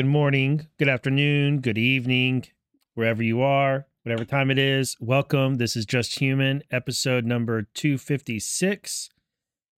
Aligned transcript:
Good 0.00 0.06
morning, 0.06 0.66
good 0.78 0.88
afternoon, 0.88 1.60
good 1.60 1.76
evening, 1.76 2.46
wherever 2.94 3.22
you 3.22 3.42
are, 3.42 3.86
whatever 4.02 4.24
time 4.24 4.50
it 4.50 4.58
is. 4.58 4.96
Welcome. 4.98 5.56
This 5.56 5.76
is 5.76 5.84
Just 5.84 6.20
Human, 6.20 6.62
episode 6.70 7.26
number 7.26 7.68
256. 7.74 9.10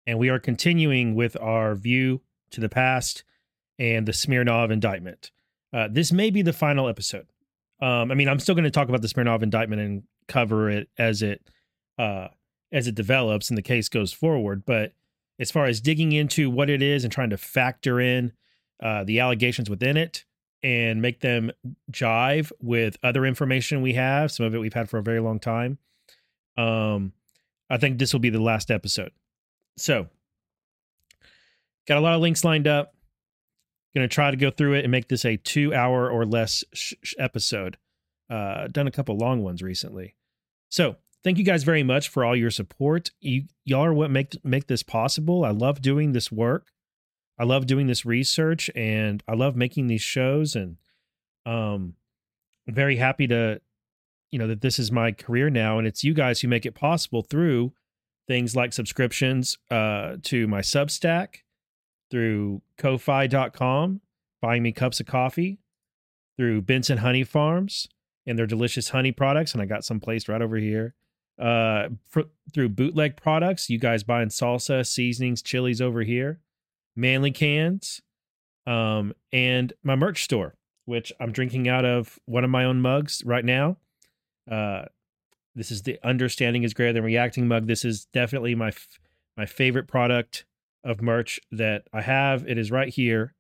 And 0.05 0.19
we 0.19 0.29
are 0.29 0.37
continuing 0.37 1.15
with 1.15 1.35
our 1.41 1.73
view 1.73 2.21
to 2.51 2.61
the 2.61 2.69
past 2.69 3.23
and 3.79 4.07
the 4.07 4.13
Smirnov 4.13 4.69
indictment. 4.69 5.31
Uh, 5.73 5.87
this 5.89 6.11
may 6.11 6.29
be 6.29 6.43
the 6.43 6.53
final 6.53 6.87
episode. 6.87 7.25
Um, 7.81 8.11
I 8.11 8.13
mean, 8.13 8.29
I'm 8.29 8.39
still 8.39 8.53
going 8.53 8.65
to 8.65 8.69
talk 8.69 8.89
about 8.89 9.01
the 9.01 9.07
Smirnov 9.07 9.41
indictment 9.41 9.81
and 9.81 10.03
cover 10.27 10.69
it 10.69 10.87
as 10.99 11.23
it 11.23 11.49
uh, 11.97 12.27
as 12.71 12.85
it 12.85 12.93
develops 12.93 13.49
and 13.49 13.57
the 13.57 13.63
case 13.63 13.89
goes 13.89 14.13
forward. 14.13 14.67
But 14.67 14.93
as 15.39 15.49
far 15.49 15.65
as 15.65 15.81
digging 15.81 16.11
into 16.11 16.51
what 16.51 16.69
it 16.69 16.83
is 16.83 17.03
and 17.03 17.11
trying 17.11 17.31
to 17.31 17.37
factor 17.37 17.99
in 17.99 18.33
uh, 18.81 19.03
the 19.03 19.19
allegations 19.19 19.69
within 19.69 19.97
it 19.97 20.25
and 20.63 21.01
make 21.01 21.21
them 21.21 21.51
jive 21.91 22.51
with 22.61 22.97
other 23.03 23.25
information 23.25 23.81
we 23.81 23.93
have, 23.93 24.31
some 24.31 24.45
of 24.45 24.53
it 24.53 24.59
we've 24.59 24.73
had 24.73 24.89
for 24.89 24.97
a 24.97 25.03
very 25.03 25.19
long 25.19 25.39
time. 25.39 25.77
Um, 26.57 27.13
I 27.69 27.77
think 27.77 27.97
this 27.97 28.13
will 28.13 28.19
be 28.19 28.29
the 28.29 28.41
last 28.41 28.69
episode. 28.69 29.11
So, 29.77 30.07
got 31.87 31.97
a 31.97 32.01
lot 32.01 32.15
of 32.15 32.21
links 32.21 32.43
lined 32.43 32.67
up. 32.67 32.93
Going 33.95 34.07
to 34.07 34.13
try 34.13 34.31
to 34.31 34.37
go 34.37 34.51
through 34.51 34.75
it 34.75 34.85
and 34.85 34.91
make 34.91 35.09
this 35.09 35.25
a 35.25 35.37
two 35.37 35.73
hour 35.73 36.09
or 36.09 36.25
less 36.25 36.63
sh- 36.73 36.93
sh- 37.01 37.13
episode. 37.19 37.77
Uh, 38.29 38.67
done 38.67 38.87
a 38.87 38.91
couple 38.91 39.17
long 39.17 39.43
ones 39.43 39.61
recently. 39.61 40.15
So, 40.69 40.95
thank 41.23 41.37
you 41.37 41.43
guys 41.43 41.63
very 41.63 41.83
much 41.83 42.07
for 42.09 42.23
all 42.23 42.35
your 42.35 42.51
support. 42.51 43.11
You 43.19 43.43
y'all 43.65 43.85
are 43.85 43.93
what 43.93 44.11
make 44.11 44.33
make 44.45 44.67
this 44.67 44.83
possible. 44.83 45.43
I 45.43 45.51
love 45.51 45.81
doing 45.81 46.13
this 46.13 46.31
work. 46.31 46.67
I 47.39 47.43
love 47.43 47.65
doing 47.65 47.87
this 47.87 48.05
research 48.05 48.69
and 48.75 49.23
I 49.27 49.33
love 49.33 49.55
making 49.55 49.87
these 49.87 50.01
shows 50.01 50.55
and 50.55 50.77
um 51.45 51.95
I'm 52.67 52.75
very 52.75 52.97
happy 52.97 53.27
to 53.27 53.61
you 54.29 54.39
know 54.39 54.47
that 54.47 54.61
this 54.61 54.77
is 54.77 54.91
my 54.91 55.11
career 55.11 55.49
now 55.49 55.77
and 55.77 55.87
it's 55.87 56.03
you 56.03 56.13
guys 56.13 56.41
who 56.41 56.47
make 56.47 56.65
it 56.65 56.75
possible 56.75 57.23
through 57.23 57.73
things 58.27 58.55
like 58.55 58.73
subscriptions 58.73 59.57
uh 59.71 60.17
to 60.23 60.47
my 60.47 60.61
Substack, 60.61 61.37
through 62.11 62.61
ko-fi.com, 62.77 64.01
buying 64.41 64.63
me 64.63 64.71
cups 64.71 64.99
of 64.99 65.07
coffee, 65.07 65.59
through 66.37 66.61
Benson 66.61 66.99
Honey 66.99 67.23
Farms 67.23 67.87
and 68.27 68.37
their 68.37 68.45
delicious 68.45 68.89
honey 68.89 69.11
products 69.11 69.53
and 69.53 69.61
I 69.61 69.65
got 69.65 69.83
some 69.83 69.99
placed 69.99 70.29
right 70.29 70.41
over 70.41 70.57
here. 70.57 70.93
Uh 71.39 71.89
fr- 72.07 72.21
through 72.53 72.69
bootleg 72.69 73.17
products, 73.17 73.67
you 73.67 73.79
guys 73.79 74.03
buying 74.03 74.29
salsa, 74.29 74.85
seasonings, 74.85 75.41
chilies 75.41 75.81
over 75.81 76.03
here 76.03 76.39
manly 76.95 77.31
cans, 77.31 78.01
um, 78.65 79.13
and 79.31 79.73
my 79.83 79.95
merch 79.95 80.23
store, 80.23 80.55
which 80.85 81.11
I'm 81.19 81.31
drinking 81.31 81.67
out 81.67 81.85
of 81.85 82.19
one 82.25 82.43
of 82.43 82.49
my 82.49 82.65
own 82.65 82.81
mugs 82.81 83.23
right 83.25 83.45
now. 83.45 83.77
Uh, 84.49 84.85
this 85.55 85.71
is 85.71 85.83
the 85.83 85.99
understanding 86.03 86.63
is 86.63 86.73
greater 86.73 86.93
than 86.93 87.03
reacting 87.03 87.47
mug. 87.47 87.67
This 87.67 87.83
is 87.83 88.05
definitely 88.05 88.55
my 88.55 88.69
f- 88.69 88.99
my 89.37 89.45
favorite 89.45 89.87
product 89.87 90.45
of 90.83 91.01
merch 91.01 91.39
that 91.51 91.83
I 91.93 92.01
have. 92.01 92.47
It 92.47 92.57
is 92.57 92.71
right 92.71 92.89
here, 92.89 93.33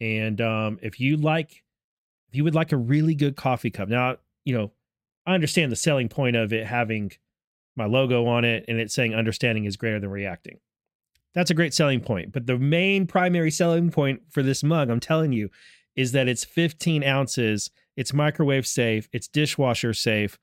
and 0.00 0.40
um, 0.40 0.78
if 0.82 0.98
you 1.00 1.16
like, 1.16 1.62
if 2.28 2.34
you 2.34 2.44
would 2.44 2.54
like 2.54 2.72
a 2.72 2.76
really 2.76 3.14
good 3.14 3.36
coffee 3.36 3.70
cup, 3.70 3.88
now 3.88 4.16
you 4.44 4.56
know 4.56 4.72
I 5.26 5.34
understand 5.34 5.72
the 5.72 5.76
selling 5.76 6.08
point 6.08 6.36
of 6.36 6.52
it 6.52 6.66
having 6.66 7.12
my 7.76 7.84
logo 7.84 8.26
on 8.26 8.44
it 8.44 8.64
and 8.68 8.80
it 8.80 8.90
saying 8.90 9.14
understanding 9.14 9.64
is 9.64 9.76
greater 9.76 10.00
than 10.00 10.10
reacting. 10.10 10.58
That's 11.36 11.50
a 11.50 11.54
great 11.54 11.74
selling 11.74 12.00
point. 12.00 12.32
But 12.32 12.46
the 12.46 12.58
main 12.58 13.06
primary 13.06 13.50
selling 13.50 13.90
point 13.90 14.22
for 14.30 14.42
this 14.42 14.64
mug, 14.64 14.88
I'm 14.88 15.00
telling 15.00 15.32
you, 15.32 15.50
is 15.94 16.12
that 16.12 16.28
it's 16.28 16.44
15 16.44 17.04
ounces, 17.04 17.70
it's 17.94 18.14
microwave 18.14 18.66
safe, 18.66 19.06
it's 19.12 19.28
dishwasher 19.28 19.92
safe, 19.92 20.38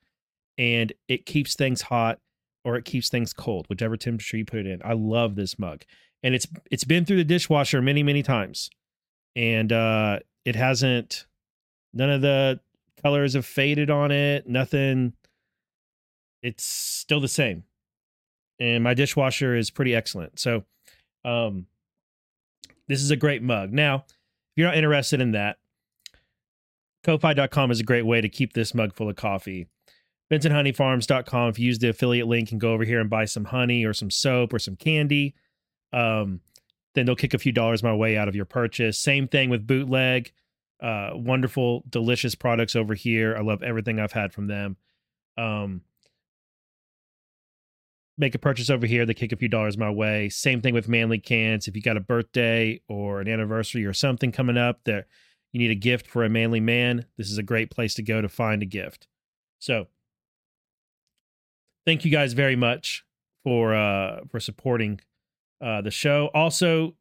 and 0.56 0.92
it 1.08 1.26
keeps 1.26 1.56
things 1.56 1.82
hot 1.82 2.20
or 2.64 2.76
it 2.76 2.84
keeps 2.84 3.08
things 3.08 3.32
cold, 3.32 3.66
whichever 3.68 3.96
temperature 3.96 4.36
you 4.36 4.44
put 4.44 4.60
it 4.60 4.66
in. 4.66 4.80
I 4.84 4.92
love 4.92 5.34
this 5.34 5.58
mug. 5.58 5.82
And 6.22 6.32
it's 6.32 6.46
it's 6.70 6.84
been 6.84 7.04
through 7.04 7.18
the 7.18 7.24
dishwasher 7.24 7.82
many, 7.82 8.04
many 8.04 8.22
times. 8.22 8.70
And 9.34 9.72
uh 9.72 10.20
it 10.44 10.54
hasn't 10.54 11.26
none 11.92 12.10
of 12.10 12.22
the 12.22 12.60
colors 13.02 13.34
have 13.34 13.44
faded 13.44 13.90
on 13.90 14.12
it, 14.12 14.48
nothing. 14.48 15.14
It's 16.40 16.64
still 16.64 17.20
the 17.20 17.28
same. 17.28 17.64
And 18.60 18.84
my 18.84 18.94
dishwasher 18.94 19.56
is 19.56 19.70
pretty 19.70 19.94
excellent. 19.94 20.38
So 20.38 20.64
um, 21.24 21.66
this 22.88 23.02
is 23.02 23.10
a 23.10 23.16
great 23.16 23.42
mug. 23.42 23.72
Now, 23.72 24.04
if 24.06 24.56
you're 24.56 24.68
not 24.68 24.76
interested 24.76 25.20
in 25.20 25.32
that, 25.32 25.58
ko-fi.com 27.02 27.70
is 27.70 27.80
a 27.80 27.84
great 27.84 28.06
way 28.06 28.20
to 28.20 28.28
keep 28.28 28.52
this 28.52 28.74
mug 28.74 28.94
full 28.94 29.08
of 29.08 29.16
coffee. 29.16 29.66
BensonHoneyFarms.com. 30.30 31.50
If 31.50 31.58
you 31.58 31.66
use 31.66 31.78
the 31.78 31.90
affiliate 31.90 32.26
link 32.26 32.50
and 32.50 32.60
go 32.60 32.72
over 32.72 32.84
here 32.84 33.00
and 33.00 33.10
buy 33.10 33.24
some 33.24 33.44
honey 33.44 33.84
or 33.84 33.92
some 33.92 34.10
soap 34.10 34.52
or 34.52 34.58
some 34.58 34.76
candy, 34.76 35.34
um, 35.92 36.40
then 36.94 37.06
they'll 37.06 37.16
kick 37.16 37.34
a 37.34 37.38
few 37.38 37.52
dollars 37.52 37.82
my 37.82 37.94
way 37.94 38.16
out 38.16 38.28
of 38.28 38.34
your 38.34 38.44
purchase. 38.44 38.98
Same 38.98 39.28
thing 39.28 39.50
with 39.50 39.66
Bootleg. 39.66 40.32
Uh, 40.82 41.10
wonderful, 41.14 41.84
delicious 41.88 42.34
products 42.34 42.76
over 42.76 42.94
here. 42.94 43.36
I 43.36 43.42
love 43.42 43.62
everything 43.62 44.00
I've 44.00 44.12
had 44.12 44.32
from 44.32 44.46
them. 44.46 44.76
Um, 45.36 45.82
make 48.16 48.34
a 48.34 48.38
purchase 48.38 48.70
over 48.70 48.86
here, 48.86 49.04
they 49.04 49.14
kick 49.14 49.32
a 49.32 49.36
few 49.36 49.48
dollars 49.48 49.76
my 49.76 49.90
way. 49.90 50.28
Same 50.28 50.60
thing 50.60 50.74
with 50.74 50.88
Manly 50.88 51.18
Cans. 51.18 51.66
If 51.66 51.74
you 51.74 51.82
got 51.82 51.96
a 51.96 52.00
birthday 52.00 52.80
or 52.88 53.20
an 53.20 53.28
anniversary 53.28 53.84
or 53.84 53.92
something 53.92 54.30
coming 54.32 54.56
up 54.56 54.80
that 54.84 55.06
you 55.52 55.58
need 55.58 55.70
a 55.70 55.76
gift 55.76 56.06
for 56.06 56.24
a 56.24 56.28
manly 56.28 56.60
man, 56.60 57.06
this 57.16 57.30
is 57.30 57.38
a 57.38 57.42
great 57.42 57.70
place 57.70 57.94
to 57.94 58.02
go 58.02 58.20
to 58.20 58.28
find 58.28 58.62
a 58.62 58.66
gift. 58.66 59.08
So, 59.58 59.88
thank 61.86 62.04
you 62.04 62.10
guys 62.10 62.32
very 62.32 62.56
much 62.56 63.04
for 63.42 63.74
uh 63.74 64.20
for 64.30 64.40
supporting 64.40 65.00
uh 65.60 65.80
the 65.80 65.90
show. 65.90 66.30
Also, 66.34 66.94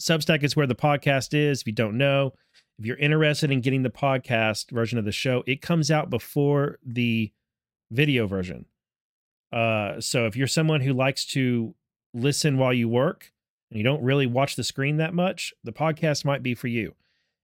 Substack 0.00 0.42
is 0.42 0.56
where 0.56 0.66
the 0.66 0.74
podcast 0.74 1.34
is. 1.34 1.60
If 1.60 1.66
you 1.66 1.72
don't 1.72 1.96
know, 1.96 2.32
if 2.78 2.84
you're 2.84 2.96
interested 2.96 3.50
in 3.50 3.60
getting 3.60 3.82
the 3.82 3.90
podcast 3.90 4.70
version 4.70 4.98
of 4.98 5.04
the 5.04 5.12
show, 5.12 5.44
it 5.46 5.62
comes 5.62 5.90
out 5.90 6.10
before 6.10 6.78
the 6.84 7.32
video 7.90 8.26
version. 8.26 8.66
Uh, 9.54 10.00
so 10.00 10.26
if 10.26 10.34
you're 10.34 10.48
someone 10.48 10.80
who 10.80 10.92
likes 10.92 11.24
to 11.24 11.76
listen 12.12 12.58
while 12.58 12.72
you 12.72 12.88
work 12.88 13.32
and 13.70 13.78
you 13.78 13.84
don't 13.84 14.02
really 14.02 14.26
watch 14.26 14.56
the 14.56 14.64
screen 14.64 14.96
that 14.96 15.14
much, 15.14 15.54
the 15.62 15.72
podcast 15.72 16.24
might 16.24 16.42
be 16.42 16.54
for 16.54 16.66
you. 16.66 16.96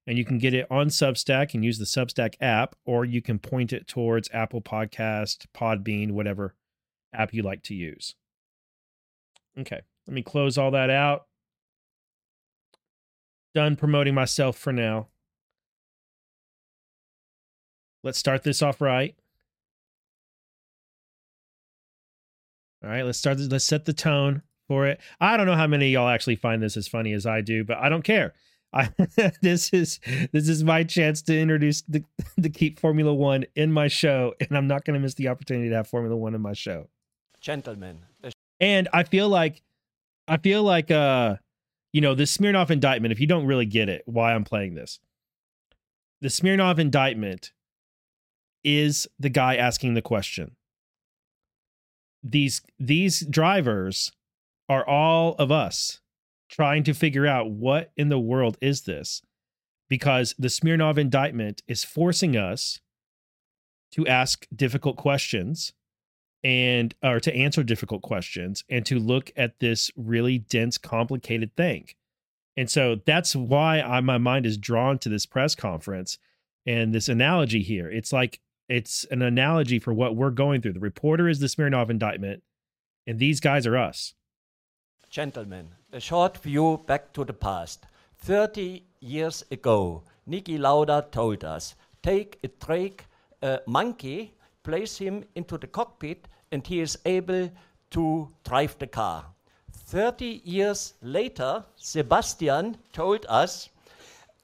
And 0.09 0.19
you 0.19 0.25
can 0.25 0.39
get 0.39 0.53
it 0.53 0.67
on 0.71 0.89
Substack 0.89 1.55
and 1.55 1.65
use 1.65 1.79
the 1.79 1.85
Substack 1.85 2.35
app, 2.41 2.75
or 2.85 3.05
you 3.05 3.23
can 3.23 3.39
point 3.39 3.73
it 3.73 3.87
towards 3.87 4.29
Apple 4.33 4.61
Podcast, 4.61 5.47
Podbean, 5.57 6.11
whatever 6.11 6.57
app 7.15 7.33
you 7.33 7.45
like 7.45 7.63
to 7.65 7.75
use. 7.75 8.17
Okay, 9.57 9.81
let 10.09 10.15
me 10.15 10.23
close 10.23 10.59
all 10.59 10.73
that 10.73 10.91
out. 10.91 11.27
Done 13.55 13.77
promoting 13.77 14.15
myself 14.15 14.57
for 14.57 14.73
now. 14.73 15.07
Let's 18.03 18.19
start 18.19 18.43
this 18.43 18.63
off 18.63 18.81
right. 18.81 19.15
All 22.83 22.91
right, 22.91 23.05
let's 23.05 23.19
start. 23.19 23.39
Let's 23.39 23.65
set 23.65 23.85
the 23.85 23.93
tone 23.93 24.43
for 24.69 24.87
it. 24.87 25.01
I 25.21 25.37
don't 25.37 25.47
know 25.47 25.57
how 25.57 25.67
many 25.67 25.91
y'all 25.91 26.09
actually 26.09 26.37
find 26.37 26.63
this 26.63 26.77
as 26.77 26.89
funny 26.89 27.13
as 27.13 27.27
I 27.27 27.41
do, 27.41 27.65
but 27.65 27.79
I 27.79 27.89
don't 27.89 28.05
care. 28.05 28.33
I, 28.73 28.91
this 29.43 29.71
is 29.73 30.01
this 30.33 30.49
is 30.49 30.65
my 30.65 30.85
chance 30.85 31.23
to 31.23 31.39
introduce 31.39 31.83
the 31.83 32.05
to 32.43 32.49
keep 32.49 32.79
Formula 32.79 33.13
One 33.13 33.45
in 33.55 33.73
my 33.73 33.89
show, 33.89 34.35
and 34.41 34.57
I'm 34.57 34.67
not 34.67 34.85
going 34.85 34.95
to 34.95 35.01
miss 35.01 35.15
the 35.15 35.29
opportunity 35.29 35.69
to 35.69 35.77
have 35.77 35.89
Formula 35.89 36.17
One 36.17 36.35
in 36.35 36.41
my 36.41 36.53
show. 36.53 36.89
Gentlemen, 37.41 37.99
and 38.61 38.89
I 38.93 39.03
feel 39.03 39.29
like 39.29 39.63
I 40.29 40.37
feel 40.37 40.63
like 40.63 40.91
uh 40.91 41.37
you 41.93 42.01
know 42.01 42.15
the 42.15 42.27
Smirnov 42.27 42.71
indictment. 42.71 43.13
If 43.13 43.21
you 43.21 43.27
don't 43.27 43.47
really 43.47 43.67
get 43.67 43.89
it, 43.89 44.03
why 44.07 44.35
I'm 44.35 44.45
playing 44.45 44.75
this, 44.75 45.01
the 46.21 46.31
Smirnov 46.31 46.79
indictment 46.79 47.53
is 48.63 49.09
the 49.19 49.31
guy 49.31 49.57
asking 49.57 49.95
the 49.95 50.03
question 50.03 50.55
these 52.23 52.63
these 52.79 53.21
drivers 53.21 54.13
are 54.69 54.87
all 54.87 55.35
of 55.39 55.51
us 55.51 56.01
trying 56.49 56.83
to 56.85 56.95
figure 56.95 57.27
out 57.27 57.51
what 57.51 57.93
in 57.97 58.09
the 58.09 58.19
world 58.19 58.57
is 58.61 58.83
this 58.83 59.23
because 59.89 60.35
the 60.39 60.49
Smirnov 60.49 60.99
indictment 60.99 61.63
is 61.67 61.85
forcing 61.85 62.37
us 62.37 62.81
to 63.93 64.07
ask 64.07 64.47
difficult 64.55 64.97
questions 64.97 65.73
and 66.43 66.95
or 67.03 67.21
to 67.21 67.35
answer 67.35 67.63
difficult 67.63 68.03
questions 68.03 68.65
and 68.71 68.87
to 68.87 68.99
look 68.99 69.31
at 69.37 69.59
this 69.61 69.91
really 69.97 70.39
dense 70.39 70.79
complicated 70.79 71.55
thing. 71.57 71.89
And 72.57 72.71
so 72.71 73.01
that's 73.05 73.37
why 73.37 73.81
I, 73.81 74.01
my 74.01 74.19
mind 74.19 74.47
is 74.47 74.57
drawn 74.57 74.99
to 75.01 75.09
this 75.09 75.27
press 75.27 75.55
conference 75.55 76.19
and 76.67 76.95
this 76.95 77.09
analogy 77.09 77.63
here. 77.63 77.91
It's 77.91 78.13
like 78.13 78.41
it's 78.71 79.05
an 79.11 79.21
analogy 79.21 79.81
for 79.81 79.93
what 79.93 80.15
we're 80.15 80.31
going 80.31 80.63
through. 80.63 80.75
The 80.75 80.81
reporter 80.81 81.29
is 81.29 81.41
the 81.41 81.49
Smirnov 81.49 81.91
indictment, 81.91 82.43
and 83.07 83.19
these 83.19 83.41
guys 83.41 83.67
are 83.67 83.77
us. 83.77 84.15
Gentlemen, 85.11 85.69
a 85.93 85.99
short 85.99 86.39
view 86.39 86.81
back 86.87 87.13
to 87.15 87.25
the 87.25 87.33
past. 87.33 87.85
30 88.19 88.85
years 89.01 89.45
ago, 89.51 90.05
Niki 90.29 90.57
Lauda 90.59 91.07
told 91.11 91.45
us 91.45 91.75
take 92.03 92.39
a 92.45 92.49
drake 92.65 93.07
a 93.43 93.59
monkey, 93.67 94.35
place 94.63 94.99
him 94.99 95.25
into 95.35 95.59
the 95.59 95.67
cockpit, 95.67 96.29
and 96.53 96.65
he 96.67 96.81
is 96.81 96.99
able 97.05 97.51
to 97.91 98.29
drive 98.45 98.79
the 98.79 98.87
car. 98.87 99.25
30 99.73 100.43
years 100.45 100.95
later, 101.03 101.65
Sebastian 101.77 102.77
told 102.93 103.27
us 103.29 103.71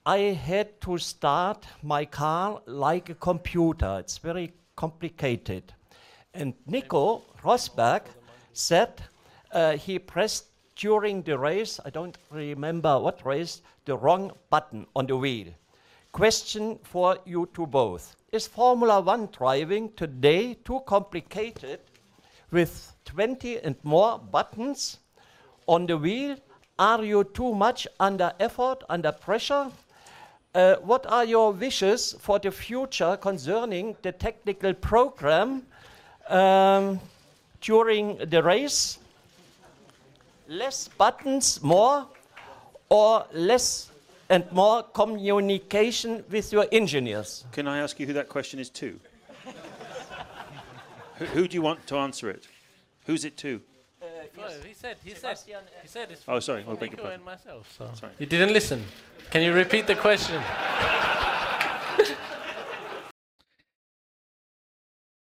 I 0.08 0.18
had 0.18 0.80
to 0.82 0.98
start 0.98 1.66
my 1.82 2.04
car 2.04 2.62
like 2.66 3.10
a 3.10 3.14
computer. 3.16 3.96
It's 3.98 4.18
very 4.18 4.52
complicated. 4.76 5.74
And 6.32 6.54
Nico 6.64 7.22
Rosberg 7.42 8.02
said 8.52 9.02
uh, 9.50 9.72
he 9.72 9.98
pressed 9.98 10.44
during 10.76 11.22
the 11.22 11.36
race, 11.36 11.80
I 11.84 11.90
don't 11.90 12.16
remember 12.30 13.00
what 13.00 13.26
race, 13.26 13.62
the 13.84 13.96
wrong 13.98 14.30
button 14.48 14.86
on 14.94 15.08
the 15.08 15.16
wheel. 15.16 15.48
Question 16.12 16.78
for 16.84 17.18
you 17.24 17.48
two 17.52 17.66
both. 17.66 18.14
Is 18.30 18.46
Formula 18.46 19.00
One 19.00 19.28
driving 19.36 19.92
today 19.94 20.54
too 20.54 20.82
complicated 20.86 21.80
with 22.52 22.94
20 23.06 23.58
and 23.58 23.74
more 23.82 24.20
buttons 24.20 25.00
on 25.66 25.86
the 25.86 25.98
wheel? 25.98 26.36
Are 26.78 27.02
you 27.02 27.24
too 27.24 27.52
much 27.56 27.88
under 27.98 28.32
effort, 28.38 28.84
under 28.88 29.10
pressure? 29.10 29.72
Uh, 30.56 30.76
what 30.76 31.04
are 31.12 31.26
your 31.26 31.52
wishes 31.52 32.14
for 32.18 32.38
the 32.38 32.50
future 32.50 33.18
concerning 33.18 33.94
the 34.00 34.10
technical 34.10 34.72
program 34.72 35.62
um, 36.30 36.98
during 37.60 38.16
the 38.16 38.42
race? 38.42 38.98
Less 40.48 40.88
buttons, 40.88 41.62
more, 41.62 42.06
or 42.88 43.26
less 43.34 43.90
and 44.30 44.50
more 44.50 44.82
communication 44.82 46.24
with 46.30 46.50
your 46.50 46.66
engineers? 46.72 47.44
Can 47.52 47.68
I 47.68 47.80
ask 47.80 48.00
you 48.00 48.06
who 48.06 48.14
that 48.14 48.30
question 48.30 48.58
is 48.58 48.70
to? 48.70 48.98
who, 51.16 51.26
who 51.26 51.48
do 51.48 51.54
you 51.54 51.60
want 51.60 51.86
to 51.88 51.98
answer 51.98 52.30
it? 52.30 52.48
Who's 53.04 53.26
it 53.26 53.36
to? 53.36 53.60
No, 54.36 54.48
he 54.66 54.74
said, 54.74 54.96
he 55.04 55.14
said, 55.14 55.38
he 55.82 55.88
said 55.88 56.10
it's 56.10 56.22
Oh, 56.26 56.40
sorry, 56.40 56.64
I'll 56.66 56.76
beg 56.76 56.92
your 56.92 56.98
Nico 56.98 57.10
and 57.10 57.24
myself. 57.24 57.72
So. 57.76 57.90
Sorry. 57.94 58.12
You 58.18 58.26
didn't 58.26 58.52
listen. 58.52 58.84
Can 59.30 59.42
you 59.42 59.52
repeat 59.52 59.86
the 59.86 59.94
question? 59.94 60.42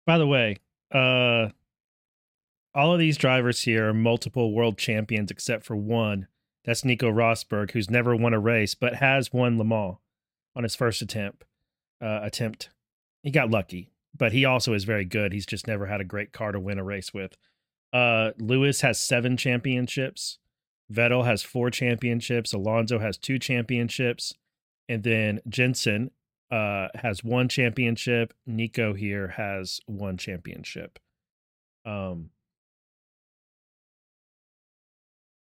By 0.05 0.17
the 0.17 0.27
way, 0.27 0.57
uh 0.93 1.49
all 2.73 2.93
of 2.93 2.99
these 2.99 3.17
drivers 3.17 3.63
here 3.63 3.89
are 3.89 3.93
multiple 3.93 4.53
world 4.53 4.77
champions 4.77 5.31
except 5.31 5.65
for 5.65 5.75
one. 5.75 6.27
That's 6.63 6.85
Nico 6.85 7.09
Rosberg, 7.09 7.71
who's 7.71 7.89
never 7.89 8.15
won 8.15 8.33
a 8.33 8.39
race 8.39 8.75
but 8.75 8.95
has 8.95 9.33
won 9.33 9.57
Le 9.57 9.63
Mans 9.63 9.97
on 10.55 10.63
his 10.63 10.75
first 10.75 11.01
attempt. 11.01 11.43
Uh, 11.99 12.19
attempt. 12.21 12.69
He 13.23 13.31
got 13.31 13.49
lucky, 13.49 13.91
but 14.15 14.31
he 14.31 14.45
also 14.45 14.73
is 14.73 14.83
very 14.83 15.05
good. 15.05 15.33
He's 15.33 15.45
just 15.45 15.65
never 15.65 15.87
had 15.87 16.01
a 16.01 16.05
great 16.05 16.31
car 16.31 16.51
to 16.51 16.59
win 16.59 16.77
a 16.77 16.83
race 16.83 17.13
with. 17.13 17.35
Uh, 17.93 18.31
Lewis 18.37 18.81
has 18.81 18.99
seven 18.99 19.37
championships. 19.37 20.39
Vettel 20.91 21.25
has 21.25 21.43
four 21.43 21.69
championships. 21.69 22.53
Alonso 22.53 22.99
has 22.99 23.17
two 23.17 23.39
championships, 23.39 24.33
and 24.87 25.03
then 25.03 25.41
Jenson 25.47 26.11
uh, 26.51 26.87
has 26.95 27.23
one 27.23 27.49
championship. 27.49 28.33
Nico 28.45 28.93
here 28.93 29.29
has 29.29 29.79
one 29.85 30.17
championship. 30.17 30.99
Um, 31.85 32.29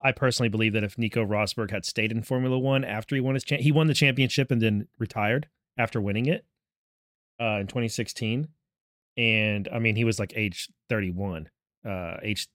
I 0.01 0.12
personally 0.12 0.50
believe 0.50 0.74
that 0.74 0.84
if 0.84 0.98
Nico 0.98 1.25
Rosberg 1.25 1.72
had 1.72 1.86
stayed 1.86 2.12
in 2.12 2.22
Formula 2.22 2.57
One 2.57 2.84
after 2.84 3.15
he 3.15 3.22
won 3.22 3.34
his 3.34 3.43
cha- 3.43 3.57
he 3.57 3.72
won 3.72 3.88
the 3.88 3.93
championship 3.93 4.51
and 4.51 4.62
then 4.62 4.88
retired 5.00 5.48
after 5.77 6.00
winning 6.00 6.27
it 6.27 6.46
uh, 7.41 7.57
in 7.60 7.67
2016, 7.67 8.48
and 9.17 9.67
I 9.74 9.79
mean 9.79 9.96
he 9.96 10.03
was 10.03 10.19
like 10.19 10.34
age 10.36 10.69
31, 10.89 11.50
uh, 11.88 12.17
age 12.22 12.48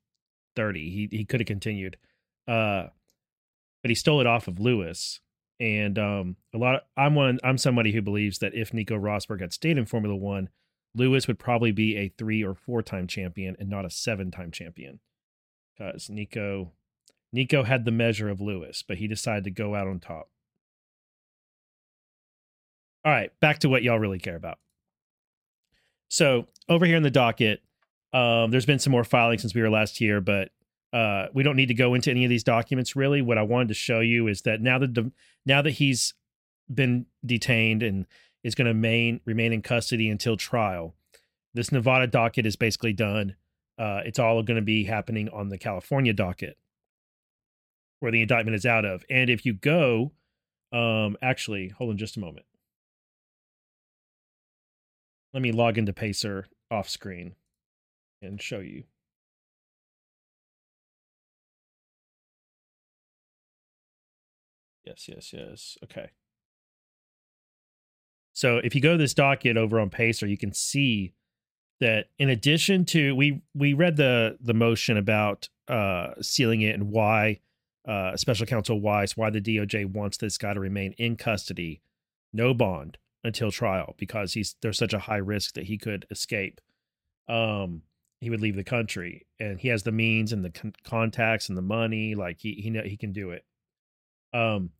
30. 0.56 0.90
He 0.90 1.16
he 1.16 1.24
could 1.24 1.40
have 1.40 1.46
continued, 1.46 1.96
uh, 2.46 2.88
but 3.82 3.88
he 3.88 3.94
stole 3.94 4.20
it 4.20 4.26
off 4.26 4.48
of 4.48 4.60
Lewis. 4.60 5.20
And 5.60 5.98
um, 5.98 6.36
a 6.52 6.58
lot. 6.58 6.74
Of, 6.74 6.80
I'm 6.96 7.14
one. 7.14 7.38
I'm 7.44 7.58
somebody 7.58 7.92
who 7.92 8.02
believes 8.02 8.38
that 8.38 8.54
if 8.54 8.74
Nico 8.74 8.96
Rosberg 8.96 9.40
had 9.40 9.52
stayed 9.52 9.78
in 9.78 9.86
Formula 9.86 10.16
One, 10.16 10.48
Lewis 10.94 11.28
would 11.28 11.38
probably 11.38 11.72
be 11.72 11.96
a 11.96 12.12
three 12.18 12.42
or 12.42 12.54
four 12.54 12.82
time 12.82 13.06
champion 13.06 13.56
and 13.58 13.68
not 13.68 13.84
a 13.84 13.90
seven 13.90 14.30
time 14.30 14.50
champion, 14.50 14.98
because 15.76 16.10
Nico 16.10 16.72
Nico 17.32 17.62
had 17.62 17.84
the 17.84 17.90
measure 17.90 18.28
of 18.28 18.40
Lewis, 18.40 18.82
but 18.86 18.98
he 18.98 19.06
decided 19.06 19.44
to 19.44 19.50
go 19.50 19.74
out 19.74 19.86
on 19.86 20.00
top. 20.00 20.28
All 23.04 23.12
right, 23.12 23.30
back 23.40 23.60
to 23.60 23.68
what 23.68 23.82
y'all 23.82 23.98
really 23.98 24.18
care 24.18 24.36
about. 24.36 24.58
So 26.08 26.46
over 26.68 26.84
here 26.86 26.96
in 26.96 27.02
the 27.02 27.10
docket, 27.10 27.62
um, 28.12 28.50
there's 28.50 28.66
been 28.66 28.78
some 28.78 28.90
more 28.90 29.04
filing 29.04 29.38
since 29.38 29.54
we 29.54 29.62
were 29.62 29.71
last 29.71 29.99
here, 29.99 30.21
but 30.21 30.50
uh, 30.92 31.26
we 31.33 31.42
don't 31.42 31.57
need 31.57 31.66
to 31.66 31.75
go 31.75 31.95
into 31.95 32.11
any 32.11 32.25
of 32.25 32.31
these 32.31 32.45
documents 32.45 32.95
really. 32.95 33.23
What 33.23 33.38
I 33.38 33.42
wanted 33.42 33.69
to 33.69 33.75
show 33.75 34.00
you 34.00 34.28
is 34.28 34.42
that 34.42 34.61
now 34.61 34.78
that 34.78 34.95
the, 34.95 35.11
now 35.47 35.62
that 35.62 35.71
he's 35.73 36.14
been 36.73 37.07
detained 37.25 37.83
and 37.83 38.07
is 38.45 38.54
going 38.54 38.66
to 38.66 38.73
remain 38.73 39.21
remain 39.25 39.52
in 39.52 39.62
custody 39.62 40.11
until 40.11 40.37
trial, 40.37 40.95
this 41.54 41.73
Nevada 41.73 42.07
docket 42.07 42.45
is 42.45 42.57
basically 42.57 42.92
done. 42.92 43.37
Uh, 43.78 44.00
it's 44.04 44.19
all 44.19 44.42
going 44.42 44.57
to 44.57 44.62
be 44.62 44.85
happening 44.85 45.28
on 45.31 45.49
the 45.49 45.59
California 45.59 46.12
docket 46.12 46.59
where 48.00 48.12
the 48.12 48.21
indictment 48.21 48.54
is 48.54 48.66
out 48.66 48.85
of. 48.85 49.04
And 49.09 49.31
if 49.31 49.47
you 49.47 49.54
go, 49.54 50.12
um, 50.73 51.16
actually, 51.23 51.69
hold 51.69 51.90
on 51.90 51.97
just 51.97 52.16
a 52.16 52.21
moment. 52.21 52.45
Let 55.33 55.42
me 55.42 55.52
log 55.52 55.78
into 55.78 55.92
Pacer 55.92 56.49
off 56.71 56.88
screen 56.88 57.37
and 58.22 58.40
show 58.40 58.60
you. 58.60 58.84
Yes, 64.84 65.08
yes, 65.08 65.32
yes. 65.32 65.78
Okay. 65.84 66.10
So 68.32 68.58
if 68.58 68.74
you 68.74 68.80
go 68.80 68.92
to 68.92 68.98
this 68.98 69.14
docket 69.14 69.56
over 69.56 69.78
on 69.78 69.90
Pacer, 69.90 70.26
you 70.26 70.38
can 70.38 70.52
see 70.52 71.12
that 71.80 72.06
in 72.18 72.28
addition 72.28 72.84
to 72.86 73.14
we 73.14 73.42
we 73.54 73.74
read 73.74 73.96
the 73.96 74.38
the 74.40 74.54
motion 74.54 74.96
about 74.96 75.48
uh 75.68 76.14
sealing 76.20 76.62
it 76.62 76.74
and 76.74 76.90
why 76.90 77.40
uh 77.86 78.16
special 78.16 78.46
counsel 78.46 78.80
Weiss 78.80 79.16
why 79.16 79.30
the 79.30 79.40
DOJ 79.40 79.86
wants 79.86 80.16
this 80.16 80.38
guy 80.38 80.54
to 80.54 80.60
remain 80.60 80.92
in 80.98 81.16
custody, 81.16 81.82
no 82.32 82.54
bond 82.54 82.98
until 83.24 83.50
trial 83.50 83.94
because 83.98 84.34
he's 84.34 84.56
there's 84.62 84.78
such 84.78 84.92
a 84.92 85.00
high 85.00 85.16
risk 85.16 85.54
that 85.54 85.64
he 85.64 85.78
could 85.78 86.06
escape. 86.10 86.60
Um 87.28 87.82
he 88.22 88.30
would 88.30 88.40
leave 88.40 88.54
the 88.54 88.62
country 88.62 89.26
and 89.40 89.58
he 89.58 89.66
has 89.66 89.82
the 89.82 89.90
means 89.90 90.32
and 90.32 90.44
the 90.44 90.50
con- 90.50 90.72
contacts 90.84 91.48
and 91.48 91.58
the 91.58 91.62
money 91.62 92.14
like 92.14 92.38
he 92.38 92.52
he 92.54 92.70
know 92.70 92.82
he 92.84 92.96
can 92.96 93.12
do 93.12 93.30
it. 93.30 93.44
Um 94.32 94.70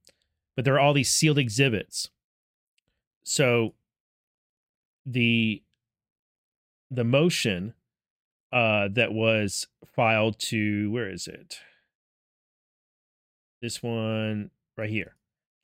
but 0.55 0.65
there 0.65 0.75
are 0.75 0.81
all 0.81 0.93
these 0.93 1.11
sealed 1.11 1.39
exhibits. 1.39 2.09
So 3.25 3.75
the 5.05 5.61
the 6.89 7.03
motion 7.03 7.75
uh 8.53 8.89
that 8.93 9.13
was 9.13 9.67
filed 9.97 10.39
to 10.39 10.93
where 10.93 11.11
is 11.11 11.27
it 11.27 11.59
this 13.61 13.83
one 13.83 14.51
right 14.77 14.91
here 14.91 15.17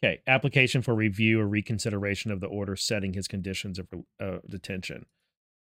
okay 0.03 0.21
application 0.27 0.83
for 0.83 0.97
review 0.97 1.41
or 1.41 1.47
reconsideration 1.47 2.33
of 2.33 2.41
the 2.41 2.47
order 2.47 2.75
setting 2.75 3.13
his 3.13 3.29
conditions 3.29 3.79
of 3.79 3.87
uh, 4.21 4.39
detention 4.49 5.07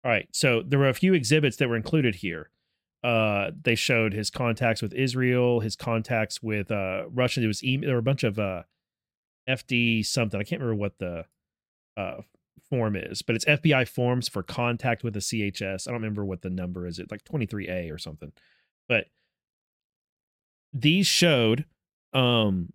all 0.03 0.11
right 0.11 0.27
so 0.31 0.61
there 0.65 0.79
were 0.79 0.89
a 0.89 0.93
few 0.93 1.13
exhibits 1.13 1.57
that 1.57 1.69
were 1.69 1.75
included 1.75 2.15
here 2.15 2.49
uh 3.03 3.51
they 3.63 3.75
showed 3.75 4.13
his 4.13 4.29
contacts 4.29 4.81
with 4.81 4.93
israel 4.93 5.59
his 5.59 5.75
contacts 5.75 6.41
with 6.41 6.71
uh 6.71 7.03
russia 7.09 7.39
there 7.39 7.47
was 7.47 7.63
email 7.63 7.87
there 7.87 7.95
were 7.95 7.99
a 7.99 8.03
bunch 8.03 8.23
of 8.23 8.37
uh 8.37 8.63
fd 9.49 10.05
something 10.05 10.39
i 10.39 10.43
can't 10.43 10.61
remember 10.61 10.79
what 10.79 10.97
the 10.99 11.25
uh 11.97 12.21
form 12.71 12.95
is, 12.95 13.21
but 13.21 13.35
it's 13.35 13.45
FBI 13.45 13.87
forms 13.87 14.29
for 14.29 14.41
contact 14.41 15.03
with 15.03 15.13
the 15.13 15.19
CHS. 15.19 15.87
I 15.87 15.91
don't 15.91 16.01
remember 16.01 16.25
what 16.25 16.41
the 16.41 16.49
number 16.49 16.87
is. 16.87 16.97
It's 16.97 17.11
like 17.11 17.23
23A 17.25 17.93
or 17.93 17.97
something. 17.97 18.31
But 18.87 19.07
these 20.73 21.05
showed 21.05 21.65
um 22.13 22.71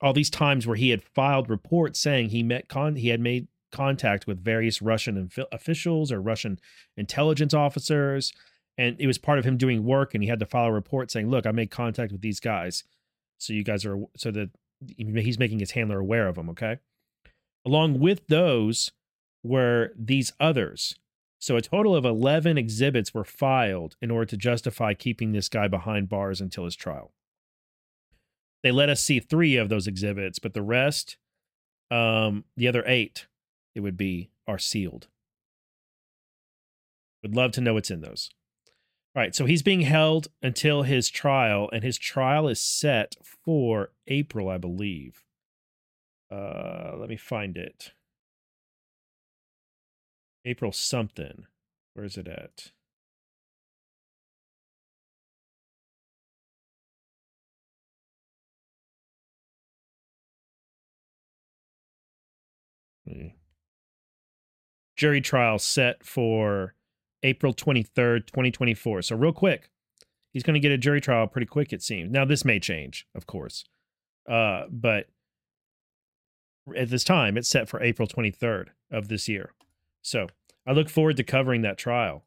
all 0.00 0.12
these 0.12 0.30
times 0.30 0.66
where 0.66 0.76
he 0.76 0.90
had 0.90 1.02
filed 1.02 1.50
reports 1.50 1.98
saying 1.98 2.28
he 2.28 2.42
met 2.42 2.68
con 2.68 2.96
he 2.96 3.08
had 3.08 3.20
made 3.20 3.48
contact 3.72 4.26
with 4.26 4.44
various 4.44 4.80
Russian 4.80 5.16
inf- 5.16 5.38
officials 5.50 6.12
or 6.12 6.20
Russian 6.20 6.58
intelligence 6.96 7.54
officers 7.54 8.32
and 8.78 8.96
it 8.98 9.06
was 9.06 9.18
part 9.18 9.38
of 9.38 9.44
him 9.44 9.56
doing 9.56 9.84
work 9.84 10.14
and 10.14 10.22
he 10.22 10.28
had 10.30 10.40
to 10.40 10.46
file 10.46 10.66
a 10.66 10.72
report 10.72 11.10
saying, 11.10 11.28
"Look, 11.28 11.46
I 11.46 11.52
made 11.52 11.70
contact 11.70 12.12
with 12.12 12.22
these 12.22 12.40
guys." 12.40 12.84
So 13.38 13.52
you 13.52 13.64
guys 13.64 13.84
are 13.84 13.98
so 14.16 14.30
that 14.30 14.50
he's 14.96 15.38
making 15.38 15.58
his 15.58 15.72
handler 15.72 15.98
aware 15.98 16.28
of 16.28 16.36
them, 16.36 16.48
okay? 16.50 16.78
Along 17.66 17.98
with 17.98 18.26
those 18.28 18.92
were 19.42 19.92
these 19.96 20.32
others. 20.40 20.96
So 21.40 21.56
a 21.56 21.60
total 21.60 21.96
of 21.96 22.04
11 22.04 22.56
exhibits 22.56 23.12
were 23.12 23.24
filed 23.24 23.96
in 24.00 24.10
order 24.10 24.26
to 24.26 24.36
justify 24.36 24.94
keeping 24.94 25.32
this 25.32 25.48
guy 25.48 25.66
behind 25.68 26.08
bars 26.08 26.40
until 26.40 26.64
his 26.64 26.76
trial. 26.76 27.12
they 28.62 28.70
let 28.70 28.88
us 28.88 29.02
see 29.02 29.18
three 29.18 29.56
of 29.56 29.68
those 29.68 29.88
exhibits, 29.88 30.38
but 30.38 30.54
the 30.54 30.62
rest, 30.62 31.16
um, 31.90 32.44
the 32.56 32.68
other 32.68 32.84
eight, 32.86 33.26
it 33.74 33.80
would 33.80 33.96
be 33.96 34.30
are 34.46 34.58
sealed. 34.58 35.08
Would 37.22 37.36
love 37.36 37.52
to 37.52 37.60
know 37.60 37.74
what's 37.74 37.90
in 37.90 38.00
those. 38.00 38.30
All 39.14 39.22
right, 39.22 39.34
so 39.34 39.44
he's 39.44 39.62
being 39.62 39.82
held 39.82 40.28
until 40.42 40.82
his 40.82 41.10
trial, 41.10 41.68
and 41.72 41.84
his 41.84 41.98
trial 41.98 42.48
is 42.48 42.60
set 42.60 43.14
for 43.22 43.90
April, 44.08 44.48
I 44.48 44.58
believe. 44.58 45.22
Uh, 46.30 46.92
let 46.96 47.10
me 47.10 47.16
find 47.16 47.56
it. 47.58 47.92
April 50.44 50.72
something. 50.72 51.46
Where 51.94 52.04
is 52.04 52.16
it 52.16 52.26
at? 52.26 52.72
Hmm. 63.06 63.41
Jury 65.02 65.20
trial 65.20 65.58
set 65.58 66.06
for 66.06 66.74
April 67.24 67.52
23rd, 67.52 68.24
2024. 68.28 69.02
So, 69.02 69.16
real 69.16 69.32
quick, 69.32 69.68
he's 70.32 70.44
going 70.44 70.54
to 70.54 70.60
get 70.60 70.70
a 70.70 70.78
jury 70.78 71.00
trial 71.00 71.26
pretty 71.26 71.48
quick, 71.48 71.72
it 71.72 71.82
seems. 71.82 72.12
Now, 72.12 72.24
this 72.24 72.44
may 72.44 72.60
change, 72.60 73.08
of 73.12 73.26
course. 73.26 73.64
Uh, 74.30 74.66
but 74.70 75.08
at 76.76 76.88
this 76.88 77.02
time, 77.02 77.36
it's 77.36 77.48
set 77.48 77.68
for 77.68 77.82
April 77.82 78.06
23rd 78.06 78.68
of 78.92 79.08
this 79.08 79.28
year. 79.28 79.50
So, 80.02 80.28
I 80.68 80.70
look 80.70 80.88
forward 80.88 81.16
to 81.16 81.24
covering 81.24 81.62
that 81.62 81.78
trial 81.78 82.22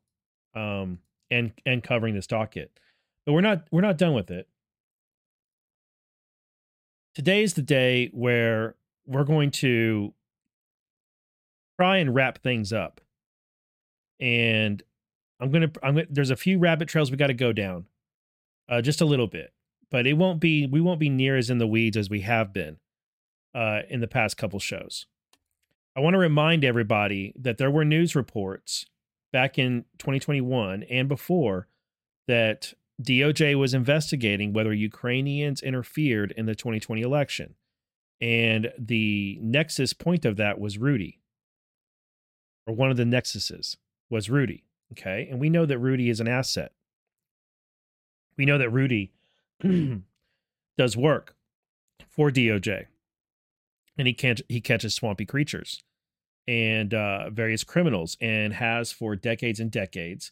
um, 0.54 1.00
and 1.32 1.54
and 1.66 1.82
covering 1.82 2.14
this 2.14 2.28
docket. 2.28 2.78
But 3.26 3.32
we're 3.32 3.40
not 3.40 3.68
we're 3.72 3.80
not 3.80 3.98
done 3.98 4.14
with 4.14 4.30
it. 4.30 4.50
Today 7.14 7.42
is 7.42 7.54
the 7.54 7.62
day 7.62 8.10
where 8.12 8.76
we're 9.08 9.24
going 9.24 9.52
to 9.52 10.14
try 11.80 11.98
and 11.98 12.14
wrap 12.14 12.42
things 12.42 12.74
up. 12.74 13.02
And 14.20 14.82
I'm 15.40 15.52
gonna 15.52 15.72
I'm 15.84 15.96
gonna 15.96 16.08
there's 16.10 16.32
a 16.32 16.36
few 16.36 16.60
rabbit 16.60 16.88
trails 16.88 17.12
we 17.12 17.18
got 17.18 17.28
to 17.28 17.34
go 17.34 17.52
down, 17.52 17.86
uh, 18.70 18.82
just 18.82 19.02
a 19.02 19.06
little 19.06 19.28
bit, 19.28 19.54
but 19.92 20.08
it 20.08 20.14
won't 20.14 20.40
be 20.40 20.68
we 20.68 20.82
won't 20.82 21.00
be 21.00 21.10
near 21.10 21.38
as 21.38 21.50
in 21.50 21.58
the 21.58 21.68
weeds 21.68 21.98
as 21.98 22.10
we 22.10 22.22
have 22.22 22.54
been 22.54 22.78
uh, 23.54 23.82
in 23.90 24.00
the 24.00 24.08
past 24.08 24.38
couple 24.38 24.60
shows. 24.60 25.06
I 25.96 26.02
want 26.02 26.14
to 26.14 26.20
remind 26.20 26.66
everybody 26.66 27.34
that 27.40 27.58
there 27.58 27.72
were 27.72 27.86
news 27.86 28.16
reports 28.16 28.86
back 29.32 29.58
in 29.58 29.86
2021 29.98 30.84
and 30.84 31.08
before 31.08 31.68
that 32.28 32.74
DOJ 33.02 33.58
was 33.58 33.74
investigating 33.74 34.54
whether 34.54 34.74
Ukrainians 34.74 35.62
interfered 35.62 36.34
in 36.38 36.46
the 36.46 36.56
2020 36.56 37.02
election. 37.02 37.56
And 38.22 38.72
the 38.78 39.38
nexus 39.42 39.94
point 39.94 40.26
of 40.26 40.38
that 40.38 40.60
was 40.60 40.78
Rudy, 40.78 41.20
or 42.68 42.74
one 42.74 42.92
of 42.92 42.98
the 42.98 43.04
nexuses 43.04 43.78
was 44.10 44.30
Rudy. 44.30 44.64
Okay. 44.92 45.28
And 45.30 45.40
we 45.40 45.50
know 45.50 45.66
that 45.66 45.80
Rudy 45.80 46.10
is 46.10 46.20
an 46.20 46.28
asset. 46.28 46.72
We 48.38 48.46
know 48.46 48.58
that 48.58 48.70
Rudy 48.70 49.14
does 50.78 50.98
work 50.98 51.36
for 52.08 52.30
DOJ 52.32 52.86
and 53.98 54.08
he 54.08 54.14
can't 54.14 54.42
he 54.50 54.62
catches 54.62 54.94
swampy 54.94 55.26
creatures 55.26 55.84
and 56.48 56.94
uh, 56.94 57.30
various 57.30 57.64
criminals 57.64 58.18
and 58.22 58.54
has 58.54 58.92
for 58.92 59.16
decades 59.16 59.60
and 59.60 59.72
decades 59.72 60.32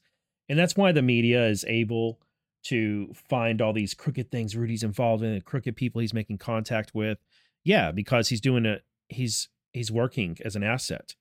and 0.50 0.60
that's 0.60 0.76
why 0.76 0.92
the 0.92 1.02
media 1.02 1.46
is 1.48 1.66
able 1.68 2.20
to 2.64 3.12
find 3.14 3.62
all 3.62 3.74
these 3.74 3.94
crooked 3.94 4.32
things 4.32 4.56
rudy's 4.56 4.84
involved 4.84 5.24
in 5.24 5.40
crooked 5.42 5.76
people 5.76 6.02
he's 6.02 6.14
making 6.14 6.38
contact 6.38 6.94
with 6.94 7.18
yeah 7.64 7.92
because 7.92 8.30
he's 8.30 8.42
doing 8.42 8.66
it 8.66 8.84
he's 9.10 9.50
he's 9.72 9.92
working 9.92 10.38
as 10.46 10.56
an 10.56 10.64
asset 10.64 11.16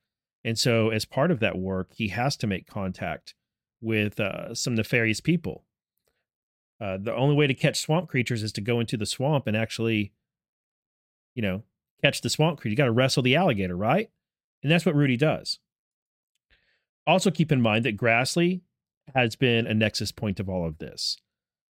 and 0.45 0.59
so 0.59 0.91
as 0.91 1.05
part 1.05 1.31
of 1.31 1.41
that 1.41 1.59
work 1.59 1.93
he 1.95 2.09
has 2.09 2.37
to 2.37 2.47
make 2.47 2.67
contact 2.67 3.35
with 3.81 4.21
uh, 4.21 4.55
some 4.55 4.75
nefarious 4.75 5.21
people 5.21 5.65
uh, 6.81 6.99
the 7.01 7.15
only 7.15 7.35
way 7.35 7.47
to 7.47 7.55
catch 7.55 7.81
swamp 7.81 8.09
creatures 8.09 8.43
is 8.43 8.53
to 8.53 8.61
go 8.61 8.81
into 8.81 8.97
the 8.97 9.07
swamp 9.07 9.47
and 9.47 9.57
actually 9.57 10.13
you 11.35 11.43
know 11.43 11.63
catch 12.03 12.21
the 12.21 12.31
swamp 12.31 12.61
creature. 12.61 12.73
You 12.73 12.77
got 12.77 12.87
to 12.87 12.93
wrestle 12.93 13.23
the 13.23 13.37
alligator, 13.37 13.77
right? 13.77 14.11
And 14.63 14.71
that's 14.71 14.85
what 14.85 14.95
Rudy 14.95 15.17
does. 15.17 15.59
Also, 17.07 17.31
keep 17.31 17.51
in 17.51 17.63
mind 17.63 17.85
that 17.85 17.97
Grassley 17.97 18.61
has 19.15 19.35
been 19.35 19.67
a 19.67 19.75
nexus 19.75 20.13
point 20.13 20.39
of 20.39 20.49
all 20.49 20.67
of 20.67 20.79
this, 20.79 21.17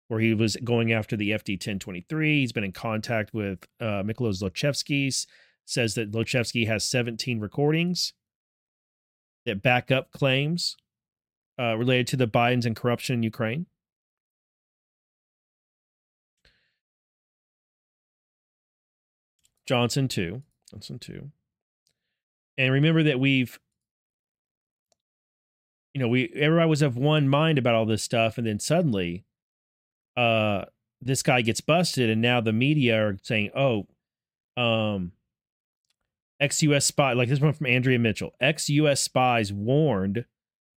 where 0.08 0.20
he 0.20 0.34
was 0.34 0.56
going 0.64 0.92
after 0.92 1.16
the 1.16 1.30
FD 1.30 1.54
1023. 1.54 2.40
He's 2.40 2.52
been 2.52 2.64
in 2.64 2.72
contact 2.72 3.32
with 3.32 3.66
uh, 3.80 4.02
Miklos 4.02 4.42
Zlochevsky, 4.42 5.26
says 5.64 5.94
that 5.94 6.10
Zlochevsky 6.10 6.66
has 6.66 6.84
17 6.84 7.38
recordings 7.38 8.12
that 9.50 9.62
back 9.62 9.90
up 9.90 10.10
claims 10.12 10.76
uh, 11.58 11.76
related 11.76 12.06
to 12.08 12.16
the 12.16 12.26
Bidens 12.26 12.64
and 12.64 12.74
corruption 12.74 13.14
in 13.14 13.22
Ukraine. 13.22 13.66
Johnson 19.66 20.08
too. 20.08 20.42
Johnson 20.70 20.98
too. 20.98 21.30
And 22.58 22.72
remember 22.72 23.02
that 23.04 23.20
we've 23.20 23.58
you 25.94 26.00
know, 26.00 26.08
we 26.08 26.32
everybody 26.34 26.68
was 26.68 26.82
of 26.82 26.96
one 26.96 27.28
mind 27.28 27.58
about 27.58 27.74
all 27.74 27.86
this 27.86 28.02
stuff, 28.02 28.38
and 28.38 28.46
then 28.46 28.58
suddenly 28.58 29.24
uh 30.16 30.64
this 31.00 31.22
guy 31.22 31.40
gets 31.40 31.60
busted, 31.60 32.10
and 32.10 32.20
now 32.20 32.40
the 32.40 32.52
media 32.52 33.00
are 33.00 33.16
saying, 33.22 33.50
Oh, 33.54 33.86
um 34.56 35.12
ex-US 36.40 36.86
spy 36.86 37.12
like 37.12 37.28
this 37.28 37.40
one 37.40 37.52
from 37.52 37.66
Andrea 37.66 37.98
Mitchell. 37.98 38.32
Ex-US 38.40 39.00
spies 39.00 39.52
warned 39.52 40.24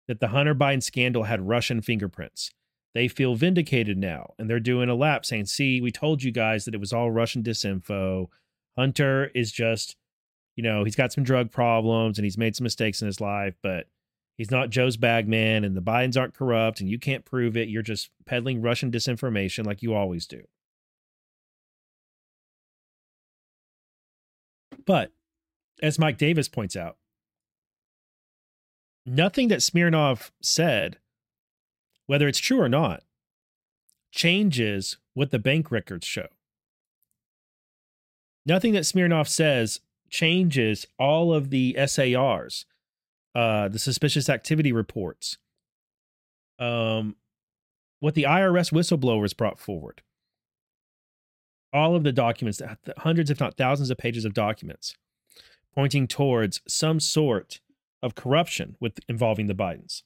that 0.07 0.19
the 0.19 0.29
Hunter 0.29 0.53
Biden 0.53 0.83
scandal 0.83 1.23
had 1.23 1.47
Russian 1.47 1.81
fingerprints. 1.81 2.51
They 2.93 3.07
feel 3.07 3.35
vindicated 3.35 3.97
now, 3.97 4.33
and 4.37 4.49
they're 4.49 4.59
doing 4.59 4.89
a 4.89 4.95
lap 4.95 5.25
saying, 5.25 5.45
"See, 5.45 5.81
we 5.81 5.91
told 5.91 6.21
you 6.21 6.31
guys 6.31 6.65
that 6.65 6.75
it 6.75 6.79
was 6.79 6.93
all 6.93 7.09
Russian 7.09 7.41
disinfo. 7.41 8.27
Hunter 8.77 9.31
is 9.33 9.51
just, 9.51 9.95
you 10.55 10.63
know, 10.63 10.83
he's 10.83 10.95
got 10.95 11.11
some 11.13 11.23
drug 11.23 11.51
problems 11.51 12.17
and 12.17 12.25
he's 12.25 12.37
made 12.37 12.55
some 12.55 12.63
mistakes 12.63 13.01
in 13.01 13.07
his 13.07 13.21
life, 13.21 13.55
but 13.61 13.87
he's 14.37 14.51
not 14.51 14.69
Joe's 14.69 14.97
bagman 14.97 15.63
and 15.63 15.75
the 15.75 15.81
Bidens 15.81 16.17
aren't 16.19 16.33
corrupt 16.33 16.81
and 16.81 16.89
you 16.89 16.99
can't 16.99 17.25
prove 17.25 17.55
it. 17.57 17.69
You're 17.69 17.81
just 17.81 18.09
peddling 18.25 18.61
Russian 18.61 18.91
disinformation 18.91 19.65
like 19.65 19.81
you 19.81 19.93
always 19.93 20.27
do. 20.27 20.43
But 24.85 25.11
as 25.81 25.99
Mike 25.99 26.17
Davis 26.17 26.47
points 26.47 26.75
out, 26.75 26.97
nothing 29.05 29.47
that 29.49 29.61
Smirnov 29.61 30.31
said, 30.41 30.97
whether 32.05 32.27
it's 32.27 32.39
true 32.39 32.61
or 32.61 32.69
not, 32.69 33.03
changes 34.11 34.97
what 35.13 35.31
the 35.31 35.39
bank 35.39 35.71
records 35.71 36.05
show. 36.05 36.27
Nothing 38.45 38.73
that 38.73 38.85
Smirnov 38.85 39.27
says 39.27 39.79
changes 40.09 40.85
all 40.99 41.33
of 41.33 41.49
the 41.49 41.75
SARs, 41.87 42.65
uh, 43.33 43.67
the 43.69 43.79
suspicious 43.79 44.29
activity 44.29 44.71
reports, 44.71 45.37
um, 46.59 47.15
what 47.99 48.15
the 48.15 48.23
IRS 48.23 48.71
whistleblowers 48.71 49.35
brought 49.35 49.59
forward, 49.59 50.01
all 51.71 51.95
of 51.95 52.03
the 52.03 52.11
documents, 52.11 52.61
hundreds, 52.99 53.31
if 53.31 53.39
not 53.39 53.57
thousands 53.57 53.89
of 53.89 53.97
pages 53.97 54.25
of 54.25 54.33
documents 54.33 54.95
pointing 55.73 56.07
towards 56.07 56.61
some 56.67 56.99
sort 56.99 57.59
of 58.01 58.15
corruption 58.15 58.75
with 58.79 58.99
involving 59.07 59.47
the 59.47 59.53
Bidens. 59.53 60.03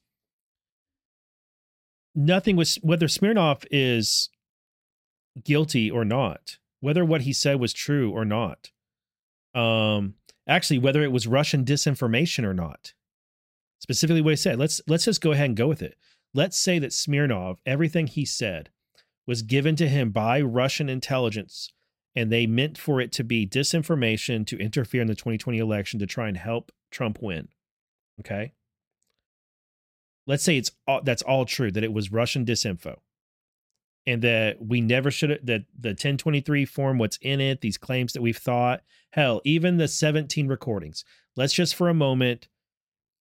Nothing 2.15 2.55
was 2.55 2.75
whether 2.81 3.07
Smirnov 3.07 3.63
is 3.69 4.29
guilty 5.43 5.91
or 5.91 6.03
not 6.03 6.57
whether 6.79 7.03
what 7.03 7.21
he 7.21 7.33
said 7.33 7.59
was 7.59 7.73
true 7.73 8.11
or 8.11 8.25
not. 8.25 8.71
Um, 9.53 10.15
actually, 10.47 10.79
whether 10.79 11.03
it 11.03 11.11
was 11.11 11.27
Russian 11.27 11.65
disinformation 11.65 12.43
or 12.43 12.53
not. 12.53 12.93
Specifically, 13.79 14.21
what 14.21 14.31
he 14.31 14.35
said. 14.37 14.59
Let's 14.59 14.81
let's 14.87 15.05
just 15.05 15.21
go 15.21 15.31
ahead 15.31 15.45
and 15.45 15.57
go 15.57 15.67
with 15.67 15.81
it. 15.81 15.95
Let's 16.33 16.57
say 16.57 16.79
that 16.79 16.93
Smirnov, 16.93 17.59
everything 17.65 18.07
he 18.07 18.25
said, 18.25 18.69
was 19.25 19.41
given 19.41 19.75
to 19.77 19.87
him 19.87 20.11
by 20.11 20.41
Russian 20.41 20.89
intelligence, 20.89 21.71
and 22.17 22.31
they 22.31 22.47
meant 22.47 22.79
for 22.79 22.99
it 22.99 23.11
to 23.11 23.23
be 23.23 23.45
disinformation 23.45 24.43
to 24.47 24.57
interfere 24.57 25.01
in 25.01 25.07
the 25.07 25.13
2020 25.13 25.59
election 25.59 25.99
to 25.99 26.07
try 26.07 26.27
and 26.27 26.35
help 26.35 26.71
Trump 26.89 27.19
win. 27.21 27.47
Okay. 28.19 28.53
Let's 30.25 30.41
say 30.41 30.57
it's 30.57 30.71
all, 30.87 31.01
that's 31.03 31.21
all 31.21 31.45
true 31.45 31.71
that 31.71 31.83
it 31.83 31.93
was 31.93 32.11
Russian 32.11 32.43
disinfo 32.43 32.95
and 34.07 34.23
that 34.23 34.65
we 34.65 34.81
never 34.81 35.11
should 35.11 35.29
have 35.29 35.45
that 35.45 35.65
the 35.79 35.89
1023 35.89 36.65
form 36.65 36.97
what's 36.97 37.19
in 37.21 37.39
it 37.39 37.61
these 37.61 37.77
claims 37.77 38.13
that 38.13 38.21
we've 38.21 38.37
thought 38.37 38.81
hell 39.11 39.41
even 39.43 39.77
the 39.77 39.87
17 39.87 40.47
recordings 40.47 41.03
let's 41.35 41.53
just 41.53 41.75
for 41.75 41.89
a 41.89 41.93
moment 41.93 42.47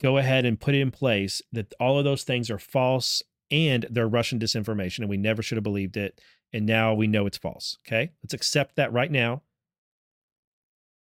go 0.01 0.17
ahead 0.17 0.45
and 0.45 0.59
put 0.59 0.75
it 0.75 0.81
in 0.81 0.91
place 0.91 1.41
that 1.51 1.73
all 1.79 1.97
of 1.97 2.05
those 2.05 2.23
things 2.23 2.51
are 2.51 2.59
false 2.59 3.23
and 3.51 3.85
they're 3.89 4.07
Russian 4.07 4.39
disinformation, 4.39 4.99
and 4.99 5.09
we 5.09 5.17
never 5.17 5.41
should 5.41 5.57
have 5.57 5.63
believed 5.63 5.97
it. 5.97 6.19
And 6.53 6.65
now 6.65 6.93
we 6.93 7.07
know 7.07 7.25
it's 7.25 7.37
false. 7.37 7.77
Okay. 7.85 8.11
Let's 8.23 8.33
accept 8.33 8.75
that 8.75 8.93
right 8.93 9.11
now. 9.11 9.43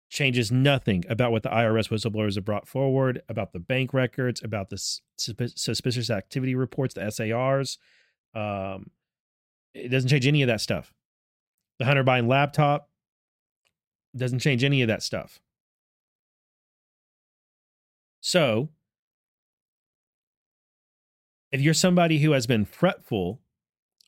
Changes 0.09 0.50
nothing 0.50 1.05
about 1.09 1.31
what 1.33 1.42
the 1.42 1.50
IRS 1.50 1.88
whistleblowers 1.88 2.35
have 2.35 2.44
brought 2.44 2.66
forward, 2.66 3.22
about 3.29 3.53
the 3.53 3.61
bank 3.61 3.94
records, 3.94 4.42
about 4.42 4.70
the 4.70 4.79
suspicious 5.16 6.11
activity 6.11 6.55
reports, 6.55 6.94
the 6.94 7.11
SARs. 7.11 7.79
Um, 8.35 8.90
it 9.72 9.88
doesn't 9.88 10.09
change 10.09 10.26
any 10.26 10.42
of 10.42 10.48
that 10.48 10.61
stuff. 10.61 10.92
The 11.79 11.85
Hunter 11.85 12.05
Biden 12.05 12.29
laptop 12.29 12.88
doesn't 14.16 14.40
change 14.40 14.64
any 14.64 14.83
of 14.83 14.88
that 14.88 15.03
stuff. 15.03 15.40
So, 18.20 18.70
if 21.52 21.60
you're 21.60 21.74
somebody 21.74 22.18
who 22.18 22.32
has 22.32 22.46
been 22.46 22.64
fretful 22.64 23.40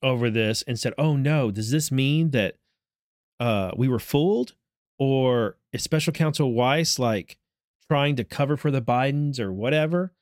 over 0.03 0.31
this 0.31 0.63
and 0.63 0.79
said, 0.79 0.95
"Oh 0.99 1.17
no, 1.17 1.51
does 1.51 1.71
this 1.71 1.91
mean 1.91 2.31
that 2.31 2.57
uh, 3.41 3.73
we 3.77 3.89
were 3.89 3.99
fooled?" 3.99 4.55
or 4.99 5.57
is 5.73 5.83
Special 5.83 6.13
Counsel 6.13 6.53
Weiss 6.53 6.99
like 6.99 7.37
trying 7.89 8.15
to 8.17 8.25
cover 8.25 8.57
for 8.57 8.71
the 8.71 8.83
Bidens 8.83 9.41
or 9.41 9.53
whatever? 9.53 10.13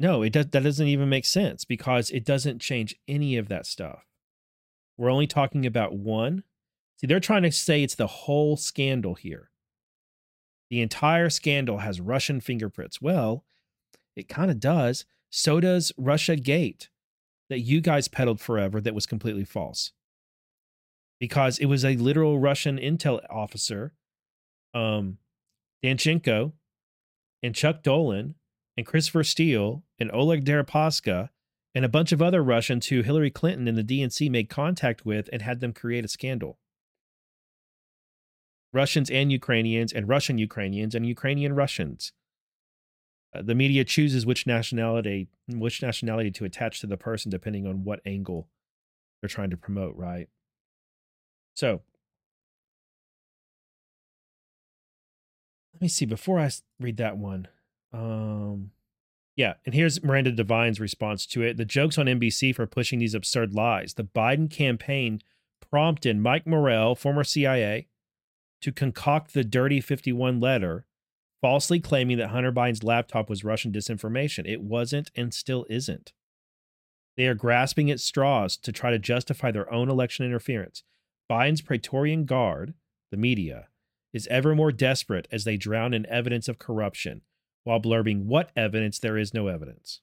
No, 0.00 0.22
it 0.22 0.32
does. 0.32 0.46
That 0.46 0.62
doesn't 0.62 0.86
even 0.86 1.08
make 1.08 1.26
sense 1.26 1.64
because 1.64 2.10
it 2.10 2.24
doesn't 2.24 2.60
change 2.60 2.96
any 3.06 3.36
of 3.36 3.48
that 3.48 3.66
stuff. 3.66 4.06
We're 4.96 5.10
only 5.10 5.26
talking 5.26 5.66
about 5.66 5.94
one. 5.94 6.44
See, 6.98 7.06
they're 7.06 7.20
trying 7.20 7.42
to 7.42 7.52
say 7.52 7.82
it's 7.82 7.94
the 7.94 8.06
whole 8.06 8.56
scandal 8.56 9.14
here. 9.14 9.50
The 10.70 10.80
entire 10.80 11.28
scandal 11.28 11.78
has 11.78 12.00
Russian 12.00 12.40
fingerprints. 12.40 13.00
Well, 13.00 13.44
it 14.16 14.28
kind 14.28 14.50
of 14.50 14.58
does. 14.58 15.04
So 15.34 15.60
does 15.60 15.92
Russia 15.96 16.36
Gate 16.36 16.90
that 17.48 17.60
you 17.60 17.80
guys 17.80 18.06
peddled 18.06 18.38
forever 18.38 18.82
that 18.82 18.94
was 18.94 19.06
completely 19.06 19.46
false. 19.46 19.92
Because 21.18 21.58
it 21.58 21.66
was 21.66 21.86
a 21.86 21.96
literal 21.96 22.38
Russian 22.38 22.78
intel 22.78 23.20
officer, 23.30 23.94
um, 24.74 25.16
Danchenko, 25.82 26.52
and 27.42 27.54
Chuck 27.54 27.82
Dolan, 27.82 28.34
and 28.76 28.84
Christopher 28.84 29.24
Steele, 29.24 29.84
and 29.98 30.10
Oleg 30.12 30.44
Deripaska, 30.44 31.30
and 31.74 31.84
a 31.84 31.88
bunch 31.88 32.12
of 32.12 32.20
other 32.20 32.42
Russians 32.42 32.88
who 32.88 33.00
Hillary 33.00 33.30
Clinton 33.30 33.66
and 33.66 33.78
the 33.78 33.84
DNC 33.84 34.30
made 34.30 34.50
contact 34.50 35.06
with 35.06 35.30
and 35.32 35.40
had 35.40 35.60
them 35.60 35.72
create 35.72 36.04
a 36.04 36.08
scandal. 36.08 36.58
Russians 38.70 39.10
and 39.10 39.32
Ukrainians, 39.32 39.92
and 39.94 40.08
Russian 40.08 40.36
Ukrainians, 40.36 40.94
and 40.94 41.06
Ukrainian 41.06 41.54
Russians. 41.54 42.12
Uh, 43.34 43.42
the 43.42 43.54
media 43.54 43.84
chooses 43.84 44.26
which 44.26 44.46
nationality 44.46 45.28
which 45.48 45.82
nationality 45.82 46.30
to 46.30 46.44
attach 46.44 46.80
to 46.80 46.86
the 46.86 46.96
person 46.96 47.30
depending 47.30 47.66
on 47.66 47.84
what 47.84 48.00
angle 48.04 48.48
they're 49.20 49.28
trying 49.28 49.50
to 49.50 49.56
promote, 49.56 49.96
right? 49.96 50.28
So, 51.54 51.82
let 55.74 55.82
me 55.82 55.88
see 55.88 56.06
before 56.06 56.40
I 56.40 56.50
read 56.80 56.96
that 56.98 57.16
one. 57.16 57.48
Um 57.92 58.70
yeah, 59.34 59.54
and 59.64 59.74
here's 59.74 60.02
Miranda 60.02 60.30
Devine's 60.30 60.78
response 60.78 61.24
to 61.26 61.42
it. 61.42 61.56
The 61.56 61.64
jokes 61.64 61.96
on 61.96 62.06
NBC 62.06 62.54
for 62.54 62.66
pushing 62.66 62.98
these 62.98 63.14
absurd 63.14 63.54
lies. 63.54 63.94
The 63.94 64.04
Biden 64.04 64.50
campaign 64.50 65.22
prompted 65.70 66.18
Mike 66.18 66.46
Morell, 66.46 66.94
former 66.94 67.24
CIA, 67.24 67.88
to 68.60 68.72
concoct 68.72 69.32
the 69.32 69.42
Dirty 69.42 69.80
51 69.80 70.38
letter, 70.38 70.84
falsely 71.42 71.80
claiming 71.80 72.16
that 72.18 72.28
Hunter 72.28 72.52
Biden's 72.52 72.84
laptop 72.84 73.28
was 73.28 73.44
Russian 73.44 73.72
disinformation. 73.72 74.48
It 74.48 74.62
wasn't 74.62 75.10
and 75.14 75.34
still 75.34 75.66
isn't. 75.68 76.12
They 77.16 77.26
are 77.26 77.34
grasping 77.34 77.90
at 77.90 78.00
straws 78.00 78.56
to 78.58 78.72
try 78.72 78.90
to 78.90 78.98
justify 78.98 79.50
their 79.50 79.70
own 79.70 79.90
election 79.90 80.24
interference. 80.24 80.84
Biden's 81.30 81.60
Praetorian 81.60 82.24
Guard, 82.24 82.74
the 83.10 83.16
media, 83.16 83.68
is 84.14 84.28
ever 84.28 84.54
more 84.54 84.72
desperate 84.72 85.28
as 85.30 85.44
they 85.44 85.56
drown 85.56 85.92
in 85.92 86.06
evidence 86.06 86.48
of 86.48 86.58
corruption 86.58 87.22
while 87.64 87.80
blurbing 87.80 88.24
what 88.24 88.50
evidence 88.56 88.98
there 88.98 89.18
is 89.18 89.34
no 89.34 89.48
evidence. 89.48 90.00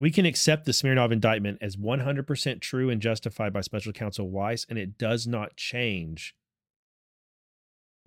We 0.00 0.10
can 0.10 0.24
accept 0.24 0.64
the 0.64 0.72
Smirnov 0.72 1.12
indictment 1.12 1.58
as 1.60 1.76
100% 1.76 2.60
true 2.60 2.88
and 2.88 3.02
justified 3.02 3.52
by 3.52 3.60
special 3.60 3.92
counsel 3.92 4.30
Weiss, 4.30 4.64
and 4.68 4.78
it 4.78 4.96
does 4.96 5.26
not 5.26 5.56
change 5.56 6.34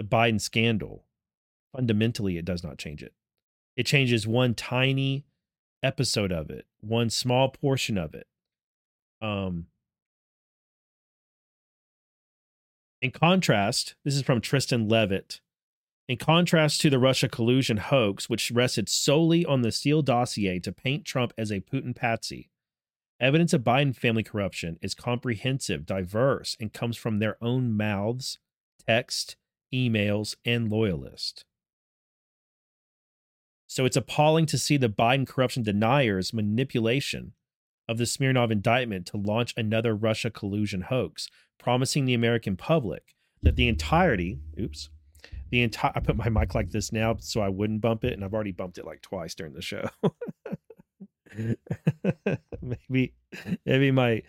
the 0.03 0.15
Biden 0.15 0.39
scandal. 0.39 1.05
Fundamentally, 1.75 2.37
it 2.37 2.45
does 2.45 2.63
not 2.63 2.77
change 2.77 3.01
it. 3.01 3.13
It 3.75 3.85
changes 3.85 4.27
one 4.27 4.53
tiny 4.53 5.25
episode 5.81 6.31
of 6.31 6.49
it, 6.49 6.65
one 6.81 7.09
small 7.09 7.49
portion 7.49 7.97
of 7.97 8.13
it. 8.13 8.27
Um, 9.21 9.67
in 13.01 13.11
contrast, 13.11 13.95
this 14.05 14.15
is 14.15 14.21
from 14.21 14.41
Tristan 14.41 14.87
Leavitt 14.87 15.41
in 16.07 16.17
contrast 16.17 16.81
to 16.81 16.89
the 16.89 16.99
Russia 16.99 17.29
collusion 17.29 17.77
hoax, 17.77 18.29
which 18.29 18.51
rested 18.51 18.89
solely 18.89 19.45
on 19.45 19.61
the 19.61 19.71
Steele 19.71 20.01
dossier 20.01 20.59
to 20.59 20.71
paint 20.71 21.05
Trump 21.05 21.33
as 21.37 21.51
a 21.51 21.61
Putin 21.61 21.95
patsy, 21.95 22.49
evidence 23.19 23.53
of 23.53 23.63
Biden 23.63 23.95
family 23.95 24.23
corruption 24.23 24.77
is 24.81 24.93
comprehensive, 24.93 25.85
diverse, 25.85 26.57
and 26.59 26.73
comes 26.73 26.97
from 26.97 27.19
their 27.19 27.37
own 27.41 27.75
mouths, 27.75 28.37
text, 28.85 29.37
emails, 29.73 30.35
and 30.45 30.69
loyalists. 30.69 31.43
So 33.67 33.85
it's 33.85 33.97
appalling 33.97 34.45
to 34.47 34.57
see 34.57 34.77
the 34.77 34.89
Biden 34.89 35.27
corruption 35.27 35.63
deniers' 35.63 36.33
manipulation 36.33 37.33
of 37.87 37.97
the 37.97 38.05
Smirnov 38.05 38.51
indictment 38.51 39.07
to 39.07 39.17
launch 39.17 39.53
another 39.57 39.95
Russia 39.95 40.29
collusion 40.29 40.81
hoax, 40.81 41.27
promising 41.57 42.05
the 42.05 42.13
American 42.13 42.55
public 42.55 43.15
that 43.41 43.55
the 43.55 43.67
entirety, 43.67 44.39
oops, 44.59 44.89
the 45.49 45.61
entire 45.61 45.91
I 45.95 45.99
put 45.99 46.15
my 46.15 46.29
mic 46.29 46.55
like 46.55 46.71
this 46.71 46.91
now 46.91 47.15
so 47.19 47.41
I 47.41 47.49
wouldn't 47.49 47.81
bump 47.81 48.03
it, 48.03 48.13
and 48.13 48.23
I've 48.23 48.33
already 48.33 48.51
bumped 48.51 48.77
it 48.77 48.85
like 48.85 49.01
twice 49.01 49.35
during 49.35 49.53
the 49.53 49.61
show. 49.61 49.87
maybe 52.61 53.13
maybe 53.65 53.91
my 53.91 54.23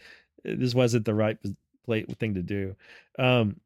this 0.44 0.74
wasn't 0.74 1.04
the 1.04 1.14
right 1.14 1.38
thing 2.18 2.34
to 2.34 2.42
do. 2.42 2.76
Um, 3.18 3.60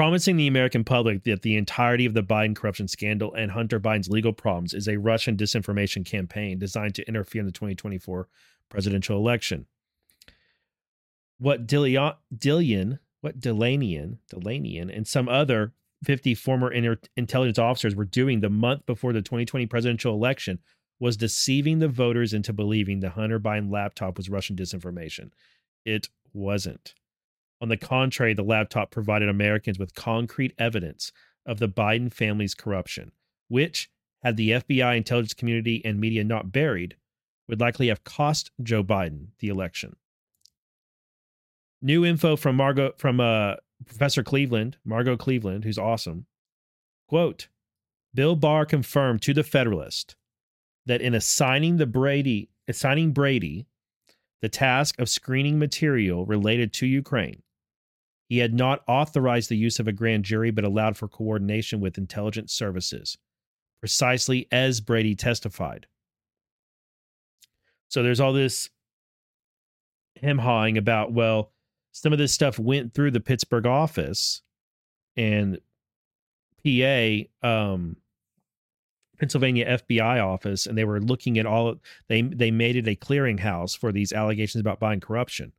promising 0.00 0.38
the 0.38 0.46
American 0.46 0.82
public 0.82 1.24
that 1.24 1.42
the 1.42 1.58
entirety 1.58 2.06
of 2.06 2.14
the 2.14 2.22
Biden 2.22 2.56
corruption 2.56 2.88
scandal 2.88 3.34
and 3.34 3.50
Hunter 3.50 3.78
Biden's 3.78 4.08
legal 4.08 4.32
problems 4.32 4.72
is 4.72 4.88
a 4.88 4.96
Russian 4.96 5.36
disinformation 5.36 6.06
campaign 6.06 6.58
designed 6.58 6.94
to 6.94 7.06
interfere 7.06 7.40
in 7.40 7.44
the 7.44 7.52
2024 7.52 8.26
presidential 8.70 9.18
election. 9.18 9.66
What 11.36 11.66
Dillian, 11.66 12.98
what 13.20 13.40
Dilanian, 13.40 14.16
Dilanian, 14.32 14.96
and 14.96 15.06
some 15.06 15.28
other 15.28 15.74
50 16.02 16.34
former 16.34 16.72
inter- 16.72 16.96
intelligence 17.14 17.58
officers 17.58 17.94
were 17.94 18.06
doing 18.06 18.40
the 18.40 18.48
month 18.48 18.86
before 18.86 19.12
the 19.12 19.20
2020 19.20 19.66
presidential 19.66 20.14
election 20.14 20.60
was 20.98 21.18
deceiving 21.18 21.78
the 21.78 21.88
voters 21.88 22.32
into 22.32 22.54
believing 22.54 23.00
the 23.00 23.10
Hunter 23.10 23.38
Biden 23.38 23.70
laptop 23.70 24.16
was 24.16 24.30
Russian 24.30 24.56
disinformation. 24.56 25.30
It 25.84 26.08
wasn't. 26.32 26.94
On 27.60 27.68
the 27.68 27.76
contrary, 27.76 28.32
the 28.32 28.42
laptop 28.42 28.90
provided 28.90 29.28
Americans 29.28 29.78
with 29.78 29.94
concrete 29.94 30.54
evidence 30.58 31.12
of 31.44 31.58
the 31.58 31.68
Biden 31.68 32.12
family's 32.12 32.54
corruption, 32.54 33.12
which, 33.48 33.90
had 34.22 34.36
the 34.36 34.50
FBI, 34.50 34.96
intelligence 34.96 35.34
community, 35.34 35.82
and 35.84 36.00
media 36.00 36.24
not 36.24 36.52
buried, 36.52 36.96
would 37.48 37.60
likely 37.60 37.88
have 37.88 38.04
cost 38.04 38.50
Joe 38.62 38.82
Biden 38.82 39.28
the 39.40 39.48
election. 39.48 39.96
New 41.82 42.04
info 42.04 42.36
from 42.36 42.56
Margot 42.56 42.92
from 42.96 43.20
uh, 43.20 43.54
Professor 43.86 44.22
Cleveland, 44.22 44.76
Margot 44.84 45.16
Cleveland, 45.16 45.64
who's 45.64 45.78
awesome. 45.78 46.26
Quote: 47.08 47.48
Bill 48.14 48.36
Barr 48.36 48.66
confirmed 48.66 49.22
to 49.22 49.34
the 49.34 49.42
Federalist 49.42 50.16
that 50.86 51.00
in 51.00 51.14
assigning 51.14 51.76
the 51.78 51.86
Brady 51.86 52.50
assigning 52.68 53.12
Brady 53.12 53.66
the 54.42 54.48
task 54.48 54.98
of 54.98 55.08
screening 55.08 55.58
material 55.58 56.24
related 56.24 56.72
to 56.74 56.86
Ukraine, 56.86 57.42
he 58.30 58.38
had 58.38 58.54
not 58.54 58.84
authorized 58.86 59.50
the 59.50 59.56
use 59.56 59.80
of 59.80 59.88
a 59.88 59.92
grand 59.92 60.24
jury 60.24 60.52
but 60.52 60.64
allowed 60.64 60.96
for 60.96 61.08
coordination 61.08 61.80
with 61.80 61.98
intelligence 61.98 62.52
services, 62.52 63.18
precisely 63.80 64.46
as 64.52 64.80
Brady 64.80 65.16
testified. 65.16 65.88
So 67.88 68.04
there's 68.04 68.20
all 68.20 68.32
this 68.32 68.70
hem 70.22 70.38
hawing 70.38 70.78
about, 70.78 71.12
well, 71.12 71.50
some 71.90 72.12
of 72.12 72.20
this 72.20 72.32
stuff 72.32 72.56
went 72.56 72.94
through 72.94 73.10
the 73.10 73.18
Pittsburgh 73.18 73.66
office 73.66 74.42
and 75.16 75.58
PA, 76.64 77.22
um, 77.42 77.96
Pennsylvania 79.18 79.76
FBI 79.80 80.24
office, 80.24 80.66
and 80.66 80.78
they 80.78 80.84
were 80.84 81.00
looking 81.00 81.36
at 81.36 81.46
all. 81.46 81.74
They 82.06 82.22
they 82.22 82.52
made 82.52 82.76
it 82.76 82.86
a 82.86 82.94
clearinghouse 82.94 83.76
for 83.76 83.90
these 83.90 84.12
allegations 84.12 84.60
about 84.60 84.78
buying 84.78 85.00
corruption. 85.00 85.52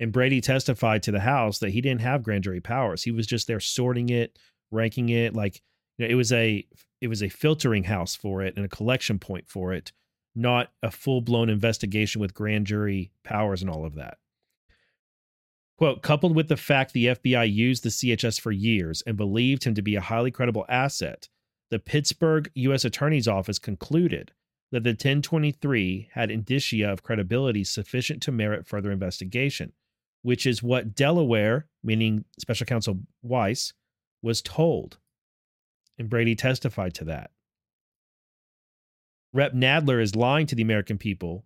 And 0.00 0.12
Brady 0.12 0.40
testified 0.40 1.02
to 1.02 1.10
the 1.10 1.20
House 1.20 1.58
that 1.58 1.70
he 1.70 1.80
didn't 1.80 2.02
have 2.02 2.22
grand 2.22 2.44
jury 2.44 2.60
powers. 2.60 3.02
He 3.02 3.10
was 3.10 3.26
just 3.26 3.46
there 3.46 3.60
sorting 3.60 4.08
it, 4.10 4.38
ranking 4.70 5.08
it, 5.08 5.34
like 5.34 5.60
You 5.98 6.06
know, 6.06 6.12
it 6.12 6.14
was 6.14 6.32
a 6.32 6.64
it 7.00 7.08
was 7.08 7.22
a 7.22 7.28
filtering 7.28 7.84
house 7.84 8.14
for 8.16 8.42
it 8.42 8.56
and 8.56 8.64
a 8.64 8.68
collection 8.68 9.18
point 9.18 9.48
for 9.48 9.72
it, 9.72 9.92
not 10.34 10.72
a 10.82 10.90
full 10.90 11.20
blown 11.20 11.48
investigation 11.48 12.20
with 12.20 12.34
grand 12.34 12.66
jury 12.66 13.10
powers 13.24 13.62
and 13.62 13.70
all 13.70 13.84
of 13.84 13.94
that. 13.94 14.18
Quote, 15.76 16.02
coupled 16.02 16.34
with 16.34 16.48
the 16.48 16.56
fact 16.56 16.92
the 16.92 17.06
FBI 17.06 17.52
used 17.52 17.84
the 17.84 17.88
CHS 17.88 18.40
for 18.40 18.50
years 18.50 19.00
and 19.06 19.16
believed 19.16 19.62
him 19.62 19.74
to 19.74 19.82
be 19.82 19.94
a 19.94 20.00
highly 20.00 20.32
credible 20.32 20.66
asset, 20.68 21.28
the 21.70 21.78
Pittsburgh 21.78 22.50
U.S. 22.54 22.84
Attorney's 22.84 23.28
Office 23.28 23.60
concluded 23.60 24.32
that 24.72 24.82
the 24.82 24.90
1023 24.90 26.10
had 26.12 26.32
indicia 26.32 26.90
of 26.90 27.04
credibility 27.04 27.62
sufficient 27.62 28.22
to 28.22 28.32
merit 28.32 28.66
further 28.66 28.90
investigation, 28.90 29.72
which 30.22 30.46
is 30.46 30.62
what 30.62 30.94
Delaware, 30.94 31.66
meaning 31.82 32.24
Special 32.38 32.66
Counsel 32.66 33.00
Weiss, 33.22 33.72
was 34.22 34.42
told. 34.42 34.98
And 35.98 36.10
Brady 36.10 36.34
testified 36.34 36.94
to 36.94 37.04
that. 37.04 37.30
Rep. 39.32 39.52
Nadler 39.52 40.00
is 40.00 40.16
lying 40.16 40.46
to 40.46 40.54
the 40.54 40.62
American 40.62 40.98
people 40.98 41.44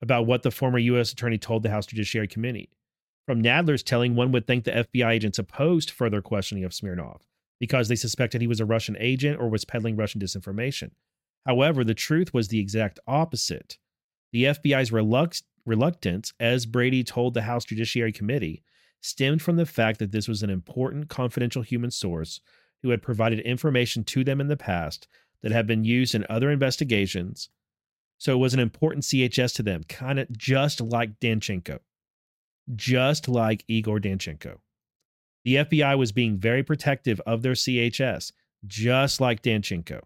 about 0.00 0.26
what 0.26 0.42
the 0.42 0.50
former 0.50 0.78
U.S. 0.78 1.12
Attorney 1.12 1.38
told 1.38 1.62
the 1.62 1.70
House 1.70 1.86
Judiciary 1.86 2.28
Committee. 2.28 2.70
From 3.26 3.42
Nadler's 3.42 3.82
telling, 3.82 4.14
one 4.14 4.32
would 4.32 4.46
think 4.46 4.64
the 4.64 4.86
FBI 4.92 5.10
agents 5.10 5.38
opposed 5.38 5.90
further 5.90 6.20
questioning 6.20 6.64
of 6.64 6.74
Smirnov 6.74 7.22
because 7.60 7.88
they 7.88 7.96
suspected 7.96 8.40
he 8.40 8.48
was 8.48 8.60
a 8.60 8.64
Russian 8.66 8.96
agent 8.98 9.40
or 9.40 9.48
was 9.48 9.64
peddling 9.64 9.96
Russian 9.96 10.20
disinformation. 10.20 10.90
However, 11.46 11.84
the 11.84 11.94
truth 11.94 12.34
was 12.34 12.48
the 12.48 12.58
exact 12.58 12.98
opposite. 13.06 13.78
The 14.32 14.44
FBI's 14.44 14.90
reluct- 14.90 15.44
reluctance, 15.64 16.32
as 16.40 16.66
Brady 16.66 17.04
told 17.04 17.34
the 17.34 17.42
House 17.42 17.64
Judiciary 17.64 18.12
Committee, 18.12 18.62
stemmed 19.00 19.42
from 19.42 19.56
the 19.56 19.66
fact 19.66 19.98
that 19.98 20.12
this 20.12 20.28
was 20.28 20.42
an 20.42 20.50
important 20.50 21.08
confidential 21.08 21.62
human 21.62 21.90
source 21.90 22.40
who 22.82 22.90
had 22.90 23.02
provided 23.02 23.40
information 23.40 24.04
to 24.04 24.24
them 24.24 24.40
in 24.40 24.48
the 24.48 24.56
past 24.56 25.08
that 25.42 25.52
had 25.52 25.66
been 25.66 25.84
used 25.84 26.14
in 26.14 26.26
other 26.28 26.50
investigations. 26.50 27.48
So 28.18 28.32
it 28.32 28.40
was 28.40 28.54
an 28.54 28.60
important 28.60 29.04
CHS 29.04 29.54
to 29.56 29.62
them, 29.62 29.82
kind 29.88 30.18
of 30.18 30.30
just 30.36 30.80
like 30.80 31.18
Danchenko, 31.20 31.80
just 32.74 33.28
like 33.28 33.64
Igor 33.66 33.98
Danchenko. 33.98 34.58
The 35.44 35.56
FBI 35.56 35.98
was 35.98 36.12
being 36.12 36.38
very 36.38 36.62
protective 36.62 37.20
of 37.26 37.42
their 37.42 37.54
CHS, 37.54 38.32
just 38.66 39.20
like 39.20 39.42
Danchenko 39.42 40.02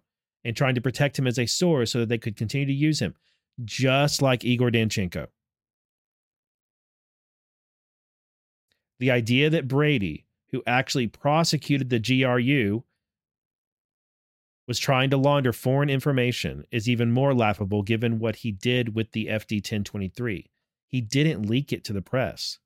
and 0.46 0.56
trying 0.56 0.76
to 0.76 0.80
protect 0.80 1.18
him 1.18 1.26
as 1.26 1.40
a 1.40 1.46
source 1.46 1.90
so 1.90 1.98
that 1.98 2.08
they 2.08 2.18
could 2.18 2.36
continue 2.36 2.66
to 2.66 2.72
use 2.72 3.00
him, 3.00 3.16
just 3.64 4.22
like 4.22 4.44
Igor 4.44 4.70
Danchenko. 4.70 5.26
The 8.98 9.10
idea 9.10 9.50
that 9.50 9.68
Brady, 9.68 10.26
who 10.50 10.62
actually 10.66 11.06
prosecuted 11.06 11.90
the 11.90 12.00
GRU, 12.00 12.84
was 14.66 14.78
trying 14.78 15.10
to 15.10 15.16
launder 15.16 15.52
foreign 15.52 15.90
information 15.90 16.64
is 16.70 16.88
even 16.88 17.12
more 17.12 17.34
laughable 17.34 17.82
given 17.82 18.18
what 18.18 18.36
he 18.36 18.50
did 18.50 18.94
with 18.94 19.12
the 19.12 19.26
FD 19.26 19.56
1023. 19.56 20.50
He 20.88 21.00
didn't 21.00 21.48
leak 21.48 21.72
it 21.72 21.84
to 21.84 21.92
the 21.92 22.02
press, 22.02 22.58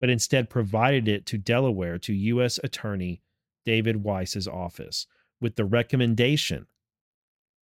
but 0.00 0.10
instead 0.10 0.50
provided 0.50 1.08
it 1.08 1.26
to 1.26 1.38
Delaware 1.38 1.98
to 1.98 2.12
U.S. 2.12 2.60
Attorney 2.62 3.22
David 3.64 4.02
Weiss's 4.04 4.46
office 4.46 5.06
with 5.40 5.56
the 5.56 5.64
recommendation 5.64 6.66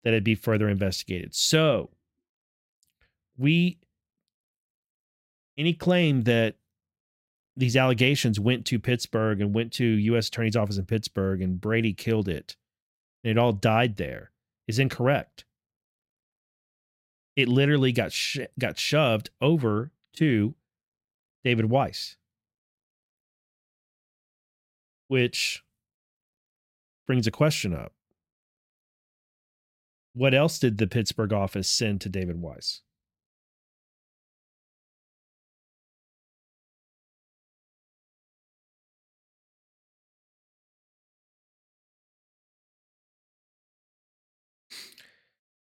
that 0.05 0.15
it 0.15 0.25
be 0.25 0.35
further 0.35 0.69
investigated. 0.69 1.35
So, 1.35 1.91
we 3.37 3.79
any 5.57 5.75
claim 5.75 6.23
that 6.23 6.57
these 7.59 7.77
allegations 7.77 8.39
went 8.39 8.65
to 8.67 8.79
Pittsburgh 8.79 9.41
and 9.41 9.53
went 9.53 9.73
to 9.75 9.85
U.S. 9.85 10.29
Attorney's 10.29 10.57
office 10.57 10.79
in 10.79 10.87
Pittsburgh 10.87 11.43
and 11.43 11.61
Brady 11.61 11.93
killed 11.93 12.29
it 12.29 12.57
and 13.25 13.33
it 13.33 13.39
all 13.39 13.53
died 13.53 13.97
there 13.97 14.31
is 14.67 14.79
incorrect. 14.79 15.45
It 17.37 17.49
literally 17.49 17.93
got 17.93 18.13
sh- 18.13 18.39
got 18.59 18.79
shoved 18.79 19.31
over 19.41 19.91
to 20.15 20.55
David 21.45 21.67
Weiss, 21.67 22.17
which 25.09 25.65
brings 27.07 27.27
a 27.27 27.33
question 27.33 27.75
up. 27.75 27.93
What 30.15 30.35
else 30.35 30.59
did 30.59 30.79
the 30.79 30.87
Pittsburgh 30.87 31.33
office 31.33 31.69
send 31.69 32.01
to 32.03 32.09
David 32.09 32.41
Weiss? 32.41 32.83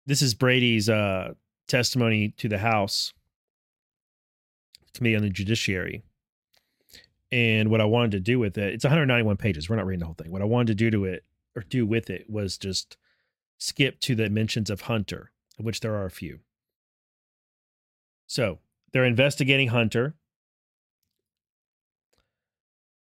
This 0.08 0.22
is 0.22 0.32
Brady's 0.32 0.88
uh, 0.88 1.34
testimony 1.66 2.30
to 2.38 2.48
the 2.48 2.56
House 2.56 3.12
Committee 4.94 5.14
on 5.14 5.20
the 5.20 5.28
Judiciary. 5.28 6.02
And 7.30 7.70
what 7.70 7.82
I 7.82 7.84
wanted 7.84 8.12
to 8.12 8.20
do 8.20 8.38
with 8.38 8.56
it, 8.56 8.72
it's 8.72 8.84
191 8.84 9.36
pages. 9.36 9.68
We're 9.68 9.76
not 9.76 9.84
reading 9.84 10.00
the 10.00 10.06
whole 10.06 10.14
thing. 10.14 10.32
What 10.32 10.40
I 10.40 10.46
wanted 10.46 10.68
to 10.68 10.74
do 10.76 10.90
to 10.92 11.04
it 11.04 11.24
or 11.54 11.62
do 11.68 11.84
with 11.84 12.08
it 12.08 12.24
was 12.26 12.56
just 12.56 12.96
skip 13.58 14.00
to 14.00 14.14
the 14.14 14.30
mentions 14.30 14.70
of 14.70 14.80
Hunter, 14.80 15.30
of 15.58 15.66
which 15.66 15.80
there 15.80 15.94
are 15.94 16.06
a 16.06 16.10
few. 16.10 16.38
So 18.26 18.60
they're 18.92 19.04
investigating 19.04 19.68
Hunter. 19.68 20.14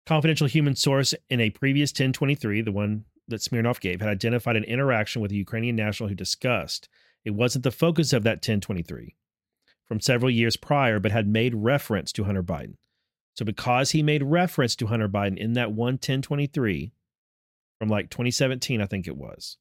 Confidential 0.04 0.48
human 0.48 0.76
source 0.76 1.14
in 1.30 1.40
a 1.40 1.48
previous 1.48 1.92
1023, 1.92 2.60
the 2.60 2.72
one 2.72 3.06
that 3.31 3.43
Smirnov 3.43 3.81
gave, 3.81 4.01
had 4.01 4.11
identified 4.11 4.57
an 4.57 4.64
interaction 4.64 5.23
with 5.23 5.33
a 5.33 5.37
Ukrainian 5.37 5.77
national 5.77 6.09
who 6.09 6.14
discussed 6.14 6.88
it 7.25 7.31
wasn't 7.33 7.64
the 7.64 7.71
focus 7.71 8.12
of 8.12 8.23
that 8.23 8.37
1023 8.37 9.14
from 9.87 10.01
several 10.01 10.31
years 10.31 10.57
prior, 10.57 10.99
but 10.99 11.12
had 11.12 11.27
made 11.27 11.55
reference 11.55 12.12
to 12.12 12.25
Hunter 12.25 12.43
Biden. 12.43 12.77
So 13.37 13.45
because 13.45 13.90
he 13.90 14.03
made 14.03 14.23
reference 14.23 14.77
to 14.77 14.87
Hunter 14.87 15.09
Biden 15.09 15.37
in 15.37 15.55
that 15.55 15.73
one 15.73 15.95
1023 15.95 16.93
from 17.79 17.88
like 17.88 18.11
2017, 18.11 18.81
I 18.81 18.87
think 18.87 19.07
it 19.07 19.16
was. 19.16 19.57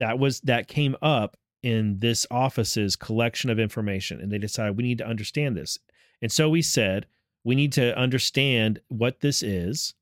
That 0.00 0.18
was 0.18 0.40
that 0.40 0.68
came 0.68 0.96
up 1.02 1.36
in 1.62 1.98
this 2.00 2.26
office's 2.30 2.96
collection 2.96 3.50
of 3.50 3.60
information, 3.60 4.20
and 4.20 4.32
they 4.32 4.38
decided 4.38 4.76
we 4.76 4.82
need 4.82 4.98
to 4.98 5.06
understand 5.06 5.56
this. 5.56 5.78
And 6.20 6.30
so 6.30 6.48
we 6.48 6.62
said 6.62 7.06
we 7.44 7.54
need 7.54 7.72
to 7.74 7.96
understand 7.96 8.80
what 8.88 9.20
this 9.20 9.42
is 9.42 9.94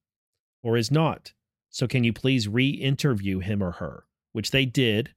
or 0.63 0.77
is 0.77 0.91
not. 0.91 1.33
So 1.71 1.87
can 1.87 2.05
you 2.05 2.13
please 2.13 2.49
re-interview 2.49 3.39
him 3.39 3.63
or 3.63 3.73
her? 3.73 4.05
Which 4.33 4.51
they 4.51 4.67
did, 4.67 5.15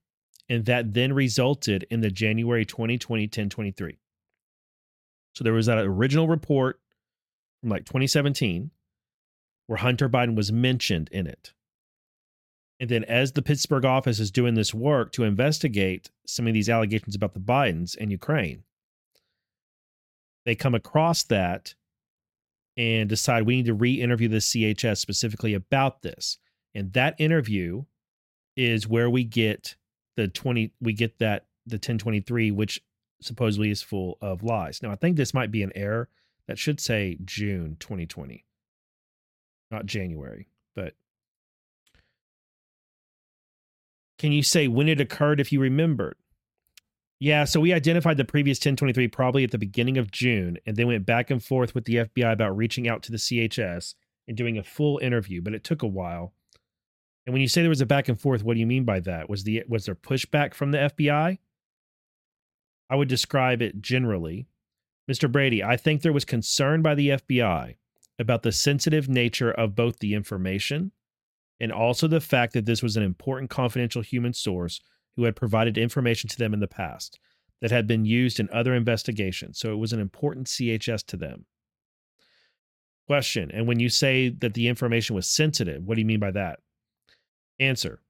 and 0.49 0.65
that 0.65 0.93
then 0.93 1.13
resulted 1.13 1.85
in 1.89 2.01
the 2.01 2.11
January 2.11 2.65
2020 2.65 3.23
1023. 3.23 3.99
So 5.35 5.43
there 5.43 5.53
was 5.53 5.65
that 5.65 5.79
original 5.79 6.27
report 6.27 6.79
from 7.61 7.69
like 7.69 7.85
2017 7.85 8.71
where 9.67 9.77
Hunter 9.77 10.09
Biden 10.09 10.35
was 10.35 10.51
mentioned 10.51 11.09
in 11.11 11.25
it. 11.25 11.53
And 12.79 12.89
then, 12.89 13.03
as 13.05 13.31
the 13.31 13.41
Pittsburgh 13.41 13.85
office 13.85 14.19
is 14.19 14.31
doing 14.31 14.55
this 14.55 14.73
work 14.73 15.11
to 15.13 15.23
investigate 15.23 16.11
some 16.27 16.47
of 16.47 16.53
these 16.53 16.69
allegations 16.69 17.15
about 17.15 17.33
the 17.33 17.39
Bidens 17.39 17.95
and 17.97 18.11
Ukraine, 18.11 18.63
they 20.45 20.55
come 20.55 20.75
across 20.75 21.23
that 21.23 21.75
and 22.75 23.07
decide 23.07 23.43
we 23.43 23.57
need 23.57 23.67
to 23.67 23.73
re 23.73 23.93
interview 23.93 24.27
the 24.27 24.37
CHS 24.37 24.97
specifically 24.97 25.53
about 25.53 26.01
this. 26.01 26.39
And 26.75 26.93
that 26.93 27.15
interview 27.19 27.83
is 28.55 28.87
where 28.87 29.09
we 29.09 29.23
get 29.23 29.75
the 30.15 30.27
20, 30.27 30.71
we 30.81 30.93
get 30.93 31.19
that, 31.19 31.45
the 31.65 31.75
1023, 31.75 32.51
which 32.51 32.83
supposedly 33.21 33.69
is 33.69 33.81
full 33.81 34.17
of 34.21 34.43
lies. 34.43 34.81
Now, 34.81 34.91
I 34.91 34.95
think 34.95 35.15
this 35.15 35.33
might 35.33 35.51
be 35.51 35.63
an 35.63 35.71
error 35.75 36.09
that 36.47 36.59
should 36.59 36.79
say 36.79 37.17
June 37.23 37.77
2020 37.79 38.45
not 39.73 39.85
January, 39.85 40.47
but 40.75 40.93
can 44.19 44.31
you 44.31 44.43
say 44.43 44.69
when 44.69 44.87
it 44.87 45.01
occurred 45.01 45.41
if 45.41 45.51
you 45.51 45.59
remembered? 45.59 46.15
Yeah, 47.19 47.45
so 47.45 47.59
we 47.59 47.73
identified 47.73 48.17
the 48.17 48.25
previous 48.25 48.57
1023 48.57 49.07
probably 49.07 49.43
at 49.43 49.51
the 49.51 49.57
beginning 49.57 49.97
of 49.97 50.11
June 50.11 50.57
and 50.65 50.75
then 50.77 50.87
went 50.87 51.05
back 51.05 51.31
and 51.31 51.43
forth 51.43 51.73
with 51.73 51.85
the 51.85 51.95
FBI 51.95 52.31
about 52.31 52.55
reaching 52.55 52.87
out 52.87 53.01
to 53.03 53.11
the 53.11 53.17
CHS 53.17 53.95
and 54.27 54.37
doing 54.37 54.57
a 54.57 54.63
full 54.63 54.99
interview, 54.99 55.41
but 55.41 55.53
it 55.53 55.63
took 55.63 55.81
a 55.81 55.87
while. 55.87 56.33
And 57.25 57.33
when 57.33 57.41
you 57.41 57.47
say 57.47 57.61
there 57.61 57.69
was 57.69 57.81
a 57.81 57.85
back 57.85 58.09
and 58.09 58.19
forth, 58.19 58.43
what 58.43 58.55
do 58.55 58.59
you 58.59 58.67
mean 58.67 58.83
by 58.83 58.99
that? 59.01 59.29
Was 59.29 59.43
the 59.43 59.63
was 59.67 59.85
there 59.85 59.95
pushback 59.95 60.53
from 60.53 60.71
the 60.71 60.77
FBI? 60.77 61.37
I 62.89 62.95
would 62.95 63.07
describe 63.07 63.61
it 63.61 63.81
generally. 63.81 64.47
Mr. 65.09 65.31
Brady, 65.31 65.63
I 65.63 65.77
think 65.77 66.01
there 66.01 66.13
was 66.13 66.25
concern 66.25 66.81
by 66.81 66.95
the 66.95 67.09
FBI 67.09 67.75
about 68.19 68.43
the 68.43 68.51
sensitive 68.51 69.09
nature 69.09 69.51
of 69.51 69.75
both 69.75 69.99
the 69.99 70.13
information 70.13 70.91
and 71.59 71.71
also 71.71 72.07
the 72.07 72.21
fact 72.21 72.53
that 72.53 72.65
this 72.65 72.83
was 72.83 72.95
an 72.95 73.03
important 73.03 73.49
confidential 73.49 74.01
human 74.01 74.33
source 74.33 74.81
who 75.15 75.23
had 75.23 75.35
provided 75.35 75.77
information 75.77 76.29
to 76.29 76.37
them 76.37 76.53
in 76.53 76.59
the 76.59 76.67
past 76.67 77.19
that 77.61 77.71
had 77.71 77.87
been 77.87 78.05
used 78.05 78.39
in 78.39 78.49
other 78.51 78.73
investigations. 78.73 79.57
So 79.59 79.71
it 79.71 79.77
was 79.77 79.93
an 79.93 79.99
important 79.99 80.47
CHS 80.47 81.05
to 81.07 81.17
them. 81.17 81.45
Question 83.07 83.51
And 83.51 83.67
when 83.67 83.79
you 83.79 83.89
say 83.89 84.29
that 84.29 84.53
the 84.53 84.67
information 84.67 85.15
was 85.15 85.27
sensitive, 85.27 85.83
what 85.83 85.95
do 85.95 86.01
you 86.01 86.07
mean 86.07 86.19
by 86.19 86.31
that? 86.31 86.59
Answer. 87.63 88.01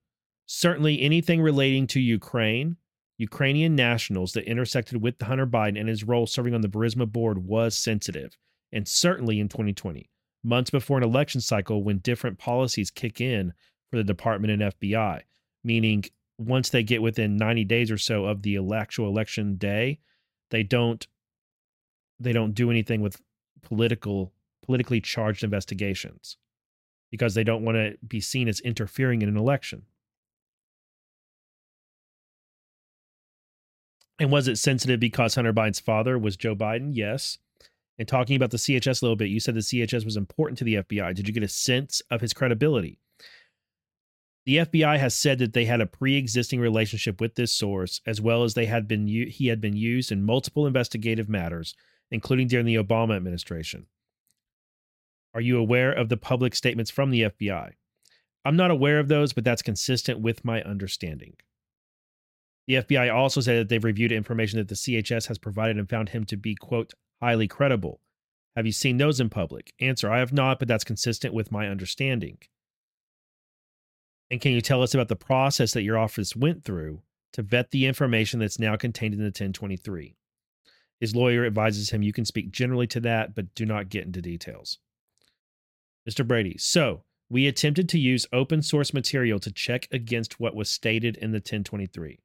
Certainly 0.47 1.01
anything 1.01 1.41
relating 1.41 1.85
to 1.87 1.99
Ukraine, 1.99 2.77
Ukrainian 3.17 3.75
nationals 3.75 4.33
that 4.33 4.49
intersected 4.49 5.01
with 5.01 5.21
Hunter 5.21 5.45
Biden 5.45 5.79
and 5.79 5.87
his 5.87 6.03
role 6.03 6.25
serving 6.25 6.55
on 6.55 6.61
the 6.61 6.67
Burisma 6.67 7.09
board 7.09 7.45
was 7.45 7.77
sensitive, 7.77 8.35
and 8.71 8.87
certainly 8.87 9.39
in 9.39 9.47
2020, 9.47 10.09
months 10.43 10.71
before 10.71 10.97
an 10.97 11.03
election 11.03 11.39
cycle 11.39 11.83
when 11.83 11.99
different 11.99 12.39
policies 12.39 12.89
kick 12.89 13.21
in 13.21 13.53
for 13.91 13.97
the 13.97 14.03
department 14.03 14.51
and 14.53 14.73
FBI, 14.73 15.21
meaning 15.63 16.03
once 16.39 16.69
they 16.69 16.81
get 16.81 17.03
within 17.03 17.37
90 17.37 17.63
days 17.65 17.91
or 17.91 17.97
so 17.99 18.25
of 18.25 18.41
the 18.41 18.57
actual 18.73 19.07
election 19.07 19.55
day, 19.55 19.99
they 20.49 20.63
don't 20.63 21.07
they 22.19 22.33
don't 22.33 22.53
do 22.53 22.71
anything 22.71 23.01
with 23.01 23.21
political 23.61 24.33
politically 24.63 25.01
charged 25.01 25.43
investigations 25.43 26.37
because 27.13 27.35
they 27.35 27.43
don't 27.43 27.63
want 27.63 27.75
to 27.75 27.95
be 28.07 28.19
seen 28.19 28.47
as 28.47 28.59
interfering 28.61 29.21
in 29.21 29.29
an 29.29 29.37
election. 29.37 29.83
And 34.17 34.31
was 34.31 34.47
it 34.47 34.57
sensitive 34.57 34.99
because 34.99 35.35
Hunter 35.35 35.53
Biden's 35.53 35.79
father 35.79 36.17
was 36.17 36.35
Joe 36.35 36.55
Biden? 36.55 36.89
Yes. 36.93 37.37
And 37.99 38.07
talking 38.07 38.35
about 38.35 38.49
the 38.49 38.57
CHS 38.57 39.03
a 39.03 39.05
little 39.05 39.15
bit, 39.15 39.29
you 39.29 39.39
said 39.39 39.53
the 39.53 39.59
CHS 39.59 40.05
was 40.05 40.17
important 40.17 40.57
to 40.57 40.63
the 40.63 40.77
FBI. 40.77 41.13
Did 41.13 41.27
you 41.27 41.35
get 41.35 41.43
a 41.43 41.47
sense 41.47 42.01
of 42.09 42.21
his 42.21 42.33
credibility? 42.33 42.97
The 44.47 44.57
FBI 44.57 44.97
has 44.97 45.13
said 45.13 45.37
that 45.37 45.53
they 45.53 45.65
had 45.65 45.81
a 45.81 45.85
pre-existing 45.85 46.59
relationship 46.59 47.21
with 47.21 47.35
this 47.35 47.53
source, 47.53 48.01
as 48.07 48.19
well 48.21 48.43
as 48.43 48.55
they 48.55 48.65
had 48.65 48.87
been 48.87 49.05
he 49.05 49.49
had 49.49 49.61
been 49.61 49.75
used 49.75 50.11
in 50.11 50.25
multiple 50.25 50.65
investigative 50.65 51.29
matters, 51.29 51.75
including 52.09 52.47
during 52.47 52.65
the 52.65 52.75
Obama 52.77 53.15
administration. 53.15 53.85
Are 55.33 55.41
you 55.41 55.57
aware 55.57 55.91
of 55.91 56.09
the 56.09 56.17
public 56.17 56.55
statements 56.55 56.91
from 56.91 57.09
the 57.09 57.23
FBI? 57.23 57.71
I'm 58.45 58.55
not 58.55 58.71
aware 58.71 58.99
of 58.99 59.07
those, 59.07 59.33
but 59.33 59.43
that's 59.43 59.61
consistent 59.61 60.19
with 60.19 60.45
my 60.45 60.61
understanding. 60.63 61.35
The 62.67 62.75
FBI 62.75 63.13
also 63.13 63.41
said 63.41 63.57
that 63.57 63.69
they've 63.69 63.83
reviewed 63.83 64.11
information 64.11 64.59
that 64.59 64.67
the 64.67 64.75
CHS 64.75 65.27
has 65.27 65.37
provided 65.37 65.77
and 65.77 65.89
found 65.89 66.09
him 66.09 66.25
to 66.25 66.37
be, 66.37 66.55
quote, 66.55 66.93
highly 67.21 67.47
credible. 67.47 67.99
Have 68.55 68.65
you 68.65 68.71
seen 68.71 68.97
those 68.97 69.19
in 69.19 69.29
public? 69.29 69.73
Answer 69.79 70.11
I 70.11 70.19
have 70.19 70.31
not, 70.31 70.59
but 70.59 70.67
that's 70.67 70.83
consistent 70.83 71.33
with 71.33 71.51
my 71.51 71.67
understanding. 71.67 72.37
And 74.29 74.39
can 74.39 74.51
you 74.51 74.61
tell 74.61 74.81
us 74.81 74.93
about 74.93 75.09
the 75.09 75.15
process 75.15 75.73
that 75.73 75.83
your 75.83 75.97
office 75.97 76.35
went 76.35 76.63
through 76.63 77.01
to 77.33 77.41
vet 77.41 77.71
the 77.71 77.85
information 77.85 78.39
that's 78.39 78.59
now 78.59 78.75
contained 78.75 79.13
in 79.13 79.19
the 79.19 79.25
1023? 79.25 80.15
His 80.99 81.15
lawyer 81.15 81.45
advises 81.45 81.89
him 81.89 82.03
you 82.03 82.13
can 82.13 82.25
speak 82.25 82.51
generally 82.51 82.87
to 82.87 82.99
that, 83.01 83.35
but 83.35 83.53
do 83.55 83.65
not 83.65 83.89
get 83.89 84.05
into 84.05 84.21
details. 84.21 84.77
Mr. 86.09 86.27
Brady, 86.27 86.57
so 86.57 87.03
we 87.29 87.47
attempted 87.47 87.89
to 87.89 87.99
use 87.99 88.27
open 88.33 88.61
source 88.61 88.93
material 88.93 89.39
to 89.39 89.51
check 89.51 89.87
against 89.91 90.39
what 90.39 90.55
was 90.55 90.69
stated 90.69 91.17
in 91.17 91.31
the 91.31 91.37
1023. 91.37 92.19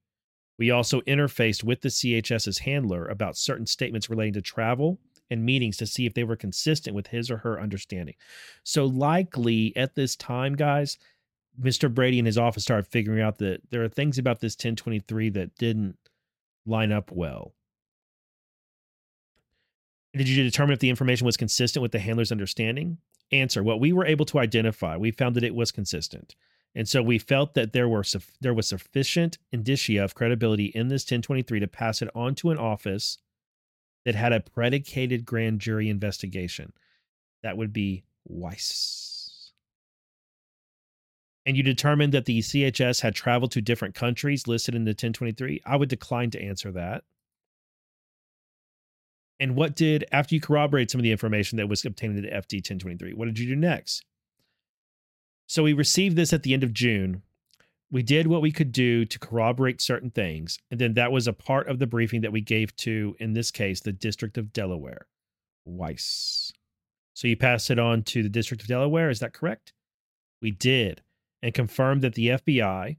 We 0.58 0.70
also 0.70 1.00
interfaced 1.02 1.62
with 1.62 1.82
the 1.82 1.88
CHS's 1.88 2.58
handler 2.58 3.06
about 3.06 3.36
certain 3.36 3.66
statements 3.66 4.10
relating 4.10 4.34
to 4.34 4.42
travel 4.42 4.98
and 5.30 5.44
meetings 5.44 5.76
to 5.76 5.86
see 5.86 6.04
if 6.06 6.14
they 6.14 6.24
were 6.24 6.36
consistent 6.36 6.96
with 6.96 7.06
his 7.08 7.30
or 7.30 7.38
her 7.38 7.60
understanding. 7.60 8.14
So, 8.64 8.86
likely 8.86 9.76
at 9.76 9.94
this 9.94 10.16
time, 10.16 10.56
guys, 10.56 10.98
Mr. 11.60 11.92
Brady 11.92 12.18
and 12.18 12.26
his 12.26 12.38
office 12.38 12.64
started 12.64 12.86
figuring 12.88 13.22
out 13.22 13.38
that 13.38 13.60
there 13.70 13.84
are 13.84 13.88
things 13.88 14.18
about 14.18 14.40
this 14.40 14.54
1023 14.54 15.30
that 15.30 15.54
didn't 15.56 15.96
line 16.66 16.92
up 16.92 17.10
well. 17.12 17.54
Did 20.18 20.28
you 20.28 20.42
determine 20.42 20.72
if 20.72 20.80
the 20.80 20.90
information 20.90 21.26
was 21.26 21.36
consistent 21.36 21.80
with 21.80 21.92
the 21.92 22.00
handler's 22.00 22.32
understanding? 22.32 22.98
Answer: 23.30 23.62
What 23.62 23.78
we 23.78 23.92
were 23.92 24.04
able 24.04 24.24
to 24.26 24.40
identify, 24.40 24.96
we 24.96 25.12
found 25.12 25.36
that 25.36 25.44
it 25.44 25.54
was 25.54 25.70
consistent. 25.70 26.34
And 26.74 26.88
so 26.88 27.02
we 27.02 27.18
felt 27.18 27.54
that 27.54 27.72
there 27.72 27.88
were 27.88 28.04
there 28.40 28.52
was 28.52 28.66
sufficient 28.66 29.38
indicia 29.52 30.02
of 30.02 30.16
credibility 30.16 30.66
in 30.66 30.88
this 30.88 31.04
1023 31.04 31.60
to 31.60 31.68
pass 31.68 32.02
it 32.02 32.10
on 32.14 32.34
to 32.36 32.50
an 32.50 32.58
office 32.58 33.18
that 34.04 34.16
had 34.16 34.32
a 34.32 34.40
predicated 34.40 35.24
grand 35.24 35.60
jury 35.60 35.88
investigation. 35.88 36.72
That 37.42 37.56
would 37.56 37.72
be 37.72 38.04
Weiss. 38.24 39.52
And 41.46 41.56
you 41.56 41.62
determined 41.62 42.12
that 42.12 42.24
the 42.24 42.40
CHS 42.40 43.02
had 43.02 43.14
traveled 43.14 43.52
to 43.52 43.62
different 43.62 43.94
countries 43.94 44.48
listed 44.48 44.74
in 44.74 44.84
the 44.84 44.90
1023. 44.90 45.62
I 45.64 45.76
would 45.76 45.88
decline 45.88 46.30
to 46.30 46.42
answer 46.42 46.72
that. 46.72 47.04
And 49.40 49.54
what 49.54 49.76
did, 49.76 50.04
after 50.10 50.34
you 50.34 50.40
corroborate 50.40 50.90
some 50.90 50.98
of 50.98 51.04
the 51.04 51.12
information 51.12 51.58
that 51.58 51.68
was 51.68 51.84
obtained 51.84 52.16
in 52.16 52.24
the 52.24 52.30
FD 52.30 52.56
1023, 52.56 53.12
what 53.14 53.26
did 53.26 53.38
you 53.38 53.46
do 53.46 53.56
next? 53.56 54.04
So 55.46 55.62
we 55.62 55.72
received 55.72 56.16
this 56.16 56.32
at 56.32 56.42
the 56.42 56.52
end 56.52 56.64
of 56.64 56.72
June. 56.72 57.22
We 57.90 58.02
did 58.02 58.26
what 58.26 58.42
we 58.42 58.52
could 58.52 58.72
do 58.72 59.04
to 59.06 59.18
corroborate 59.18 59.80
certain 59.80 60.10
things. 60.10 60.58
And 60.70 60.80
then 60.80 60.94
that 60.94 61.12
was 61.12 61.26
a 61.26 61.32
part 61.32 61.68
of 61.68 61.78
the 61.78 61.86
briefing 61.86 62.20
that 62.22 62.32
we 62.32 62.40
gave 62.40 62.74
to, 62.76 63.16
in 63.18 63.32
this 63.32 63.50
case, 63.50 63.80
the 63.80 63.92
District 63.92 64.36
of 64.36 64.52
Delaware, 64.52 65.06
Weiss. 65.64 66.52
So 67.14 67.28
you 67.28 67.36
passed 67.36 67.70
it 67.70 67.78
on 67.78 68.02
to 68.04 68.22
the 68.22 68.28
District 68.28 68.62
of 68.62 68.68
Delaware. 68.68 69.08
Is 69.08 69.20
that 69.20 69.32
correct? 69.32 69.72
We 70.42 70.50
did, 70.50 71.02
and 71.42 71.54
confirmed 71.54 72.02
that 72.02 72.14
the 72.14 72.28
FBI 72.28 72.96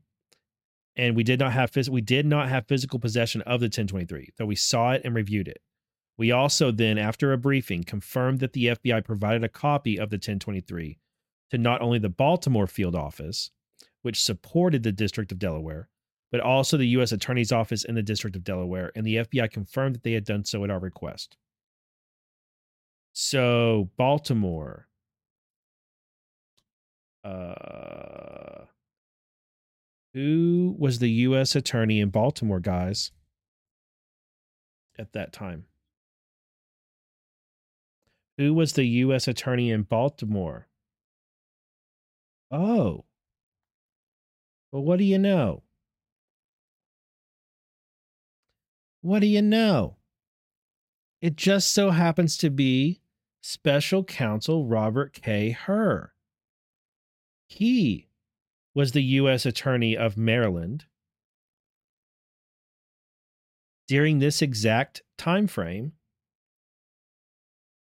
and 0.99 1.15
we 1.15 1.23
did 1.23 1.39
not 1.39 1.53
have 1.53 1.71
phys- 1.71 1.87
we 1.87 2.01
did 2.01 2.25
not 2.25 2.49
have 2.49 2.67
physical 2.67 2.99
possession 2.99 3.41
of 3.43 3.61
the 3.61 3.69
1023, 3.69 4.33
though 4.37 4.45
we 4.45 4.55
saw 4.55 4.91
it 4.91 5.01
and 5.05 5.15
reviewed 5.15 5.47
it. 5.47 5.61
We 6.19 6.33
also 6.33 6.71
then, 6.71 6.97
after 6.97 7.31
a 7.31 7.37
briefing, 7.37 7.85
confirmed 7.85 8.41
that 8.41 8.51
the 8.51 8.65
FBI 8.65 9.05
provided 9.05 9.41
a 9.45 9.47
copy 9.47 9.97
of 9.97 10.09
the 10.09 10.15
1023 10.15 10.99
to 11.49 11.57
not 11.57 11.81
only 11.81 11.97
the 11.97 12.09
Baltimore 12.09 12.67
field 12.67 12.93
office, 12.93 13.51
which 14.01 14.21
supported 14.21 14.83
the 14.83 14.91
District 14.91 15.31
of 15.31 15.39
Delaware, 15.39 15.87
but 16.29 16.41
also 16.41 16.75
the 16.75 16.87
U.S. 16.87 17.13
Attorney's 17.13 17.53
Office 17.53 17.85
in 17.85 17.95
the 17.95 18.03
District 18.03 18.35
of 18.35 18.43
Delaware, 18.43 18.91
and 18.95 19.07
the 19.07 19.15
FBI 19.15 19.49
confirmed 19.49 19.95
that 19.95 20.03
they 20.03 20.11
had 20.11 20.25
done 20.25 20.43
so 20.43 20.65
at 20.65 20.69
our 20.69 20.79
request. 20.79 21.37
So, 23.13 23.89
Baltimore. 23.95 24.89
Uh, 27.23 28.65
who 30.13 30.75
was 30.77 30.99
the 30.99 31.11
U.S. 31.11 31.55
Attorney 31.55 32.01
in 32.01 32.09
Baltimore, 32.09 32.59
guys, 32.59 33.11
at 34.97 35.13
that 35.13 35.31
time? 35.31 35.63
Who 38.39 38.53
was 38.53 38.71
the 38.71 38.85
U.S. 38.85 39.27
Attorney 39.27 39.69
in 39.69 39.81
Baltimore? 39.81 40.69
Oh. 42.49 43.03
Well, 44.71 44.81
what 44.81 44.97
do 44.97 45.03
you 45.03 45.17
know? 45.17 45.63
What 49.01 49.19
do 49.19 49.27
you 49.27 49.41
know? 49.41 49.97
It 51.21 51.35
just 51.35 51.73
so 51.73 51.89
happens 51.89 52.37
to 52.37 52.49
be 52.49 53.01
special 53.41 54.05
counsel 54.05 54.65
Robert 54.65 55.19
K. 55.21 55.51
Hur. 55.51 56.13
He 57.49 58.07
was 58.73 58.93
the 58.93 59.03
U.S. 59.03 59.45
Attorney 59.45 59.97
of 59.97 60.15
Maryland 60.15 60.85
during 63.89 64.19
this 64.19 64.41
exact 64.41 65.01
time 65.17 65.47
frame 65.47 65.91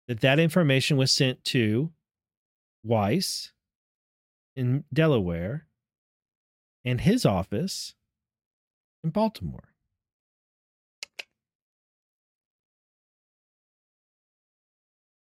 that 0.07 0.21
that 0.21 0.39
information 0.39 0.97
was 0.97 1.11
sent 1.11 1.43
to 1.45 1.91
Weiss 2.83 3.51
in 4.55 4.83
Delaware 4.93 5.67
and 6.85 7.01
his 7.01 7.25
office 7.25 7.95
in 9.03 9.09
Baltimore. 9.09 9.69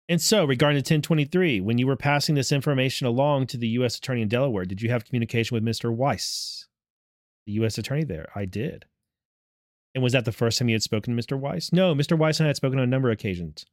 And 0.09 0.20
so, 0.20 0.44
regarding 0.44 0.76
the 0.76 0.81
1023, 0.81 1.61
when 1.61 1.79
you 1.79 1.87
were 1.87 1.96
passing 1.96 2.37
this 2.37 2.52
information 2.52 3.09
along 3.09 3.48
to 3.48 3.57
the 3.57 3.68
U.S. 3.68 3.98
Attorney 3.98 4.22
in 4.22 4.29
Delaware, 4.29 4.64
did 4.64 4.81
you 4.81 4.88
have 4.90 5.05
communication 5.05 5.57
with 5.57 5.64
Mr. 5.64 5.92
Weiss, 5.92 6.68
the 7.44 7.52
U.S. 7.55 7.76
Attorney 7.76 8.05
there? 8.05 8.29
I 8.35 8.44
did. 8.44 8.85
And 9.96 10.05
was 10.05 10.12
that 10.12 10.24
the 10.24 10.31
first 10.31 10.59
time 10.59 10.68
you 10.68 10.74
had 10.74 10.83
spoken 10.83 11.16
to 11.16 11.20
Mr. 11.20 11.37
Weiss? 11.37 11.72
No, 11.72 11.92
Mr. 11.94 12.16
Weiss 12.16 12.38
and 12.38 12.46
I 12.46 12.50
had 12.50 12.57
spoken 12.57 12.79
on 12.79 12.85
a 12.85 12.88
number 12.88 13.09
of 13.09 13.14
occasions. 13.14 13.66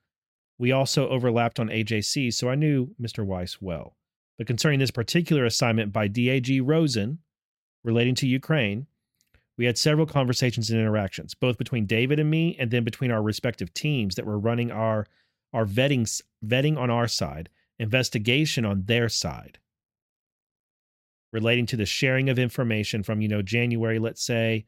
We 0.58 0.72
also 0.72 1.10
overlapped 1.10 1.60
on 1.60 1.70
AJC, 1.70 2.34
so 2.34 2.50
I 2.50 2.56
knew 2.56 2.96
Mr. 3.02 3.26
Weiss 3.26 3.62
well. 3.62 3.96
But 4.38 4.48
concerning 4.48 4.80
this 4.80 4.92
particular 4.92 5.46
assignment 5.46 5.92
by 5.92 6.08
DAG 6.08 6.62
Rosen 6.62 7.20
relating 7.84 8.16
to 8.16 8.28
Ukraine, 8.28 8.88
we 9.58 9.66
had 9.66 9.78
several 9.78 10.08
conversations 10.08 10.70
and 10.70 10.80
interactions, 10.80 11.36
both 11.36 11.58
between 11.58 11.86
David 11.86 12.20
and 12.20 12.30
me, 12.30 12.56
and 12.60 12.72
then 12.72 12.84
between 12.84 13.12
our 13.12 13.22
respective 13.22 13.74
teams 13.74 14.16
that 14.16 14.26
were 14.26 14.40
running 14.40 14.72
our 14.72 15.06
our 15.54 15.66
vetting 15.66 16.22
vetting 16.44 16.78
on 16.78 16.90
our 16.90 17.08
side, 17.08 17.48
investigation 17.78 18.66
on 18.66 18.86
their 18.86 19.08
side, 19.08 19.60
relating 21.32 21.68
to 21.68 21.78
the 21.78 21.86
sharing 21.86 22.28
of 22.30 22.40
information 22.40 23.04
from 23.04 23.22
you 23.22 23.28
know 23.28 23.44
January, 23.44 24.00
let's 24.00 24.24
say, 24.24 24.66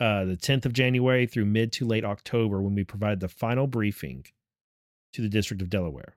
uh, 0.00 0.24
the 0.24 0.36
10th 0.36 0.64
of 0.64 0.72
January 0.72 1.26
through 1.26 1.44
mid 1.44 1.72
to 1.72 1.86
late 1.86 2.04
October, 2.04 2.62
when 2.62 2.74
we 2.74 2.84
provided 2.84 3.20
the 3.20 3.28
final 3.28 3.66
briefing 3.66 4.24
to 5.14 5.22
the 5.22 5.28
District 5.28 5.62
of 5.62 5.70
Delaware. 5.70 6.16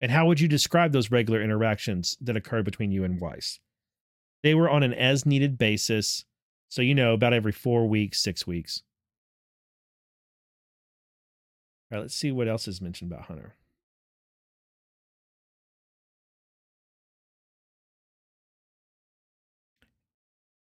And 0.00 0.12
how 0.12 0.26
would 0.26 0.40
you 0.40 0.48
describe 0.48 0.92
those 0.92 1.10
regular 1.10 1.42
interactions 1.42 2.16
that 2.20 2.36
occurred 2.36 2.64
between 2.64 2.92
you 2.92 3.04
and 3.04 3.20
Weiss? 3.20 3.58
They 4.42 4.54
were 4.54 4.70
on 4.70 4.82
an 4.82 4.94
as 4.94 5.26
needed 5.26 5.58
basis. 5.58 6.24
So, 6.68 6.82
you 6.82 6.94
know, 6.94 7.14
about 7.14 7.32
every 7.32 7.52
four 7.52 7.88
weeks, 7.88 8.22
six 8.22 8.46
weeks. 8.46 8.82
All 11.90 11.96
right, 11.96 12.02
let's 12.02 12.14
see 12.14 12.30
what 12.30 12.48
else 12.48 12.68
is 12.68 12.80
mentioned 12.80 13.10
about 13.10 13.24
Hunter. 13.24 13.54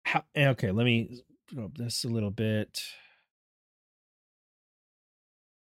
How, 0.03 0.23
eh, 0.35 0.49
okay, 0.49 0.71
let 0.71 0.83
me 0.85 1.21
up 1.57 1.77
this 1.77 2.03
a 2.03 2.09
little 2.09 2.31
bit. 2.31 2.81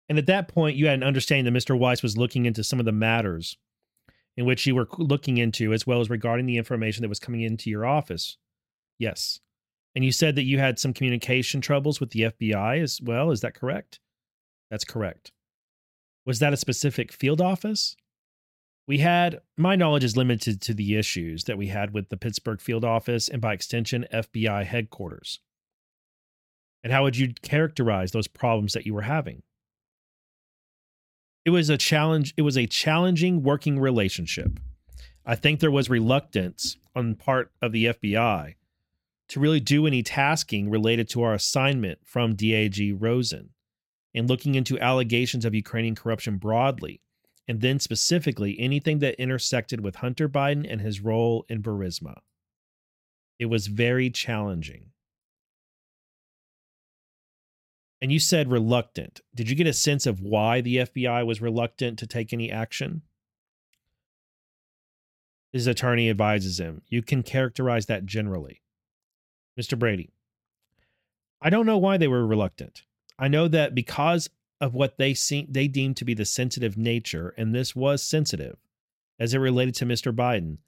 And 0.08 0.18
at 0.18 0.26
that 0.26 0.48
point, 0.48 0.76
you 0.76 0.86
had 0.86 0.98
an 0.98 1.04
understanding 1.04 1.52
that 1.52 1.58
Mr. 1.58 1.78
Weiss 1.78 2.02
was 2.02 2.16
looking 2.16 2.44
into 2.44 2.64
some 2.64 2.78
of 2.78 2.84
the 2.84 2.92
matters 2.92 3.56
in 4.36 4.44
which 4.44 4.66
you 4.66 4.74
were 4.74 4.88
looking 4.98 5.38
into, 5.38 5.72
as 5.72 5.86
well 5.86 6.00
as 6.00 6.10
regarding 6.10 6.46
the 6.46 6.56
information 6.56 7.02
that 7.02 7.08
was 7.08 7.20
coming 7.20 7.42
into 7.42 7.70
your 7.70 7.84
office. 7.84 8.36
Yes. 8.98 9.40
And 9.94 10.04
you 10.04 10.12
said 10.12 10.36
that 10.36 10.44
you 10.44 10.58
had 10.58 10.78
some 10.78 10.94
communication 10.94 11.60
troubles 11.60 12.00
with 12.00 12.10
the 12.10 12.22
FBI 12.22 12.80
as 12.82 13.00
well. 13.02 13.30
Is 13.30 13.42
that 13.42 13.54
correct? 13.54 14.00
That's 14.70 14.84
correct. 14.84 15.32
Was 16.24 16.38
that 16.38 16.52
a 16.52 16.56
specific 16.56 17.12
field 17.12 17.40
office? 17.40 17.96
We 18.88 18.98
had, 18.98 19.40
my 19.56 19.76
knowledge 19.76 20.04
is 20.04 20.16
limited 20.16 20.60
to 20.62 20.74
the 20.74 20.96
issues 20.96 21.44
that 21.44 21.58
we 21.58 21.68
had 21.68 21.92
with 21.92 22.08
the 22.08 22.16
Pittsburgh 22.16 22.60
field 22.60 22.84
office 22.84 23.28
and 23.28 23.40
by 23.40 23.52
extension, 23.52 24.06
FBI 24.12 24.64
headquarters. 24.64 25.40
And 26.82 26.92
how 26.92 27.04
would 27.04 27.16
you 27.16 27.32
characterize 27.42 28.10
those 28.12 28.26
problems 28.26 28.72
that 28.72 28.86
you 28.86 28.94
were 28.94 29.02
having? 29.02 29.42
It 31.44 31.50
was 31.50 31.68
a 31.68 31.76
challenge, 31.76 32.35
it 32.37 32.42
was 32.42 32.57
a 32.57 32.66
challenging 32.66 33.42
working 33.42 33.78
relationship. 33.78 34.61
I 35.26 35.35
think 35.35 35.61
there 35.61 35.70
was 35.70 35.90
reluctance 35.90 36.76
on 36.94 37.14
part 37.14 37.50
of 37.61 37.72
the 37.72 37.87
FBI 37.87 38.55
to 39.28 39.40
really 39.40 39.61
do 39.61 39.87
any 39.87 40.02
tasking 40.02 40.70
related 40.70 41.09
to 41.09 41.22
our 41.22 41.35
assignment 41.35 41.98
from 42.05 42.35
DAG 42.35 42.96
Rosen 43.00 43.50
and 44.14 44.28
looking 44.28 44.55
into 44.55 44.78
allegations 44.78 45.44
of 45.44 45.55
Ukrainian 45.55 45.94
corruption 45.94 46.37
broadly, 46.37 47.00
and 47.48 47.61
then 47.61 47.81
specifically 47.81 48.59
anything 48.61 48.98
that 49.00 49.20
intersected 49.20 49.81
with 49.81 49.96
Hunter 49.96 50.28
Biden 50.28 50.70
and 50.70 50.81
his 50.81 51.00
role 51.00 51.44
in 51.48 51.62
Burisma. 51.62 52.18
It 53.38 53.46
was 53.46 53.66
very 53.66 54.11
challenging. 54.11 54.91
And 58.02 58.10
you 58.10 58.18
said 58.18 58.50
reluctant. 58.50 59.20
Did 59.32 59.48
you 59.48 59.54
get 59.54 59.68
a 59.68 59.72
sense 59.72 60.06
of 60.06 60.20
why 60.20 60.60
the 60.60 60.78
FBI 60.78 61.24
was 61.24 61.40
reluctant 61.40 62.00
to 62.00 62.06
take 62.06 62.32
any 62.32 62.50
action? 62.50 63.02
His 65.52 65.68
attorney 65.68 66.10
advises 66.10 66.58
him. 66.58 66.82
You 66.88 67.00
can 67.02 67.22
characterize 67.22 67.86
that 67.86 68.04
generally. 68.04 68.60
Mr. 69.56 69.78
Brady, 69.78 70.10
I 71.40 71.48
don't 71.48 71.64
know 71.66 71.78
why 71.78 71.96
they 71.96 72.08
were 72.08 72.26
reluctant. 72.26 72.82
I 73.20 73.28
know 73.28 73.46
that 73.46 73.72
because 73.72 74.28
of 74.60 74.74
what 74.74 74.98
they 74.98 75.14
see, 75.14 75.46
they 75.48 75.68
deemed 75.68 75.96
to 75.98 76.04
be 76.04 76.14
the 76.14 76.24
sensitive 76.24 76.76
nature, 76.76 77.32
and 77.38 77.54
this 77.54 77.76
was 77.76 78.02
sensitive 78.02 78.56
as 79.20 79.32
it 79.32 79.38
related 79.38 79.76
to 79.76 79.86
Mr. 79.86 80.12
Biden, 80.12 80.58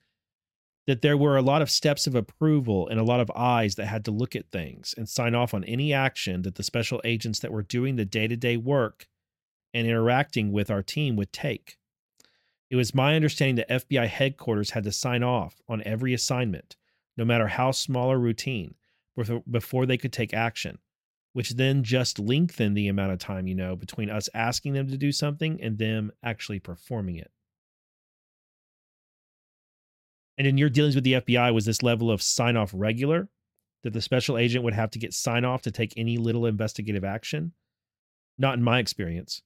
that 0.87 1.01
there 1.01 1.17
were 1.17 1.35
a 1.35 1.41
lot 1.41 1.61
of 1.61 1.69
steps 1.69 2.05
of 2.05 2.15
approval 2.15 2.87
and 2.87 2.99
a 2.99 3.03
lot 3.03 3.19
of 3.19 3.31
eyes 3.35 3.75
that 3.75 3.87
had 3.87 4.05
to 4.05 4.11
look 4.11 4.35
at 4.35 4.51
things 4.51 4.93
and 4.97 5.09
sign 5.09 5.33
off 5.33 5.53
on 5.53 5.63
any 5.63 5.91
action 5.91 6.43
that 6.43 6.55
the 6.55 6.63
special 6.63 7.01
agents 7.03 7.39
that 7.39 7.51
were 7.51 7.63
doing 7.63 7.95
the 7.95 8.05
day 8.05 8.27
to 8.27 8.35
day 8.35 8.55
work 8.55 9.07
and 9.73 9.87
interacting 9.87 10.51
with 10.51 10.69
our 10.69 10.83
team 10.83 11.15
would 11.15 11.33
take. 11.33 11.77
It 12.69 12.75
was 12.75 12.95
my 12.95 13.15
understanding 13.15 13.55
that 13.55 13.89
FBI 13.89 14.07
headquarters 14.07 14.71
had 14.71 14.83
to 14.83 14.91
sign 14.91 15.23
off 15.23 15.61
on 15.67 15.83
every 15.83 16.13
assignment, 16.13 16.75
no 17.17 17.25
matter 17.25 17.47
how 17.47 17.71
small 17.71 18.11
or 18.11 18.19
routine, 18.19 18.75
before 19.49 19.85
they 19.85 19.97
could 19.97 20.13
take 20.13 20.33
action, 20.33 20.77
which 21.33 21.51
then 21.51 21.83
just 21.83 22.19
lengthened 22.19 22.75
the 22.75 22.87
amount 22.87 23.11
of 23.11 23.19
time, 23.19 23.47
you 23.47 23.55
know, 23.55 23.75
between 23.75 24.09
us 24.09 24.29
asking 24.33 24.73
them 24.73 24.87
to 24.87 24.97
do 24.97 25.11
something 25.11 25.61
and 25.61 25.77
them 25.77 26.11
actually 26.23 26.59
performing 26.59 27.17
it. 27.17 27.31
And 30.37 30.47
in 30.47 30.57
your 30.57 30.69
dealings 30.69 30.95
with 30.95 31.03
the 31.03 31.13
FBI, 31.13 31.53
was 31.53 31.65
this 31.65 31.83
level 31.83 32.11
of 32.11 32.21
sign 32.21 32.57
off 32.57 32.71
regular? 32.73 33.29
That 33.83 33.93
the 33.93 34.01
special 34.01 34.37
agent 34.37 34.63
would 34.63 34.73
have 34.73 34.89
to 34.91 34.99
get 34.99 35.13
sign 35.13 35.45
off 35.45 35.61
to 35.61 35.71
take 35.71 35.93
any 35.95 36.17
little 36.17 36.45
investigative 36.45 37.03
action? 37.03 37.53
Not 38.37 38.55
in 38.55 38.63
my 38.63 38.79
experience. 38.79 39.43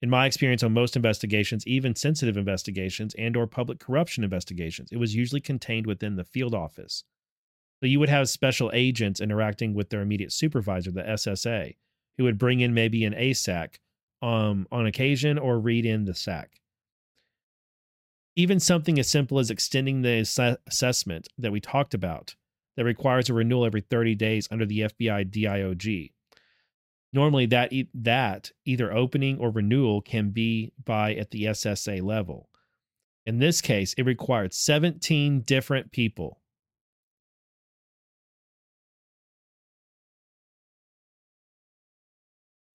In 0.00 0.10
my 0.10 0.26
experience 0.26 0.62
on 0.62 0.72
most 0.72 0.96
investigations, 0.96 1.66
even 1.66 1.94
sensitive 1.94 2.36
investigations 2.36 3.14
and 3.16 3.36
or 3.36 3.46
public 3.46 3.78
corruption 3.78 4.24
investigations, 4.24 4.90
it 4.90 4.96
was 4.96 5.14
usually 5.14 5.40
contained 5.40 5.86
within 5.86 6.16
the 6.16 6.24
field 6.24 6.54
office. 6.54 7.04
So 7.80 7.86
you 7.86 8.00
would 8.00 8.08
have 8.08 8.28
special 8.28 8.70
agents 8.74 9.20
interacting 9.20 9.74
with 9.74 9.90
their 9.90 10.00
immediate 10.00 10.32
supervisor, 10.32 10.90
the 10.90 11.02
SSA, 11.02 11.76
who 12.16 12.24
would 12.24 12.38
bring 12.38 12.60
in 12.60 12.74
maybe 12.74 13.04
an 13.04 13.12
ASAC 13.12 13.76
um, 14.22 14.66
on 14.72 14.86
occasion 14.86 15.38
or 15.38 15.60
read 15.60 15.84
in 15.84 16.04
the 16.04 16.14
SAC 16.14 16.61
even 18.34 18.58
something 18.58 18.98
as 18.98 19.10
simple 19.10 19.38
as 19.38 19.50
extending 19.50 20.02
the 20.02 20.20
ass- 20.20 20.56
assessment 20.66 21.28
that 21.38 21.52
we 21.52 21.60
talked 21.60 21.94
about 21.94 22.34
that 22.76 22.84
requires 22.84 23.28
a 23.28 23.34
renewal 23.34 23.66
every 23.66 23.82
30 23.82 24.14
days 24.14 24.48
under 24.50 24.64
the 24.64 24.80
FBI 24.80 25.30
DIOG. 25.30 26.12
Normally 27.12 27.46
that 27.46 27.72
e- 27.72 27.90
that 27.92 28.50
either 28.64 28.92
opening 28.92 29.38
or 29.38 29.50
renewal 29.50 30.00
can 30.00 30.30
be 30.30 30.72
by 30.82 31.14
at 31.14 31.30
the 31.30 31.44
SSA 31.44 32.02
level. 32.02 32.48
In 33.26 33.38
this 33.38 33.60
case, 33.60 33.92
it 33.98 34.06
required 34.06 34.54
17 34.54 35.42
different 35.42 35.92
people. 35.92 36.40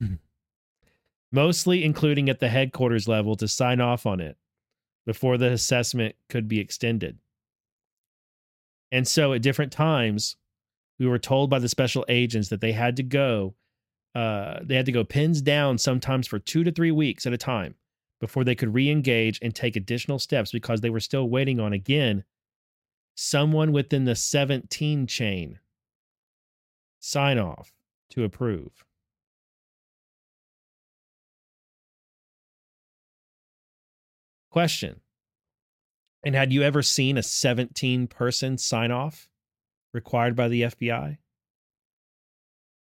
Mm-hmm. 0.01 0.15
Mostly 1.31 1.83
including 1.83 2.29
at 2.29 2.39
the 2.39 2.49
headquarters 2.49 3.07
level 3.07 3.35
to 3.37 3.47
sign 3.47 3.81
off 3.81 4.05
on 4.05 4.19
it 4.19 4.37
before 5.07 5.37
the 5.37 5.53
assessment 5.53 6.15
could 6.27 6.49
be 6.49 6.59
extended. 6.59 7.17
And 8.91 9.07
so 9.07 9.31
at 9.31 9.41
different 9.41 9.71
times, 9.71 10.35
we 10.99 11.07
were 11.07 11.17
told 11.17 11.49
by 11.49 11.59
the 11.59 11.69
special 11.69 12.05
agents 12.09 12.49
that 12.49 12.59
they 12.59 12.73
had 12.73 12.97
to 12.97 13.03
go, 13.03 13.55
uh, 14.13 14.59
they 14.61 14.75
had 14.75 14.85
to 14.85 14.91
go 14.91 15.05
pins 15.05 15.41
down 15.41 15.77
sometimes 15.77 16.27
for 16.27 16.39
two 16.39 16.63
to 16.65 16.71
three 16.71 16.91
weeks 16.91 17.25
at 17.25 17.31
a 17.33 17.37
time 17.37 17.75
before 18.19 18.43
they 18.43 18.55
could 18.55 18.73
re 18.73 18.89
engage 18.89 19.39
and 19.41 19.55
take 19.55 19.77
additional 19.77 20.19
steps 20.19 20.51
because 20.51 20.81
they 20.81 20.89
were 20.89 20.99
still 20.99 21.29
waiting 21.29 21.59
on, 21.59 21.71
again, 21.71 22.25
someone 23.15 23.71
within 23.71 24.03
the 24.03 24.15
17 24.15 25.07
chain 25.07 25.59
sign 26.99 27.39
off 27.39 27.71
to 28.09 28.25
approve. 28.25 28.83
Question. 34.57 35.01
And 36.25 36.33
had 36.33 36.51
you 36.51 36.63
ever 36.63 36.81
seen 36.81 37.15
a 37.15 37.21
17 37.21 38.07
person 38.07 38.57
sign 38.57 38.89
off 38.89 39.29
required 39.93 40.35
by 40.35 40.47
the 40.47 40.63
FBI? 40.63 41.19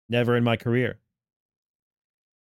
Never 0.08 0.38
in 0.38 0.42
my 0.42 0.56
career. 0.56 1.00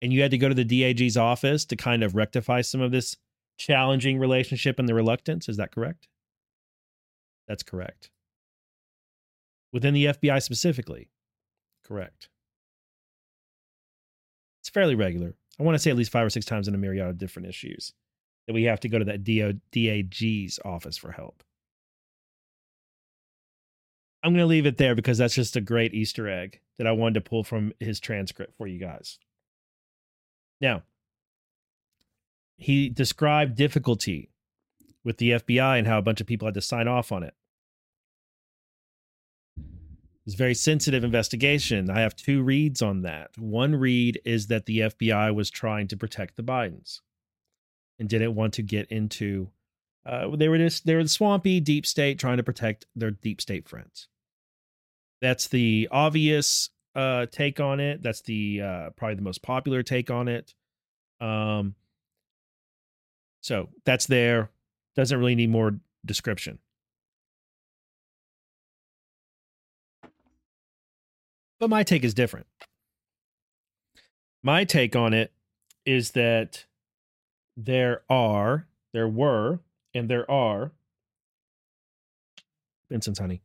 And 0.01 0.13
you 0.13 0.23
had 0.23 0.31
to 0.31 0.39
go 0.39 0.49
to 0.49 0.55
the 0.55 0.63
DAG's 0.63 1.17
office 1.17 1.65
to 1.65 1.75
kind 1.75 2.05
of 2.05 2.15
rectify 2.15 2.61
some 2.61 2.81
of 2.81 2.93
this 2.93 3.17
challenging 3.59 4.21
relationship 4.21 4.79
and 4.79 4.89
the 4.89 4.95
reluctance. 4.95 5.49
Is 5.49 5.57
that 5.57 5.73
correct? 5.73 6.07
That's 7.49 7.65
correct. 7.65 8.13
Within 9.73 9.95
the 9.95 10.05
FBI 10.05 10.41
specifically? 10.41 11.09
Correct. 11.85 12.29
It's 14.61 14.71
fairly 14.71 14.95
regular. 14.95 15.35
I 15.59 15.65
want 15.65 15.75
to 15.75 15.81
say 15.81 15.91
at 15.91 15.97
least 15.97 16.13
five 16.13 16.25
or 16.25 16.31
six 16.31 16.47
times 16.47 16.69
in 16.69 16.75
a 16.77 16.79
myriad 16.79 17.09
of 17.09 17.19
different 17.19 17.49
issues 17.49 17.95
that 18.49 18.55
we 18.55 18.65
have 18.65 18.81
to 18.81 18.89
go 18.89 18.99
to 18.99 19.05
that 19.05 19.23
DAG's 19.71 20.59
office 20.65 20.97
for 20.97 21.13
help. 21.13 21.45
I'm 24.25 24.33
going 24.33 24.43
to 24.43 24.47
leave 24.47 24.65
it 24.65 24.79
there 24.79 24.95
because 24.95 25.19
that's 25.19 25.35
just 25.35 25.55
a 25.55 25.61
great 25.61 25.93
Easter 25.93 26.29
egg 26.29 26.61
that 26.79 26.87
I 26.87 26.93
wanted 26.93 27.23
to 27.23 27.29
pull 27.29 27.45
from 27.45 27.75
his 27.79 28.01
transcript 28.01 28.57
for 28.57 28.67
you 28.67 28.81
guys. 28.81 29.19
Now, 30.63 30.83
he 32.57 32.89
described 32.89 33.55
difficulty 33.55 34.31
with 35.05 35.19
the 35.19 35.33
FBI 35.33 35.79
and 35.79 35.87
how 35.87 35.99
a 35.99 36.03
bunch 36.03 36.23
of 36.23 36.27
people 36.27 36.47
had 36.47 36.55
to 36.55 36.63
sign 36.63 36.89
off 36.89 37.13
on 37.13 37.23
it. 37.23 37.35
It's 40.25 40.35
a 40.35 40.39
very 40.39 40.55
sensitive 40.55 41.05
investigation. 41.05 41.91
I 41.91 42.01
have 42.01 42.17
two 42.17 42.43
reads 42.43 42.81
on 42.81 43.03
that. 43.03 43.31
One 43.37 43.77
read 43.77 44.21
is 44.25 44.47
that 44.47 44.65
the 44.65 44.81
FBI 44.81 45.35
was 45.35 45.51
trying 45.51 45.87
to 45.89 45.99
protect 45.99 46.37
the 46.37 46.43
Bidens 46.43 47.01
and 47.99 48.09
didn't 48.09 48.35
want 48.35 48.55
to 48.55 48.63
get 48.63 48.91
into 48.91 49.51
uh, 50.07 50.35
they 50.37 50.49
were 50.49 50.59
just 50.59 50.87
they 50.87 50.95
were 50.95 51.03
the 51.03 51.09
swampy 51.09 51.61
deep 51.61 51.85
state 51.85 52.19
trying 52.19 52.39
to 52.39 52.43
protect 52.43 52.87
their 52.97 53.11
deep 53.11 53.41
state 53.41 53.69
friends. 53.69 54.09
That's 55.21 55.49
the 55.49 55.89
obvious 55.91 56.71
uh, 56.95 57.27
take 57.27 57.61
on 57.61 57.79
it. 57.79 58.03
That's 58.03 58.23
the 58.23 58.63
uh, 58.63 58.91
probably 58.97 59.17
the 59.17 59.23
most 59.23 59.43
popular 59.43 59.83
take 59.83 60.11
on 60.11 60.29
it. 60.29 60.55
Um 61.21 61.75
so 63.41 63.69
that's 63.85 64.07
there. 64.07 64.51
Doesn't 64.97 65.19
really 65.19 65.35
need 65.35 65.51
more 65.51 65.79
description. 66.05 66.59
But 71.61 71.71
my 71.71 71.83
take 71.83 72.05
is 72.05 72.15
different. 72.15 72.47
My 74.43 74.65
take 74.65 74.95
on 74.95 75.13
it 75.13 75.33
is 75.85 76.13
that 76.13 76.65
there 77.59 78.03
are, 78.09 78.69
there 78.93 79.09
were, 79.09 79.59
and 79.93 80.09
there 80.09 80.31
are, 80.31 80.71
Benson's 82.89 83.19
honey. 83.19 83.43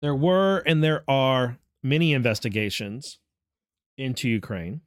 There 0.00 0.14
were 0.14 0.62
and 0.64 0.82
there 0.82 1.04
are 1.06 1.58
many 1.82 2.14
investigations 2.14 3.18
into 3.98 4.28
Ukraine 4.30 4.80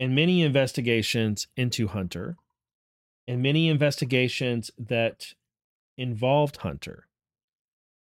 and 0.00 0.14
many 0.14 0.42
investigations 0.42 1.46
into 1.54 1.88
Hunter 1.88 2.36
and 3.28 3.42
many 3.42 3.68
investigations 3.68 4.70
that 4.78 5.34
involved 5.98 6.58
Hunter 6.58 7.06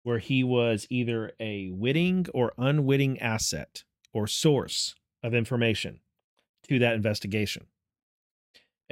where 0.04 0.20
he 0.20 0.44
was 0.44 0.86
either 0.90 1.32
a 1.40 1.70
witting 1.70 2.26
or 2.32 2.52
unwitting 2.56 3.18
asset 3.18 3.82
or 4.12 4.28
source 4.28 4.94
of 5.24 5.34
information 5.34 5.98
to 6.68 6.78
that 6.78 6.94
investigation. 6.94 7.66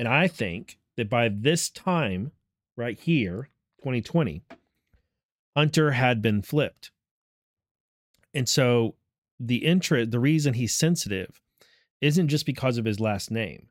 And 0.02 0.08
I 0.08 0.26
think 0.26 0.80
that 0.96 1.08
by 1.08 1.28
this 1.28 1.70
time, 1.70 2.32
right 2.76 2.98
here, 2.98 3.50
2020, 3.82 4.42
Hunter 5.56 5.92
had 5.92 6.20
been 6.20 6.42
flipped. 6.42 6.90
And 8.34 8.48
so 8.48 8.96
the 9.38 9.64
interest, 9.64 10.10
the 10.10 10.18
reason 10.18 10.54
he's 10.54 10.74
sensitive 10.74 11.40
isn't 12.00 12.26
just 12.26 12.46
because 12.46 12.78
of 12.78 12.84
his 12.84 12.98
last 12.98 13.30
name. 13.30 13.68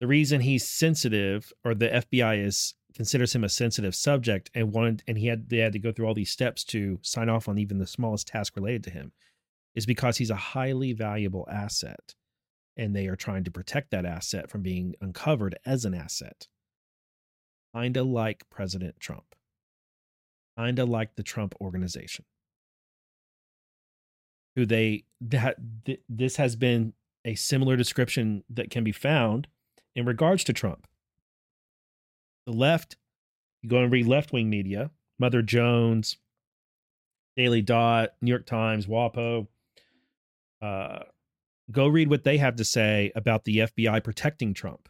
The 0.00 0.08
reason 0.08 0.40
he's 0.40 0.66
sensitive 0.66 1.52
or 1.64 1.72
the 1.72 1.86
FBI 1.86 2.44
is 2.44 2.74
considers 2.96 3.32
him 3.32 3.44
a 3.44 3.48
sensitive 3.48 3.94
subject 3.94 4.50
and 4.56 4.72
wanted 4.72 5.04
and 5.06 5.18
he 5.18 5.28
had 5.28 5.50
they 5.50 5.58
had 5.58 5.72
to 5.74 5.78
go 5.78 5.92
through 5.92 6.08
all 6.08 6.14
these 6.14 6.32
steps 6.32 6.64
to 6.64 6.98
sign 7.02 7.28
off 7.28 7.48
on 7.48 7.58
even 7.58 7.78
the 7.78 7.86
smallest 7.86 8.26
task 8.26 8.56
related 8.56 8.82
to 8.82 8.90
him 8.90 9.12
is 9.76 9.86
because 9.86 10.16
he's 10.16 10.30
a 10.30 10.34
highly 10.34 10.92
valuable 10.92 11.46
asset 11.48 12.16
and 12.78 12.96
they 12.96 13.08
are 13.08 13.16
trying 13.16 13.44
to 13.44 13.50
protect 13.50 13.90
that 13.90 14.06
asset 14.06 14.48
from 14.50 14.62
being 14.62 14.94
uncovered 15.00 15.58
as 15.66 15.84
an 15.84 15.92
asset. 15.92 16.46
Kinda 17.74 18.02
like 18.04 18.48
President 18.48 18.98
Trump 18.98 19.34
kind 20.58 20.78
of 20.80 20.88
like 20.88 21.14
the 21.14 21.22
Trump 21.22 21.54
organization, 21.60 22.24
who 24.56 24.66
they 24.66 25.04
that 25.20 25.56
th- 25.84 26.00
this 26.08 26.36
has 26.36 26.56
been 26.56 26.94
a 27.24 27.36
similar 27.36 27.76
description 27.76 28.42
that 28.50 28.68
can 28.68 28.82
be 28.82 28.90
found 28.90 29.46
in 29.94 30.04
regards 30.04 30.42
to 30.44 30.52
Trump. 30.52 30.88
The 32.46 32.52
left, 32.52 32.96
you 33.62 33.70
go 33.70 33.78
and 33.78 33.92
read 33.92 34.06
left 34.06 34.32
wing 34.32 34.50
media, 34.50 34.90
Mother 35.16 35.42
Jones, 35.42 36.16
Daily 37.36 37.62
Dot, 37.62 38.14
New 38.20 38.30
York 38.30 38.46
Times, 38.46 38.86
WAPO. 38.86 39.46
Uh, 40.60 40.98
go 41.70 41.86
read 41.86 42.08
what 42.08 42.24
they 42.24 42.38
have 42.38 42.56
to 42.56 42.64
say 42.64 43.12
about 43.14 43.44
the 43.44 43.58
FBI 43.58 44.02
protecting 44.02 44.54
Trump. 44.54 44.88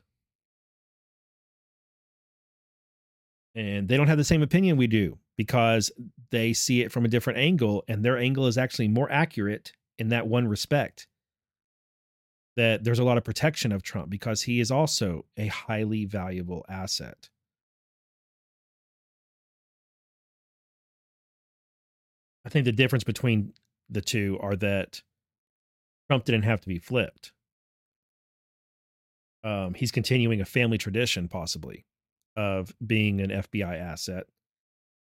And 3.55 3.89
they 3.89 3.97
don't 3.97 4.09
have 4.09 4.19
the 4.19 4.25
same 4.25 4.43
opinion 4.43 4.77
we 4.77 4.87
do 4.87 5.19
because 5.37 5.91
they 6.31 6.53
see 6.53 6.83
it 6.83 6.93
from 6.93 7.05
a 7.05 7.09
different 7.09 7.39
angle 7.39 7.83
and 7.89 8.05
their 8.05 8.17
angle 8.19 8.47
is 8.47 8.57
actually 8.59 8.89
more 8.89 9.11
accurate 9.11 9.73
in 9.99 10.11
that 10.11 10.29
one 10.29 10.47
respect 10.47 11.09
that 12.57 12.83
there's 12.83 12.99
a 12.99 13.05
lot 13.05 13.17
of 13.17 13.25
protection 13.25 13.71
of 13.71 13.83
Trump 13.83 14.11
because 14.11 14.43
he 14.43 14.59
is 14.59 14.71
also 14.71 15.25
a 15.37 15.47
highly 15.47 16.05
valuable 16.05 16.65
asset. 16.69 17.29
I 22.45 22.49
think 22.49 22.65
the 22.65 22.73
difference 22.73 23.05
between 23.05 23.53
the 23.89 24.01
two 24.01 24.39
are 24.41 24.57
that 24.57 25.03
Trump 26.09 26.25
didn't 26.25 26.45
have 26.45 26.61
to 26.63 26.69
be 26.69 26.79
flipped. 26.79 27.33
Um, 29.45 29.75
he's 29.75 29.93
continuing 29.93 30.41
a 30.41 30.45
family 30.45 30.79
tradition, 30.79 31.29
possibly, 31.29 31.85
of 32.37 32.75
being 32.85 33.21
an 33.21 33.31
FBI 33.31 33.79
asset 33.79 34.25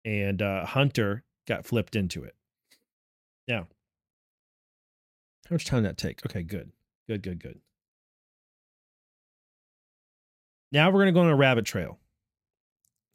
and 0.04 0.40
uh, 0.40 0.64
Hunter 0.64 1.24
got 1.46 1.66
flipped 1.66 1.96
into 1.96 2.24
it. 2.24 2.34
Now, 3.48 3.66
how 5.48 5.54
much 5.54 5.64
time 5.64 5.82
did 5.82 5.90
that 5.90 5.98
take? 5.98 6.24
Okay, 6.24 6.42
good, 6.42 6.70
good, 7.08 7.22
good, 7.22 7.42
good. 7.42 7.60
Now 10.72 10.88
we're 10.88 11.02
going 11.02 11.06
to 11.06 11.12
go 11.12 11.20
on 11.20 11.30
a 11.30 11.36
rabbit 11.36 11.64
trail. 11.64 11.98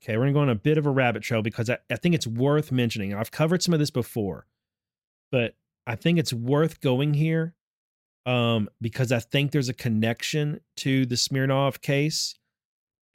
Okay, 0.04 0.18
we're 0.18 0.24
going 0.24 0.34
to 0.34 0.38
go 0.38 0.42
on 0.42 0.50
a 0.50 0.56
bit 0.56 0.78
of 0.78 0.86
a 0.86 0.92
rabbit 0.92 1.24
trail 1.24 1.42
because 1.42 1.70
I, 1.70 1.78
I 1.90 1.96
think 1.96 2.14
it's 2.14 2.28
worth 2.28 2.72
mentioning. 2.72 3.14
I've 3.14 3.32
covered 3.32 3.64
some 3.64 3.74
of 3.74 3.80
this 3.80 3.90
before, 3.90 4.46
but 5.32 5.56
I 5.88 5.96
think 5.96 6.20
it's 6.20 6.34
worth 6.34 6.82
going 6.82 7.14
here 7.14 7.55
um, 8.26 8.70
because 8.82 9.12
I 9.12 9.20
think 9.20 9.52
there's 9.52 9.70
a 9.70 9.74
connection 9.74 10.62
to 10.78 11.06
the 11.06 11.18
Smirnov 11.18 11.82
case 11.82 12.36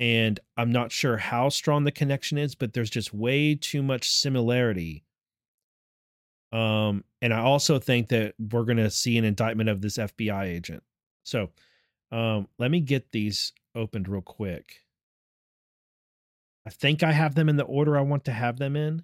and 0.01 0.41
I'm 0.57 0.73
not 0.73 0.93
sure 0.93 1.19
how 1.19 1.51
strong 1.51 1.85
the 1.85 1.93
connection 1.93 2.39
is, 2.39 2.55
but 2.55 2.73
there's 2.73 2.89
just 2.89 3.13
way 3.13 3.55
too 3.55 3.83
much 3.83 4.09
similarity. 4.09 5.05
Um, 6.53 7.05
and 7.21 7.35
I 7.35 7.41
also 7.41 7.79
think 7.79 8.09
that 8.09 8.35
we're 8.39 8.65
going 8.65 8.79
to 8.79 8.91
see 8.91 9.19
an 9.19 9.25
indictment 9.25 9.69
of 9.69 9.83
this 9.83 9.99
FBI 9.99 10.45
agent. 10.45 10.83
So, 11.25 11.51
um, 12.11 12.49
let 12.59 12.71
me 12.71 12.81
get 12.81 13.13
these 13.13 13.53
opened 13.75 14.09
real 14.09 14.23
quick. 14.23 14.77
I 16.67 16.71
think 16.71 17.03
I 17.03 17.13
have 17.13 17.35
them 17.35 17.49
in 17.49 17.57
the 17.57 17.65
order 17.65 17.97
I 17.97 18.03
want 18.03 18.25
to 18.25 18.33
have 18.33 18.59
them 18.59 18.77
in. 18.77 19.03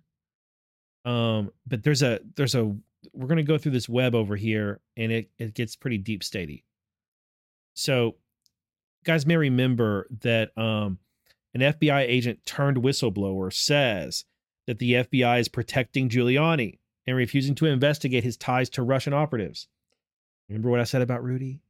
Um, 1.04 1.52
but 1.66 1.84
there's 1.84 2.02
a 2.02 2.20
there's 2.34 2.54
a 2.54 2.74
we're 3.12 3.28
going 3.28 3.36
to 3.36 3.42
go 3.42 3.58
through 3.58 3.72
this 3.72 3.88
web 3.88 4.14
over 4.14 4.36
here, 4.36 4.80
and 4.96 5.12
it 5.12 5.30
it 5.38 5.54
gets 5.54 5.76
pretty 5.76 5.98
deep 5.98 6.22
statey. 6.22 6.62
So 7.74 8.16
guys 9.04 9.26
may 9.26 9.36
remember 9.36 10.08
that 10.22 10.56
um, 10.58 10.98
an 11.54 11.60
FBI 11.60 12.00
agent 12.00 12.40
turned 12.44 12.78
whistleblower 12.78 13.52
says 13.52 14.24
that 14.66 14.78
the 14.78 14.94
FBI 14.94 15.40
is 15.40 15.48
protecting 15.48 16.08
Giuliani 16.08 16.78
and 17.06 17.16
refusing 17.16 17.54
to 17.56 17.66
investigate 17.66 18.24
his 18.24 18.36
ties 18.36 18.68
to 18.70 18.82
Russian 18.82 19.14
operatives. 19.14 19.68
Remember 20.48 20.70
what 20.70 20.80
I 20.80 20.84
said 20.84 21.02
about 21.02 21.22
Rudy? 21.22 21.60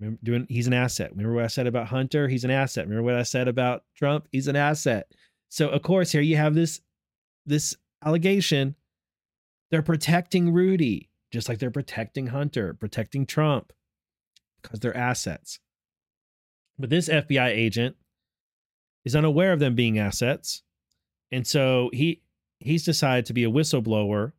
Remember 0.00 0.18
doing 0.22 0.46
he's 0.48 0.66
an 0.66 0.74
asset. 0.74 1.10
Remember 1.10 1.34
what 1.34 1.44
I 1.44 1.48
said 1.48 1.66
about 1.66 1.88
Hunter? 1.88 2.28
He's 2.28 2.44
an 2.44 2.50
asset. 2.50 2.84
Remember 2.84 3.02
what 3.02 3.16
I 3.16 3.24
said 3.24 3.48
about 3.48 3.82
Trump? 3.96 4.28
He's 4.30 4.48
an 4.48 4.56
asset. 4.56 5.10
So 5.48 5.68
of 5.68 5.82
course 5.82 6.12
here 6.12 6.20
you 6.20 6.36
have 6.36 6.54
this 6.54 6.80
this 7.46 7.76
allegation. 8.04 8.76
They're 9.70 9.82
protecting 9.82 10.52
Rudy, 10.52 11.10
just 11.30 11.48
like 11.48 11.58
they're 11.58 11.70
protecting 11.70 12.28
Hunter, 12.28 12.74
protecting 12.74 13.26
Trump, 13.26 13.72
because 14.62 14.80
they're 14.80 14.96
assets. 14.96 15.60
But 16.78 16.90
this 16.90 17.08
FBI 17.08 17.48
agent 17.48 17.96
is 19.04 19.16
unaware 19.16 19.52
of 19.52 19.60
them 19.60 19.74
being 19.74 19.98
assets. 19.98 20.62
And 21.30 21.46
so 21.46 21.90
he 21.92 22.22
he's 22.60 22.84
decided 22.84 23.26
to 23.26 23.32
be 23.32 23.44
a 23.44 23.50
whistleblower. 23.50 24.32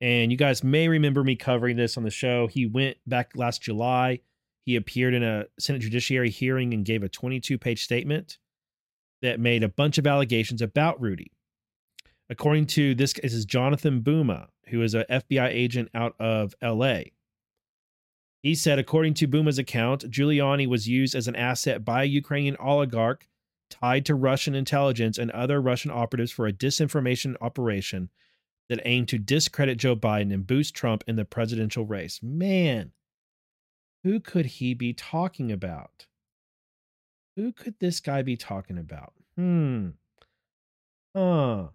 And 0.00 0.30
you 0.30 0.36
guys 0.36 0.62
may 0.62 0.88
remember 0.88 1.24
me 1.24 1.36
covering 1.36 1.76
this 1.76 1.96
on 1.96 2.02
the 2.02 2.10
show. 2.10 2.46
He 2.46 2.66
went 2.66 2.98
back 3.06 3.32
last 3.34 3.62
July. 3.62 4.20
He 4.66 4.76
appeared 4.76 5.14
in 5.14 5.22
a 5.22 5.46
Senate 5.58 5.82
Judiciary 5.82 6.30
hearing 6.30 6.74
and 6.74 6.84
gave 6.84 7.02
a 7.02 7.08
22 7.08 7.58
page 7.58 7.82
statement 7.82 8.38
that 9.22 9.40
made 9.40 9.62
a 9.62 9.68
bunch 9.68 9.98
of 9.98 10.06
allegations 10.06 10.60
about 10.60 11.00
Rudy. 11.00 11.32
According 12.34 12.66
to 12.66 12.96
this, 12.96 13.12
this 13.12 13.32
is 13.32 13.44
Jonathan 13.44 14.02
Buma, 14.02 14.48
who 14.66 14.82
is 14.82 14.92
an 14.94 15.04
FBI 15.08 15.50
agent 15.50 15.88
out 15.94 16.16
of 16.18 16.52
LA. 16.60 17.02
He 18.42 18.56
said, 18.56 18.80
according 18.80 19.14
to 19.14 19.28
Buma's 19.28 19.56
account, 19.56 20.10
Giuliani 20.10 20.66
was 20.66 20.88
used 20.88 21.14
as 21.14 21.28
an 21.28 21.36
asset 21.36 21.84
by 21.84 22.02
a 22.02 22.06
Ukrainian 22.06 22.56
oligarch 22.56 23.28
tied 23.70 24.04
to 24.06 24.16
Russian 24.16 24.56
intelligence 24.56 25.16
and 25.16 25.30
other 25.30 25.62
Russian 25.62 25.92
operatives 25.92 26.32
for 26.32 26.48
a 26.48 26.52
disinformation 26.52 27.36
operation 27.40 28.10
that 28.68 28.80
aimed 28.84 29.06
to 29.10 29.18
discredit 29.18 29.78
Joe 29.78 29.94
Biden 29.94 30.34
and 30.34 30.44
boost 30.44 30.74
Trump 30.74 31.04
in 31.06 31.14
the 31.14 31.24
presidential 31.24 31.86
race. 31.86 32.18
Man, 32.20 32.90
who 34.02 34.18
could 34.18 34.46
he 34.46 34.74
be 34.74 34.92
talking 34.92 35.52
about? 35.52 36.06
Who 37.36 37.52
could 37.52 37.76
this 37.78 38.00
guy 38.00 38.22
be 38.22 38.36
talking 38.36 38.76
about? 38.76 39.12
Hmm. 39.36 39.90
Huh. 41.14 41.68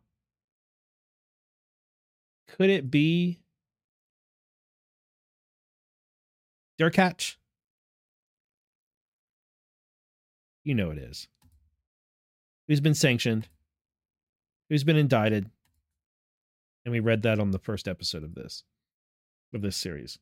Could 2.59 2.69
it 2.69 2.91
be 2.91 3.39
Derkach? 6.77 7.37
You 10.65 10.75
know 10.75 10.91
it 10.91 10.97
is. 10.97 11.29
Who's 12.67 12.81
been 12.81 12.95
sanctioned? 12.95 13.47
Who's 14.69 14.83
been 14.83 14.97
indicted? 14.97 15.49
And 16.83 16.91
we 16.91 16.99
read 16.99 17.21
that 17.21 17.39
on 17.39 17.51
the 17.51 17.59
first 17.59 17.87
episode 17.87 18.25
of 18.25 18.35
this 18.35 18.63
of 19.53 19.61
this 19.61 19.77
series. 19.77 20.19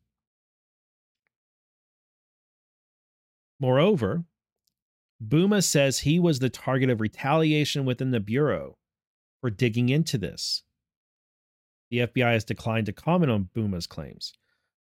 Moreover, 3.60 4.26
Buma 5.26 5.64
says 5.64 6.00
he 6.00 6.20
was 6.20 6.38
the 6.38 6.52
target 6.52 6.92
of 6.92 7.02
retaliation 7.02 7.84
within 7.84 8.12
the 8.12 8.20
Bureau 8.20 8.78
for 9.42 9.50
digging 9.50 9.90
into 9.90 10.20
this. 10.20 10.62
The 11.90 12.00
FBI 12.00 12.34
has 12.34 12.44
declined 12.44 12.86
to 12.88 12.94
comment 12.94 13.32
on 13.32 13.50
Buma's 13.56 13.88
claims. 13.88 14.34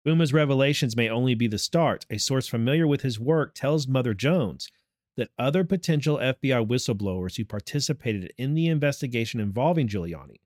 Buma's 0.05 0.33
revelations 0.33 0.95
may 0.95 1.09
only 1.09 1.35
be 1.35 1.47
the 1.47 1.57
start. 1.57 2.05
A 2.09 2.17
source 2.17 2.47
familiar 2.47 2.87
with 2.87 3.01
his 3.01 3.19
work 3.19 3.53
tells 3.55 3.87
Mother 3.87 4.13
Jones 4.13 4.69
that 5.15 5.29
other 5.37 5.63
potential 5.63 6.17
FBI 6.17 6.67
whistleblowers 6.67 7.37
who 7.37 7.45
participated 7.45 8.33
in 8.37 8.53
the 8.53 8.67
investigation 8.67 9.39
involving 9.39 9.87
Giuliani 9.87 10.41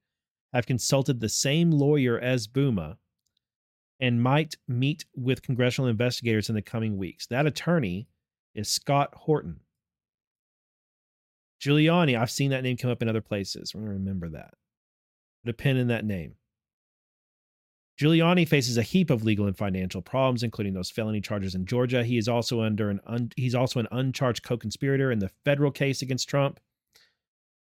have 0.54 0.66
consulted 0.66 1.20
the 1.20 1.30
same 1.30 1.72
lawyer 1.72 2.20
as 2.20 2.48
Buma 2.48 2.98
and 4.00 4.22
might 4.22 4.56
meet 4.68 5.06
with 5.16 5.42
congressional 5.42 5.90
investigators 5.90 6.50
in 6.50 6.56
the 6.56 6.62
coming 6.62 6.98
weeks. 6.98 7.26
That 7.28 7.48
attorney 7.48 8.08
is 8.54 8.70
Scott 8.70 9.14
Horton. 9.16 9.62
Giuliani, 11.60 12.20
I've 12.20 12.30
seen 12.30 12.52
that 12.52 12.64
name 12.64 12.78
come 12.78 12.92
up 12.92 13.02
in 13.02 13.10
other 13.10 13.22
places. 13.22 13.74
We're 13.74 13.82
going 13.82 13.94
to 13.94 14.00
remember 14.00 14.30
that. 14.30 14.54
Put 15.44 15.52
a 15.52 15.54
pin 15.54 15.78
in 15.78 15.88
that 15.88 16.06
name. 16.06 16.36
Giuliani 18.00 18.48
faces 18.48 18.78
a 18.78 18.84
heap 18.84 19.10
of 19.10 19.24
legal 19.24 19.48
and 19.48 19.58
financial 19.58 20.02
problems, 20.02 20.44
including 20.44 20.74
those 20.74 20.92
felony 20.92 21.20
charges 21.20 21.56
in 21.56 21.66
Georgia. 21.66 22.04
He 22.04 22.18
is 22.18 22.28
also 22.28 22.62
under 22.62 22.90
an 22.90 23.00
un, 23.08 23.32
he's 23.36 23.56
also 23.56 23.80
an 23.80 23.88
uncharged 23.92 24.44
co-conspirator 24.44 25.12
in 25.12 25.20
the 25.20 25.32
federal 25.44 25.72
case 25.72 26.02
against 26.04 26.30
Trump 26.30 26.60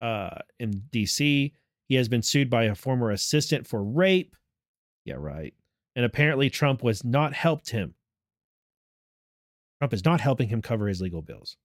uh, 0.02 0.38
in 0.58 0.82
D.C. 0.90 1.54
He 1.88 1.94
has 1.94 2.08
been 2.08 2.22
sued 2.22 2.50
by 2.50 2.64
a 2.64 2.74
former 2.74 3.10
assistant 3.10 3.66
for 3.66 3.84
rape. 3.84 4.34
Yeah, 5.04 5.16
right. 5.18 5.54
And 5.94 6.04
apparently, 6.04 6.50
Trump 6.50 6.82
was 6.82 7.04
not 7.04 7.32
helped 7.32 7.70
him. 7.70 7.94
Trump 9.78 9.92
is 9.92 10.04
not 10.04 10.20
helping 10.20 10.48
him 10.48 10.62
cover 10.62 10.88
his 10.88 11.00
legal 11.00 11.22
bills, 11.22 11.56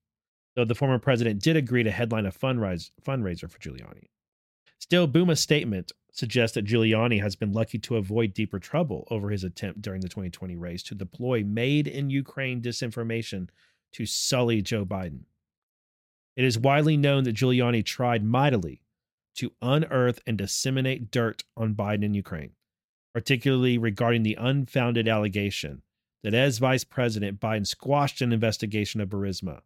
though 0.54 0.64
the 0.64 0.74
former 0.76 0.98
president 1.00 1.42
did 1.42 1.56
agree 1.56 1.82
to 1.82 1.90
headline 1.90 2.26
a 2.26 2.30
fundraise, 2.30 2.92
fundraiser 3.04 3.50
for 3.50 3.58
Giuliani. 3.58 4.08
Still, 4.78 5.08
Buma's 5.08 5.40
statement 5.40 5.90
suggests 6.12 6.54
that 6.54 6.64
Giuliani 6.64 7.20
has 7.22 7.36
been 7.36 7.52
lucky 7.52 7.78
to 7.78 7.96
avoid 7.96 8.34
deeper 8.34 8.58
trouble 8.58 9.06
over 9.10 9.30
his 9.30 9.44
attempt 9.44 9.82
during 9.82 10.00
the 10.00 10.08
2020 10.08 10.56
race 10.56 10.82
to 10.84 10.94
deploy 10.94 11.44
made 11.44 11.86
in 11.86 12.10
Ukraine 12.10 12.60
disinformation 12.60 13.48
to 13.92 14.06
sully 14.06 14.62
Joe 14.62 14.84
Biden. 14.84 15.24
It 16.36 16.44
is 16.44 16.58
widely 16.58 16.96
known 16.96 17.24
that 17.24 17.36
Giuliani 17.36 17.84
tried 17.84 18.24
mightily 18.24 18.82
to 19.36 19.52
unearth 19.62 20.20
and 20.26 20.38
disseminate 20.38 21.10
dirt 21.10 21.44
on 21.56 21.74
Biden 21.74 22.04
and 22.04 22.16
Ukraine, 22.16 22.52
particularly 23.12 23.78
regarding 23.78 24.22
the 24.22 24.36
unfounded 24.38 25.08
allegation 25.08 25.82
that 26.22 26.34
as 26.34 26.58
vice 26.58 26.84
president, 26.84 27.40
Biden 27.40 27.66
squashed 27.66 28.20
an 28.20 28.32
investigation 28.32 29.00
of 29.00 29.08
Burisma. 29.08 29.60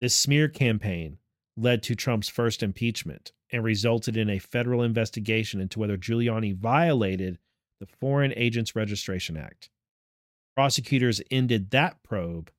This 0.00 0.14
smear 0.14 0.48
campaign 0.48 1.18
led 1.56 1.82
to 1.84 1.94
Trump's 1.94 2.28
first 2.28 2.62
impeachment 2.62 3.32
and 3.52 3.62
resulted 3.62 4.16
in 4.16 4.30
a 4.30 4.38
federal 4.38 4.82
investigation 4.82 5.60
into 5.60 5.78
whether 5.78 5.98
Giuliani 5.98 6.56
violated 6.56 7.38
the 7.78 7.86
Foreign 8.00 8.32
Agents 8.34 8.74
Registration 8.74 9.36
Act. 9.36 9.68
Prosecutors 10.56 11.20
ended 11.30 11.70
that 11.70 12.02
probe 12.02 12.50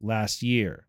last 0.00 0.42
year. 0.42 0.88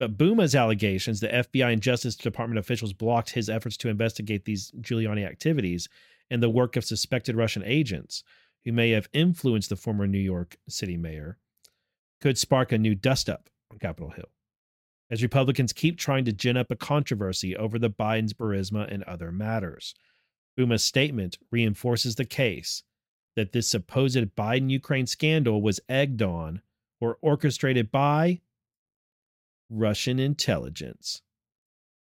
But 0.00 0.16
Buma's 0.16 0.54
allegations 0.54 1.20
that 1.20 1.50
FBI 1.50 1.72
and 1.72 1.82
Justice 1.82 2.16
Department 2.16 2.58
officials 2.58 2.92
blocked 2.92 3.30
his 3.30 3.48
efforts 3.48 3.76
to 3.78 3.88
investigate 3.88 4.44
these 4.44 4.72
Giuliani 4.80 5.26
activities 5.26 5.88
and 6.30 6.42
the 6.42 6.50
work 6.50 6.76
of 6.76 6.84
suspected 6.84 7.36
Russian 7.36 7.62
agents 7.64 8.24
who 8.64 8.72
may 8.72 8.90
have 8.90 9.08
influenced 9.12 9.68
the 9.68 9.76
former 9.76 10.06
New 10.06 10.18
York 10.18 10.56
City 10.68 10.96
mayor 10.96 11.38
could 12.20 12.38
spark 12.38 12.72
a 12.72 12.78
new 12.78 12.94
dust 12.94 13.28
up 13.28 13.48
on 13.70 13.78
Capitol 13.78 14.10
Hill 14.10 14.33
as 15.10 15.22
Republicans 15.22 15.72
keep 15.72 15.98
trying 15.98 16.24
to 16.24 16.32
gin 16.32 16.56
up 16.56 16.70
a 16.70 16.76
controversy 16.76 17.56
over 17.56 17.78
the 17.78 17.90
Biden's 17.90 18.32
Burisma 18.32 18.92
and 18.92 19.02
other 19.04 19.30
matters. 19.30 19.94
Buma's 20.56 20.84
statement 20.84 21.38
reinforces 21.50 22.14
the 22.14 22.24
case 22.24 22.82
that 23.36 23.52
this 23.52 23.68
supposed 23.68 24.36
Biden 24.36 24.70
Ukraine 24.70 25.06
scandal 25.06 25.60
was 25.60 25.80
egged 25.88 26.22
on 26.22 26.62
or 27.00 27.18
orchestrated 27.20 27.90
by 27.90 28.40
Russian 29.68 30.18
intelligence. 30.18 31.22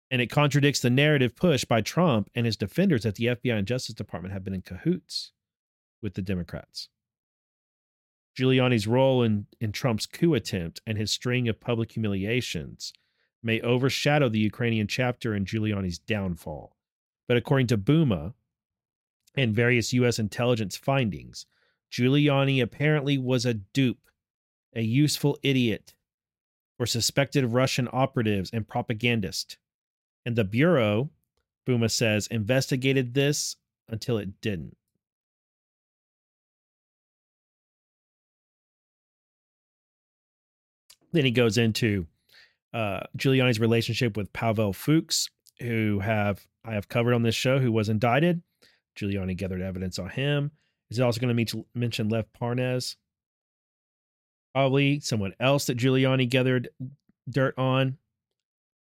And 0.10 0.22
it 0.22 0.28
contradicts 0.28 0.82
the 0.82 0.89
narrative 0.89 1.36
pushed 1.36 1.68
by 1.68 1.82
Trump 1.82 2.30
and 2.36 2.46
his 2.46 2.58
defenders 2.58 3.04
that 3.04 3.16
the 3.16 3.28
FBI 3.28 3.58
and 3.58 3.68
Justice 3.68 3.96
Department 3.96 4.34
have 4.34 4.44
been 4.44 4.54
in 4.54 4.62
cahoots 4.62 5.32
with 6.02 6.16
the 6.16 6.22
Democrats. 6.22 6.89
Giuliani's 8.42 8.88
role 8.88 9.22
in, 9.22 9.46
in 9.60 9.72
Trump's 9.72 10.08
coup 10.08 10.34
attempt 10.34 10.82
and 10.88 10.98
his 10.98 11.12
string 11.12 11.48
of 11.48 11.60
public 11.60 11.92
humiliations 11.92 12.92
may 13.44 13.62
overshadow 13.62 14.30
the 14.30 14.39
Ukrainian 14.39 14.88
chapter 14.88 15.36
in 15.36 15.46
Giuliani's 15.46 16.00
downfall. 16.00 16.76
But 17.28 17.38
according 17.38 17.68
to 17.68 17.78
Buma 17.78 18.34
and 19.36 19.56
various 19.56 19.94
U.S. 19.94 20.18
intelligence 20.18 20.76
findings, 20.76 21.46
Giuliani 21.92 22.62
apparently 22.62 23.18
was 23.18 23.46
a 23.46 23.54
dupe, 23.54 24.10
a 24.76 24.82
useful 24.82 25.38
idiot 25.44 25.94
for 26.78 26.86
suspected 26.86 27.46
Russian 27.46 27.88
operatives 27.92 28.50
and 28.52 28.68
propagandists. 28.68 29.58
And 30.26 30.36
the 30.36 30.44
Bureau, 30.44 31.12
Buma 31.68 31.92
says, 31.92 32.28
investigated 32.28 33.14
this 33.14 33.56
until 33.88 34.18
it 34.18 34.42
didn't. 34.42 34.78
Then 41.12 41.26
he 41.26 41.32
goes 41.32 41.57
into 41.57 42.07
uh, 42.74 43.01
Giuliani's 43.18 43.59
relationship 43.59 44.16
with 44.16 44.32
Pavel 44.34 44.74
Fuks, 44.74 45.30
who 45.59 45.99
have 45.99 46.45
I 46.64 46.74
have 46.74 46.88
covered 46.88 47.14
on 47.14 47.24
this 47.24 47.36
show, 47.36 47.59
who 47.59 47.72
was 47.72 47.89
indicted. 47.89 48.41
Giuliani 48.97 49.36
gathered 49.36 49.62
evidence 49.62 49.99
on 49.99 50.09
him. 50.09 50.51
Is 50.89 50.99
also 50.99 51.22
going 51.22 51.45
to 51.45 51.66
mention 51.74 52.09
Lev 52.09 52.26
Parnas, 52.34 52.97
probably 54.53 54.99
someone 54.99 55.34
else 55.39 55.66
that 55.66 55.78
Giuliani 55.78 56.28
gathered 56.28 56.70
dirt 57.30 57.57
on. 57.57 57.97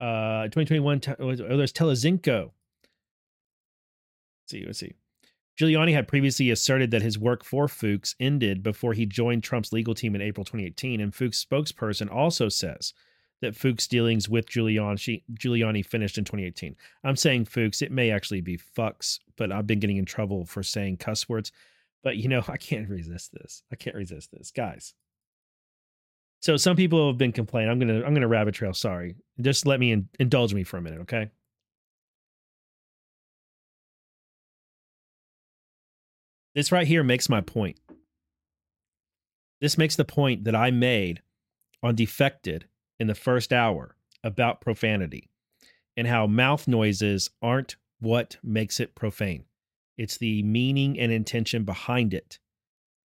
Uh, 0.01 0.45
2021, 0.45 1.03
oh, 1.19 1.37
there's 1.37 1.75
Telizhenko. 1.75 2.53
Let's 4.41 4.49
see, 4.49 4.65
let's 4.65 4.79
see. 4.79 4.95
Giuliani 5.59 5.93
had 5.93 6.09
previously 6.09 6.51
asserted 6.51 6.91
that 6.91 7.03
his 7.03 7.19
work 7.19 7.45
for 7.45 7.67
Fuks 7.67 8.15
ended 8.19 8.63
before 8.63 8.95
he 8.95 9.05
joined 9.07 9.43
Trump's 9.43 9.73
legal 9.73 9.95
team 9.95 10.15
in 10.15 10.23
April 10.23 10.45
2018, 10.45 11.01
and 11.01 11.15
Fuks' 11.15 11.45
spokesperson 11.45 12.11
also 12.11 12.49
says 12.49 12.95
that 13.43 13.57
Fuks' 13.57 13.87
dealings 13.87 14.29
with 14.29 14.47
Giuliani, 14.49 15.23
Giuliani 15.35 15.85
finished 15.85 16.19
in 16.19 16.25
2018. 16.25 16.77
I'm 17.05 17.17
saying 17.17 17.47
Fuks, 17.47 17.83
it 17.83 17.93
may 17.93 18.11
actually 18.11 18.41
be 18.41 18.59
Fucks, 18.77 19.19
but 19.37 19.53
I've 19.53 19.67
been 19.67 19.81
getting 19.81 19.97
in 19.97 20.05
trouble 20.05 20.45
for 20.47 20.63
saying 20.63 20.99
cuss 20.99 21.29
words. 21.29 21.53
But 22.03 22.17
you 22.17 22.29
know, 22.29 22.43
I 22.49 22.57
can't 22.57 22.89
resist 22.89 23.33
this. 23.33 23.63
I 23.73 23.77
can't 23.77 23.97
resist 23.97 24.31
this, 24.33 24.51
guys. 24.51 24.95
So 26.41 26.57
some 26.57 26.77
people 26.77 27.07
have 27.09 27.19
been 27.19 27.33
complaining. 27.33 27.71
I'm 27.71 27.79
gonna 27.79 28.03
I'm 28.03 28.15
gonna 28.15 28.29
rabbit 28.29 28.55
trail. 28.55 28.73
Sorry, 28.73 29.17
just 29.41 29.67
let 29.67 29.79
me 29.79 29.93
in, 29.93 30.09
indulge 30.19 30.55
me 30.55 30.65
for 30.65 30.79
a 30.79 30.83
minute, 30.83 31.01
okay? 31.01 31.31
This 36.55 36.73
right 36.73 36.87
here 36.87 37.05
makes 37.05 37.29
my 37.29 37.41
point. 37.41 37.79
This 39.61 39.79
makes 39.79 39.97
the 39.97 40.05
point 40.05 40.45
that 40.45 40.55
I 40.55 40.71
made 40.71 41.23
on 41.83 41.95
Defected 41.95 42.67
in 42.99 43.07
the 43.07 43.15
first 43.15 43.53
hour 43.53 43.97
about 44.25 44.61
profanity 44.61 45.31
and 45.97 46.07
how 46.07 46.27
mouth 46.27 46.67
noises 46.67 47.31
aren't 47.41 47.77
what 48.01 48.37
makes 48.43 48.81
it 48.81 48.95
profane. 48.95 49.45
It's 49.97 50.19
the 50.19 50.43
meaning 50.43 50.99
and 50.99 51.13
intention 51.13 51.65
behind 51.65 52.15
it 52.15 52.39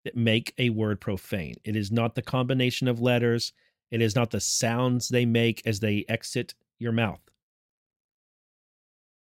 that 0.06 0.16
make 0.16 0.54
a 0.58 0.70
word 0.70 1.02
profane. 1.02 1.56
It 1.64 1.76
is 1.76 1.92
not 1.92 2.16
the 2.16 2.22
combination 2.22 2.88
of 2.88 3.02
letters, 3.02 3.54
it 3.92 4.02
is 4.02 4.16
not 4.16 4.32
the 4.32 4.40
sounds 4.40 5.10
they 5.10 5.26
make 5.26 5.62
as 5.66 5.80
they 5.80 6.06
exit 6.08 6.54
your 6.80 6.92
mouth. 6.92 7.22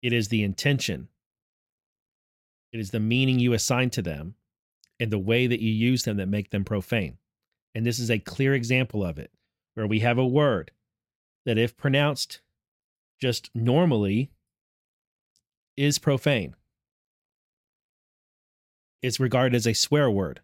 It 0.02 0.14
is 0.14 0.28
the 0.28 0.44
intention 0.44 1.08
it 2.72 2.80
is 2.80 2.92
the 2.92 3.00
meaning 3.00 3.40
you 3.40 3.54
assign 3.54 3.90
to 3.92 4.02
them 4.02 4.36
and 5.00 5.12
the 5.12 5.20
way 5.20 5.48
that 5.48 5.62
you 5.62 5.72
use 5.72 6.04
them 6.04 6.18
that 6.18 6.28
make 6.28 6.52
them 6.52 6.64
profane. 6.64 7.18
And 7.74 7.86
this 7.86 8.00
is 8.00 8.12
a 8.12 8.20
clear 8.20 8.54
example 8.54 9.04
of 9.04 9.18
it, 9.18 9.32
where 9.74 9.88
we 9.88 10.00
have 10.00 10.18
a 10.18 10.28
word 10.28 10.72
that, 11.46 11.58
if 11.58 11.76
pronounced 11.76 12.42
just 13.20 13.50
normally, 13.56 14.30
is 15.78 15.98
profane. 16.00 16.56
It's 19.02 19.20
regarded 19.20 19.56
as 19.56 19.66
a 19.66 19.74
swear 19.74 20.12
word, 20.12 20.42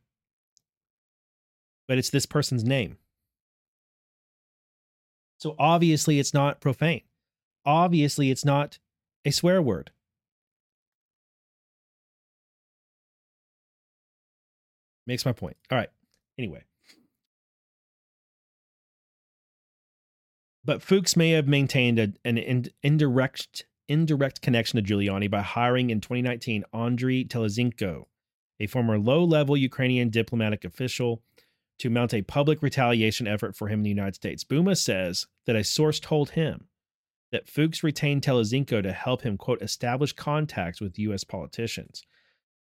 but 1.87 1.97
it's 1.97 2.09
this 2.09 2.25
person's 2.25 2.63
name. 2.63 2.97
So 5.39 5.55
obviously, 5.59 6.19
it's 6.19 6.33
not 6.33 6.61
profane. 6.61 7.01
Obviously, 7.63 8.31
it's 8.31 8.45
not 8.45 8.79
a 9.23 9.31
swear 9.31 9.61
word. 9.61 9.91
Makes 15.07 15.25
my 15.25 15.31
point. 15.31 15.57
All 15.71 15.77
right. 15.77 15.89
Anyway. 16.37 16.63
But 20.63 20.81
Fuks 20.81 21.15
may 21.15 21.31
have 21.31 21.47
maintained 21.47 21.97
a, 21.97 22.13
an 22.25 22.37
in, 22.37 22.65
indirect 22.83 23.65
indirect 23.87 24.41
connection 24.41 24.83
to 24.83 24.93
Giuliani 24.93 25.31
by 25.31 25.41
hiring 25.41 25.89
in 25.89 26.01
2019 26.01 26.65
Andriy 26.73 27.25
Telizhenko, 27.25 28.03
a 28.59 28.67
former 28.67 28.99
low 28.99 29.23
level 29.23 29.55
Ukrainian 29.55 30.09
diplomatic 30.09 30.65
official, 30.65 31.23
to 31.79 31.89
mount 31.89 32.13
a 32.13 32.21
public 32.21 32.61
retaliation 32.61 33.27
effort 33.27 33.55
for 33.55 33.69
him 33.69 33.79
in 33.79 33.83
the 33.83 33.89
United 33.89 34.15
States. 34.15 34.43
Buma 34.43 34.75
says 34.75 35.25
that 35.45 35.55
a 35.55 35.63
source 35.63 36.01
told 36.01 36.31
him 36.31 36.67
that 37.31 37.47
Fuks 37.47 37.81
retained 37.81 38.23
Telizhenko 38.23 38.83
to 38.83 38.91
help 38.91 39.21
him, 39.21 39.37
quote, 39.37 39.61
establish 39.61 40.11
contacts 40.11 40.81
with 40.81 40.99
U.S. 40.99 41.23
politicians. 41.23 42.03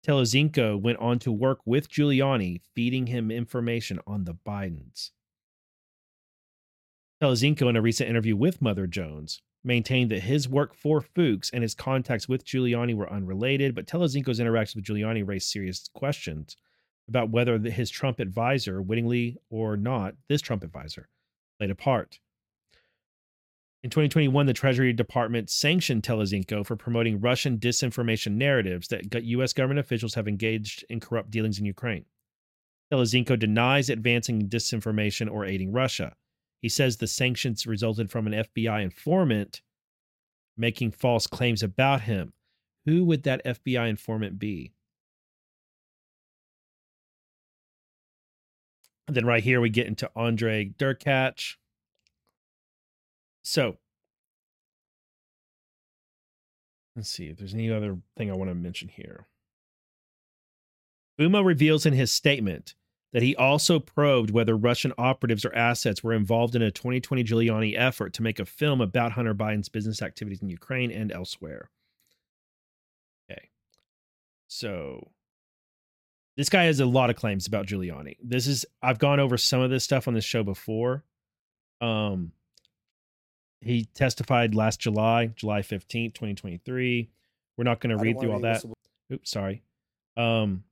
Telizhenko 0.07 0.81
went 0.81 0.99
on 0.99 1.19
to 1.19 1.33
work 1.33 1.59
with 1.65 1.91
Giuliani, 1.91 2.61
feeding 2.75 3.09
him 3.09 3.31
information 3.31 3.99
on 4.07 4.25
the 4.25 4.35
Bidens. 4.35 5.11
Telizhenko, 7.21 7.69
in 7.69 7.77
a 7.77 7.83
recent 7.83 8.09
interview 8.09 8.37
with 8.37 8.63
Mother 8.63 8.87
Jones, 8.87 9.43
maintained 9.65 10.13
that 10.13 10.21
his 10.21 10.49
work 10.49 10.75
for 10.75 11.01
Fuks 11.01 11.51
and 11.53 11.63
his 11.63 11.75
contacts 11.75 12.29
with 12.29 12.45
Giuliani 12.45 12.95
were 12.95 13.13
unrelated, 13.13 13.75
but 13.75 13.87
Telizhenko's 13.87 14.39
interactions 14.39 14.77
with 14.77 14.85
Giuliani 14.85 15.27
raised 15.27 15.49
serious 15.49 15.91
questions 15.93 16.57
about 17.09 17.31
whether 17.31 17.59
his 17.59 17.91
Trump 17.91 18.21
advisor, 18.21 18.81
wittingly 18.81 19.39
or 19.51 19.77
not, 19.77 20.15
this 20.29 20.41
Trump 20.41 20.63
advisor, 20.63 21.09
played 21.59 21.71
a 21.71 21.75
part. 21.75 22.21
In 23.87 23.91
2021, 23.91 24.47
the 24.47 24.53
Treasury 24.53 24.93
Department 24.93 25.49
sanctioned 25.49 26.03
Telizhenko 26.03 26.67
for 26.67 26.75
promoting 26.75 27.21
Russian 27.21 27.57
disinformation 27.57 28.33
narratives 28.33 28.89
that 28.89 29.23
U.S. 29.23 29.53
government 29.53 29.79
officials 29.79 30.15
have 30.15 30.27
engaged 30.27 30.85
in 30.91 30.99
corrupt 30.99 31.31
dealings 31.31 31.61
in 31.61 31.67
Ukraine. 31.67 32.05
Telizhenko 32.93 33.39
denies 33.39 33.89
advancing 33.89 34.49
disinformation 34.49 35.31
or 35.31 35.45
aiding 35.45 35.71
Russia. 35.71 36.17
He 36.61 36.69
says 36.69 36.97
the 36.97 37.07
sanctions 37.07 37.65
resulted 37.65 38.11
from 38.11 38.27
an 38.27 38.33
FBI 38.33 38.83
informant 38.83 39.63
making 40.57 40.91
false 40.91 41.29
claims 41.29 41.63
about 41.63 42.01
him. 42.01 42.33
Who 42.87 43.05
would 43.05 43.23
that 43.23 43.45
FBI 43.45 43.89
informant 43.89 44.37
be? 44.41 44.73
And 49.07 49.17
then 49.17 49.27
right 49.27 49.45
here 49.45 49.61
we 49.61 49.71
get 49.71 49.87
into 49.87 50.11
Andre 50.17 50.71
Derkach. 50.77 51.55
So 53.47 53.77
let's 56.97 57.09
see 57.09 57.27
if 57.27 57.37
there's 57.37 57.55
any 57.55 57.71
other 57.71 57.99
thing 58.17 58.29
I 58.29 58.35
want 58.35 58.51
to 58.51 58.57
mention 58.57 58.89
here. 58.89 59.29
Buma 61.17 61.45
reveals 61.45 61.87
in 61.87 61.93
his 61.93 62.11
statement 62.11 62.75
that 63.13 63.23
he 63.23 63.37
also 63.37 63.79
probed 63.79 64.33
whether 64.33 64.57
Russian 64.57 64.93
operatives 64.99 65.45
or 65.45 65.55
assets 65.55 66.03
were 66.03 66.13
involved 66.13 66.57
in 66.57 66.63
a 66.63 66.73
2020 66.73 67.23
Giuliani 67.23 67.79
effort 67.79 68.13
to 68.15 68.23
make 68.23 68.41
a 68.41 68.45
film 68.45 68.81
about 68.81 69.13
Hunter 69.13 69.33
Biden's 69.33 69.69
business 69.69 70.03
activities 70.03 70.43
in 70.43 70.49
Ukraine 70.49 70.91
and 70.91 71.13
elsewhere. 71.13 71.71
Okay. 73.31 73.51
So 74.49 75.13
this 76.37 76.49
guy 76.49 76.65
has 76.65 76.81
a 76.81 76.85
lot 76.85 77.11
of 77.11 77.17
claims 77.17 77.47
about 77.47 77.67
Giuliani. 77.67 78.17
This 78.21 78.49
is 78.49 78.67
I've 78.83 78.99
gone 78.99 79.21
over 79.21 79.39
some 79.39 79.61
of 79.61 79.71
this 79.71 79.85
stuff 79.85 80.09
on 80.09 80.15
this 80.15 80.25
show 80.25 80.43
before. 80.43 81.05
Um 81.81 82.33
he 83.61 83.85
testified 83.95 84.55
last 84.55 84.81
July, 84.81 85.27
July 85.27 85.61
15th, 85.61 86.15
2023. 86.15 87.09
We're 87.57 87.65
not 87.65 87.81
going 87.81 87.97
to 87.97 88.03
read 88.03 88.21
through 88.21 88.33
all 88.33 88.41
that. 88.41 88.65
Oops, 89.13 89.31
sorry. 89.31 89.63
Um 90.17 90.65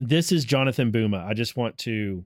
this 0.00 0.32
is 0.32 0.44
Jonathan 0.44 0.90
Buma. 0.90 1.24
I 1.24 1.34
just 1.34 1.56
want 1.56 1.78
to 1.78 2.24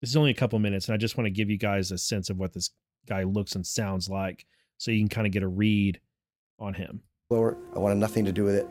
this 0.00 0.10
is 0.10 0.16
only 0.16 0.30
a 0.30 0.34
couple 0.34 0.58
minutes 0.58 0.86
and 0.86 0.94
I 0.94 0.98
just 0.98 1.16
want 1.16 1.26
to 1.26 1.30
give 1.30 1.50
you 1.50 1.56
guys 1.56 1.90
a 1.90 1.98
sense 1.98 2.30
of 2.30 2.38
what 2.38 2.52
this 2.52 2.70
guy 3.08 3.24
looks 3.24 3.54
and 3.54 3.66
sounds 3.66 4.08
like 4.08 4.46
so 4.78 4.90
you 4.90 5.00
can 5.00 5.08
kind 5.08 5.26
of 5.26 5.32
get 5.32 5.42
a 5.42 5.48
read 5.48 6.00
on 6.58 6.74
him. 6.74 7.00
Lower. 7.30 7.56
I 7.74 7.78
wanted 7.78 7.96
nothing 7.96 8.24
to 8.26 8.32
do 8.32 8.44
with 8.44 8.54
it. 8.54 8.68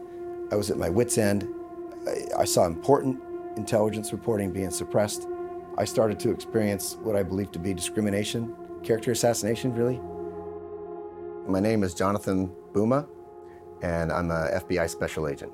I 0.51 0.55
was 0.55 0.71
at 0.71 0.77
my 0.77 0.89
wits 0.89 1.17
end. 1.17 1.47
I, 2.07 2.41
I 2.41 2.45
saw 2.45 2.65
important 2.65 3.21
intelligence 3.57 4.11
reporting 4.11 4.51
being 4.51 4.71
suppressed. 4.71 5.27
I 5.77 5.85
started 5.85 6.19
to 6.21 6.31
experience 6.31 6.95
what 7.01 7.15
I 7.15 7.23
believe 7.23 7.51
to 7.53 7.59
be 7.59 7.73
discrimination, 7.73 8.55
character 8.83 9.11
assassination, 9.11 9.73
really. 9.73 9.99
My 11.47 11.59
name 11.59 11.83
is 11.83 11.93
Jonathan 11.93 12.51
Buma, 12.73 13.07
and 13.83 14.11
I'm 14.11 14.31
a 14.31 14.49
FBI 14.63 14.89
special 14.89 15.27
agent. 15.27 15.51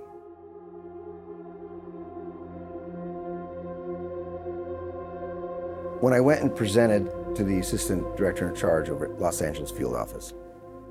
When 5.99 6.13
I 6.13 6.21
went 6.21 6.43
and 6.43 6.55
presented 6.55 7.11
to 7.35 7.43
the 7.43 7.59
assistant 7.59 8.15
director 8.15 8.47
in 8.47 8.55
charge 8.55 8.89
over 8.89 9.11
at 9.11 9.19
Los 9.19 9.41
Angeles 9.41 9.69
field 9.69 9.93
office, 9.93 10.33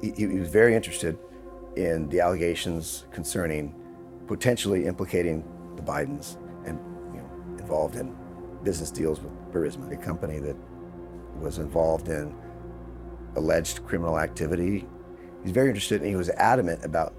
he, 0.02 0.10
he 0.10 0.26
was 0.26 0.50
very 0.50 0.74
interested 0.74 1.18
in 1.76 2.06
the 2.10 2.20
allegations 2.20 3.06
concerning 3.10 3.74
potentially 4.26 4.84
implicating 4.84 5.42
the 5.76 5.82
Bidens 5.82 6.36
and 6.66 6.78
you 7.14 7.22
know, 7.22 7.30
involved 7.58 7.96
in 7.96 8.14
business 8.62 8.90
deals 8.90 9.18
with 9.22 9.32
Burisma, 9.50 9.90
a 9.90 9.96
company 9.96 10.40
that 10.40 10.56
was 11.40 11.56
involved 11.56 12.08
in 12.08 12.34
alleged 13.36 13.84
criminal 13.86 14.18
activity. 14.18 14.86
He's 15.42 15.52
very 15.52 15.68
interested 15.68 16.00
and 16.00 16.10
he 16.10 16.16
was 16.16 16.28
adamant 16.30 16.84
about 16.84 17.14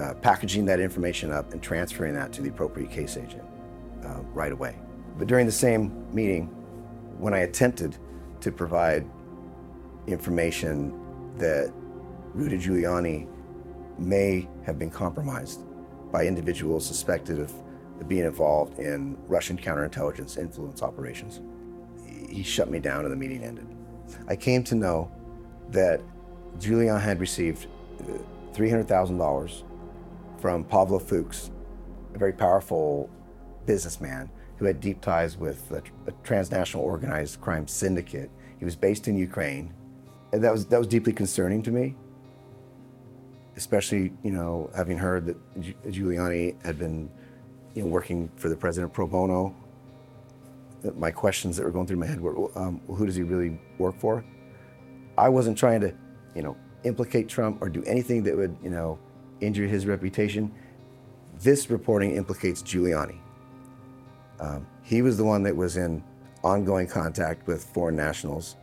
uh, 0.00 0.14
packaging 0.14 0.64
that 0.66 0.80
information 0.80 1.32
up 1.32 1.52
and 1.52 1.62
transferring 1.62 2.14
that 2.14 2.32
to 2.32 2.42
the 2.42 2.48
appropriate 2.48 2.90
case 2.90 3.16
agent 3.16 3.44
uh, 4.04 4.20
right 4.32 4.52
away. 4.52 4.78
But 5.18 5.28
during 5.28 5.46
the 5.46 5.52
same 5.52 6.06
meeting, 6.14 6.46
when 7.18 7.34
I 7.34 7.40
attempted 7.40 7.96
to 8.40 8.50
provide 8.50 9.08
information 10.06 10.98
that 11.36 11.72
Rudy 12.34 12.58
Giuliani 12.58 13.28
may 13.98 14.48
have 14.64 14.78
been 14.78 14.90
compromised 14.90 15.60
by 16.10 16.26
individuals 16.26 16.84
suspected 16.84 17.38
of 17.38 17.52
being 18.08 18.24
involved 18.24 18.78
in 18.78 19.16
Russian 19.28 19.56
counterintelligence 19.56 20.38
influence 20.38 20.82
operations. 20.82 21.40
He 22.28 22.42
shut 22.42 22.70
me 22.70 22.80
down 22.80 23.04
and 23.04 23.12
the 23.12 23.16
meeting 23.16 23.44
ended. 23.44 23.66
I 24.28 24.36
came 24.36 24.62
to 24.64 24.74
know 24.74 25.10
that 25.70 26.00
Giuliani 26.58 27.00
had 27.00 27.20
received 27.20 27.66
uh, 28.00 28.18
$300,000 28.52 29.62
from 30.38 30.64
Pavlo 30.64 30.98
Fuks, 30.98 31.50
a 32.14 32.18
very 32.18 32.32
powerful 32.32 33.08
businessman 33.66 34.30
who 34.56 34.64
had 34.64 34.80
deep 34.80 35.00
ties 35.00 35.36
with 35.36 35.70
a, 35.72 35.82
a 36.08 36.12
transnational 36.22 36.84
organized 36.84 37.40
crime 37.40 37.66
syndicate. 37.66 38.30
He 38.58 38.64
was 38.64 38.76
based 38.76 39.08
in 39.08 39.16
Ukraine. 39.16 39.72
And 40.32 40.42
that 40.44 40.52
was, 40.52 40.66
that 40.66 40.78
was 40.78 40.86
deeply 40.86 41.12
concerning 41.12 41.62
to 41.62 41.70
me, 41.70 41.94
especially, 43.56 44.12
you 44.22 44.30
know, 44.30 44.70
having 44.74 44.96
heard 44.96 45.26
that 45.26 45.36
Giuliani 45.90 46.62
had 46.64 46.78
been, 46.78 47.10
you 47.74 47.82
know, 47.82 47.88
working 47.88 48.30
for 48.36 48.48
the 48.48 48.56
president 48.56 48.92
pro 48.92 49.06
bono. 49.06 49.54
My 50.96 51.10
questions 51.10 51.56
that 51.56 51.64
were 51.64 51.70
going 51.70 51.86
through 51.86 51.98
my 51.98 52.06
head 52.06 52.20
were, 52.20 52.58
um, 52.58 52.80
who 52.88 53.06
does 53.06 53.14
he 53.14 53.22
really 53.22 53.60
work 53.78 53.98
for? 53.98 54.24
I 55.16 55.28
wasn't 55.28 55.56
trying 55.56 55.80
to, 55.82 55.94
you 56.34 56.42
know, 56.42 56.56
implicate 56.84 57.28
Trump 57.28 57.62
or 57.62 57.68
do 57.68 57.84
anything 57.84 58.22
that 58.24 58.36
would, 58.36 58.56
you 58.62 58.70
know, 58.70 58.98
injure 59.40 59.66
his 59.66 59.86
reputation. 59.86 60.52
This 61.38 61.70
reporting 61.70 62.16
implicates 62.16 62.62
Giuliani. 62.62 63.18
Um, 64.40 64.66
he 64.82 65.02
was 65.02 65.16
the 65.16 65.24
one 65.24 65.42
that 65.44 65.56
was 65.56 65.76
in 65.76 66.02
ongoing 66.42 66.88
contact 66.88 67.46
with 67.46 67.64
foreign 67.64 67.94
nationals 67.94 68.56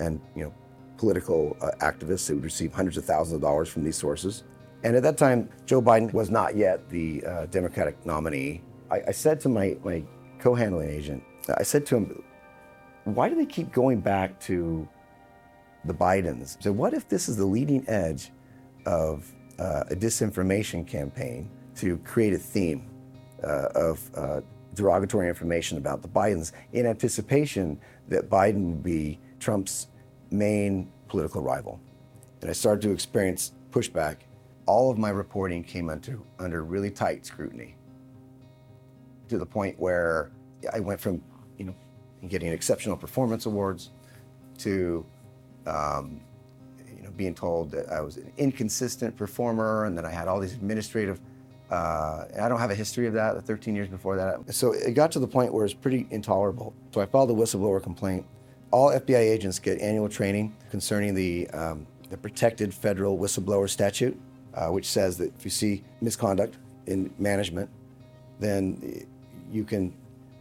and 0.00 0.20
you 0.34 0.42
know 0.42 0.52
political 0.96 1.56
uh, 1.60 1.70
activists 1.80 2.26
that 2.26 2.34
would 2.34 2.44
receive 2.44 2.72
hundreds 2.72 2.96
of 2.96 3.04
thousands 3.04 3.34
of 3.34 3.40
dollars 3.40 3.68
from 3.68 3.84
these 3.84 3.96
sources. 3.96 4.44
And 4.84 4.94
at 4.94 5.02
that 5.02 5.16
time, 5.16 5.48
Joe 5.66 5.80
Biden 5.80 6.12
was 6.12 6.30
not 6.30 6.56
yet 6.56 6.88
the 6.90 7.24
uh, 7.24 7.46
Democratic 7.46 8.04
nominee. 8.04 8.62
I, 8.90 9.02
I, 9.08 9.10
said 9.12 9.40
to 9.40 9.48
my, 9.48 9.76
my 9.82 10.04
co-handling 10.38 10.90
agent, 10.90 11.22
I 11.48 11.62
said 11.62 11.84
to 11.86 11.96
him, 11.96 12.22
why 13.04 13.28
do 13.28 13.34
they 13.34 13.46
keep 13.46 13.72
going 13.72 14.00
back 14.00 14.40
to 14.40 14.88
the 15.84 15.94
Bidens? 15.94 16.62
So 16.62 16.72
what 16.72 16.94
if 16.94 17.08
this 17.08 17.28
is 17.28 17.36
the 17.36 17.44
leading 17.44 17.84
edge 17.88 18.30
of 18.86 19.30
uh, 19.58 19.84
a 19.90 19.94
disinformation 19.94 20.86
campaign 20.86 21.50
to 21.76 21.98
create 21.98 22.32
a 22.32 22.38
theme 22.38 22.88
uh, 23.42 23.68
of 23.74 24.10
uh, 24.14 24.40
derogatory 24.74 25.28
information 25.28 25.78
about 25.78 26.02
the 26.02 26.08
Bidens 26.08 26.52
in 26.72 26.86
anticipation 26.86 27.78
that 28.08 28.30
Biden 28.30 28.66
would 28.66 28.82
be 28.82 29.20
Trump's 29.38 29.88
main 30.30 30.90
political 31.08 31.42
rival. 31.42 31.80
And 32.40 32.50
I 32.50 32.52
started 32.52 32.82
to 32.82 32.90
experience 32.90 33.52
pushback. 33.70 34.16
All 34.66 34.90
of 34.90 34.98
my 34.98 35.10
reporting 35.10 35.62
came 35.62 35.90
under, 35.90 36.18
under 36.38 36.64
really 36.64 36.90
tight 36.90 37.26
scrutiny 37.26 37.76
to 39.28 39.38
the 39.38 39.46
point 39.46 39.78
where 39.78 40.30
I 40.72 40.80
went 40.80 41.00
from, 41.00 41.22
getting 42.28 42.52
exceptional 42.52 42.96
performance 42.96 43.46
awards 43.46 43.90
to, 44.58 45.04
um, 45.66 46.20
you 46.96 47.02
know, 47.02 47.10
being 47.10 47.34
told 47.34 47.70
that 47.72 47.90
I 47.90 48.00
was 48.00 48.16
an 48.16 48.32
inconsistent 48.36 49.16
performer 49.16 49.84
and 49.86 49.96
that 49.98 50.04
I 50.04 50.10
had 50.10 50.28
all 50.28 50.40
these 50.40 50.54
administrative 50.54 51.20
uh, 51.70 52.26
I 52.40 52.48
don't 52.48 52.60
have 52.60 52.70
a 52.70 52.74
history 52.74 53.06
of 53.06 53.14
that, 53.14 53.34
The 53.34 53.40
13 53.40 53.74
years 53.74 53.88
before 53.88 54.16
that. 54.16 54.54
So 54.54 54.72
it 54.72 54.92
got 54.92 55.10
to 55.12 55.18
the 55.18 55.26
point 55.26 55.52
where 55.52 55.64
it's 55.64 55.74
pretty 55.74 56.06
intolerable. 56.10 56.74
So 56.92 57.00
I 57.00 57.06
filed 57.06 57.30
a 57.30 57.34
whistleblower 57.34 57.82
complaint. 57.82 58.26
All 58.70 58.90
FBI 58.90 59.18
agents 59.18 59.58
get 59.58 59.80
annual 59.80 60.08
training 60.08 60.54
concerning 60.70 61.14
the, 61.14 61.48
um, 61.50 61.86
the 62.10 62.18
protected 62.18 62.72
federal 62.72 63.18
whistleblower 63.18 63.68
statute. 63.68 64.16
uh, 64.54 64.68
which 64.68 64.86
says 64.86 65.16
that 65.18 65.34
if 65.36 65.44
you 65.44 65.50
see 65.50 65.82
misconduct 66.00 66.56
in 66.86 67.12
management, 67.18 67.68
then 68.38 69.06
you 69.50 69.64
can 69.64 69.92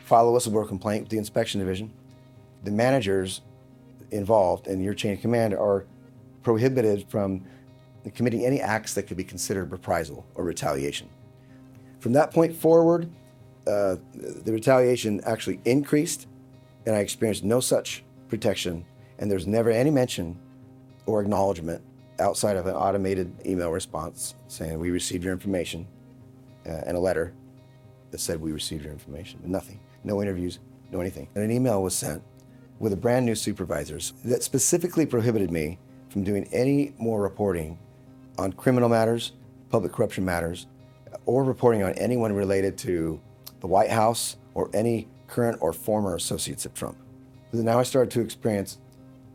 file 0.04 0.30
a 0.30 0.32
whistleblower 0.32 0.68
complaint 0.68 1.04
with 1.04 1.10
the 1.10 1.18
inspection 1.18 1.60
division. 1.60 1.92
The 2.64 2.72
managers 2.72 3.42
involved 4.12 4.68
in 4.68 4.82
your 4.82 4.94
chain 4.94 5.14
of 5.14 5.22
command 5.22 5.54
are 5.54 5.86
prohibited 6.44 7.10
from 7.10 7.44
committing 8.16 8.46
any 8.46 8.62
acts 8.62 8.94
that 8.94 9.04
could 9.04 9.18
be 9.18 9.24
considered 9.24 9.72
reprisal 9.72 10.26
or 10.36 10.44
retaliation. 10.44 11.10
From 12.00 12.14
that 12.14 12.32
point 12.32 12.54
forward, 12.54 13.10
uh, 13.66 13.96
the 14.14 14.52
retaliation 14.52 15.22
actually 15.26 15.62
increased, 15.64 16.28
and 16.86 16.96
I 16.96 17.00
experienced 17.00 17.46
no 17.46 17.62
such 17.62 18.04
protection, 18.28 18.86
and 19.20 19.32
there's 19.32 19.48
never 19.48 19.70
any 19.70 19.90
mention 19.90 20.38
or 21.06 21.22
acknowledgement 21.22 21.82
outside 22.20 22.58
of 22.58 22.68
an 22.68 22.76
automated 22.76 23.34
email 23.46 23.72
response 23.72 24.36
saying 24.48 24.80
we 24.80 24.92
received 24.92 25.24
your 25.24 25.34
information 25.34 25.88
uh, 26.66 26.82
and 26.86 26.98
a 26.98 27.00
letter 27.00 27.34
that 28.12 28.20
said 28.20 28.40
we 28.40 28.52
received 28.52 28.84
your 28.84 28.94
information. 28.94 29.40
But 29.42 29.50
nothing. 29.50 29.80
No 30.04 30.22
interviews, 30.22 30.60
no 30.92 31.00
anything. 31.02 31.28
And 31.36 31.44
an 31.44 31.52
email 31.52 31.82
was 31.82 31.96
sent 31.96 32.24
with 32.80 32.94
a 32.94 32.98
brand 32.98 33.26
new 33.26 33.36
supervisors 33.36 34.14
that 34.26 34.44
specifically 34.44 35.06
prohibited 35.06 35.52
me 35.52 35.80
from 36.10 36.24
doing 36.24 36.48
any 36.52 36.94
more 36.98 37.22
reporting 37.22 37.80
on 38.38 38.52
criminal 38.54 38.90
matters, 38.90 39.32
public 39.70 39.92
corruption 39.92 40.26
matters, 40.26 40.68
or 41.26 41.44
reporting 41.44 41.84
on 41.84 41.94
anyone 41.94 42.34
related 42.34 42.78
to 42.80 43.20
the 43.62 43.68
White 43.68 43.90
House 43.90 44.38
or 44.54 44.70
any 44.74 45.08
current 45.28 45.58
or 45.62 45.74
former 45.74 46.16
associates 46.16 46.66
of 46.66 46.74
Trump. 46.74 46.98
But 47.52 47.62
now 47.62 47.80
I 47.80 47.84
started 47.84 48.12
to 48.12 48.22
experience 48.22 48.78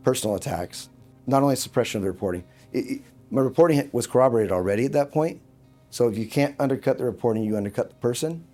personal 0.03 0.35
attacks, 0.35 0.89
not 1.25 1.41
only 1.41 1.55
suppression 1.55 1.99
of 1.99 2.03
the 2.03 2.11
reporting. 2.11 2.43
It, 2.71 2.79
it, 2.79 3.01
my 3.31 3.41
reporting 3.41 3.89
was 3.91 4.07
corroborated 4.07 4.51
already 4.51 4.85
at 4.85 4.91
that 4.93 5.11
point. 5.11 5.41
So 5.89 6.07
if 6.07 6.17
you 6.17 6.27
can't 6.27 6.55
undercut 6.59 6.97
the 6.97 7.05
reporting, 7.05 7.43
you 7.43 7.57
undercut 7.57 7.89
the 7.89 7.95
person. 7.95 8.45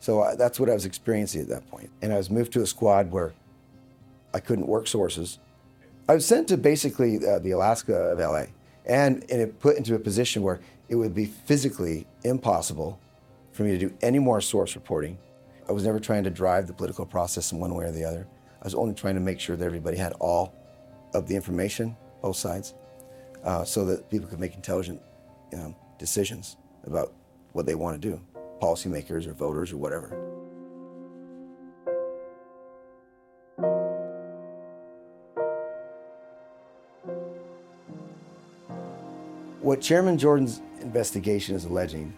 So 0.00 0.22
I, 0.22 0.34
that's 0.34 0.58
what 0.58 0.68
I 0.68 0.74
was 0.74 0.86
experiencing 0.86 1.42
at 1.42 1.48
that 1.48 1.70
point. 1.70 1.90
And 2.02 2.12
I 2.12 2.16
was 2.16 2.30
moved 2.30 2.52
to 2.54 2.62
a 2.62 2.66
squad 2.66 3.10
where 3.10 3.32
I 4.34 4.40
couldn't 4.40 4.66
work 4.66 4.86
sources. 4.86 5.38
I 6.08 6.14
was 6.14 6.26
sent 6.26 6.48
to 6.48 6.56
basically 6.56 7.24
uh, 7.24 7.38
the 7.38 7.52
Alaska 7.52 7.94
of 7.94 8.18
LA 8.18 8.46
and, 8.86 9.24
and 9.30 9.40
it 9.40 9.60
put 9.60 9.76
into 9.76 9.94
a 9.94 9.98
position 9.98 10.42
where 10.42 10.60
it 10.88 10.96
would 10.96 11.14
be 11.14 11.26
physically 11.26 12.06
impossible 12.24 12.98
for 13.52 13.62
me 13.62 13.72
to 13.72 13.78
do 13.78 13.94
any 14.02 14.18
more 14.18 14.40
source 14.40 14.74
reporting. 14.74 15.18
I 15.68 15.72
was 15.72 15.84
never 15.84 16.00
trying 16.00 16.24
to 16.24 16.30
drive 16.30 16.66
the 16.66 16.72
political 16.72 17.06
process 17.06 17.52
in 17.52 17.58
one 17.58 17.74
way 17.74 17.84
or 17.84 17.92
the 17.92 18.04
other. 18.04 18.26
I 18.60 18.64
was 18.64 18.74
only 18.74 18.94
trying 18.94 19.14
to 19.14 19.20
make 19.20 19.38
sure 19.38 19.56
that 19.56 19.64
everybody 19.64 19.96
had 19.96 20.12
all 20.14 20.54
of 21.14 21.28
the 21.28 21.36
information, 21.36 21.96
both 22.22 22.36
sides, 22.36 22.74
uh, 23.44 23.64
so 23.64 23.84
that 23.84 24.10
people 24.10 24.28
could 24.28 24.40
make 24.40 24.54
intelligent 24.54 25.00
you 25.52 25.58
know, 25.58 25.76
decisions 25.98 26.56
about 26.84 27.12
what 27.52 27.66
they 27.66 27.74
want 27.74 28.00
to 28.00 28.08
do, 28.08 28.20
policymakers 28.60 29.26
or 29.26 29.32
voters 29.32 29.72
or 29.72 29.76
whatever. 29.76 30.08
What 39.60 39.80
Chairman 39.80 40.18
Jordan's 40.18 40.60
investigation 40.80 41.54
is 41.54 41.64
alleging 41.64 42.14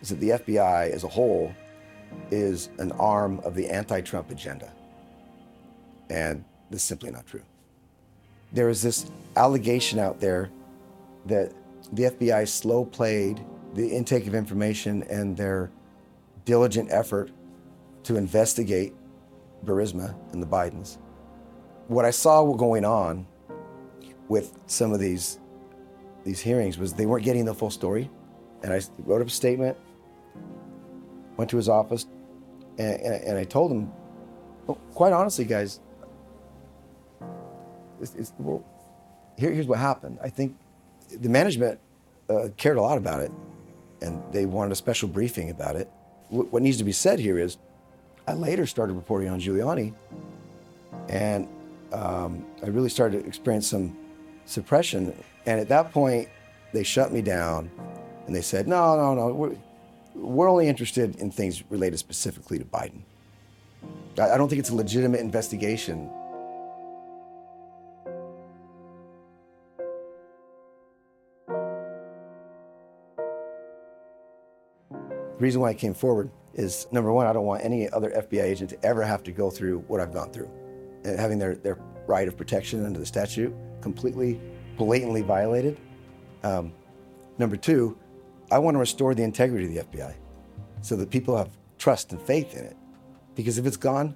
is 0.00 0.08
that 0.08 0.20
the 0.20 0.30
FBI 0.30 0.90
as 0.90 1.04
a 1.04 1.08
whole 1.08 1.52
is 2.30 2.70
an 2.78 2.92
arm 2.92 3.40
of 3.40 3.54
the 3.54 3.68
anti 3.68 4.00
Trump 4.00 4.30
agenda. 4.30 4.72
And 6.08 6.44
this 6.70 6.82
is 6.82 6.88
simply 6.88 7.10
not 7.10 7.26
true. 7.26 7.42
There 8.52 8.68
is 8.68 8.82
this 8.82 9.10
allegation 9.36 9.98
out 9.98 10.20
there 10.20 10.50
that 11.26 11.52
the 11.92 12.04
FBI 12.04 12.48
slow 12.48 12.84
played 12.84 13.44
the 13.74 13.86
intake 13.86 14.26
of 14.26 14.34
information 14.34 15.02
and 15.04 15.36
their 15.36 15.70
diligent 16.46 16.90
effort 16.90 17.30
to 18.04 18.16
investigate 18.16 18.94
Burisma 19.66 20.14
and 20.32 20.42
the 20.42 20.46
Bidens. 20.46 20.96
What 21.88 22.06
I 22.06 22.10
saw 22.10 22.50
going 22.54 22.86
on 22.86 23.26
with 24.28 24.58
some 24.66 24.92
of 24.92 25.00
these 25.00 25.38
these 26.24 26.40
hearings 26.40 26.76
was 26.76 26.92
they 26.92 27.06
weren't 27.06 27.24
getting 27.24 27.44
the 27.44 27.54
full 27.54 27.70
story. 27.70 28.10
And 28.62 28.72
I 28.72 28.80
wrote 28.98 29.20
up 29.20 29.28
a 29.28 29.30
statement, 29.30 29.76
went 31.36 31.48
to 31.50 31.56
his 31.56 31.68
office, 31.68 32.06
and, 32.78 33.00
and, 33.00 33.24
and 33.24 33.38
I 33.38 33.44
told 33.44 33.70
him, 33.70 33.92
well, 34.66 34.76
quite 34.92 35.12
honestly, 35.12 35.44
guys, 35.44 35.78
it's, 38.00 38.14
it's, 38.16 38.32
well, 38.38 38.64
here, 39.38 39.52
here's 39.52 39.68
what 39.68 39.78
happened. 39.78 40.18
I 40.20 40.28
think 40.28 40.56
the 41.20 41.28
management 41.28 41.78
uh, 42.28 42.48
cared 42.56 42.76
a 42.76 42.82
lot 42.82 42.98
about 42.98 43.20
it, 43.20 43.30
and 44.02 44.20
they 44.32 44.46
wanted 44.46 44.72
a 44.72 44.76
special 44.76 45.08
briefing 45.08 45.50
about 45.50 45.76
it. 45.76 45.88
What 46.28 46.62
needs 46.62 46.78
to 46.78 46.84
be 46.84 46.92
said 46.92 47.18
here 47.18 47.38
is, 47.38 47.56
I 48.26 48.34
later 48.34 48.66
started 48.66 48.94
reporting 48.94 49.28
on 49.28 49.40
Giuliani, 49.40 49.94
and 51.08 51.48
um, 51.92 52.44
I 52.62 52.66
really 52.66 52.88
started 52.88 53.22
to 53.22 53.28
experience 53.28 53.68
some 53.68 53.96
suppression. 54.44 55.14
And 55.46 55.60
at 55.60 55.68
that 55.68 55.92
point, 55.92 56.28
they 56.72 56.82
shut 56.82 57.12
me 57.12 57.22
down 57.22 57.70
and 58.26 58.34
they 58.34 58.42
said, 58.42 58.66
no, 58.66 58.96
no, 58.96 59.14
no, 59.14 59.32
we're, 59.32 59.56
we're 60.14 60.50
only 60.50 60.66
interested 60.66 61.16
in 61.16 61.30
things 61.30 61.62
related 61.70 61.98
specifically 61.98 62.58
to 62.58 62.64
Biden. 62.64 63.02
I, 64.18 64.30
I 64.30 64.36
don't 64.36 64.48
think 64.48 64.58
it's 64.58 64.70
a 64.70 64.74
legitimate 64.74 65.20
investigation. 65.20 66.10
The 75.36 75.42
reason 75.42 75.60
why 75.60 75.70
I 75.70 75.74
came 75.74 75.92
forward 75.92 76.30
is 76.54 76.86
number 76.90 77.12
one, 77.12 77.26
I 77.26 77.32
don't 77.34 77.44
want 77.44 77.62
any 77.62 77.90
other 77.90 78.10
FBI 78.10 78.42
agent 78.42 78.70
to 78.70 78.84
ever 78.84 79.02
have 79.02 79.22
to 79.24 79.32
go 79.32 79.50
through 79.50 79.80
what 79.80 80.00
I've 80.00 80.14
gone 80.14 80.30
through. 80.30 80.50
And 81.04 81.18
having 81.18 81.38
their, 81.38 81.56
their 81.56 81.78
right 82.06 82.26
of 82.26 82.36
protection 82.36 82.84
under 82.86 82.98
the 82.98 83.06
statute 83.06 83.54
completely, 83.82 84.40
blatantly 84.78 85.20
violated. 85.20 85.78
Um, 86.42 86.72
number 87.38 87.56
two, 87.56 87.98
I 88.50 88.58
want 88.58 88.76
to 88.76 88.78
restore 88.78 89.14
the 89.14 89.22
integrity 89.22 89.66
of 89.66 89.90
the 89.90 89.98
FBI 89.98 90.14
so 90.80 90.96
that 90.96 91.10
people 91.10 91.36
have 91.36 91.50
trust 91.78 92.12
and 92.12 92.22
faith 92.22 92.56
in 92.56 92.64
it. 92.64 92.76
Because 93.34 93.58
if 93.58 93.66
it's 93.66 93.76
gone, 93.76 94.14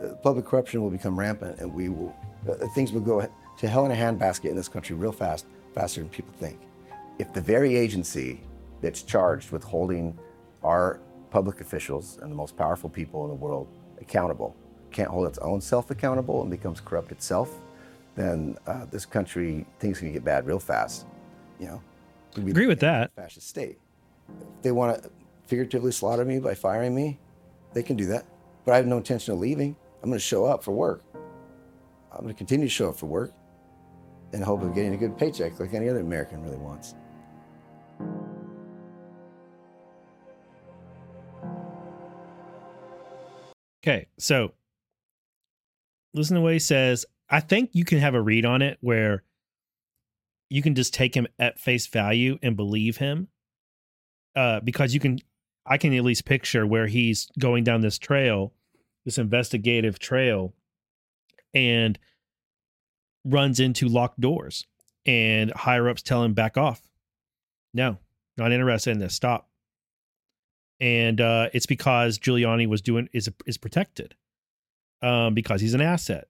uh, 0.00 0.14
public 0.22 0.46
corruption 0.46 0.80
will 0.80 0.90
become 0.90 1.18
rampant 1.18 1.58
and 1.58 1.72
we 1.72 1.90
will, 1.90 2.16
uh, 2.48 2.66
things 2.68 2.92
will 2.92 3.00
go 3.02 3.28
to 3.58 3.68
hell 3.68 3.84
in 3.84 3.92
a 3.92 3.94
handbasket 3.94 4.48
in 4.48 4.56
this 4.56 4.68
country 4.68 4.96
real 4.96 5.12
fast, 5.12 5.46
faster 5.74 6.00
than 6.00 6.08
people 6.08 6.32
think. 6.38 6.58
If 7.18 7.34
the 7.34 7.40
very 7.42 7.76
agency 7.76 8.40
that's 8.86 9.02
charged 9.02 9.50
with 9.50 9.64
holding 9.64 10.16
our 10.62 11.00
public 11.30 11.60
officials 11.60 12.18
and 12.22 12.30
the 12.30 12.36
most 12.36 12.56
powerful 12.56 12.88
people 12.88 13.24
in 13.24 13.30
the 13.30 13.34
world 13.34 13.66
accountable 14.00 14.54
can't 14.92 15.08
hold 15.08 15.26
its 15.26 15.38
own 15.38 15.60
self 15.60 15.90
accountable 15.90 16.40
and 16.42 16.50
becomes 16.50 16.80
corrupt 16.80 17.10
itself, 17.10 17.50
then 18.14 18.56
uh, 18.68 18.86
this 18.86 19.04
country 19.04 19.66
things 19.80 19.98
can 19.98 20.12
get 20.12 20.24
bad 20.24 20.46
real 20.46 20.60
fast. 20.60 21.04
You 21.58 21.66
know, 21.66 21.82
Agree 22.36 22.66
with 22.66 22.80
that. 22.80 23.10
fascist 23.16 23.48
state. 23.48 23.78
If 24.28 24.62
they 24.62 24.70
want 24.72 25.02
to 25.02 25.10
figuratively 25.46 25.90
slaughter 25.90 26.24
me 26.24 26.38
by 26.38 26.54
firing 26.54 26.94
me, 26.94 27.18
they 27.72 27.82
can 27.82 27.96
do 27.96 28.06
that. 28.06 28.24
But 28.64 28.72
I 28.74 28.76
have 28.76 28.86
no 28.86 28.98
intention 28.98 29.34
of 29.34 29.40
leaving. 29.40 29.74
I'm 30.02 30.10
going 30.10 30.18
to 30.18 30.24
show 30.24 30.44
up 30.44 30.62
for 30.62 30.70
work. 30.72 31.02
I'm 32.12 32.20
going 32.22 32.32
to 32.32 32.38
continue 32.38 32.66
to 32.66 32.70
show 32.72 32.88
up 32.90 32.96
for 32.96 33.06
work 33.06 33.32
in 34.32 34.40
the 34.40 34.46
hope 34.46 34.62
of 34.62 34.74
getting 34.74 34.94
a 34.94 34.96
good 34.96 35.18
paycheck 35.18 35.58
like 35.58 35.74
any 35.74 35.88
other 35.88 36.00
American 36.00 36.42
really 36.42 36.56
wants. 36.56 36.94
Okay, 43.86 44.08
so 44.18 44.52
listen 46.12 46.34
to 46.34 46.40
what 46.40 46.52
he 46.52 46.58
says. 46.58 47.06
I 47.30 47.38
think 47.38 47.70
you 47.72 47.84
can 47.84 47.98
have 47.98 48.14
a 48.14 48.20
read 48.20 48.44
on 48.44 48.60
it 48.60 48.78
where 48.80 49.22
you 50.50 50.60
can 50.60 50.74
just 50.74 50.92
take 50.92 51.14
him 51.14 51.28
at 51.38 51.60
face 51.60 51.86
value 51.86 52.38
and 52.42 52.56
believe 52.56 52.96
him. 52.96 53.28
Uh, 54.34 54.60
because 54.60 54.92
you 54.92 55.00
can, 55.00 55.18
I 55.64 55.78
can 55.78 55.94
at 55.94 56.04
least 56.04 56.24
picture 56.24 56.66
where 56.66 56.88
he's 56.88 57.28
going 57.38 57.62
down 57.62 57.80
this 57.80 57.96
trail, 57.96 58.52
this 59.04 59.18
investigative 59.18 59.98
trail, 59.98 60.52
and 61.54 61.98
runs 63.24 63.60
into 63.60 63.88
locked 63.88 64.20
doors, 64.20 64.66
and 65.06 65.52
higher 65.52 65.88
ups 65.88 66.02
tell 66.02 66.24
him 66.24 66.34
back 66.34 66.56
off. 66.56 66.82
No, 67.72 67.98
not 68.36 68.52
interested 68.52 68.90
in 68.90 68.98
this. 68.98 69.14
Stop 69.14 69.48
and 70.80 71.20
uh, 71.20 71.48
it's 71.52 71.66
because 71.66 72.18
Giuliani 72.18 72.66
was 72.66 72.82
doing 72.82 73.08
is 73.12 73.30
is 73.46 73.58
protected 73.58 74.14
um, 75.02 75.34
because 75.34 75.60
he's 75.60 75.74
an 75.74 75.80
asset. 75.80 76.28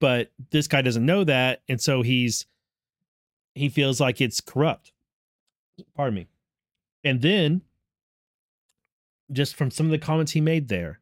But 0.00 0.32
this 0.50 0.68
guy 0.68 0.82
doesn't 0.82 1.06
know 1.06 1.24
that, 1.24 1.62
and 1.68 1.80
so 1.80 2.02
he's 2.02 2.46
he 3.54 3.68
feels 3.68 4.00
like 4.00 4.20
it's 4.20 4.40
corrupt. 4.40 4.92
Pardon 5.94 6.14
me. 6.14 6.26
And 7.04 7.22
then, 7.22 7.62
just 9.32 9.54
from 9.54 9.70
some 9.70 9.86
of 9.86 9.92
the 9.92 9.98
comments 9.98 10.32
he 10.32 10.40
made 10.40 10.68
there, 10.68 11.00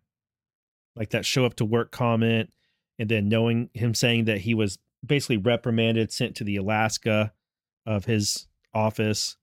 like 0.94 1.10
that 1.10 1.26
show 1.26 1.44
up 1.44 1.54
to 1.56 1.64
work 1.64 1.90
comment, 1.90 2.52
and 2.98 3.08
then 3.08 3.28
knowing 3.28 3.70
him 3.74 3.94
saying 3.94 4.26
that 4.26 4.42
he 4.42 4.54
was 4.54 4.78
basically 5.04 5.38
reprimanded, 5.38 6.12
sent 6.12 6.36
to 6.36 6.44
the 6.44 6.56
Alaska 6.56 7.32
of 7.86 8.04
his 8.04 8.46
office. 8.72 9.36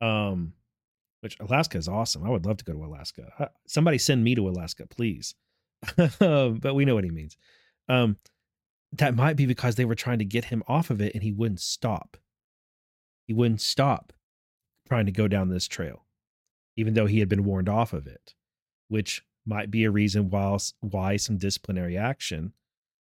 Um, 0.00 0.52
which 1.20 1.38
Alaska 1.40 1.78
is 1.78 1.88
awesome. 1.88 2.24
I 2.24 2.30
would 2.30 2.46
love 2.46 2.58
to 2.58 2.64
go 2.64 2.72
to 2.72 2.84
Alaska. 2.84 3.32
Uh, 3.38 3.46
Somebody 3.66 3.98
send 3.98 4.22
me 4.22 4.34
to 4.34 4.48
Alaska, 4.48 4.86
please. 4.86 5.34
but 6.18 6.74
we 6.74 6.84
know 6.84 6.94
what 6.94 7.04
he 7.04 7.10
means. 7.10 7.36
Um, 7.88 8.16
that 8.92 9.14
might 9.14 9.36
be 9.36 9.46
because 9.46 9.74
they 9.74 9.84
were 9.84 9.94
trying 9.94 10.18
to 10.18 10.24
get 10.24 10.46
him 10.46 10.62
off 10.68 10.90
of 10.90 11.00
it 11.00 11.14
and 11.14 11.22
he 11.22 11.32
wouldn't 11.32 11.60
stop. 11.60 12.16
He 13.26 13.34
wouldn't 13.34 13.60
stop 13.60 14.12
trying 14.86 15.06
to 15.06 15.12
go 15.12 15.28
down 15.28 15.48
this 15.48 15.66
trail, 15.66 16.06
even 16.76 16.94
though 16.94 17.06
he 17.06 17.18
had 17.18 17.28
been 17.28 17.44
warned 17.44 17.68
off 17.68 17.92
of 17.92 18.06
it, 18.06 18.34
which 18.88 19.24
might 19.44 19.70
be 19.70 19.84
a 19.84 19.90
reason 19.90 20.30
why, 20.30 20.56
why 20.80 21.16
some 21.16 21.36
disciplinary 21.36 21.96
action, 21.96 22.52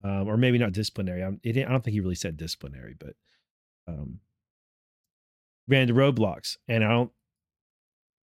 um, 0.03 0.29
or 0.29 0.37
maybe 0.37 0.59
not 0.59 0.73
disciplinary. 0.73 1.23
I'm, 1.23 1.41
it, 1.43 1.57
I 1.57 1.71
don't 1.71 1.83
think 1.83 1.95
he 1.95 2.01
really 2.01 2.15
said 2.15 2.37
disciplinary, 2.37 2.97
but 2.99 3.15
um, 3.87 4.21
ran 5.69 5.83
into 5.83 5.95
roadblocks. 5.95 6.57
And 6.69 6.85
I 6.85 6.89
don't, 6.89 7.13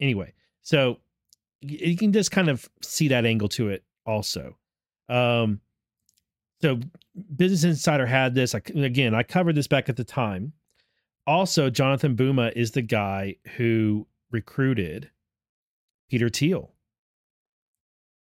anyway, 0.01 0.33
so 0.63 0.99
you 1.61 1.97
can 1.97 2.13
just 2.13 2.31
kind 2.31 2.49
of 2.49 2.69
see 2.83 3.09
that 3.09 3.25
angle 3.25 3.49
to 3.49 3.69
it 3.69 3.85
also. 4.07 4.57
Um, 5.09 5.61
so 6.63 6.81
Business 7.37 7.65
Insider 7.65 8.07
had 8.07 8.35
this. 8.35 8.55
I, 8.55 8.63
again, 8.75 9.15
I 9.15 9.23
covered 9.23 9.55
this 9.55 9.67
back 9.67 9.89
at 9.89 9.97
the 9.97 10.05
time. 10.05 10.53
Also, 11.27 11.71
Jonathan 11.71 12.17
Buma 12.17 12.53
is 12.57 12.73
the 12.73 12.83
guy 12.83 13.37
who 13.57 14.07
recruited 14.31 15.11
Peter 16.09 16.29
Thiel 16.29 16.73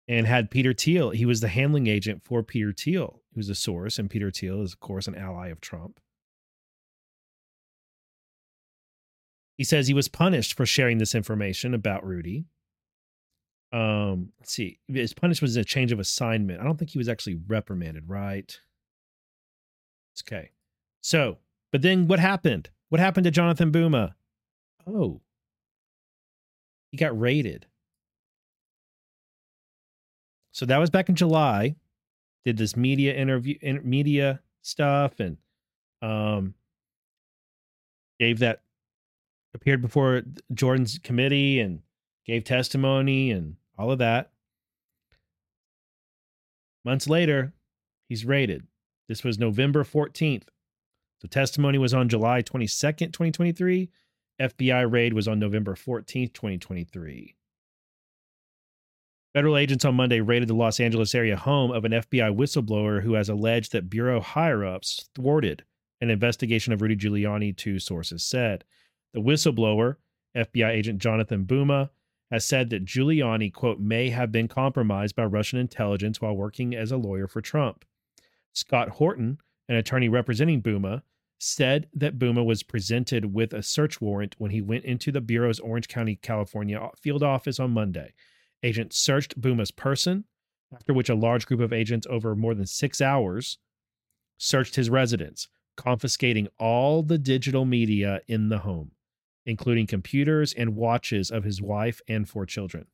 and 0.07 0.27
had 0.27 0.51
Peter 0.51 0.73
Thiel. 0.73 1.11
He 1.11 1.25
was 1.25 1.41
the 1.41 1.47
handling 1.47 1.87
agent 1.87 2.23
for 2.23 2.43
Peter 2.43 2.73
Thiel, 2.73 3.21
who's 3.33 3.49
a 3.49 3.55
source, 3.55 3.97
and 3.97 4.09
Peter 4.09 4.31
Thiel 4.31 4.61
is, 4.61 4.73
of 4.73 4.79
course, 4.79 5.07
an 5.07 5.15
ally 5.15 5.47
of 5.47 5.61
Trump. 5.61 5.99
He 9.61 9.65
says 9.65 9.87
he 9.87 9.93
was 9.93 10.07
punished 10.07 10.57
for 10.57 10.65
sharing 10.65 10.97
this 10.97 11.13
information 11.13 11.75
about 11.75 12.03
Rudy. 12.03 12.45
Um, 13.71 14.31
let's 14.39 14.53
see. 14.53 14.79
His 14.87 15.13
punishment 15.13 15.49
was 15.49 15.55
a 15.55 15.63
change 15.63 15.91
of 15.91 15.99
assignment. 15.99 16.59
I 16.59 16.63
don't 16.63 16.77
think 16.79 16.89
he 16.89 16.97
was 16.97 17.07
actually 17.07 17.35
reprimanded, 17.45 18.09
right? 18.09 18.59
Okay. 20.23 20.49
So, 21.01 21.37
but 21.71 21.83
then 21.83 22.07
what 22.07 22.19
happened? 22.19 22.71
What 22.89 22.99
happened 22.99 23.25
to 23.25 23.29
Jonathan 23.29 23.71
Buma? 23.71 24.15
Oh, 24.87 25.21
he 26.89 26.97
got 26.97 27.19
raided. 27.19 27.67
So 30.53 30.65
that 30.65 30.79
was 30.79 30.89
back 30.89 31.07
in 31.07 31.13
July. 31.13 31.75
Did 32.45 32.57
this 32.57 32.75
media 32.75 33.13
interview, 33.13 33.59
in, 33.61 33.87
media 33.87 34.39
stuff, 34.63 35.19
and 35.19 35.37
um, 36.01 36.55
gave 38.19 38.39
that 38.39 38.63
appeared 39.53 39.81
before 39.81 40.23
Jordan's 40.53 40.99
committee 40.99 41.59
and 41.59 41.81
gave 42.25 42.43
testimony 42.43 43.31
and 43.31 43.55
all 43.77 43.91
of 43.91 43.99
that. 43.99 44.31
Months 46.83 47.07
later, 47.07 47.53
he's 48.07 48.25
raided. 48.25 48.65
This 49.07 49.23
was 49.23 49.37
November 49.37 49.83
14th. 49.83 50.47
The 51.21 51.27
testimony 51.27 51.77
was 51.77 51.93
on 51.93 52.09
July 52.09 52.41
22nd, 52.41 53.13
2023. 53.13 53.89
FBI 54.41 54.91
raid 54.91 55.13
was 55.13 55.27
on 55.27 55.37
November 55.37 55.75
14th, 55.75 56.33
2023. 56.33 57.35
Federal 59.33 59.57
agents 59.57 59.85
on 59.85 59.95
Monday 59.95 60.19
raided 60.19 60.49
the 60.49 60.55
Los 60.55 60.79
Angeles 60.79 61.15
area 61.15 61.37
home 61.37 61.71
of 61.71 61.85
an 61.85 61.91
FBI 61.91 62.35
whistleblower 62.35 63.01
who 63.01 63.13
has 63.13 63.29
alleged 63.29 63.71
that 63.71 63.89
Bureau 63.89 64.19
higher 64.19 64.65
ups 64.65 65.09
thwarted 65.15 65.63
an 66.01 66.09
investigation 66.09 66.73
of 66.73 66.81
Rudy 66.81 66.95
Giuliani, 66.95 67.55
two 67.55 67.79
sources 67.79 68.23
said. 68.23 68.65
The 69.13 69.21
whistleblower, 69.21 69.97
FBI 70.35 70.69
agent 70.69 70.99
Jonathan 71.01 71.45
Buma, 71.45 71.89
has 72.31 72.45
said 72.45 72.69
that 72.69 72.85
Giuliani, 72.85 73.51
quote, 73.51 73.79
may 73.79 74.09
have 74.09 74.31
been 74.31 74.47
compromised 74.47 75.15
by 75.15 75.25
Russian 75.25 75.59
intelligence 75.59 76.21
while 76.21 76.35
working 76.35 76.73
as 76.73 76.91
a 76.91 76.97
lawyer 76.97 77.27
for 77.27 77.41
Trump. 77.41 77.83
Scott 78.53 78.89
Horton, 78.89 79.39
an 79.67 79.75
attorney 79.75 80.07
representing 80.07 80.61
Buma, 80.61 81.01
said 81.39 81.89
that 81.93 82.19
Buma 82.19 82.45
was 82.45 82.63
presented 82.63 83.33
with 83.33 83.51
a 83.51 83.63
search 83.63 83.99
warrant 83.99 84.35
when 84.37 84.51
he 84.51 84.61
went 84.61 84.85
into 84.85 85.11
the 85.11 85.19
Bureau's 85.19 85.59
Orange 85.59 85.87
County, 85.87 86.15
California 86.15 86.79
field 87.01 87.23
office 87.23 87.59
on 87.59 87.71
Monday. 87.71 88.13
Agents 88.63 88.97
searched 88.97 89.41
Buma's 89.41 89.71
person, 89.71 90.25
after 90.73 90.93
which 90.93 91.09
a 91.09 91.15
large 91.15 91.47
group 91.47 91.59
of 91.59 91.73
agents 91.73 92.07
over 92.09 92.35
more 92.35 92.53
than 92.53 92.67
six 92.67 93.01
hours 93.01 93.57
searched 94.37 94.75
his 94.75 94.89
residence, 94.89 95.49
confiscating 95.75 96.47
all 96.59 97.03
the 97.03 97.17
digital 97.17 97.65
media 97.65 98.21
in 98.27 98.49
the 98.49 98.59
home, 98.59 98.91
including 99.45 99.87
computers 99.87 100.53
and 100.53 100.75
watches 100.75 101.31
of 101.31 101.43
his 101.43 101.61
wife 101.61 102.01
and 102.07 102.27
four 102.27 102.45
children. 102.45 102.87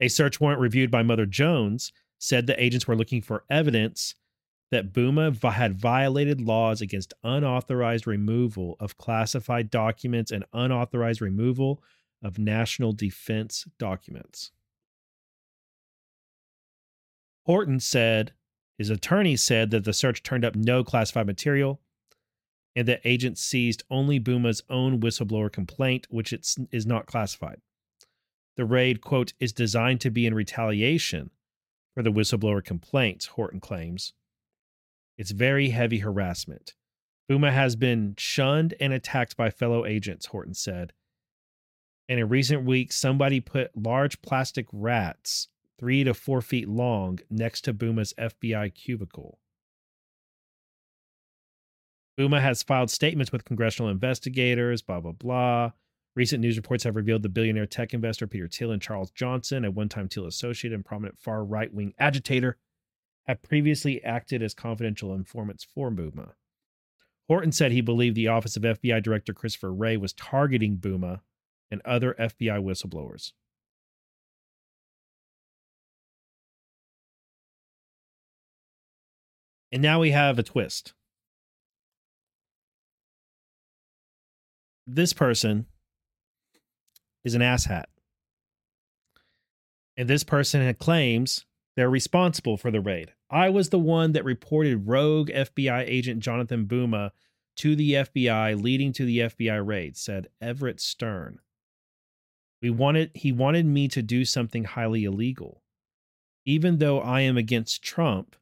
A 0.00 0.08
search 0.08 0.40
warrant 0.40 0.60
reviewed 0.60 0.90
by 0.90 1.02
Mother 1.02 1.26
Jones 1.26 1.92
said 2.18 2.46
the 2.46 2.62
agents 2.62 2.86
were 2.86 2.96
looking 2.96 3.22
for 3.22 3.44
evidence 3.50 4.14
that 4.70 4.92
Buma 4.92 5.32
had 5.52 5.78
violated 5.78 6.40
laws 6.40 6.80
against 6.80 7.14
unauthorized 7.22 8.06
removal 8.06 8.76
of 8.80 8.98
classified 8.98 9.70
documents 9.70 10.30
and 10.30 10.44
unauthorized 10.52 11.20
removal 11.20 11.82
of 12.22 12.38
national 12.38 12.92
defense 12.92 13.66
documents. 13.78 14.50
Horton 17.46 17.80
said 17.80 18.32
his 18.76 18.90
attorney 18.90 19.36
said 19.36 19.70
that 19.70 19.84
the 19.84 19.92
search 19.92 20.22
turned 20.22 20.44
up 20.44 20.54
no 20.54 20.84
classified 20.84 21.26
material 21.26 21.80
and 22.78 22.86
that 22.86 23.00
agents 23.04 23.42
seized 23.42 23.82
only 23.90 24.20
Buma's 24.20 24.62
own 24.70 25.00
whistleblower 25.00 25.50
complaint, 25.50 26.06
which 26.10 26.32
it's, 26.32 26.56
is 26.70 26.86
not 26.86 27.06
classified. 27.06 27.60
The 28.56 28.64
raid, 28.64 29.00
quote, 29.00 29.32
is 29.40 29.52
designed 29.52 30.00
to 30.02 30.12
be 30.12 30.26
in 30.26 30.32
retaliation 30.32 31.30
for 31.92 32.04
the 32.04 32.12
whistleblower 32.12 32.64
complaints, 32.64 33.26
Horton 33.26 33.58
claims. 33.58 34.12
It's 35.16 35.32
very 35.32 35.70
heavy 35.70 35.98
harassment. 35.98 36.76
Buma 37.28 37.50
has 37.52 37.74
been 37.74 38.14
shunned 38.16 38.74
and 38.78 38.92
attacked 38.92 39.36
by 39.36 39.50
fellow 39.50 39.84
agents, 39.84 40.26
Horton 40.26 40.54
said. 40.54 40.92
And 42.08 42.20
in 42.20 42.28
recent 42.28 42.64
weeks, 42.64 42.94
somebody 42.94 43.40
put 43.40 43.76
large 43.76 44.22
plastic 44.22 44.66
rats, 44.72 45.48
three 45.80 46.04
to 46.04 46.14
four 46.14 46.40
feet 46.40 46.68
long, 46.68 47.18
next 47.28 47.62
to 47.62 47.74
Buma's 47.74 48.14
FBI 48.16 48.72
cubicle. 48.72 49.40
Buma 52.18 52.40
has 52.40 52.64
filed 52.64 52.90
statements 52.90 53.30
with 53.30 53.44
congressional 53.44 53.90
investigators, 53.90 54.82
blah, 54.82 54.98
blah, 54.98 55.12
blah. 55.12 55.70
Recent 56.16 56.40
news 56.40 56.56
reports 56.56 56.82
have 56.82 56.96
revealed 56.96 57.22
the 57.22 57.28
billionaire 57.28 57.66
tech 57.66 57.94
investor 57.94 58.26
Peter 58.26 58.48
Thiel 58.48 58.72
and 58.72 58.82
Charles 58.82 59.12
Johnson, 59.12 59.64
a 59.64 59.70
one 59.70 59.88
time 59.88 60.08
Thiel 60.08 60.26
associate 60.26 60.72
and 60.72 60.84
prominent 60.84 61.16
far 61.16 61.44
right 61.44 61.72
wing 61.72 61.94
agitator, 61.96 62.56
have 63.28 63.40
previously 63.42 64.02
acted 64.02 64.42
as 64.42 64.52
confidential 64.52 65.14
informants 65.14 65.62
for 65.62 65.92
Buma. 65.92 66.32
Horton 67.28 67.52
said 67.52 67.70
he 67.70 67.82
believed 67.82 68.16
the 68.16 68.26
office 68.26 68.56
of 68.56 68.64
FBI 68.64 69.00
Director 69.00 69.32
Christopher 69.32 69.72
Wray 69.72 69.96
was 69.96 70.12
targeting 70.12 70.76
Buma 70.76 71.20
and 71.70 71.80
other 71.84 72.16
FBI 72.18 72.60
whistleblowers. 72.60 73.32
And 79.70 79.82
now 79.82 80.00
we 80.00 80.10
have 80.10 80.38
a 80.38 80.42
twist. 80.42 80.94
This 84.90 85.12
person 85.12 85.66
is 87.22 87.34
an 87.34 87.42
asshat. 87.42 87.84
And 89.98 90.08
this 90.08 90.24
person 90.24 90.72
claims 90.76 91.44
they're 91.76 91.90
responsible 91.90 92.56
for 92.56 92.70
the 92.70 92.80
raid. 92.80 93.12
I 93.30 93.50
was 93.50 93.68
the 93.68 93.78
one 93.78 94.12
that 94.12 94.24
reported 94.24 94.88
rogue 94.88 95.28
FBI 95.28 95.84
agent 95.86 96.20
Jonathan 96.20 96.64
Buma 96.64 97.10
to 97.56 97.76
the 97.76 97.92
FBI, 97.92 98.62
leading 98.62 98.94
to 98.94 99.04
the 99.04 99.18
FBI 99.18 99.64
raid, 99.64 99.98
said 99.98 100.28
Everett 100.40 100.80
Stern. 100.80 101.40
We 102.62 102.70
wanted 102.70 103.10
he 103.14 103.30
wanted 103.30 103.66
me 103.66 103.88
to 103.88 104.00
do 104.00 104.24
something 104.24 104.64
highly 104.64 105.04
illegal. 105.04 105.62
Even 106.46 106.78
though 106.78 107.00
I 107.00 107.20
am 107.20 107.36
against 107.36 107.82
Trump, 107.82 108.36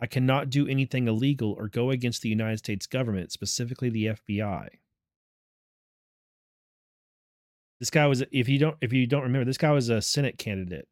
I 0.00 0.06
cannot 0.06 0.50
do 0.50 0.66
anything 0.66 1.06
illegal 1.06 1.52
or 1.52 1.68
go 1.68 1.90
against 1.90 2.22
the 2.22 2.28
United 2.30 2.58
States 2.58 2.88
government, 2.88 3.30
specifically 3.30 3.90
the 3.90 4.06
FBI. 4.06 4.70
This 7.84 7.90
guy 7.90 8.06
was 8.06 8.24
if 8.32 8.48
you 8.48 8.58
don't 8.58 8.78
if 8.80 8.94
you 8.94 9.06
don't 9.06 9.24
remember, 9.24 9.44
this 9.44 9.58
guy 9.58 9.70
was 9.70 9.90
a 9.90 10.00
Senate 10.00 10.38
candidate 10.38 10.88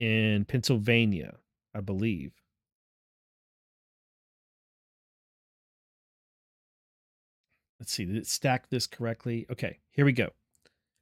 in 0.00 0.46
Pennsylvania, 0.46 1.34
I 1.74 1.80
believe. 1.82 2.32
Let's 7.78 7.92
see, 7.92 8.06
did 8.06 8.16
it 8.16 8.26
stack 8.26 8.70
this 8.70 8.86
correctly? 8.86 9.44
Okay, 9.50 9.80
here 9.90 10.06
we 10.06 10.12
go. 10.12 10.30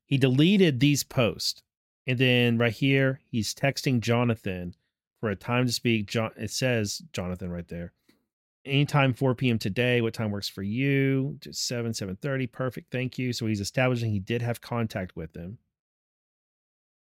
He 0.06 0.18
deleted 0.18 0.80
these 0.80 1.04
posts. 1.04 1.62
And 2.08 2.18
then 2.18 2.58
right 2.58 2.72
here, 2.72 3.20
he's 3.30 3.54
texting 3.54 4.00
Jonathan 4.00 4.74
for 5.20 5.30
a 5.30 5.36
time 5.36 5.66
to 5.66 5.72
speak. 5.72 6.08
John, 6.08 6.32
it 6.36 6.50
says 6.50 7.00
Jonathan 7.12 7.52
right 7.52 7.68
there. 7.68 7.92
Anytime 8.66 9.14
4 9.14 9.34
p.m. 9.34 9.58
today. 9.58 10.00
What 10.00 10.14
time 10.14 10.30
works 10.30 10.48
for 10.48 10.62
you? 10.62 11.36
Just 11.40 11.66
7, 11.66 11.92
7:30. 11.92 12.50
Perfect. 12.50 12.90
Thank 12.90 13.18
you. 13.18 13.32
So 13.32 13.46
he's 13.46 13.60
establishing 13.60 14.10
he 14.10 14.20
did 14.20 14.42
have 14.42 14.60
contact 14.60 15.16
with 15.16 15.34
him. 15.34 15.58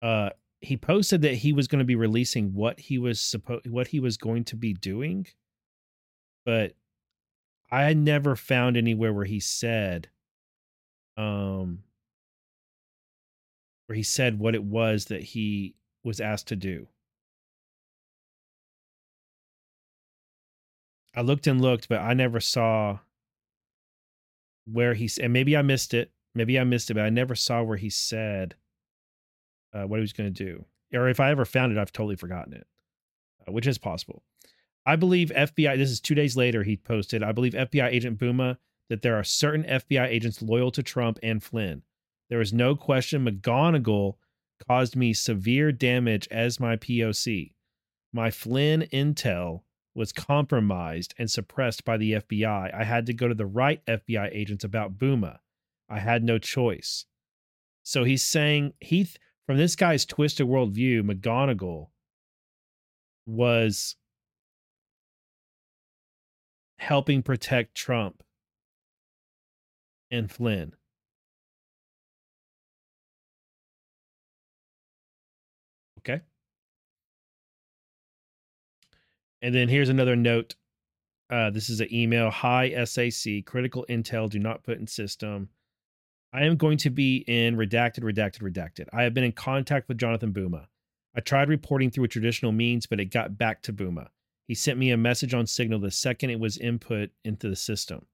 Uh 0.03 0.31
he 0.63 0.77
posted 0.77 1.23
that 1.23 1.35
he 1.35 1.53
was 1.53 1.69
going 1.69 1.79
to 1.79 1.87
be 1.87 1.95
releasing 1.95 2.53
what 2.53 2.79
he 2.79 2.99
was 2.99 3.21
supposed 3.21 3.69
what 3.69 3.89
he 3.89 4.01
was 4.01 4.17
going 4.17 4.45
to 4.45 4.57
be 4.57 4.75
doing. 4.75 5.27
But 6.45 6.75
I 7.71 7.93
never 7.95 8.37
found 8.37 8.77
anywhere 8.77 9.13
where 9.13 9.25
he 9.25 9.41
said 9.41 10.09
um 11.17 11.81
where 13.87 13.97
he 13.97 14.03
said 14.03 14.39
what 14.39 14.55
it 14.55 14.63
was 14.63 15.07
that 15.07 15.23
he 15.23 15.75
was 16.05 16.21
asked 16.21 16.49
to 16.49 16.57
do. 16.57 16.87
I 21.15 21.23
looked 21.23 21.47
and 21.47 21.61
looked, 21.61 21.89
but 21.89 22.01
I 22.01 22.15
never 22.15 22.41
saw 22.41 22.99
where 24.65 24.95
he 24.95 25.11
and 25.21 25.33
maybe 25.33 25.57
I 25.57 25.63
missed 25.63 25.95
it. 25.95 26.13
Maybe 26.35 26.59
I 26.59 26.65
missed 26.65 26.91
it, 26.91 26.95
but 26.95 27.05
I 27.05 27.11
never 27.11 27.35
saw 27.35 27.63
where 27.63 27.77
he 27.77 27.91
said 27.91 28.55
uh, 29.73 29.83
what 29.83 29.97
he 29.97 30.03
was 30.03 30.13
going 30.13 30.33
to 30.33 30.45
do. 30.45 30.65
Or 30.95 31.09
if 31.09 31.21
I 31.21 31.31
ever 31.31 31.45
found 31.45 31.73
it, 31.73 31.79
I've 31.79 31.93
totally 31.93 32.17
forgotten 32.17 32.53
it, 32.53 32.67
uh, 33.47 33.53
which 33.53 33.67
is 33.67 33.79
possible. 33.79 34.23
I 34.87 34.97
believe 34.97 35.33
FBI. 35.35 35.77
This 35.77 35.91
is 35.91 36.01
two 36.01 36.15
days 36.15 36.37
later. 36.37 36.63
He 36.63 36.77
posted. 36.77 37.23
I 37.23 37.33
believe 37.33 37.53
FBI 37.53 37.89
agent 37.89 38.19
Buma 38.19 38.59
that 38.89 39.03
there 39.03 39.17
are 39.17 39.25
certain 39.25 39.65
FBI 39.65 40.07
agents 40.07 40.43
loyal 40.43 40.71
to 40.73 40.83
Trump 40.83 41.19
and 41.23 41.43
Flynn. 41.43 41.83
There 42.29 42.41
is 42.41 42.53
no 42.53 42.77
question 42.77 43.25
McGonigal 43.25 44.17
caused 44.67 44.97
me 44.97 45.13
severe 45.13 45.73
damage 45.73 46.29
as 46.31 46.61
my 46.61 46.77
POC. 46.77 47.53
My 48.13 48.31
Flynn 48.31 48.83
intel 48.93 49.63
was 49.95 50.13
compromised 50.13 51.15
and 51.19 51.31
suppressed 51.31 51.85
by 51.85 51.97
the 51.97 52.13
FBI. 52.13 52.75
I 52.75 52.85
had 52.85 53.07
to 53.07 53.15
go 53.15 53.29
to 53.29 53.35
the 53.35 53.47
right 53.47 53.85
FBI 53.87 54.31
agents 54.33 54.65
about 54.65 54.99
Buma. 54.99 55.39
I 55.89 55.99
had 55.99 56.23
no 56.23 56.39
choice. 56.39 57.07
So 57.83 58.05
he's 58.05 58.23
saying 58.23 58.75
he 58.81 59.09
from 59.47 59.57
this 59.57 59.75
guy's 59.75 60.05
twisted 60.05 60.47
worldview, 60.47 61.03
McGonigal 61.03 61.89
was 63.27 63.97
helping 66.79 67.23
protect 67.23 67.75
Trump 67.75 68.23
and 70.11 70.31
Flynn. 70.31 70.75
And 79.43 79.55
then 79.55 79.69
here's 79.69 79.89
another 79.89 80.17
note. 80.17 80.55
Uh, 81.31 81.51
this 81.51 81.71
is 81.71 81.81
an 81.81 81.93
email. 81.93 82.31
Hi, 82.31 82.85
SAC. 82.85 83.45
Critical 83.47 83.87
intel 83.89 84.29
do 84.29 84.39
not 84.39 84.65
put 84.65 84.79
in 84.79 84.87
system. 84.87 85.49
I 86.33 86.45
am 86.45 86.57
going 86.57 86.79
to 86.79 86.91
be 86.91 87.25
in 87.27 87.57
redacted, 87.57 88.01
redacted, 88.01 88.43
redacted. 88.43 88.89
I 88.93 89.03
have 89.03 89.15
been 89.15 89.25
in 89.25 89.33
contact 89.33 89.89
with 89.89 89.99
Jonathan 89.99 90.33
Buma. 90.33 90.67
I 91.15 91.21
tried 91.21 91.49
reporting 91.49 91.91
through 91.91 92.05
a 92.05 92.09
traditional 92.09 92.53
means, 92.53 92.87
but 92.87 93.01
it 93.01 93.07
got 93.07 93.37
back 93.37 93.63
to 93.63 93.73
Buma. 93.73 94.09
He 94.47 94.55
sent 94.55 94.79
me 94.79 94.91
a 94.91 94.97
message 94.97 95.35
on 95.35 95.47
Signal 95.47 95.81
the 95.81 95.91
second 95.91 96.31
it 96.31 96.41
was 96.41 96.59
input 96.59 97.11
into 97.25 97.49
the 97.49 97.57
system. 97.57 98.07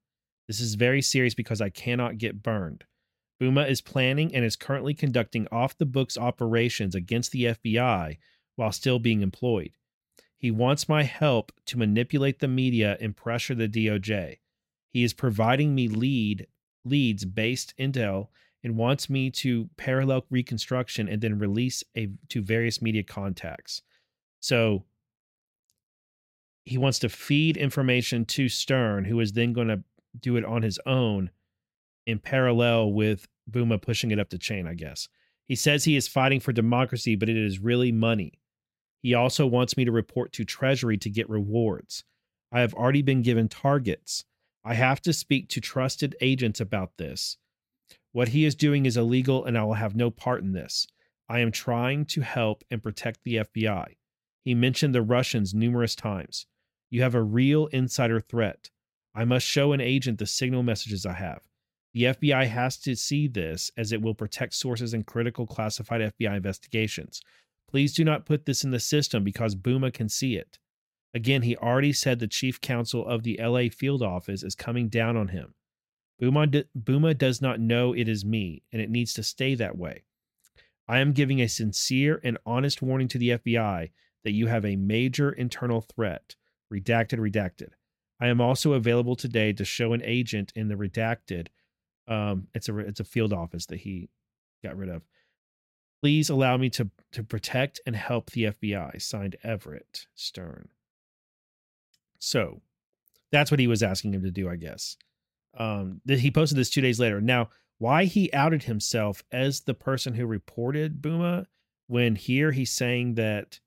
This 0.47 0.59
is 0.59 0.75
very 0.75 1.01
serious 1.01 1.33
because 1.33 1.61
I 1.61 1.69
cannot 1.69 2.17
get 2.17 2.41
burned. 2.41 2.85
Buma 3.41 3.69
is 3.69 3.81
planning 3.81 4.33
and 4.33 4.43
is 4.43 4.55
currently 4.55 4.93
conducting 4.93 5.47
off 5.51 5.77
the 5.77 5.85
books 5.85 6.17
operations 6.17 6.95
against 6.95 7.31
the 7.31 7.45
FBI 7.45 8.17
while 8.55 8.71
still 8.71 8.97
being 8.97 9.21
employed. 9.21 9.76
He 10.37 10.51
wants 10.51 10.87
my 10.87 11.03
help 11.03 11.51
to 11.65 11.77
manipulate 11.77 12.39
the 12.39 12.47
media 12.47 12.97
and 13.01 13.15
pressure 13.15 13.55
the 13.55 13.67
DOJ. 13.67 14.37
He 14.91 15.03
is 15.03 15.13
providing 15.13 15.73
me 15.73 15.87
lead 15.87 16.47
leads 16.85 17.25
based 17.25 17.73
intel 17.77 18.27
and 18.63 18.77
wants 18.77 19.09
me 19.09 19.29
to 19.29 19.69
parallel 19.77 20.25
reconstruction 20.29 21.07
and 21.07 21.21
then 21.21 21.39
release 21.39 21.83
a 21.95 22.09
to 22.29 22.41
various 22.41 22.81
media 22.81 23.03
contacts. 23.03 23.81
So 24.39 24.85
he 26.65 26.77
wants 26.77 26.99
to 26.99 27.09
feed 27.09 27.57
information 27.57 28.25
to 28.25 28.49
Stern, 28.49 29.05
who 29.05 29.19
is 29.19 29.33
then 29.33 29.53
going 29.53 29.69
to 29.69 29.83
do 30.19 30.35
it 30.35 30.45
on 30.45 30.63
his 30.63 30.79
own 30.85 31.29
in 32.05 32.19
parallel 32.19 32.91
with 32.91 33.27
Buma 33.49 33.81
pushing 33.81 34.11
it 34.11 34.19
up 34.19 34.29
the 34.29 34.37
chain, 34.37 34.67
I 34.67 34.73
guess. 34.73 35.07
He 35.45 35.55
says 35.55 35.83
he 35.83 35.95
is 35.95 36.07
fighting 36.07 36.39
for 36.39 36.51
democracy, 36.51 37.15
but 37.15 37.29
it 37.29 37.37
is 37.37 37.59
really 37.59 37.91
money. 37.91 38.33
He 39.01 39.13
also 39.13 39.45
wants 39.45 39.77
me 39.77 39.85
to 39.85 39.91
report 39.91 40.33
to 40.33 40.45
Treasury 40.45 40.97
to 40.97 41.09
get 41.09 41.29
rewards. 41.29 42.03
I 42.51 42.61
have 42.61 42.73
already 42.73 43.01
been 43.01 43.21
given 43.21 43.47
targets. 43.47 44.25
I 44.63 44.73
have 44.73 45.01
to 45.01 45.13
speak 45.13 45.49
to 45.49 45.61
trusted 45.61 46.15
agents 46.21 46.59
about 46.59 46.97
this. 46.97 47.37
What 48.11 48.29
he 48.29 48.45
is 48.45 48.55
doing 48.55 48.85
is 48.85 48.97
illegal, 48.97 49.45
and 49.45 49.57
I 49.57 49.63
will 49.63 49.75
have 49.75 49.95
no 49.95 50.09
part 50.09 50.41
in 50.41 50.53
this. 50.53 50.87
I 51.29 51.39
am 51.39 51.51
trying 51.51 52.05
to 52.05 52.21
help 52.21 52.63
and 52.71 52.81
protect 52.81 53.23
the 53.23 53.35
FBI. 53.35 53.95
He 54.43 54.55
mentioned 54.55 54.95
the 54.95 55.01
Russians 55.01 55.53
numerous 55.53 55.93
times. 55.93 56.45
You 56.89 57.01
have 57.01 57.15
a 57.15 57.21
real 57.21 57.67
insider 57.67 58.21
threat. 58.21 58.69
I 59.13 59.25
must 59.25 59.45
show 59.45 59.73
an 59.73 59.81
agent 59.81 60.19
the 60.19 60.25
signal 60.25 60.63
messages 60.63 61.05
I 61.05 61.13
have. 61.13 61.41
The 61.93 62.03
FBI 62.03 62.47
has 62.47 62.77
to 62.77 62.95
see 62.95 63.27
this 63.27 63.71
as 63.75 63.91
it 63.91 64.01
will 64.01 64.13
protect 64.13 64.53
sources 64.53 64.93
in 64.93 65.03
critical 65.03 65.47
classified 65.47 66.01
FBI 66.01 66.37
investigations. 66.37 67.21
Please 67.69 67.93
do 67.93 68.03
not 68.03 68.25
put 68.25 68.45
this 68.45 68.63
in 68.63 68.71
the 68.71 68.79
system 68.79 69.23
because 69.23 69.55
Buma 69.55 69.93
can 69.93 70.09
see 70.09 70.35
it. 70.35 70.57
Again, 71.13 71.41
he 71.41 71.57
already 71.57 71.93
said 71.93 72.19
the 72.19 72.27
chief 72.27 72.61
counsel 72.61 73.05
of 73.05 73.23
the 73.23 73.39
LA 73.41 73.69
field 73.69 74.01
office 74.01 74.43
is 74.43 74.55
coming 74.55 74.87
down 74.87 75.17
on 75.17 75.29
him. 75.29 75.53
Buma, 76.21 76.49
d- 76.49 77.13
does 77.13 77.41
not 77.41 77.59
know 77.59 77.93
it 77.93 78.07
is 78.07 78.25
me, 78.25 78.63
and 78.71 78.81
it 78.81 78.89
needs 78.89 79.13
to 79.13 79.23
stay 79.23 79.55
that 79.55 79.77
way. 79.77 80.03
I 80.87 80.99
am 80.99 81.13
giving 81.13 81.41
a 81.41 81.47
sincere 81.47 82.19
and 82.23 82.37
honest 82.45 82.81
warning 82.81 83.07
to 83.09 83.17
the 83.17 83.29
FBI 83.31 83.91
that 84.23 84.31
you 84.31 84.47
have 84.47 84.65
a 84.65 84.75
major 84.75 85.31
internal 85.31 85.81
threat. 85.81 86.35
Redacted, 86.73 87.19
redacted. 87.19 87.69
I 88.19 88.27
am 88.27 88.41
also 88.41 88.73
available 88.73 89.15
today 89.15 89.53
to 89.53 89.65
show 89.65 89.93
an 89.93 90.01
agent 90.03 90.51
in 90.55 90.67
the 90.69 90.75
redacted. 90.75 91.47
Um, 92.07 92.47
it's 92.53 92.67
a 92.67 92.77
it's 92.79 92.99
a 92.99 93.05
field 93.05 93.31
office 93.31 93.65
that 93.67 93.79
he 93.79 94.09
got 94.63 94.77
rid 94.77 94.89
of. 94.89 95.03
Please 96.01 96.29
allow 96.29 96.57
me 96.57 96.69
to 96.71 96.89
to 97.13 97.23
protect 97.23 97.79
and 97.85 97.95
help 97.95 98.31
the 98.31 98.43
FBI. 98.43 99.01
Signed 99.01 99.35
Everett 99.43 100.07
Stern. 100.15 100.69
So 102.19 102.61
that's 103.31 103.51
what 103.51 103.59
he 103.59 103.67
was 103.67 103.83
asking 103.83 104.13
him 104.13 104.23
to 104.23 104.31
do, 104.31 104.49
I 104.49 104.55
guess. 104.55 104.97
Um, 105.57 106.01
he 106.07 106.31
posted 106.31 106.57
this 106.57 106.69
two 106.69 106.81
days 106.81 106.99
later. 106.99 107.19
Now, 107.19 107.49
why 107.79 108.05
he 108.05 108.31
outed 108.33 108.63
himself 108.63 109.23
as 109.31 109.61
the 109.61 109.73
person 109.73 110.13
who 110.13 110.25
reported 110.25 111.01
Buma, 111.01 111.45
when 111.87 112.15
here 112.15 112.51
he's 112.51 112.71
saying 112.71 113.15
that 113.15 113.59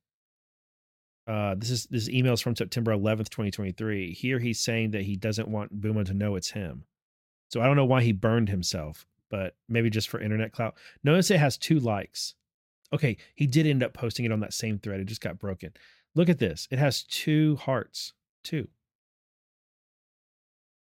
uh, 1.26 1.54
this 1.56 1.70
is 1.70 1.86
this 1.86 2.08
email 2.08 2.32
is 2.32 2.40
from 2.40 2.56
September 2.56 2.92
11th, 2.92 3.28
2023. 3.28 4.12
Here 4.12 4.38
he's 4.38 4.60
saying 4.60 4.90
that 4.92 5.02
he 5.02 5.16
doesn't 5.16 5.48
want 5.48 5.80
Buma 5.80 6.04
to 6.06 6.14
know 6.14 6.36
it's 6.36 6.50
him. 6.50 6.84
So 7.48 7.60
I 7.60 7.66
don't 7.66 7.76
know 7.76 7.84
why 7.84 8.02
he 8.02 8.12
burned 8.12 8.48
himself, 8.48 9.06
but 9.30 9.54
maybe 9.68 9.90
just 9.90 10.08
for 10.08 10.20
internet 10.20 10.52
clout. 10.52 10.74
Notice 11.04 11.30
it 11.30 11.38
has 11.38 11.56
two 11.56 11.78
likes. 11.78 12.34
Okay, 12.92 13.16
he 13.36 13.46
did 13.46 13.66
end 13.66 13.82
up 13.82 13.94
posting 13.94 14.24
it 14.24 14.32
on 14.32 14.40
that 14.40 14.52
same 14.52 14.78
thread. 14.78 15.00
It 15.00 15.04
just 15.04 15.20
got 15.20 15.38
broken. 15.38 15.72
Look 16.14 16.28
at 16.28 16.38
this. 16.38 16.66
It 16.70 16.78
has 16.78 17.04
two 17.04 17.56
hearts. 17.56 18.12
Two. 18.42 18.68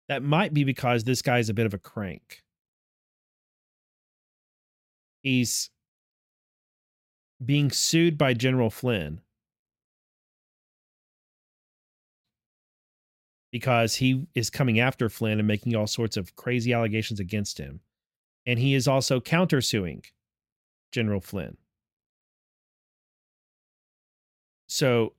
That 0.07 0.23
might 0.23 0.53
be 0.53 0.63
because 0.63 1.03
this 1.03 1.21
guy's 1.21 1.49
a 1.49 1.53
bit 1.53 1.65
of 1.65 1.73
a 1.73 1.77
crank. 1.77 2.43
He's 5.21 5.69
being 7.43 7.71
sued 7.71 8.17
by 8.17 8.33
General 8.33 8.69
Flynn 8.69 9.21
because 13.51 13.95
he 13.95 14.27
is 14.33 14.49
coming 14.49 14.79
after 14.79 15.09
Flynn 15.09 15.39
and 15.39 15.47
making 15.47 15.75
all 15.75 15.87
sorts 15.87 16.17
of 16.17 16.35
crazy 16.35 16.73
allegations 16.73 17.19
against 17.19 17.57
him. 17.57 17.81
And 18.45 18.59
he 18.59 18.73
is 18.73 18.87
also 18.87 19.19
countersuing 19.19 20.05
General 20.91 21.21
Flynn. 21.21 21.57
So 24.67 25.13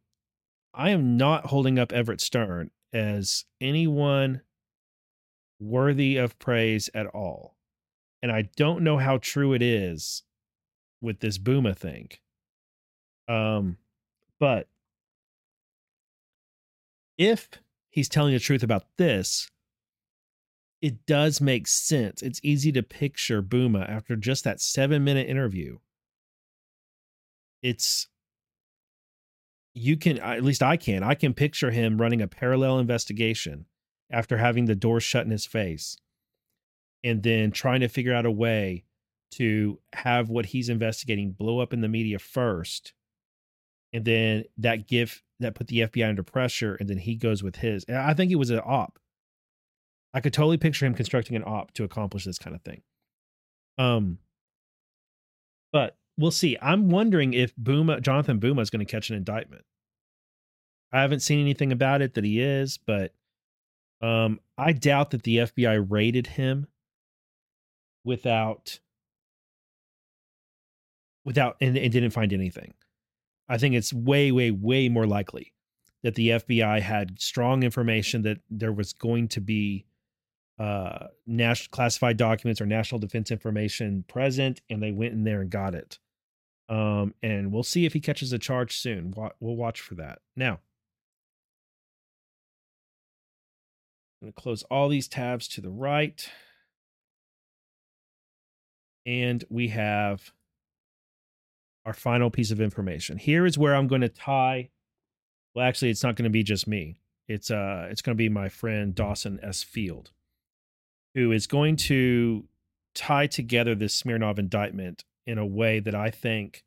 I 0.75 0.91
am 0.91 1.17
not 1.17 1.47
holding 1.47 1.79
up 1.79 1.93
Everett 1.93 2.21
Stern 2.21 2.71
as 2.93 3.45
anyone 3.61 4.43
worthy 5.61 6.17
of 6.17 6.39
praise 6.39 6.91
at 6.95 7.07
all. 7.07 7.57
And 8.23 8.33
I 8.33 8.49
don't 8.57 8.83
know 8.83 8.99
how 8.99 9.19
true 9.19 9.53
it 9.53 9.63
is 9.63 10.23
with 11.01 11.21
this 11.21 11.39
Buma 11.39 11.77
thing. 11.77 12.09
Um, 13.29 13.77
but 14.39 14.69
if 17.19 17.49
he's 17.91 18.09
telling 18.09 18.33
the 18.33 18.41
truth 18.41 18.63
about 18.63 18.87
this, 18.97 19.51
it 20.83 21.07
does 21.07 21.41
make 21.41 21.69
sense. 21.69 22.23
It's 22.23 22.41
easy 22.43 22.73
to 22.73 22.83
picture 22.83 23.41
Buma 23.41 23.89
after 23.89 24.17
just 24.17 24.43
that 24.45 24.61
seven 24.61 25.05
minute 25.05 25.29
interview. 25.29 25.79
It's 27.63 28.09
you 29.75 29.97
can 29.97 30.19
at 30.19 30.43
least 30.43 30.63
I 30.63 30.77
can. 30.77 31.05
I 31.05 31.15
can 31.15 31.33
picture 31.33 31.71
him 31.71 32.01
running 32.01 32.21
a 32.21 32.27
parallel 32.27 32.81
investigation 32.81 33.67
after 34.11 34.37
having 34.37 34.67
the 34.67 34.75
door 34.75 35.01
shut 35.01 35.25
in 35.25 35.31
his 35.31 35.47
face 35.47 35.97
and 37.05 37.23
then 37.23 37.53
trying 37.53 37.81
to 37.81 37.89
figure 37.89 38.13
out 38.13 38.27
a 38.27 38.31
way 38.31 38.85
to 39.33 39.79
have 39.95 40.29
what 40.29 40.47
he's 40.47 40.69
investigating 40.69 41.31
blow 41.31 41.61
up 41.61 41.73
in 41.73 41.81
the 41.81 41.89
media 41.89 42.19
first 42.19 42.93
and 43.93 44.05
then 44.05 44.45
that 44.59 44.89
give 44.89 45.23
that 45.39 45.55
put 45.55 45.69
the 45.69 45.81
FBI 45.81 46.09
under 46.09 46.23
pressure 46.23 46.77
and 46.81 46.89
then 46.89 46.99
he 46.99 47.15
goes 47.15 47.43
with 47.43 47.57
his. 47.57 47.85
I 47.89 48.15
think 48.15 48.33
it 48.33 48.37
was 48.37 48.51
an 48.51 48.61
op. 48.65 48.99
I 50.15 50.21
could 50.21 50.33
totally 50.33 50.59
picture 50.59 50.87
him 50.87 50.95
constructing 50.95 51.37
an 51.37 51.45
op 51.45 51.73
to 51.75 51.85
accomplish 51.85 52.25
this 52.25 52.39
kind 52.39 52.55
of 52.55 52.63
thing. 52.63 52.83
Um 53.79 54.19
but 55.73 55.97
we'll 56.19 56.31
see. 56.31 56.59
I'm 56.61 56.91
wondering 56.91 57.33
if 57.33 57.57
Buma, 57.57 58.01
Jonathan 58.01 58.39
Buma 58.39 58.61
is 58.61 58.71
going 58.71 58.85
to 58.85 58.91
catch 58.91 59.11
an 59.11 59.17
indictment. 59.17 59.65
I 60.93 61.01
haven't 61.01 61.21
seen 61.21 61.41
anything 61.41 61.73
about 61.73 62.03
it 62.03 62.15
that 62.15 62.25
he 62.25 62.41
is, 62.41 62.79
but 62.79 63.15
um, 64.03 64.41
I 64.59 64.73
doubt 64.73 65.11
that 65.13 65.23
the 65.23 65.39
FBI 65.39 65.87
raided 65.89 66.27
him 66.27 66.67
without 68.05 68.81
without 71.25 71.57
and, 71.61 71.77
and 71.79 71.93
didn't 71.93 72.11
find 72.11 72.33
anything. 72.33 72.75
I 73.49 73.57
think 73.59 73.75
it's 73.75 73.93
way, 73.93 74.33
way, 74.33 74.51
way 74.51 74.89
more 74.89 75.07
likely 75.07 75.53
that 76.03 76.17
the 76.17 76.31
FBI 76.31 76.81
had 76.81 77.21
strong 77.21 77.63
information 77.63 78.23
that 78.23 78.39
there 78.51 78.73
was 78.73 78.93
going 78.93 79.29
to 79.29 79.41
be 79.41 79.87
uh, 80.59 81.09
national 81.27 81.71
classified 81.71 82.17
documents 82.17 82.61
or 82.61 82.67
national 82.67 82.99
defense 82.99 83.31
information 83.31 84.05
present, 84.09 84.61
and 84.71 84.83
they 84.83 84.93
went 84.93 85.13
in 85.13 85.25
there 85.25 85.41
and 85.41 85.51
got 85.51 85.75
it. 85.75 85.99
Um, 86.69 87.15
and 87.23 87.53
we'll 87.53 87.63
see 87.63 87.85
if 87.85 87.93
he 87.93 88.01
catches 88.01 88.33
a 88.33 88.39
charge 88.39 88.77
soon. 88.77 89.15
We'll 89.41 89.57
watch 89.57 89.81
for 89.81 89.95
that. 89.97 90.21
Now, 90.37 90.61
I'm 94.23 94.27
going 94.27 94.33
to 94.33 94.41
close 94.41 94.63
all 94.65 94.89
these 94.89 95.09
tabs 95.09 95.49
to 95.49 95.61
the 95.61 95.71
right. 95.71 96.29
And 99.05 99.45
we 99.51 99.69
have 99.69 100.33
our 101.85 101.93
final 101.93 102.31
piece 102.31 102.53
of 102.53 102.61
information. 102.61 103.19
Here 103.19 103.45
is 103.45 103.59
where 103.59 103.75
I'm 103.75 103.89
going 103.89 104.03
to 104.03 104.09
tie. 104.09 104.71
Well, 105.55 105.67
actually, 105.67 105.91
it's 105.91 106.05
not 106.05 106.15
going 106.15 106.25
to 106.25 106.31
be 106.31 106.45
just 106.45 106.69
me. 106.69 107.01
It's 107.27 107.51
uh, 107.51 107.89
it's 107.91 108.01
going 108.01 108.17
to 108.17 108.19
be 108.19 108.29
my 108.29 108.49
friend 108.49 108.95
Dawson 108.95 109.41
S. 109.43 109.63
Field, 109.63 110.13
who 111.15 111.33
is 111.33 111.47
going 111.47 111.77
to 111.77 112.45
tie 112.95 113.27
together 113.27 113.75
this 113.75 113.95
Smirnov 113.95 114.39
indictment 114.39 115.05
in 115.27 115.39
a 115.39 115.47
way 115.47 115.81
that 115.81 115.95
I 115.95 116.11
think 116.11 116.65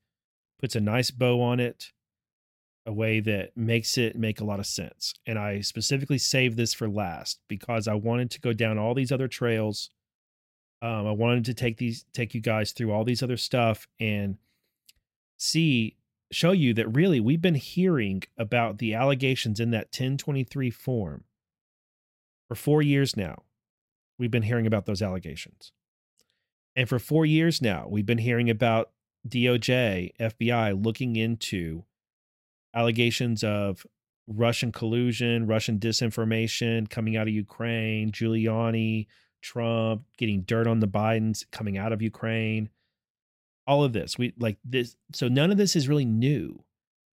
puts 0.59 0.76
a 0.76 0.81
nice 0.81 1.11
bow 1.11 1.41
on 1.41 1.59
it, 1.59 1.91
a 2.85 2.93
way 2.93 3.19
that 3.19 3.55
makes 3.55 3.97
it 3.97 4.15
make 4.15 4.39
a 4.39 4.45
lot 4.45 4.59
of 4.59 4.65
sense. 4.65 5.13
And 5.26 5.38
I 5.38 5.61
specifically 5.61 6.17
saved 6.17 6.57
this 6.57 6.73
for 6.73 6.88
last 6.88 7.39
because 7.47 7.88
I 7.88 7.95
wanted 7.95 8.31
to 8.31 8.41
go 8.41 8.53
down 8.53 8.77
all 8.77 8.93
these 8.93 9.11
other 9.11 9.27
trails. 9.27 9.89
Um, 10.81 11.07
I 11.07 11.11
wanted 11.11 11.45
to 11.45 11.53
take 11.53 11.77
these 11.77 12.05
take 12.13 12.34
you 12.34 12.41
guys 12.41 12.72
through 12.72 12.91
all 12.91 13.03
these 13.03 13.23
other 13.23 13.38
stuff 13.38 13.88
and 13.99 14.38
see 15.38 15.97
show 16.31 16.51
you 16.51 16.73
that 16.73 16.95
really 16.95 17.19
we've 17.19 17.41
been 17.41 17.55
hearing 17.55 18.23
about 18.38 18.77
the 18.77 18.93
allegations 18.93 19.59
in 19.59 19.72
that 19.72 19.85
1023 19.85 20.69
form 20.69 21.23
for 22.47 22.55
4 22.55 22.81
years 22.81 23.15
now. 23.15 23.43
We've 24.17 24.31
been 24.31 24.43
hearing 24.43 24.67
about 24.67 24.85
those 24.85 25.01
allegations. 25.01 25.71
And 26.75 26.89
for 26.89 26.99
4 26.99 27.25
years 27.25 27.61
now, 27.61 27.87
we've 27.89 28.05
been 28.05 28.17
hearing 28.17 28.49
about 28.49 28.91
DOJ, 29.27 30.11
FBI 30.19 30.83
looking 30.83 31.15
into 31.15 31.83
allegations 32.73 33.43
of 33.43 33.85
Russian 34.27 34.71
collusion, 34.71 35.47
Russian 35.47 35.79
disinformation 35.79 36.89
coming 36.89 37.15
out 37.15 37.27
of 37.27 37.33
Ukraine, 37.33 38.11
Giuliani, 38.11 39.07
Trump 39.41 40.03
getting 40.17 40.41
dirt 40.41 40.67
on 40.67 40.79
the 40.79 40.87
Bidens 40.87 41.45
coming 41.51 41.77
out 41.77 41.93
of 41.93 42.01
Ukraine. 42.01 42.69
All 43.67 43.83
of 43.83 43.93
this. 43.93 44.17
We 44.17 44.33
like 44.37 44.57
this 44.63 44.95
so 45.13 45.27
none 45.27 45.51
of 45.51 45.57
this 45.57 45.75
is 45.75 45.87
really 45.87 46.05
new. 46.05 46.63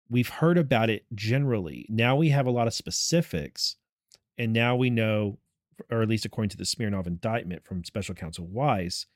We've 0.08 0.28
heard 0.28 0.58
about 0.58 0.90
it 0.90 1.04
generally. 1.14 1.86
Now 1.88 2.16
we 2.16 2.30
have 2.30 2.46
a 2.46 2.50
lot 2.50 2.66
of 2.66 2.74
specifics 2.74 3.76
and 4.38 4.52
now 4.52 4.76
we 4.76 4.90
know 4.90 5.38
or 5.90 6.02
at 6.02 6.08
least 6.08 6.24
according 6.24 6.50
to 6.50 6.56
the 6.56 6.64
Smirnov 6.64 7.06
indictment 7.06 7.64
from 7.64 7.84
special 7.84 8.14
counsel 8.14 8.46
Weiss 8.46 9.06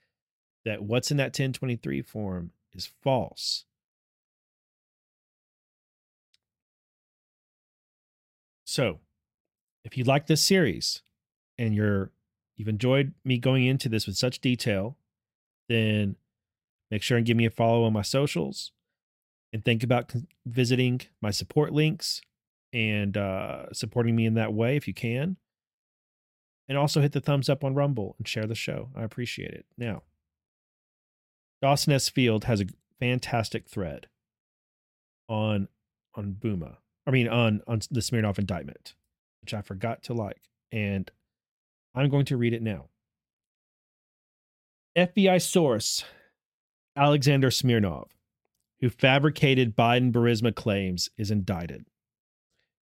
that 0.65 0.83
what's 0.83 1.11
in 1.11 1.17
that 1.19 1.27
1023 1.27 2.03
form 2.03 2.51
is 2.73 2.87
false. 2.87 3.65
So, 8.65 9.01
if 9.85 9.97
you 9.99 10.05
like 10.05 10.27
this 10.27 10.43
series 10.43 11.03
and 11.59 11.75
you're 11.75 12.11
you've 12.57 12.69
enjoyed 12.69 13.13
me 13.25 13.39
going 13.39 13.67
into 13.67 13.89
this 13.89 14.07
with 14.07 14.17
such 14.17 14.41
detail, 14.41 14.97
then 15.69 16.17
make 16.91 17.03
sure 17.03 17.17
and 17.17 17.27
give 17.27 17.37
me 17.37 17.47
a 17.47 17.51
follow 17.51 17.85
on 17.85 17.93
my 17.93 18.03
socials 18.03 18.73
and 19.53 19.65
think 19.65 19.83
about 19.83 20.13
visiting 20.47 21.01
my 21.21 21.31
support 21.31 21.73
links 21.73 22.21
and 22.73 23.17
uh, 23.17 23.73
supporting 23.73 24.17
me 24.17 24.27
in 24.27 24.35
that 24.35 24.53
way 24.53 24.77
if 24.77 24.89
you 24.89 24.95
can. 24.95 25.37
And 26.69 26.79
also 26.79 27.01
hit 27.01 27.13
the 27.13 27.21
thumbs 27.21 27.49
up 27.49 27.63
on 27.63 27.75
Rumble 27.75 28.15
and 28.19 28.27
share 28.27 28.47
the 28.47 28.55
show. 28.55 28.89
I 28.97 29.03
appreciate 29.03 29.51
it. 29.51 29.67
Now, 29.77 30.03
Dawson 31.61 31.93
S. 31.93 32.09
Field 32.09 32.45
has 32.45 32.61
a 32.61 32.67
fantastic 32.99 33.69
thread 33.69 34.07
on 35.29 35.69
on 36.15 36.37
Buma. 36.39 36.77
I 37.07 37.11
mean 37.11 37.29
on 37.29 37.63
on 37.67 37.81
the 37.91 38.03
Smirnov 38.03 38.39
indictment, 38.39 38.95
which 39.41 39.55
I 39.55 39.63
forgot 39.63 40.03
to 40.05 40.15
like, 40.15 40.43
and 40.73 41.11
I'm 41.95 42.09
going 42.09 42.25
to 42.27 42.37
read 42.37 42.53
it 42.53 42.63
now. 42.63 42.87
FBI 44.97 45.43
source 45.43 46.05
Alexander 46.97 47.51
Smirnov, 47.51 48.11
who 48.81 48.89
fabricated 48.89 49.77
Biden 49.77 50.13
Burisma 50.13 50.55
claims, 50.55 51.11
is 51.17 51.31
indicted. 51.31 51.87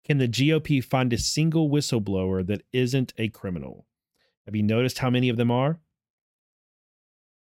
Can 0.04 0.18
the 0.18 0.28
GOP 0.28 0.84
find 0.84 1.12
a 1.12 1.18
single 1.18 1.70
whistleblower 1.70 2.46
that 2.46 2.62
isn't 2.72 3.14
a 3.16 3.28
criminal? 3.28 3.86
Have 4.44 4.54
you 4.54 4.62
noticed 4.62 4.98
how 4.98 5.08
many 5.08 5.30
of 5.30 5.36
them 5.36 5.50
are? 5.50 5.80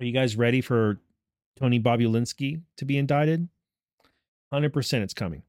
Are 0.01 0.05
you 0.05 0.13
guys 0.13 0.37
ready 0.37 0.61
for 0.61 1.01
Tony 1.59 1.81
Bobulinski 1.81 2.63
to 2.77 2.85
be 2.85 2.97
indicted? 2.97 3.49
100% 4.53 5.03
it's 5.03 5.15
coming. 5.15 5.43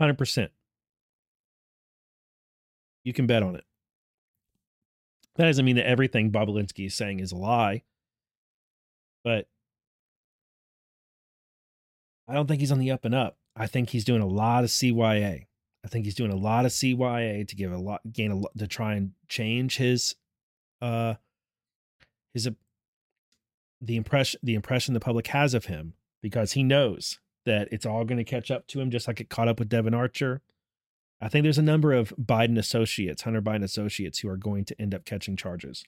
100%. 0.00 0.48
You 3.04 3.12
can 3.12 3.26
bet 3.26 3.42
on 3.42 3.56
it. 3.56 3.64
That 5.36 5.46
doesn't 5.46 5.64
mean 5.64 5.76
that 5.76 5.86
everything 5.86 6.32
Bobulinski 6.32 6.86
is 6.86 6.94
saying 6.94 7.20
is 7.20 7.32
a 7.32 7.36
lie, 7.36 7.82
but 9.24 9.46
I 12.30 12.34
don't 12.34 12.46
think 12.46 12.60
he's 12.60 12.70
on 12.70 12.78
the 12.78 12.92
up 12.92 13.04
and 13.04 13.14
up. 13.14 13.36
I 13.56 13.66
think 13.66 13.90
he's 13.90 14.04
doing 14.04 14.22
a 14.22 14.26
lot 14.26 14.62
of 14.62 14.70
CYA. 14.70 15.46
I 15.84 15.88
think 15.88 16.04
he's 16.04 16.14
doing 16.14 16.30
a 16.30 16.36
lot 16.36 16.64
of 16.64 16.70
CYA 16.70 17.46
to 17.48 17.56
give 17.56 17.72
a 17.72 17.78
lot, 17.78 18.00
gain 18.12 18.30
a 18.30 18.36
lot, 18.36 18.56
to 18.56 18.68
try 18.68 18.94
and 18.94 19.12
change 19.28 19.76
his 19.76 20.14
uh 20.80 21.14
his 22.32 22.48
the 23.80 23.96
impression 23.96 24.38
the 24.42 24.54
impression 24.54 24.94
the 24.94 25.00
public 25.00 25.26
has 25.28 25.54
of 25.54 25.64
him 25.66 25.94
because 26.22 26.52
he 26.52 26.62
knows 26.62 27.18
that 27.46 27.68
it's 27.72 27.86
all 27.86 28.04
going 28.04 28.18
to 28.18 28.24
catch 28.24 28.50
up 28.50 28.66
to 28.68 28.80
him 28.80 28.90
just 28.90 29.08
like 29.08 29.20
it 29.20 29.30
caught 29.30 29.48
up 29.48 29.58
with 29.58 29.68
Devon 29.68 29.94
Archer. 29.94 30.42
I 31.20 31.28
think 31.28 31.42
there's 31.42 31.58
a 31.58 31.62
number 31.62 31.92
of 31.92 32.14
Biden 32.16 32.58
associates, 32.58 33.22
Hunter 33.22 33.42
Biden 33.42 33.64
associates 33.64 34.20
who 34.20 34.28
are 34.28 34.36
going 34.36 34.64
to 34.66 34.80
end 34.80 34.94
up 34.94 35.04
catching 35.04 35.36
charges. 35.36 35.84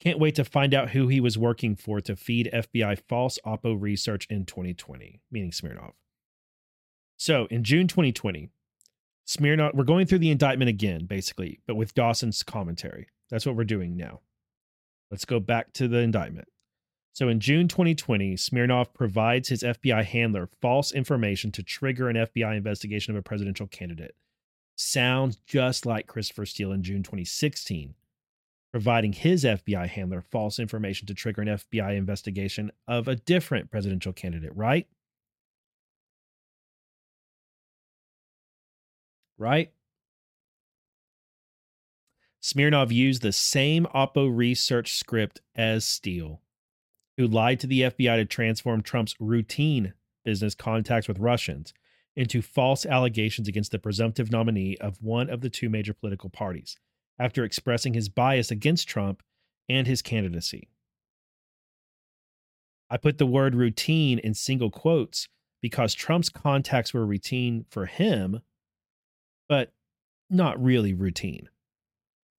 Can't 0.00 0.18
wait 0.18 0.34
to 0.34 0.44
find 0.44 0.74
out 0.74 0.90
who 0.90 1.08
he 1.08 1.20
was 1.20 1.38
working 1.38 1.74
for 1.74 2.00
to 2.00 2.16
feed 2.16 2.50
FBI 2.52 3.00
false 3.08 3.38
Oppo 3.46 3.80
research 3.80 4.26
in 4.28 4.44
2020, 4.44 5.20
meaning 5.30 5.52
Smirnov. 5.52 5.94
So 7.16 7.46
in 7.50 7.64
June 7.64 7.88
2020, 7.88 8.50
Smirnov, 9.24 9.72
we're 9.74 9.84
going 9.84 10.06
through 10.06 10.18
the 10.20 10.30
indictment 10.30 10.68
again, 10.68 11.06
basically, 11.06 11.60
but 11.66 11.76
with 11.76 11.94
Dawson's 11.94 12.42
commentary. 12.42 13.08
That's 13.30 13.46
what 13.46 13.56
we're 13.56 13.64
doing 13.64 13.96
now. 13.96 14.20
Let's 15.10 15.24
go 15.24 15.40
back 15.40 15.72
to 15.74 15.88
the 15.88 15.98
indictment. 15.98 16.48
So 17.12 17.28
in 17.28 17.40
June 17.40 17.66
2020, 17.66 18.36
Smirnov 18.36 18.92
provides 18.92 19.48
his 19.48 19.62
FBI 19.62 20.04
handler 20.04 20.50
false 20.60 20.92
information 20.92 21.50
to 21.52 21.62
trigger 21.62 22.10
an 22.10 22.16
FBI 22.16 22.54
investigation 22.56 23.14
of 23.14 23.18
a 23.18 23.22
presidential 23.22 23.66
candidate. 23.66 24.14
Sounds 24.76 25.36
just 25.46 25.86
like 25.86 26.06
Christopher 26.06 26.44
Steele 26.44 26.72
in 26.72 26.82
June 26.82 27.02
2016, 27.02 27.94
providing 28.76 29.14
his 29.14 29.42
FBI 29.42 29.88
handler 29.88 30.20
false 30.20 30.58
information 30.58 31.06
to 31.06 31.14
trigger 31.14 31.40
an 31.40 31.48
FBI 31.48 31.96
investigation 31.96 32.70
of 32.86 33.08
a 33.08 33.16
different 33.16 33.70
presidential 33.70 34.12
candidate, 34.12 34.54
right? 34.54 34.86
Right? 39.38 39.72
Smirnov 42.42 42.92
used 42.92 43.22
the 43.22 43.32
same 43.32 43.86
Oppo 43.94 44.30
research 44.30 44.98
script 44.98 45.40
as 45.54 45.86
Steele. 45.86 46.42
who 47.16 47.26
lied 47.26 47.58
to 47.60 47.66
the 47.66 47.80
FBI 47.80 48.16
to 48.16 48.26
transform 48.26 48.82
Trump's 48.82 49.16
routine 49.18 49.94
business 50.22 50.54
contacts 50.54 51.08
with 51.08 51.18
Russians 51.18 51.72
into 52.14 52.42
false 52.42 52.84
allegations 52.84 53.48
against 53.48 53.72
the 53.72 53.78
presumptive 53.78 54.30
nominee 54.30 54.76
of 54.82 55.02
one 55.02 55.30
of 55.30 55.40
the 55.40 55.48
two 55.48 55.70
major 55.70 55.94
political 55.94 56.28
parties 56.28 56.76
after 57.18 57.44
expressing 57.44 57.94
his 57.94 58.08
bias 58.08 58.50
against 58.50 58.88
Trump 58.88 59.22
and 59.68 59.86
his 59.86 60.02
candidacy. 60.02 60.68
I 62.88 62.96
put 62.96 63.18
the 63.18 63.26
word 63.26 63.54
routine 63.54 64.18
in 64.18 64.34
single 64.34 64.70
quotes 64.70 65.28
because 65.60 65.94
Trump's 65.94 66.28
contacts 66.28 66.94
were 66.94 67.04
routine 67.04 67.64
for 67.68 67.86
him, 67.86 68.40
but 69.48 69.72
not 70.30 70.62
really 70.62 70.94
routine. 70.94 71.48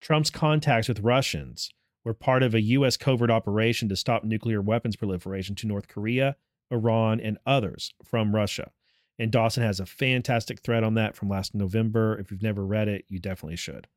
Trump's 0.00 0.30
contacts 0.30 0.88
with 0.88 1.00
Russians 1.00 1.70
were 2.04 2.14
part 2.14 2.42
of 2.42 2.54
a 2.54 2.60
U.S. 2.60 2.96
covert 2.96 3.30
operation 3.30 3.88
to 3.88 3.96
stop 3.96 4.24
nuclear 4.24 4.62
weapons 4.62 4.96
proliferation 4.96 5.54
to 5.56 5.66
North 5.66 5.88
Korea, 5.88 6.36
Iran, 6.70 7.20
and 7.20 7.38
others 7.44 7.92
from 8.04 8.34
Russia. 8.34 8.70
And 9.18 9.32
Dawson 9.32 9.64
has 9.64 9.80
a 9.80 9.86
fantastic 9.86 10.60
thread 10.60 10.84
on 10.84 10.94
that 10.94 11.16
from 11.16 11.28
last 11.28 11.54
November. 11.54 12.18
If 12.18 12.30
you've 12.30 12.42
never 12.42 12.64
read 12.64 12.88
it, 12.88 13.04
you 13.08 13.18
definitely 13.18 13.56
should. 13.56 13.88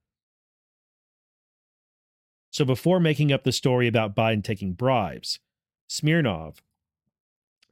So 2.52 2.66
before 2.66 3.00
making 3.00 3.32
up 3.32 3.44
the 3.44 3.54
story 3.54 3.88
about 3.88 4.16
Biden 4.16 4.44
taking 4.44 4.74
bribes, 4.74 5.40
Smirnov 5.88 6.62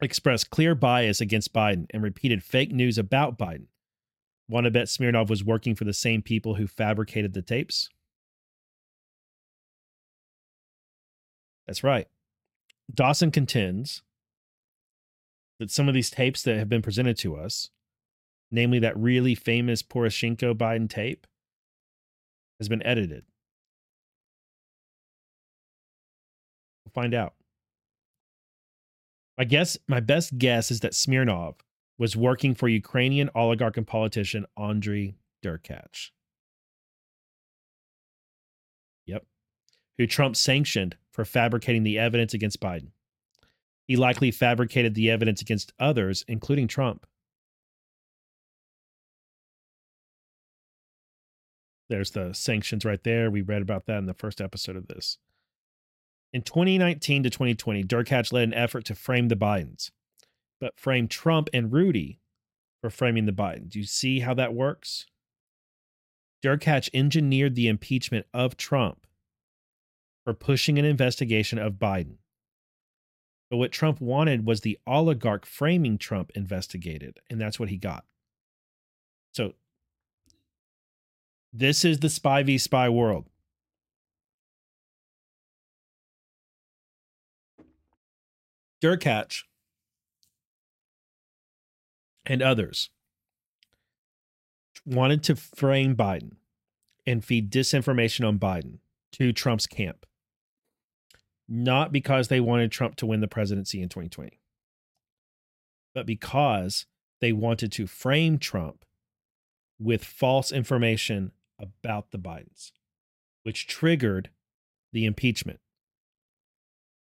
expressed 0.00 0.48
clear 0.48 0.74
bias 0.74 1.20
against 1.20 1.52
Biden 1.52 1.86
and 1.90 2.02
repeated 2.02 2.42
fake 2.42 2.72
news 2.72 2.96
about 2.96 3.38
Biden. 3.38 3.66
Want 4.48 4.64
to 4.64 4.70
bet 4.70 4.88
Smirnov 4.88 5.28
was 5.28 5.44
working 5.44 5.74
for 5.74 5.84
the 5.84 5.92
same 5.92 6.22
people 6.22 6.54
who 6.54 6.66
fabricated 6.66 7.34
the 7.34 7.42
tapes? 7.42 7.90
That's 11.66 11.84
right. 11.84 12.08
Dawson 12.92 13.30
contends 13.30 14.02
that 15.60 15.70
some 15.70 15.88
of 15.88 15.94
these 15.94 16.10
tapes 16.10 16.42
that 16.42 16.56
have 16.56 16.70
been 16.70 16.82
presented 16.82 17.18
to 17.18 17.36
us, 17.36 17.68
namely 18.50 18.78
that 18.78 18.96
really 18.96 19.34
famous 19.34 19.82
Poroshenko 19.82 20.54
Biden 20.54 20.88
tape, 20.88 21.26
has 22.58 22.68
been 22.68 22.82
edited. 22.84 23.24
We'll 26.94 27.02
find 27.02 27.14
out. 27.14 27.34
My 29.38 29.44
guess, 29.44 29.78
my 29.88 30.00
best 30.00 30.38
guess 30.38 30.70
is 30.70 30.80
that 30.80 30.94
Smirnov 30.94 31.56
was 31.98 32.16
working 32.16 32.54
for 32.54 32.68
Ukrainian 32.68 33.30
oligarch 33.34 33.76
and 33.76 33.86
politician 33.86 34.46
Andriy 34.58 35.14
Derkach. 35.44 36.10
Yep. 39.06 39.24
Who 39.98 40.06
Trump 40.06 40.36
sanctioned 40.36 40.96
for 41.12 41.24
fabricating 41.24 41.82
the 41.82 41.98
evidence 41.98 42.34
against 42.34 42.60
Biden. 42.60 42.90
He 43.86 43.96
likely 43.96 44.30
fabricated 44.30 44.94
the 44.94 45.10
evidence 45.10 45.42
against 45.42 45.72
others, 45.78 46.24
including 46.28 46.68
Trump. 46.68 47.06
There's 51.88 52.12
the 52.12 52.32
sanctions 52.32 52.84
right 52.84 53.02
there. 53.02 53.30
We 53.30 53.42
read 53.42 53.62
about 53.62 53.86
that 53.86 53.98
in 53.98 54.06
the 54.06 54.14
first 54.14 54.40
episode 54.40 54.76
of 54.76 54.86
this. 54.86 55.18
In 56.32 56.42
2019 56.42 57.24
to 57.24 57.30
2020, 57.30 57.84
Derkach 57.84 58.32
led 58.32 58.44
an 58.44 58.54
effort 58.54 58.84
to 58.84 58.94
frame 58.94 59.28
the 59.28 59.36
Bidens, 59.36 59.90
but 60.60 60.78
framed 60.78 61.10
Trump 61.10 61.48
and 61.52 61.72
Rudy 61.72 62.20
for 62.80 62.90
framing 62.90 63.26
the 63.26 63.32
Bidens. 63.32 63.70
Do 63.70 63.78
you 63.80 63.84
see 63.84 64.20
how 64.20 64.34
that 64.34 64.54
works? 64.54 65.06
Derkach 66.42 66.88
engineered 66.94 67.54
the 67.54 67.68
impeachment 67.68 68.26
of 68.32 68.56
Trump 68.56 69.06
for 70.24 70.32
pushing 70.32 70.78
an 70.78 70.84
investigation 70.84 71.58
of 71.58 71.74
Biden. 71.74 72.16
But 73.50 73.56
what 73.56 73.72
Trump 73.72 74.00
wanted 74.00 74.46
was 74.46 74.60
the 74.60 74.78
oligarch 74.86 75.44
framing 75.44 75.98
Trump 75.98 76.30
investigated, 76.34 77.18
and 77.28 77.40
that's 77.40 77.58
what 77.58 77.68
he 77.68 77.76
got. 77.76 78.04
So, 79.32 79.54
this 81.52 81.84
is 81.84 81.98
the 81.98 82.08
spy 82.08 82.44
v 82.44 82.58
spy 82.58 82.88
world. 82.88 83.26
Derkach 88.82 89.44
and 92.26 92.42
others 92.42 92.90
wanted 94.86 95.22
to 95.24 95.36
frame 95.36 95.94
Biden 95.94 96.36
and 97.06 97.24
feed 97.24 97.50
disinformation 97.50 98.26
on 98.26 98.38
Biden 98.38 98.78
to 99.12 99.32
Trump's 99.32 99.66
camp 99.66 100.06
not 101.50 101.90
because 101.90 102.28
they 102.28 102.38
wanted 102.38 102.70
Trump 102.70 102.94
to 102.94 103.06
win 103.06 103.20
the 103.20 103.28
presidency 103.28 103.82
in 103.82 103.88
2020, 103.88 104.38
but 105.92 106.06
because 106.06 106.86
they 107.20 107.32
wanted 107.32 107.72
to 107.72 107.88
frame 107.88 108.38
Trump 108.38 108.84
with 109.78 110.04
false 110.04 110.52
information 110.52 111.32
about 111.58 112.12
the 112.12 112.18
Bidens, 112.18 112.70
which 113.42 113.66
triggered 113.66 114.30
the 114.92 115.04
impeachment. 115.04 115.58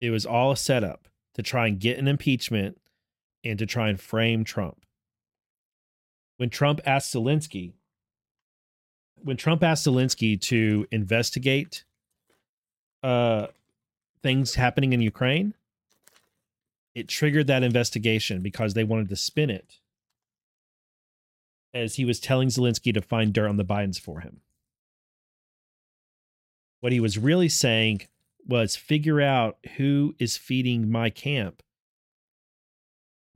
It 0.00 0.10
was 0.10 0.24
all 0.24 0.50
a 0.50 0.56
setup 0.56 1.08
to 1.34 1.42
try 1.42 1.66
and 1.66 1.80
get 1.80 1.98
an 1.98 2.08
impeachment 2.08 2.78
and 3.44 3.58
to 3.58 3.66
try 3.66 3.88
and 3.88 4.00
frame 4.00 4.44
Trump. 4.44 4.84
When 6.36 6.50
Trump 6.50 6.80
asked 6.84 7.14
Zelensky, 7.14 7.72
when 9.16 9.36
Trump 9.36 9.62
asked 9.62 9.86
Zelensky 9.86 10.40
to 10.42 10.86
investigate 10.90 11.84
uh, 13.02 13.48
things 14.22 14.54
happening 14.54 14.92
in 14.92 15.00
Ukraine, 15.00 15.54
it 16.94 17.08
triggered 17.08 17.46
that 17.46 17.62
investigation 17.62 18.42
because 18.42 18.74
they 18.74 18.84
wanted 18.84 19.08
to 19.08 19.16
spin 19.16 19.50
it 19.50 19.78
as 21.72 21.94
he 21.94 22.04
was 22.04 22.20
telling 22.20 22.48
Zelensky 22.48 22.92
to 22.92 23.00
find 23.00 23.32
dirt 23.32 23.48
on 23.48 23.56
the 23.56 23.64
Bidens 23.64 23.98
for 23.98 24.20
him. 24.20 24.40
What 26.80 26.92
he 26.92 27.00
was 27.00 27.16
really 27.16 27.48
saying 27.48 28.02
was 28.46 28.76
figure 28.76 29.20
out 29.20 29.58
who 29.76 30.14
is 30.18 30.36
feeding 30.36 30.90
my 30.90 31.10
camp 31.10 31.62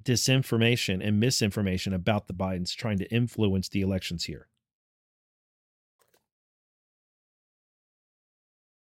disinformation 0.07 1.07
and 1.07 1.19
misinformation 1.19 1.93
about 1.93 2.28
the 2.28 2.33
Bidens, 2.33 2.74
trying 2.74 2.97
to 2.99 3.11
influence 3.11 3.69
the 3.69 3.83
elections 3.83 4.24
here. 4.24 4.49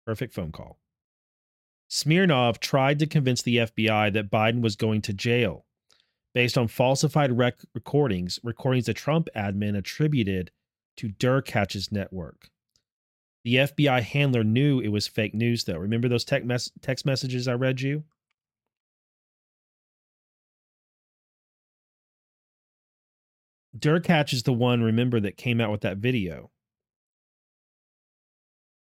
Perfect 0.06 0.32
phone 0.32 0.52
call. 0.52 0.78
Smirnov 1.88 2.60
tried 2.60 3.00
to 3.00 3.06
convince 3.06 3.42
the 3.42 3.56
FBI 3.56 4.12
that 4.12 4.30
Biden 4.30 4.62
was 4.62 4.76
going 4.76 5.02
to 5.02 5.12
jail 5.12 5.66
based 6.32 6.56
on 6.56 6.68
falsified 6.68 7.36
rec- 7.36 7.64
recordings, 7.74 8.38
recordings 8.42 8.86
the 8.86 8.94
Trump 8.94 9.28
admin 9.34 9.76
attributed 9.76 10.52
to 10.96 11.08
Derkach's 11.08 11.90
network. 11.90 12.50
The 13.46 13.54
FBI 13.54 14.02
handler 14.02 14.42
knew 14.42 14.80
it 14.80 14.88
was 14.88 15.06
fake 15.06 15.32
news, 15.32 15.62
though. 15.62 15.76
Remember 15.76 16.08
those 16.08 16.24
text, 16.24 16.44
mes- 16.48 16.72
text 16.82 17.06
messages 17.06 17.46
I 17.46 17.52
read 17.52 17.80
you? 17.80 18.02
Derkach 23.78 24.32
is 24.32 24.42
the 24.42 24.52
one, 24.52 24.82
remember, 24.82 25.20
that 25.20 25.36
came 25.36 25.60
out 25.60 25.70
with 25.70 25.82
that 25.82 25.98
video 25.98 26.50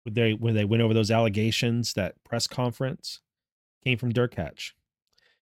when 0.02 0.14
they 0.14 0.34
when 0.34 0.56
they 0.56 0.64
went 0.64 0.82
over 0.82 0.92
those 0.92 1.12
allegations, 1.12 1.92
that 1.92 2.16
press 2.24 2.48
conference 2.48 3.20
came 3.84 3.96
from 3.96 4.12
Derkach, 4.12 4.72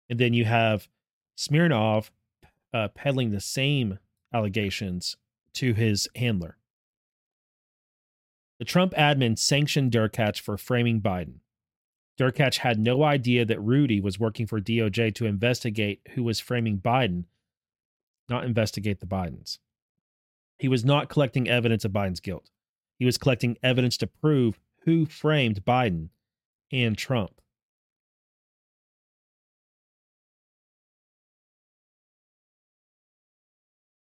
and 0.09 0.19
then 0.19 0.33
you 0.33 0.43
have 0.43 0.89
Smirnov 1.37 2.11
uh, 2.73 2.89
peddling 2.89 3.31
the 3.31 3.39
same 3.39 3.97
allegations 4.33 5.15
to 5.53 5.73
his 5.73 6.09
handler. 6.17 6.57
The 8.59 8.65
Trump 8.65 8.93
admin 8.93 9.37
sanctioned 9.37 9.91
Derkach 9.91 10.39
for 10.39 10.57
framing 10.57 11.01
Biden. 11.01 11.39
Derkach 12.17 12.57
had 12.59 12.79
no 12.79 13.03
idea 13.03 13.43
that 13.43 13.59
Rudy 13.59 13.99
was 13.99 14.19
working 14.19 14.47
for 14.47 14.61
DOJ 14.61 15.13
to 15.15 15.25
investigate 15.25 16.01
who 16.13 16.23
was 16.23 16.39
framing 16.39 16.77
Biden, 16.77 17.25
not 18.29 18.45
investigate 18.45 19.01
the 19.01 19.05
Bidens. 19.05 19.59
He 20.57 20.69
was 20.69 20.85
not 20.85 21.09
collecting 21.09 21.49
evidence 21.49 21.83
of 21.83 21.91
Biden's 21.91 22.21
guilt. 22.21 22.49
He 22.97 23.05
was 23.05 23.17
collecting 23.17 23.57
evidence 23.61 23.97
to 23.97 24.07
prove 24.07 24.59
who 24.85 25.05
framed 25.05 25.65
Biden 25.65 26.09
and 26.71 26.97
Trump. 26.97 27.41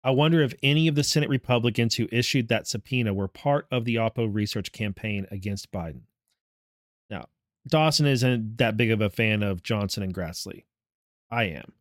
I 0.03 0.11
wonder 0.11 0.41
if 0.41 0.53
any 0.61 0.87
of 0.87 0.95
the 0.95 1.03
Senate 1.03 1.29
Republicans 1.29 1.95
who 1.95 2.07
issued 2.11 2.49
that 2.49 2.67
subpoena 2.67 3.13
were 3.13 3.27
part 3.27 3.67
of 3.71 3.85
the 3.85 3.95
Oppo 3.95 4.27
research 4.31 4.71
campaign 4.71 5.25
against 5.31 5.71
Biden. 5.71 6.01
Now, 7.09 7.27
Dawson 7.67 8.05
isn't 8.05 8.57
that 8.57 8.75
big 8.75 8.91
of 8.91 9.01
a 9.01 9.09
fan 9.09 9.43
of 9.43 9.63
Johnson 9.63 10.03
and 10.03 10.13
Grassley. 10.13 10.65
I 11.31 11.45
am. 11.45 11.71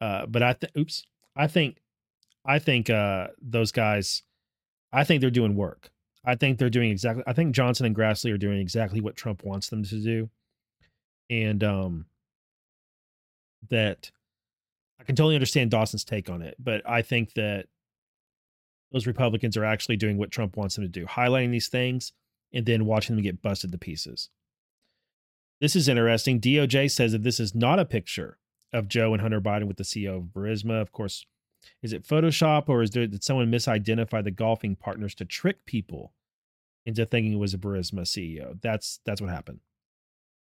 Uh, 0.00 0.26
but 0.26 0.42
I 0.42 0.52
think, 0.52 0.72
oops, 0.76 1.04
I 1.34 1.46
think, 1.46 1.80
I 2.44 2.58
think 2.58 2.90
uh, 2.90 3.28
those 3.40 3.72
guys, 3.72 4.22
I 4.92 5.04
think 5.04 5.22
they're 5.22 5.30
doing 5.30 5.56
work. 5.56 5.90
I 6.24 6.34
think 6.34 6.58
they're 6.58 6.70
doing 6.70 6.90
exactly. 6.90 7.24
I 7.26 7.32
think 7.32 7.54
Johnson 7.54 7.86
and 7.86 7.96
Grassley 7.96 8.32
are 8.32 8.38
doing 8.38 8.58
exactly 8.58 9.00
what 9.00 9.16
Trump 9.16 9.44
wants 9.44 9.68
them 9.68 9.84
to 9.84 10.02
do, 10.02 10.30
and 11.28 11.62
um, 11.62 12.06
that 13.68 14.10
I 15.04 15.06
can 15.06 15.16
totally 15.16 15.34
understand 15.34 15.70
Dawson's 15.70 16.02
take 16.02 16.30
on 16.30 16.40
it, 16.40 16.56
but 16.58 16.80
I 16.88 17.02
think 17.02 17.34
that 17.34 17.66
those 18.90 19.06
Republicans 19.06 19.54
are 19.54 19.64
actually 19.64 19.98
doing 19.98 20.16
what 20.16 20.30
Trump 20.30 20.56
wants 20.56 20.76
them 20.76 20.84
to 20.84 20.88
do, 20.88 21.04
highlighting 21.04 21.50
these 21.50 21.68
things 21.68 22.12
and 22.54 22.64
then 22.64 22.86
watching 22.86 23.14
them 23.14 23.22
get 23.22 23.42
busted 23.42 23.70
to 23.72 23.76
pieces. 23.76 24.30
This 25.60 25.76
is 25.76 25.88
interesting. 25.88 26.40
DOJ 26.40 26.90
says 26.90 27.12
that 27.12 27.22
this 27.22 27.38
is 27.38 27.54
not 27.54 27.78
a 27.78 27.84
picture 27.84 28.38
of 28.72 28.88
Joe 28.88 29.12
and 29.12 29.20
Hunter 29.20 29.42
Biden 29.42 29.66
with 29.66 29.76
the 29.76 29.84
CEO 29.84 30.16
of 30.16 30.22
Burisma. 30.24 30.80
Of 30.80 30.90
course, 30.90 31.26
is 31.82 31.92
it 31.92 32.06
Photoshop 32.06 32.70
or 32.70 32.82
is 32.82 32.92
there 32.92 33.06
did 33.06 33.22
someone 33.22 33.52
misidentify 33.52 34.24
the 34.24 34.30
golfing 34.30 34.74
partners 34.74 35.14
to 35.16 35.26
trick 35.26 35.66
people 35.66 36.14
into 36.86 37.04
thinking 37.04 37.34
it 37.34 37.38
was 37.38 37.52
a 37.52 37.58
Burisma 37.58 38.02
CEO? 38.02 38.58
That's 38.62 39.00
that's 39.04 39.20
what 39.20 39.28
happened. 39.28 39.60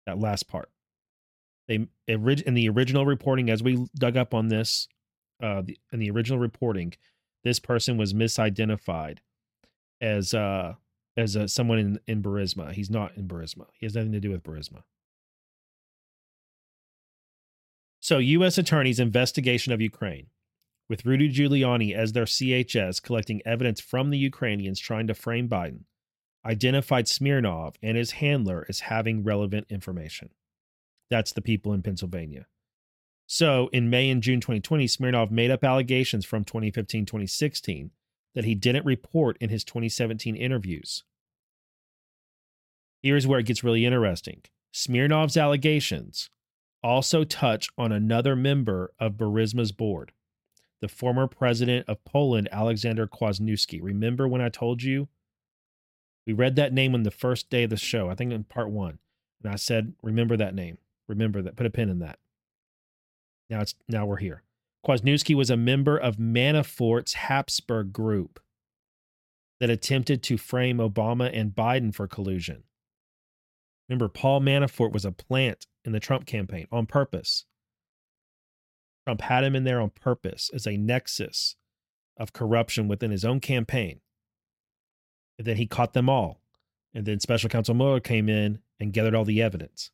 That 0.07 0.21
last 0.21 0.47
part. 0.47 0.71
They 1.69 1.87
in 2.09 2.55
the 2.55 2.69
original 2.69 3.07
reporting, 3.07 3.51
as 3.51 3.63
we 3.63 3.87
dug 3.95 4.17
up 4.17 4.35
on 4.35 4.49
this, 4.49 4.89
uh, 5.43 5.63
the, 5.63 5.79
in 5.93 5.99
the 5.99 6.11
original 6.11 6.39
reporting, 6.39 6.95
this 7.45 7.59
person 7.59 7.97
was 7.97 8.13
misidentified 8.13 9.19
as 10.01 10.35
uh 10.35 10.75
as 11.17 11.37
uh, 11.37 11.47
someone 11.47 11.79
in 11.79 12.01
in 12.07 12.23
Burisma. 12.23 12.73
He's 12.73 12.91
not 12.91 13.17
in 13.17 13.29
Burisma. 13.29 13.67
He 13.75 13.87
has 13.87 13.95
nothing 13.95 14.13
to 14.13 14.21
do 14.21 14.31
with 14.31 14.43
Burisma. 14.43 14.83
So, 18.01 18.19
U.S. 18.19 18.59
attorneys' 18.59 18.99
investigation 18.99 19.73
of 19.73 19.81
Ukraine, 19.81 20.27
with 20.89 21.07
Rudy 21.07 21.33
Giuliani 21.33 21.95
as 21.95 22.13
their 22.13 22.25
CHS 22.25 23.01
collecting 23.01 23.41
evidence 23.47 23.81
from 23.81 24.11
the 24.11 24.19
Ukrainians 24.19 24.81
trying 24.81 25.07
to 25.07 25.15
frame 25.15 25.49
Biden, 25.49 25.85
identified 26.45 27.07
Smirnov 27.07 27.77
and 27.81 27.97
his 27.97 28.13
handler 28.13 28.67
as 28.69 28.81
having 28.81 29.23
relevant 29.23 29.69
information. 29.71 30.31
That's 31.13 31.35
the 31.35 31.43
people 31.43 31.75
in 31.75 31.83
Pennsylvania. 31.83 32.47
So, 33.27 33.69
in 33.71 33.91
May 33.91 34.09
and 34.09 34.23
June 34.23 34.41
2020, 34.41 34.87
Smirnov 34.87 35.31
made 35.31 35.51
up 35.51 35.63
allegations 35.63 36.25
from 36.25 36.43
2015 36.43 37.05
2016 37.05 37.91
that 38.35 38.47
he 38.47 38.55
didn't 38.55 38.87
report 38.87 39.37
in 39.39 39.51
his 39.51 39.63
2017 39.63 40.35
interviews. 40.35 41.05
Here's 43.03 43.27
where 43.27 43.41
it 43.41 43.45
gets 43.45 43.63
really 43.63 43.85
interesting 43.85 44.41
Smirnov's 44.73 45.37
allegations 45.37 46.31
also 46.83 47.25
touch 47.25 47.69
on 47.77 47.93
another 47.93 48.35
member 48.35 48.95
of 48.99 49.19
Burisma's 49.19 49.71
board, 49.71 50.13
the 50.81 50.89
former 50.89 51.27
president 51.27 51.87
of 51.91 52.03
Poland, 52.07 52.49
Alexander 52.51 53.07
Kwasniewski. 53.07 53.81
Remember 53.83 54.27
when 54.27 54.41
I 54.41 54.49
told 54.49 54.83
you? 54.83 55.09
We 56.27 56.33
read 56.33 56.57
that 56.57 56.73
name 56.73 56.95
on 56.95 57.03
the 57.03 57.11
first 57.11 57.51
day 57.51 57.65
of 57.65 57.71
the 57.71 57.77
show, 57.77 58.09
I 58.09 58.15
think 58.15 58.33
in 58.33 58.45
part 58.45 58.71
one. 58.71 58.99
And 59.45 59.53
I 59.53 59.57
said, 59.57 59.93
remember 60.03 60.39
that 60.39 60.55
name. 60.55 60.79
Remember 61.13 61.43
that. 61.43 61.57
Put 61.57 61.67
a 61.67 61.71
pin 61.71 61.91
in 61.91 61.99
that. 61.99 62.19
Now 63.51 63.61
it's 63.61 63.75
now 63.89 64.07
we're 64.07 64.17
here. 64.17 64.43
Kwasniewski 64.87 65.35
was 65.35 65.51
a 65.51 65.57
member 65.57 65.97
of 65.97 66.17
Manafort's 66.17 67.13
Habsburg 67.13 67.93
group 67.93 68.41
that 69.61 69.71
attempted 69.71 70.23
to 70.25 70.37
frame 70.37 70.79
Obama 70.79 71.31
and 71.33 71.55
Biden 71.55 71.95
for 71.95 72.09
collusion. 72.09 72.65
Remember, 73.89 74.09
Paul 74.09 74.41
Manafort 74.41 74.93
was 74.93 75.05
a 75.05 75.13
plant 75.13 75.67
in 75.85 75.93
the 75.93 76.01
Trump 76.01 76.27
campaign 76.27 76.67
on 76.73 76.87
purpose. 76.87 77.45
Trump 79.07 79.21
had 79.21 79.45
him 79.45 79.55
in 79.55 79.65
there 79.65 79.81
on 79.81 79.91
purpose 79.91 80.51
as 80.55 80.67
a 80.67 80.77
nexus 80.77 81.57
of 82.17 82.33
corruption 82.33 82.89
within 82.89 83.11
his 83.11 83.25
own 83.25 83.39
campaign. 83.39 84.01
And 85.39 85.47
then 85.47 85.57
he 85.57 85.67
caught 85.67 85.93
them 85.93 86.09
all. 86.09 86.41
And 86.95 87.05
then 87.05 87.21
special 87.21 87.51
counsel 87.51 87.75
Mueller 87.75 88.01
came 88.01 88.29
in 88.29 88.61
and 88.81 88.93
gathered 88.93 89.15
all 89.15 89.25
the 89.25 89.43
evidence. 89.43 89.91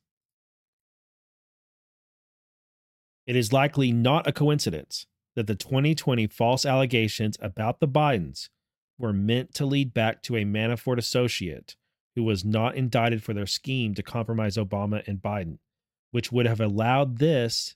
It 3.29 3.35
is 3.35 3.53
likely 3.53 3.91
not 3.91 4.25
a 4.25 4.31
coincidence 4.31 5.05
that 5.35 5.45
the 5.45 5.53
2020 5.53 6.25
false 6.25 6.65
allegations 6.65 7.37
about 7.39 7.79
the 7.79 7.87
Bidens 7.87 8.49
were 8.97 9.13
meant 9.13 9.53
to 9.53 9.67
lead 9.67 9.93
back 9.93 10.23
to 10.23 10.35
a 10.35 10.45
Manafort 10.45 10.97
associate 10.97 11.75
who 12.15 12.23
was 12.23 12.43
not 12.43 12.75
indicted 12.75 13.21
for 13.21 13.35
their 13.35 13.45
scheme 13.45 13.93
to 13.93 14.01
compromise 14.01 14.57
Obama 14.57 15.07
and 15.07 15.21
Biden, 15.21 15.59
which 16.09 16.31
would 16.31 16.47
have 16.47 16.59
allowed 16.59 17.19
this 17.19 17.75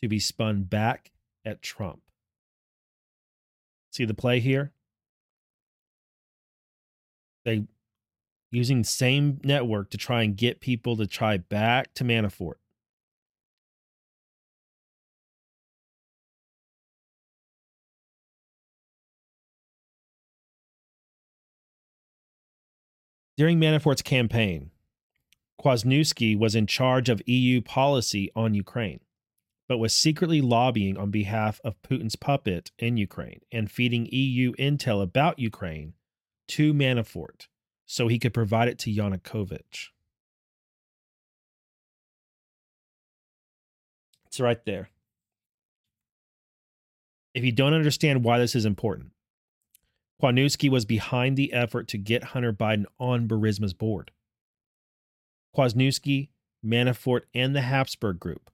to 0.00 0.06
be 0.06 0.20
spun 0.20 0.62
back 0.62 1.10
at 1.44 1.60
Trump. 1.60 2.00
See 3.90 4.04
the 4.04 4.14
play 4.14 4.38
here? 4.38 4.70
They 7.44 7.64
using 8.52 8.82
the 8.82 8.88
same 8.88 9.40
network 9.42 9.90
to 9.90 9.98
try 9.98 10.22
and 10.22 10.36
get 10.36 10.60
people 10.60 10.96
to 10.98 11.08
try 11.08 11.36
back 11.36 11.94
to 11.94 12.04
Manafort. 12.04 12.58
During 23.38 23.60
Manafort's 23.60 24.02
campaign, 24.02 24.72
Kwasniewski 25.62 26.36
was 26.36 26.56
in 26.56 26.66
charge 26.66 27.08
of 27.08 27.22
EU 27.24 27.60
policy 27.60 28.32
on 28.34 28.52
Ukraine, 28.52 28.98
but 29.68 29.78
was 29.78 29.94
secretly 29.94 30.40
lobbying 30.40 30.96
on 30.96 31.12
behalf 31.12 31.60
of 31.62 31.80
Putin's 31.82 32.16
puppet 32.16 32.72
in 32.80 32.96
Ukraine 32.96 33.38
and 33.52 33.70
feeding 33.70 34.08
EU 34.10 34.54
intel 34.54 35.00
about 35.00 35.38
Ukraine 35.38 35.94
to 36.48 36.74
Manafort 36.74 37.46
so 37.86 38.08
he 38.08 38.18
could 38.18 38.34
provide 38.34 38.66
it 38.66 38.78
to 38.80 38.92
Yanukovych. 38.92 39.90
It's 44.26 44.40
right 44.40 44.64
there. 44.64 44.90
If 47.34 47.44
you 47.44 47.52
don't 47.52 47.74
understand 47.74 48.24
why 48.24 48.40
this 48.40 48.56
is 48.56 48.64
important, 48.64 49.12
Kwasniewski 50.20 50.68
was 50.68 50.84
behind 50.84 51.36
the 51.36 51.52
effort 51.52 51.86
to 51.88 51.98
get 51.98 52.24
Hunter 52.24 52.52
Biden 52.52 52.86
on 52.98 53.28
Burisma's 53.28 53.74
board. 53.74 54.10
Kwasniewski, 55.56 56.30
Manafort, 56.64 57.22
and 57.34 57.54
the 57.54 57.62
Habsburg 57.62 58.18
Group 58.18 58.50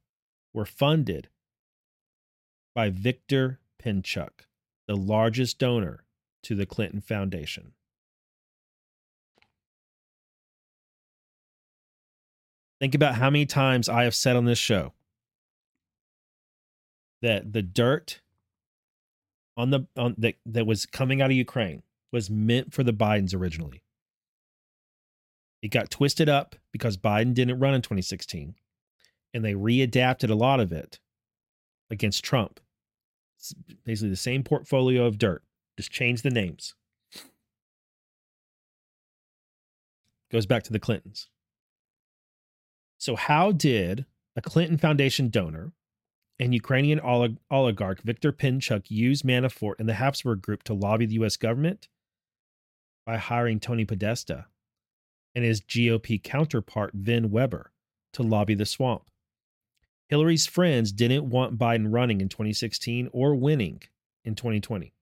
were 0.52 0.66
funded 0.66 1.28
by 2.74 2.90
Victor 2.90 3.60
Pinchuk, 3.82 4.46
the 4.86 4.96
largest 4.96 5.58
donor 5.58 6.04
to 6.42 6.54
the 6.54 6.66
Clinton 6.66 7.00
Foundation. 7.00 7.72
Think 12.80 12.94
about 12.94 13.14
how 13.14 13.30
many 13.30 13.46
times 13.46 13.88
I 13.88 14.04
have 14.04 14.14
said 14.14 14.36
on 14.36 14.44
this 14.44 14.58
show 14.58 14.92
that 17.22 17.54
the 17.54 17.62
dirt 17.62 18.20
on 19.56 19.70
the 19.70 19.86
on 19.96 20.14
that 20.18 20.36
that 20.46 20.66
was 20.66 20.86
coming 20.86 21.20
out 21.20 21.30
of 21.30 21.36
Ukraine 21.36 21.82
was 22.12 22.30
meant 22.30 22.72
for 22.72 22.82
the 22.82 22.92
Bidens 22.92 23.34
originally. 23.34 23.82
It 25.62 25.68
got 25.68 25.90
twisted 25.90 26.28
up 26.28 26.56
because 26.72 26.96
Biden 26.96 27.34
didn't 27.34 27.58
run 27.58 27.74
in 27.74 27.82
2016 27.82 28.54
and 29.32 29.44
they 29.44 29.54
readapted 29.54 30.30
a 30.30 30.34
lot 30.34 30.60
of 30.60 30.72
it 30.72 31.00
against 31.90 32.24
Trump. 32.24 32.60
It's 33.38 33.54
basically 33.84 34.10
the 34.10 34.16
same 34.16 34.44
portfolio 34.44 35.06
of 35.06 35.18
dirt, 35.18 35.42
just 35.76 35.90
change 35.90 36.22
the 36.22 36.30
names. 36.30 36.74
Goes 40.30 40.46
back 40.46 40.62
to 40.64 40.72
the 40.72 40.80
Clintons. 40.80 41.28
So, 42.98 43.16
how 43.16 43.52
did 43.52 44.06
a 44.36 44.40
Clinton 44.40 44.78
Foundation 44.78 45.28
donor 45.28 45.72
and 46.38 46.54
Ukrainian 46.54 47.00
olig- 47.00 47.38
oligarch 47.50 48.00
Viktor 48.02 48.32
Pinchuk 48.32 48.90
used 48.90 49.24
Manafort 49.24 49.74
and 49.78 49.88
the 49.88 49.94
Habsburg 49.94 50.42
Group 50.42 50.62
to 50.64 50.74
lobby 50.74 51.06
the 51.06 51.14
U.S. 51.14 51.36
government 51.36 51.88
by 53.06 53.16
hiring 53.16 53.60
Tony 53.60 53.84
Podesta 53.84 54.46
and 55.34 55.44
his 55.44 55.60
GOP 55.60 56.22
counterpart 56.22 56.92
Vin 56.94 57.30
Weber 57.30 57.72
to 58.14 58.22
lobby 58.22 58.54
the 58.54 58.66
swamp. 58.66 59.10
Hillary's 60.08 60.46
friends 60.46 60.92
didn't 60.92 61.28
want 61.28 61.58
Biden 61.58 61.92
running 61.92 62.20
in 62.20 62.28
2016 62.28 63.10
or 63.12 63.34
winning 63.34 63.82
in 64.24 64.34
2020. 64.34 64.93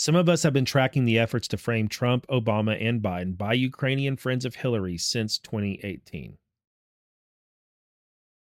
Some 0.00 0.14
of 0.14 0.30
us 0.30 0.44
have 0.44 0.54
been 0.54 0.64
tracking 0.64 1.04
the 1.04 1.18
efforts 1.18 1.46
to 1.48 1.58
frame 1.58 1.86
Trump, 1.86 2.26
Obama, 2.28 2.74
and 2.80 3.02
Biden 3.02 3.36
by 3.36 3.52
Ukrainian 3.52 4.16
friends 4.16 4.46
of 4.46 4.54
Hillary 4.54 4.96
since 4.96 5.36
2018. 5.36 6.38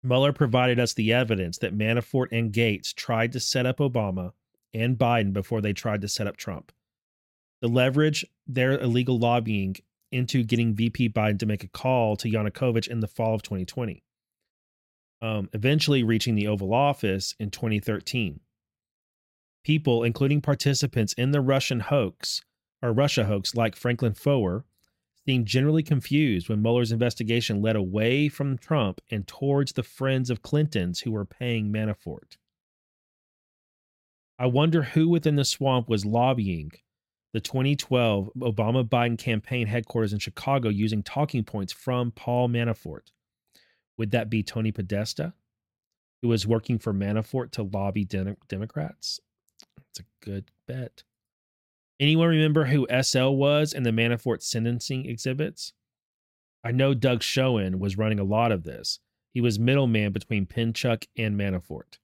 Mueller 0.05 0.33
provided 0.33 0.79
us 0.79 0.95
the 0.95 1.13
evidence 1.13 1.59
that 1.59 1.77
Manafort 1.77 2.29
and 2.31 2.53
Gates 2.53 2.93
tried 2.93 3.33
to 3.33 3.41
set 3.41 3.67
up 3.67 3.79
Obama 3.79 4.35
and 4.73 4.97
Biden 4.97 5.33
before 5.33 5.61
they 5.61 5.73
tried 5.73 6.03
to 6.03 6.09
set 6.09 6.29
up 6.29 6.37
Trump. 6.37 6.71
The 7.61 7.67
leverage 7.67 8.25
their 8.47 8.79
illegal 8.79 9.19
lobbying 9.19 9.75
into 10.13 10.45
getting 10.45 10.77
VP 10.77 11.09
Biden 11.09 11.41
to 11.41 11.47
make 11.47 11.65
a 11.65 11.69
call 11.69 12.15
to 12.19 12.31
Yanukovych 12.31 12.87
in 12.87 13.01
the 13.01 13.09
fall 13.09 13.35
of 13.35 13.43
2020, 13.43 14.05
um, 15.21 15.51
eventually 15.53 16.05
reaching 16.05 16.37
the 16.37 16.47
Oval 16.47 16.73
Office 16.73 17.35
in 17.41 17.51
2013 17.51 18.39
people, 19.63 20.03
including 20.03 20.41
participants 20.41 21.13
in 21.15 21.31
the 21.31 21.41
Russian 21.41 21.81
hoax 21.81 22.43
or 22.83 22.93
Russia 22.93 23.25
hoax, 23.25 23.55
like 23.55 23.77
Franklin 23.77 24.15
Foer, 24.15 24.65
seemed 25.25 25.47
generally 25.47 25.83
confused 25.83 26.49
when 26.49 26.61
Mueller's 26.61 26.93
investigation 26.93 27.63
led 27.63 27.77
away 27.77 28.29
from 28.29 28.59
Trump 28.59 29.01
and 29.11 29.27
towards 29.27 29.73
the 29.73 29.83
friends 29.83 30.31
of 30.31 30.43
Clinton's 30.43 31.01
who 31.01 31.13
were 31.13 31.25
paying 31.25 31.73
Manafort. 31.73 32.37
I 34.39 34.47
wonder 34.47 34.83
who 34.83 35.09
within 35.09 35.37
the 35.37 35.45
swamp 35.45 35.89
was 35.89 36.05
lobbying 36.05 36.73
the 37.33 37.41
2012 37.41 38.31
Obama 38.39 38.87
Biden 38.87 39.17
campaign 39.17 39.67
headquarters 39.67 40.13
in 40.13 40.19
Chicago 40.19 40.69
using 40.69 41.03
talking 41.03 41.45
points 41.45 41.73
from 41.73 42.11
Paul 42.11 42.49
Manafort. 42.49 43.11
Would 43.97 44.11
that 44.11 44.29
be 44.29 44.43
Tony 44.43 44.73
Podesta, 44.73 45.33
who 46.21 46.29
was 46.29 46.47
working 46.47 46.79
for 46.79 46.93
Manafort 46.93 47.53
to 47.53 47.63
lobby 47.63 48.05
Dem- 48.05 48.37
Democrats? 48.49 49.21
It's 49.93 50.01
a 50.01 50.25
good 50.25 50.51
bet. 50.67 51.05
Anyone 52.01 52.29
remember 52.29 52.65
who 52.65 52.87
SL 53.03 53.31
was 53.31 53.75
in 53.75 53.83
the 53.83 53.91
Manafort 53.91 54.43
sentencing 54.43 55.05
exhibits? 55.05 55.75
I 56.65 56.73
know 56.73 56.95
Doug 56.95 57.23
Schoen 57.23 57.79
was 57.79 57.99
running 57.99 58.19
a 58.19 58.25
lot 58.25 58.53
of 58.53 58.63
this. 58.63 59.01
He 59.35 59.41
was 59.43 59.59
middleman 59.59 60.13
between 60.13 60.47
Pinchuk 60.47 61.07
and 61.17 61.39
Manafort. 61.39 61.99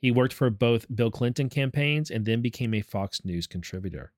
He 0.00 0.10
worked 0.10 0.32
for 0.32 0.48
both 0.48 0.86
Bill 0.94 1.10
Clinton 1.10 1.50
campaigns 1.50 2.10
and 2.10 2.24
then 2.24 2.40
became 2.40 2.72
a 2.72 2.80
Fox 2.80 3.24
News 3.24 3.46
contributor. 3.46 4.12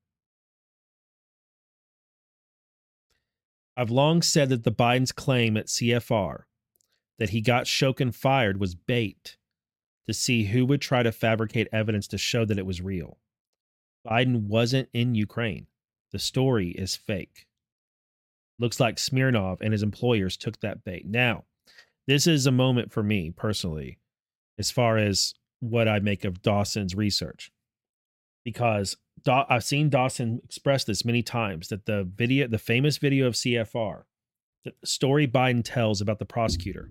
I've 3.77 3.91
long 3.91 4.23
said 4.23 4.51
that 4.51 4.63
the 4.63 4.73
Biden's 4.73 5.13
claim 5.13 5.57
at 5.57 5.67
CFR 5.67 6.43
that 7.19 7.31
he 7.31 7.41
got 7.41 7.65
Shokin 7.65 8.15
fired 8.15 8.61
was 8.61 8.75
bait 8.75 9.37
to 10.07 10.15
see 10.15 10.45
who 10.45 10.67
would 10.67 10.81
try 10.81 11.03
to 11.03 11.13
fabricate 11.13 11.69
evidence 11.73 12.09
to 12.09 12.19
show 12.19 12.45
that 12.45 12.59
it 12.59 12.67
was 12.67 12.81
real. 12.81 13.19
Biden 14.07 14.47
wasn't 14.47 14.89
in 14.93 15.15
Ukraine. 15.15 15.67
The 16.13 16.19
story 16.19 16.71
is 16.71 16.97
fake. 16.97 17.47
Looks 18.59 18.81
like 18.81 18.99
Smirnov 18.99 19.61
and 19.61 19.73
his 19.73 19.83
employers 19.83 20.37
took 20.37 20.61
that 20.61 20.85
bait. 20.85 21.07
Now, 21.07 21.45
this 22.07 22.27
is 22.27 22.47
a 22.47 22.53
moment 22.53 22.93
for 22.93 23.03
me 23.03 23.31
personally, 23.31 23.99
as 24.59 24.71
far 24.71 24.97
as 24.97 25.35
what 25.61 25.87
I 25.87 26.01
make 26.01 26.25
of 26.25 26.43
Dawson's 26.43 26.95
research, 26.95 27.53
because 28.45 28.97
I've 29.27 29.65
seen 29.65 29.91
Dawson 29.91 30.41
express 30.43 30.85
this 30.85 31.05
many 31.05 31.23
times 31.23 31.69
that 31.69 31.87
the 31.87 32.03
video, 32.03 32.49
the 32.49 32.59
famous 32.59 32.97
video 32.99 33.27
of 33.27 33.35
CFR, 33.35 34.05
the 34.65 34.73
story 34.85 35.29
Biden 35.29 35.63
tells 35.63 36.01
about 36.01 36.19
the 36.19 36.27
prosecutor 36.27 36.91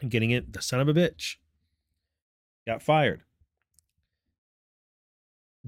and 0.00 0.10
getting 0.10 0.30
it, 0.30 0.52
the 0.52 0.62
son 0.62 0.80
of 0.80 0.88
a 0.88 0.94
bitch 0.94 1.36
got 2.66 2.82
fired. 2.82 3.22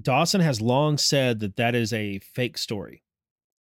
Dawson 0.01 0.41
has 0.41 0.61
long 0.61 0.97
said 0.97 1.39
that 1.39 1.57
that 1.57 1.75
is 1.75 1.91
a 1.91 2.19
fake 2.19 2.57
story, 2.57 3.03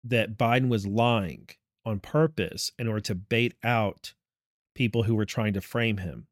that 0.03 0.37
Biden 0.37 0.67
was 0.67 0.85
lying 0.85 1.49
on 1.85 1.99
purpose 1.99 2.71
in 2.77 2.87
order 2.87 3.01
to 3.01 3.15
bait 3.15 3.55
out 3.63 4.13
people 4.75 5.03
who 5.03 5.15
were 5.15 5.25
trying 5.25 5.53
to 5.53 5.61
frame 5.61 5.97
him, 5.97 6.27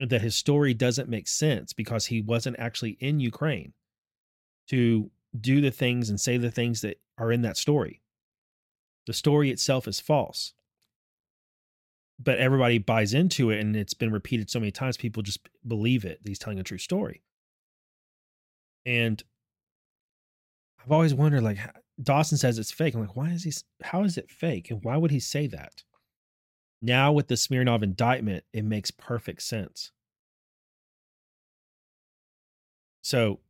and 0.00 0.10
that 0.10 0.22
his 0.22 0.34
story 0.34 0.74
doesn't 0.74 1.08
make 1.08 1.28
sense 1.28 1.72
because 1.72 2.06
he 2.06 2.20
wasn't 2.20 2.58
actually 2.58 2.96
in 3.00 3.20
Ukraine 3.20 3.74
to 4.68 5.10
do 5.38 5.60
the 5.60 5.70
things 5.70 6.08
and 6.08 6.20
say 6.20 6.36
the 6.36 6.50
things 6.50 6.80
that 6.80 6.98
are 7.18 7.30
in 7.30 7.42
that 7.42 7.56
story. 7.56 8.00
The 9.06 9.12
story 9.12 9.50
itself 9.50 9.86
is 9.86 10.00
false. 10.00 10.54
But 12.18 12.38
everybody 12.38 12.78
buys 12.78 13.12
into 13.12 13.50
it, 13.50 13.60
and 13.60 13.74
it's 13.74 13.94
been 13.94 14.12
repeated 14.12 14.48
so 14.50 14.60
many 14.60 14.70
times, 14.70 14.96
people 14.96 15.22
just 15.22 15.40
believe 15.66 16.04
it. 16.04 16.20
He's 16.24 16.38
telling 16.38 16.60
a 16.60 16.64
true 16.64 16.78
story. 16.78 17.22
And 18.86 19.22
I've 20.82 20.92
always 20.92 21.14
wondered, 21.14 21.42
like, 21.42 21.58
Dawson 22.02 22.38
says 22.38 22.58
it's 22.58 22.70
fake. 22.70 22.94
I'm 22.94 23.00
like, 23.00 23.16
why 23.16 23.30
is 23.30 23.44
he, 23.44 23.52
how 23.82 24.04
is 24.04 24.16
it 24.16 24.30
fake? 24.30 24.70
And 24.70 24.84
why 24.84 24.96
would 24.96 25.10
he 25.10 25.20
say 25.20 25.46
that? 25.48 25.82
Now, 26.80 27.12
with 27.12 27.28
the 27.28 27.36
Smirnov 27.36 27.82
indictment, 27.82 28.44
it 28.52 28.64
makes 28.64 28.90
perfect 28.90 29.42
sense. 29.42 29.90
So 33.02 33.40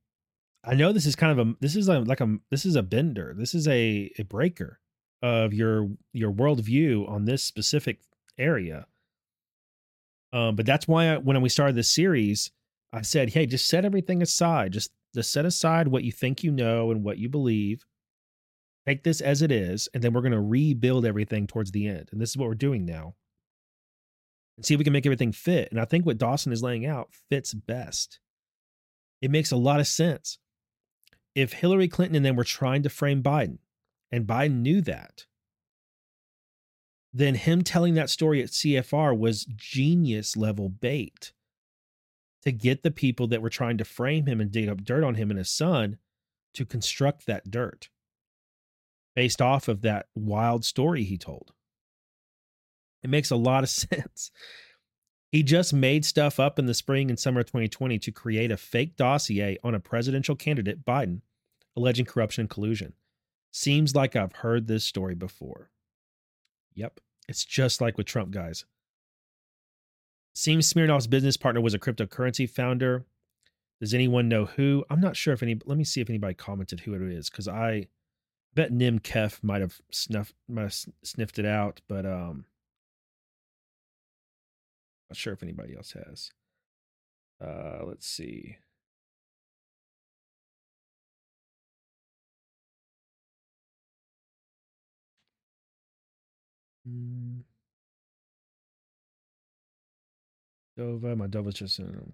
I 0.65 0.75
know 0.75 0.93
this 0.93 1.07
is 1.07 1.17
kind 1.17 1.39
of 1.39 1.47
a 1.47 1.55
this 1.61 1.77
is 1.77 1.89
like 1.89 2.21
a 2.21 2.37
this 2.51 2.65
is 2.65 2.77
a 2.77 2.83
bender. 2.83 3.35
This 3.37 3.55
is 3.55 3.69
a 3.69 4.11
a 4.19 4.23
breaker 4.25 4.81
of 5.23 5.53
your 5.53 5.91
your 6.13 6.33
worldview 6.33 7.09
on 7.09 7.25
this 7.25 7.43
specific 7.43 8.01
area. 8.39 8.87
Um, 10.33 10.57
but 10.57 10.67
that's 10.67 10.89
why 10.89 11.15
I, 11.15 11.19
when 11.19 11.41
we 11.43 11.49
started 11.49 11.77
this 11.77 11.95
series, 11.95 12.51
I 12.93 13.03
said, 13.03 13.31
"Hey, 13.31 13.47
just 13.47 13.69
set 13.69 13.85
everything 13.85 14.23
aside. 14.23 14.73
Just 14.73 14.91
just 15.15 15.33
set 15.33 15.45
aside 15.45 15.89
what 15.89 16.05
you 16.05 16.13
think 16.13 16.43
you 16.43 16.51
know 16.51 16.91
and 16.91 17.05
what 17.05 17.19
you 17.19 17.29
believe. 17.29 17.87
Take 18.87 19.05
this 19.05 19.21
as 19.21 19.43
it 19.43 19.51
is, 19.53 19.89
and 19.95 20.03
then 20.03 20.13
we're 20.13 20.21
going 20.21 20.33
to 20.33 20.41
rebuild 20.41 21.07
everything 21.07 21.47
towards 21.47 21.71
the 21.71 21.87
end. 21.87 22.09
And 22.13 22.21
this 22.21 22.31
is 22.31 22.37
what 22.37 22.49
we're 22.49 22.55
doing 22.55 22.85
now. 22.85 23.15
And 24.57 24.67
see 24.67 24.75
if 24.75 24.79
we 24.79 24.85
can 24.85 24.93
make 24.93 25.07
everything 25.07 25.33
fit. 25.33 25.69
And 25.71 25.81
I 25.81 25.85
think 25.85 26.05
what 26.05 26.19
Dawson 26.19 26.53
is 26.53 26.63
laying 26.63 26.85
out 26.85 27.11
fits 27.31 27.55
best. 27.55 28.21
It 29.23 29.31
makes 29.31 29.51
a 29.51 29.57
lot 29.57 29.81
of 29.81 29.87
sense 29.87 30.39
if 31.35 31.55
Hillary 31.55 31.89
Clinton 31.89 32.17
and 32.17 32.25
them 32.25 32.37
were 32.37 32.45
trying 32.45 32.83
to 32.83 32.91
frame 32.91 33.23
Biden, 33.23 33.59
and 34.13 34.27
Biden 34.27 34.61
knew 34.61 34.81
that, 34.83 35.27
then 37.17 37.37
him 37.37 37.63
telling 37.63 37.95
that 37.95 38.11
story 38.11 38.43
at 38.43 38.49
CFR 38.49 39.17
was 39.17 39.47
genius 39.55 40.37
level 40.37 40.69
bait 40.69 41.33
to 42.43 42.51
get 42.51 42.83
the 42.83 42.91
people 42.91 43.29
that 43.29 43.41
were 43.41 43.49
trying 43.49 43.79
to 43.79 43.85
frame 43.85 44.27
him 44.27 44.41
and 44.41 44.51
dig 44.51 44.69
up 44.69 44.83
dirt 44.83 45.05
on 45.05 45.15
him 45.15 45.31
and 45.31 45.39
his 45.39 45.49
son 45.49 45.99
to 46.55 46.67
construct 46.67 47.25
that 47.27 47.51
dirt 47.51 47.89
based 49.15 49.41
off 49.41 49.69
of 49.69 49.83
that 49.83 50.07
wild 50.17 50.65
story 50.65 51.05
he 51.05 51.17
told. 51.17 51.53
It 53.05 53.11
makes 53.11 53.31
a 53.31 53.37
lot 53.37 53.63
of 53.63 53.71
sense. 53.71 54.33
He 55.31 55.45
just 55.45 55.73
made 55.73 56.05
stuff 56.05 56.41
up 56.41 56.59
in 56.59 56.67
the 56.67 56.75
spring 56.75 57.11
and 57.11 57.19
summer 57.19 57.41
of 57.41 57.47
2020 57.47 57.99
to 58.01 58.13
create 58.13 58.51
a 58.51 58.57
fake 58.57 58.97
dossier 58.97 59.57
on 59.63 59.75
a 59.75 59.81
presidential 59.81 60.35
candidate, 60.35 60.85
Biden, 60.85 61.21
alleging 61.77 62.07
corruption 62.07 62.43
and 62.43 62.51
collusion. 62.51 62.95
Seems 63.53 63.95
like 63.95 64.17
I've 64.17 64.33
heard 64.33 64.67
this 64.67 64.85
story 64.85 65.15
before. 65.15 65.71
Yep, 66.75 67.01
it's 67.29 67.45
just 67.45 67.81
like 67.81 67.97
with 67.97 68.07
Trump, 68.07 68.31
guys. 68.31 68.65
Seems 70.35 70.73
Smirnov's 70.73 71.07
business 71.07 71.37
partner 71.37 71.61
was 71.61 71.75
a 71.75 71.79
cryptocurrency 71.79 72.49
founder. 72.49 73.05
Does 73.81 73.95
anyone 73.95 74.29
know 74.29 74.47
who? 74.47 74.85
I'm 74.91 75.01
not 75.01 75.17
sure 75.17 75.35
if 75.35 75.43
any. 75.43 75.59
Let 75.65 75.79
me 75.79 75.85
see 75.85 76.01
if 76.01 76.11
anybody 76.11 76.35
commented 76.35 76.81
who 76.81 76.95
it 76.95 77.03
is 77.03 77.31
because 77.31 77.49
I 77.49 77.89
bet 78.55 78.73
Nim 78.73 78.99
Kef 78.99 79.43
might 79.43 79.61
have 79.61 79.81
snuffed, 79.91 80.35
might 80.49 80.63
have 80.63 80.77
sniffed 81.03 81.39
it 81.39 81.47
out, 81.47 81.81
but 81.89 82.07
um, 82.07 82.47
not 85.11 85.17
sure 85.17 85.33
if 85.33 85.43
anybody 85.43 85.77
else 85.77 85.93
has. 85.93 86.31
Uh, 87.45 87.85
let's 87.85 88.07
see. 88.07 88.57
Dova, 100.79 101.17
my 101.17 101.27
Dova's 101.27 101.55
just 101.55 101.79
in. 101.79 102.13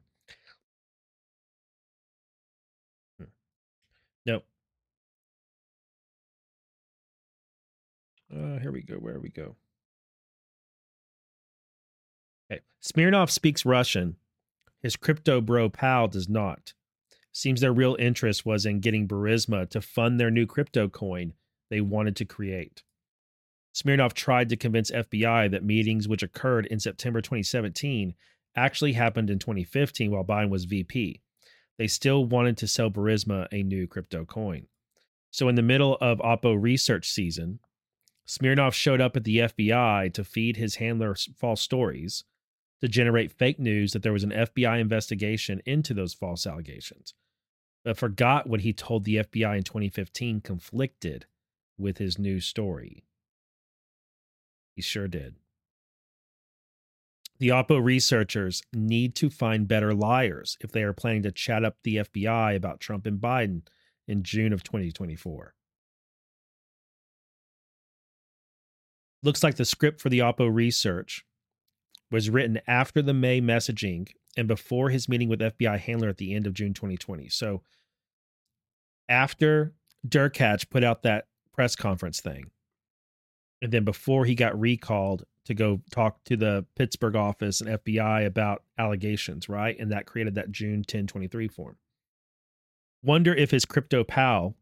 Hmm. 3.19 3.25
Nope. 4.27 4.45
Uh, 8.33 8.59
here 8.59 8.71
we 8.71 8.83
go. 8.83 8.95
Where 8.97 9.19
we 9.19 9.31
go? 9.31 9.57
Okay. 12.51 12.61
Smirnov 12.81 13.31
speaks 13.31 13.65
Russian. 13.65 14.17
His 14.83 14.97
crypto 14.97 15.41
bro 15.41 15.69
pal 15.69 16.09
does 16.09 16.29
not. 16.29 16.75
Seems 17.33 17.61
their 17.61 17.73
real 17.73 17.97
interest 17.99 18.47
was 18.47 18.67
in 18.67 18.81
getting 18.81 19.09
Burisma 19.09 19.69
to 19.71 19.81
fund 19.81 20.19
their 20.19 20.31
new 20.31 20.47
crypto 20.47 20.89
coin 20.89 21.35
they 21.71 21.81
wanted 21.81 22.17
to 22.17 22.25
create. 22.25 22.83
Smirnov 23.73 24.15
tried 24.15 24.49
to 24.49 24.57
convince 24.57 24.91
FBI 24.91 25.51
that 25.51 25.65
meetings 25.65 26.09
which 26.09 26.23
occurred 26.23 26.67
in 26.67 26.81
September 26.81 27.21
2017 27.21 28.15
actually 28.57 28.93
happened 28.95 29.31
in 29.31 29.39
2015 29.39 30.11
while 30.11 30.25
Biden 30.25 30.51
was 30.51 30.65
VP. 30.65 31.21
They 31.79 31.87
still 31.87 32.25
wanted 32.25 32.57
to 32.59 32.69
sell 32.69 32.91
Burisma 32.91 33.47
a 33.53 33.63
new 33.63 33.87
crypto 33.87 34.25
coin. 34.25 34.67
So, 35.31 35.49
in 35.49 35.55
the 35.55 35.63
middle 35.63 35.97
of 36.01 36.19
Oppo 36.19 36.61
research 36.61 37.09
season, 37.09 37.61
Smirnov 38.27 38.75
showed 38.75 39.01
up 39.01 39.17
at 39.17 39.25
the 39.25 39.39
FBI 39.39 40.13
to 40.13 40.25
feed 40.25 40.57
his 40.57 40.77
handler 40.77 41.15
false 41.37 41.61
stories 41.61 42.25
to 42.81 42.89
generate 42.89 43.33
fake 43.33 43.59
news 43.59 43.93
that 43.93 44.03
there 44.03 44.13
was 44.13 44.25
an 44.25 44.31
FBI 44.31 44.81
investigation 44.81 45.63
into 45.65 45.95
those 45.95 46.15
false 46.15 46.47
allegations, 46.47 47.15
but 47.85 47.99
forgot 47.99 48.49
what 48.49 48.61
he 48.61 48.73
told 48.73 49.05
the 49.05 49.17
FBI 49.17 49.57
in 49.57 49.63
2015 49.63 50.41
conflicted 50.41 51.27
with 51.79 51.99
his 51.99 52.19
new 52.19 52.41
story. 52.41 53.05
He 54.81 54.83
sure 54.83 55.09
did. 55.09 55.35
The 57.39 57.49
Oppo 57.49 57.85
researchers 57.85 58.63
need 58.73 59.15
to 59.17 59.29
find 59.29 59.69
better 59.69 59.93
liars 59.93 60.57
if 60.63 60.73
they 60.73 60.83
are 60.83 60.95
planning 60.95 61.23
to 61.25 61.31
chat 61.31 61.67
up 61.67 61.77
the 61.85 61.97
FBI 61.97 62.57
about 62.57 62.81
Trump 62.81 63.05
and 63.05 63.21
Biden 63.21 63.61
in 64.09 64.23
June 64.23 64.55
of 64.55 64.63
2024. 64.63 65.53
looks 69.23 69.43
like 69.43 69.57
the 69.57 69.67
script 69.67 70.01
for 70.01 70.09
the 70.09 70.21
Oppo 70.21 70.51
research 70.51 71.27
was 72.11 72.31
written 72.31 72.59
after 72.67 73.03
the 73.03 73.13
May 73.13 73.39
messaging 73.43 74.09
and 74.35 74.49
before 74.49 74.89
his 74.89 75.11
meeting 75.11 75.29
with 75.29 75.41
FBI 75.41 75.79
handler 75.79 76.09
at 76.09 76.17
the 76.17 76.33
end 76.33 76.47
of 76.47 76.55
June 76.55 76.73
2020. 76.73 77.29
So 77.29 77.61
after 79.11 79.75
Derkach 80.09 80.71
put 80.71 80.83
out 80.83 81.03
that 81.03 81.27
press 81.53 81.77
conference 81.77 82.23
thing, 82.23 82.51
and 83.63 83.73
then 83.73 83.85
before 83.85 84.25
he 84.25 84.35
got 84.35 84.59
recalled 84.59 85.25
to 85.45 85.55
go 85.55 85.81
talk 85.91 86.23
to 86.25 86.37
the 86.37 86.65
Pittsburgh 86.77 87.17
office 87.17 87.61
and 87.61 87.71
FBI 87.71 88.27
about 88.27 88.63
allegations, 88.79 89.49
right? 89.49 89.79
And 89.79 89.91
that 89.93 90.07
created 90.07 90.35
that 90.37 90.53
June 90.53 90.79
1023 90.79 91.49
form. 91.49 91.77
Wonder 93.03 93.35
if 93.35 93.51
his 93.51 93.65
crypto 93.65 94.05
pal 94.05 94.55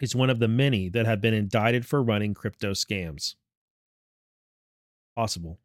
is 0.00 0.14
one 0.14 0.30
of 0.30 0.40
the 0.40 0.48
many 0.48 0.88
that 0.88 1.06
have 1.06 1.20
been 1.20 1.34
indicted 1.34 1.86
for 1.86 2.02
running 2.02 2.34
crypto 2.34 2.72
scams. 2.72 3.34
Possible. 5.16 5.58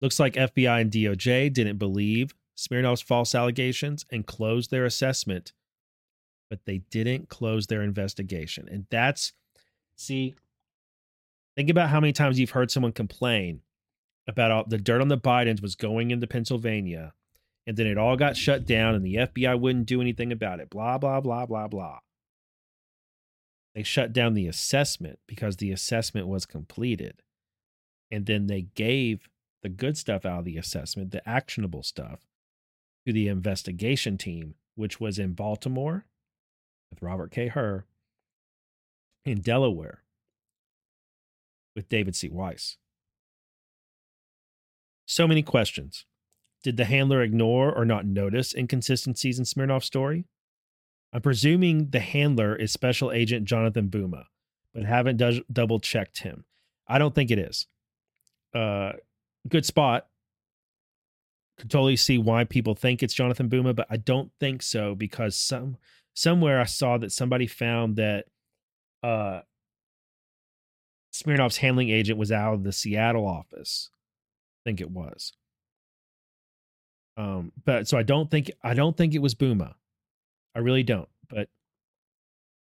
Looks 0.00 0.20
like 0.20 0.34
FBI 0.34 0.80
and 0.80 0.90
DOJ 0.90 1.52
didn't 1.52 1.78
believe 1.78 2.34
Smirnov's 2.56 3.02
false 3.02 3.34
allegations 3.34 4.04
and 4.10 4.26
closed 4.26 4.70
their 4.70 4.84
assessment, 4.84 5.52
but 6.48 6.60
they 6.64 6.78
didn't 6.90 7.28
close 7.28 7.66
their 7.66 7.82
investigation. 7.82 8.68
And 8.70 8.86
that's, 8.90 9.32
see, 9.96 10.34
think 11.56 11.70
about 11.70 11.88
how 11.88 12.00
many 12.00 12.12
times 12.12 12.38
you've 12.38 12.50
heard 12.50 12.70
someone 12.70 12.92
complain 12.92 13.62
about 14.28 14.50
all, 14.50 14.64
the 14.66 14.78
dirt 14.78 15.00
on 15.00 15.08
the 15.08 15.18
Bidens 15.18 15.62
was 15.62 15.74
going 15.74 16.10
into 16.10 16.26
Pennsylvania, 16.26 17.14
and 17.66 17.76
then 17.76 17.86
it 17.86 17.98
all 17.98 18.16
got 18.16 18.36
shut 18.36 18.66
down, 18.66 18.94
and 18.94 19.04
the 19.04 19.14
FBI 19.14 19.58
wouldn't 19.58 19.86
do 19.86 20.00
anything 20.00 20.32
about 20.32 20.60
it. 20.60 20.70
Blah, 20.70 20.98
blah, 20.98 21.20
blah, 21.20 21.46
blah, 21.46 21.68
blah. 21.68 21.98
They 23.74 23.82
shut 23.82 24.12
down 24.12 24.34
the 24.34 24.46
assessment 24.46 25.18
because 25.26 25.56
the 25.56 25.70
assessment 25.70 26.28
was 26.28 26.46
completed. 26.46 27.22
And 28.10 28.26
then 28.26 28.46
they 28.46 28.62
gave 28.62 29.28
the 29.62 29.68
good 29.68 29.98
stuff 29.98 30.24
out 30.24 30.40
of 30.40 30.44
the 30.44 30.56
assessment, 30.56 31.10
the 31.10 31.28
actionable 31.28 31.82
stuff, 31.82 32.20
to 33.06 33.12
the 33.12 33.28
investigation 33.28 34.16
team, 34.16 34.54
which 34.76 35.00
was 35.00 35.18
in 35.18 35.32
Baltimore 35.32 36.06
with 36.90 37.02
Robert 37.02 37.30
K. 37.30 37.48
Hur, 37.48 37.84
in 39.24 39.40
Delaware 39.40 40.02
with 41.76 41.88
David 41.88 42.16
C. 42.16 42.28
Weiss. 42.28 42.78
So 45.06 45.28
many 45.28 45.42
questions. 45.42 46.04
Did 46.64 46.76
the 46.76 46.86
handler 46.86 47.22
ignore 47.22 47.72
or 47.72 47.84
not 47.84 48.06
notice 48.06 48.52
inconsistencies 48.52 49.38
in 49.38 49.44
Smirnov's 49.44 49.86
story? 49.86 50.24
I'm 51.12 51.22
presuming 51.22 51.90
the 51.90 52.00
handler 52.00 52.56
is 52.56 52.72
Special 52.72 53.12
Agent 53.12 53.44
Jonathan 53.44 53.88
Buma, 53.88 54.24
but 54.74 54.84
haven't 54.84 55.18
do- 55.18 55.44
double 55.52 55.78
checked 55.78 56.18
him. 56.18 56.44
I 56.88 56.98
don't 56.98 57.14
think 57.14 57.30
it 57.30 57.38
is. 57.38 57.66
Uh, 58.52 58.94
good 59.48 59.64
spot. 59.64 60.08
Could 61.58 61.70
totally 61.70 61.96
see 61.96 62.18
why 62.18 62.44
people 62.44 62.74
think 62.74 63.02
it's 63.02 63.14
Jonathan 63.14 63.48
Buma, 63.48 63.74
but 63.74 63.86
I 63.88 63.96
don't 63.96 64.30
think 64.40 64.62
so 64.62 64.94
because 64.94 65.36
some 65.36 65.76
somewhere 66.14 66.60
I 66.60 66.64
saw 66.64 66.98
that 66.98 67.12
somebody 67.12 67.46
found 67.46 67.96
that 67.96 68.26
uh, 69.02 69.40
Smirnov's 71.16 71.58
handling 71.58 71.88
agent 71.88 72.18
was 72.18 72.30
out 72.30 72.54
of 72.54 72.62
the 72.64 72.72
Seattle 72.72 73.26
office. 73.26 73.90
I 73.92 74.70
think 74.70 74.80
it 74.80 74.90
was. 74.90 75.32
Um, 77.16 77.52
but 77.64 77.88
so 77.88 77.96
I 77.96 78.02
don't 78.02 78.30
think 78.30 78.50
I 78.62 78.74
don't 78.74 78.96
think 78.96 79.14
it 79.14 79.22
was 79.22 79.34
Buma. 79.34 79.74
I 80.54 80.58
really 80.58 80.82
don't, 80.82 81.08
but 81.28 81.48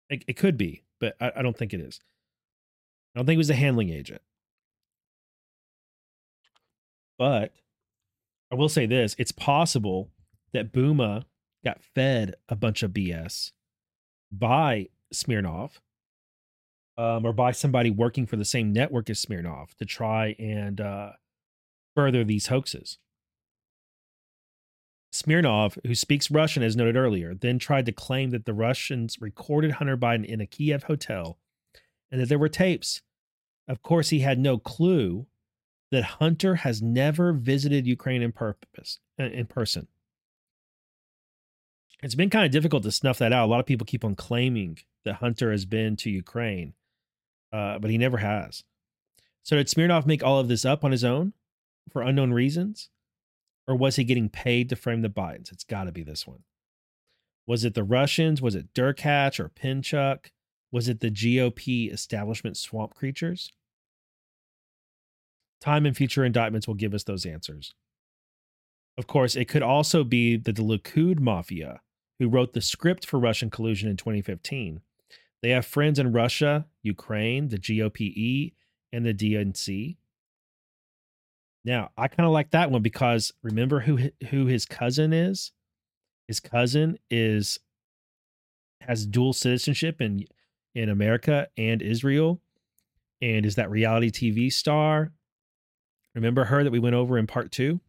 it, 0.10 0.24
it 0.28 0.38
could 0.38 0.58
be, 0.58 0.84
but 1.00 1.16
I, 1.22 1.32
I 1.38 1.42
don't 1.42 1.58
think 1.58 1.74
it 1.74 1.80
is. 1.80 2.00
I 3.16 3.20
don't 3.20 3.26
think 3.26 3.36
it 3.36 3.38
was 3.38 3.50
a 3.50 3.56
handling 3.56 3.90
agent. 3.90 4.22
But 7.18 7.54
I 8.52 8.56
will 8.56 8.70
say 8.70 8.86
this 8.86 9.16
it's 9.18 9.32
possible 9.32 10.10
that 10.52 10.74
Buma 10.74 11.26
got 11.64 11.82
fed 11.96 12.36
a 12.50 12.56
bunch 12.56 12.84
of 12.84 12.92
BS 12.92 13.52
by 14.32 14.90
Smirnov 15.14 15.80
um, 16.98 17.26
or 17.26 17.34
by 17.34 17.52
somebody 17.52 17.90
working 17.90 18.26
for 18.26 18.36
the 18.36 18.46
same 18.46 18.72
network 18.72 19.10
as 19.10 19.20
Smirnov 19.20 19.76
to 19.78 19.86
try 19.86 20.36
and 20.40 20.80
uh, 20.80 21.12
further 21.96 22.24
these 22.24 22.48
hoaxes. 22.48 22.98
Smirnov, 25.12 25.78
who 25.86 25.94
speaks 25.94 26.32
Russian 26.32 26.64
as 26.64 26.76
noted 26.76 26.96
earlier, 26.96 27.36
then 27.36 27.60
tried 27.60 27.86
to 27.86 27.92
claim 27.92 28.32
that 28.32 28.46
the 28.46 28.54
Russians 28.54 29.22
recorded 29.22 29.74
Hunter 29.74 29.96
Biden 29.96 30.26
in 30.26 30.42
a 30.42 30.48
Kiev 30.48 30.84
hotel 30.84 31.38
and 32.12 32.20
that 32.20 32.30
there 32.30 32.40
were 32.40 32.50
tapes. 32.50 33.02
Of 33.68 33.84
course, 33.84 34.10
he 34.10 34.20
had 34.20 34.40
no 34.40 34.58
clue 34.58 35.28
that 35.92 36.04
Hunter 36.04 36.56
has 36.56 36.82
never 36.82 37.32
visited 37.32 37.86
Ukraine 37.86 38.24
in 38.24 38.32
purpose 38.32 39.00
uh, 39.20 39.26
in 39.26 39.46
person. 39.46 39.88
It's 42.02 42.16
been 42.16 42.32
kind 42.32 42.46
of 42.46 42.52
difficult 42.52 42.84
to 42.84 42.92
snuff 42.92 43.20
that 43.20 43.32
out. 43.32 43.46
A 43.46 43.52
lot 43.52 43.60
of 43.60 43.66
people 43.68 43.86
keep 43.86 44.04
on 44.04 44.16
claiming 44.16 44.80
that 45.06 45.16
Hunter 45.16 45.52
has 45.52 45.66
been 45.66 45.96
to 45.98 46.10
Ukraine, 46.10 46.74
uh, 47.54 47.80
but 47.80 47.92
he 47.92 47.98
never 47.98 48.18
has. 48.18 48.64
So 49.44 49.56
did 49.56 49.70
Smirnov 49.70 50.08
make 50.08 50.24
all 50.24 50.40
of 50.40 50.48
this 50.48 50.66
up 50.66 50.84
on 50.84 50.92
his 50.92 51.04
own 51.04 51.34
for 51.92 52.02
unknown 52.02 52.34
reasons? 52.34 52.90
Or 53.68 53.76
was 53.76 53.96
he 53.96 54.04
getting 54.04 54.28
paid 54.28 54.68
to 54.70 54.76
frame 54.76 55.02
the 55.02 55.10
Bidens? 55.10 55.52
It's 55.52 55.64
got 55.64 55.86
to 55.86 55.92
be 55.92 56.04
this 56.04 56.28
one. 56.28 56.44
Was 57.46 57.64
it 57.64 57.76
the 57.76 57.84
Russians? 57.84 58.42
Was 58.42 58.56
it 58.56 58.74
Derkach 58.74 59.40
or 59.40 59.50
Pinchuk? 59.50 60.32
Was 60.72 60.90
it 60.90 61.02
the 61.02 61.12
GOP 61.12 61.94
establishment 61.94 62.58
swamp 62.58 62.96
creatures? 62.96 63.52
Time 65.62 65.86
and 65.86 65.96
future 65.96 66.26
indictments 66.26 66.68
will 66.68 66.76
give 66.76 66.94
us 66.94 67.04
those 67.04 67.26
answers. 67.26 67.74
Of 68.98 69.08
course, 69.08 69.36
it 69.36 69.48
could 69.48 69.64
also 69.64 70.04
be 70.04 70.36
that 70.36 70.56
the 70.56 70.64
Likud 70.64 71.20
Mafia, 71.20 71.82
who 72.20 72.28
wrote 72.28 72.54
the 72.54 72.62
script 72.62 73.06
for 73.06 73.20
Russian 73.20 73.50
collusion 73.50 73.90
in 73.90 73.98
2015. 73.98 74.82
They 75.44 75.50
have 75.50 75.66
friends 75.66 76.00
in 76.00 76.14
Russia, 76.14 76.66
Ukraine, 76.84 77.50
the 77.50 77.58
GOPE, 77.58 78.54
and 78.94 79.06
the 79.06 79.14
DNC. 79.14 79.98
Now, 81.66 81.92
I 81.98 82.08
kind 82.08 82.26
of 82.26 82.32
like 82.32 82.52
that 82.52 82.72
one 82.72 82.82
because 82.82 83.34
remember 83.44 83.82
who 83.82 84.10
who 84.30 84.46
his 84.46 84.66
cousin 84.66 85.12
is? 85.12 85.52
His 86.30 86.40
cousin 86.40 86.98
is 87.10 87.60
has 88.82 89.06
dual 89.06 89.34
citizenship 89.34 90.00
in 90.00 90.26
in 90.76 90.88
America 90.90 91.50
and 91.58 91.82
Israel 91.82 92.42
and 93.22 93.46
is 93.46 93.56
that 93.56 93.70
reality 93.70 94.12
TV 94.12 94.52
star. 94.52 95.12
Remember 96.16 96.46
her 96.46 96.64
that 96.64 96.72
we 96.72 96.80
went 96.80 96.96
over 96.96 97.18
in 97.18 97.28
part 97.28 97.52
2? 97.52 97.82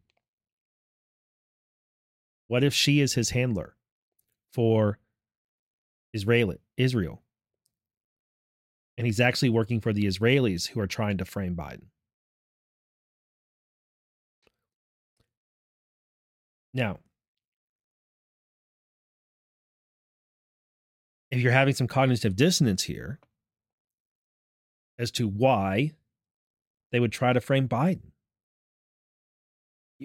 What 2.48 2.64
if 2.64 2.74
she 2.74 3.01
is 3.01 3.14
his 3.14 3.31
handler 3.31 3.76
for 4.52 4.98
Israel 6.12 6.55
Israel? 6.76 7.23
And 8.96 9.06
he's 9.06 9.20
actually 9.20 9.48
working 9.48 9.80
for 9.80 9.92
the 9.92 10.04
Israelis 10.04 10.68
who 10.68 10.80
are 10.80 10.86
trying 10.86 11.18
to 11.18 11.24
frame 11.24 11.56
Biden. 11.56 11.86
Now, 16.72 16.98
if 21.30 21.40
you're 21.40 21.52
having 21.52 21.74
some 21.74 21.86
cognitive 21.86 22.36
dissonance 22.36 22.84
here 22.84 23.18
as 24.98 25.10
to 25.12 25.26
why 25.28 25.92
they 26.92 27.00
would 27.00 27.12
try 27.12 27.32
to 27.32 27.40
frame 27.40 27.68
Biden, 27.68 28.12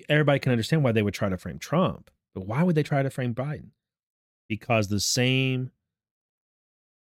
everybody 0.07 0.39
can 0.39 0.51
understand 0.51 0.83
why 0.83 0.91
they 0.91 1.01
would 1.01 1.13
try 1.13 1.29
to 1.29 1.37
frame 1.37 1.59
Trump, 1.59 2.09
but 2.33 2.45
why 2.45 2.63
would 2.63 2.75
they 2.75 2.83
try 2.83 3.03
to 3.03 3.09
frame 3.09 3.33
Biden? 3.33 3.69
Because 4.47 4.87
the 4.87 4.99
same, 4.99 5.71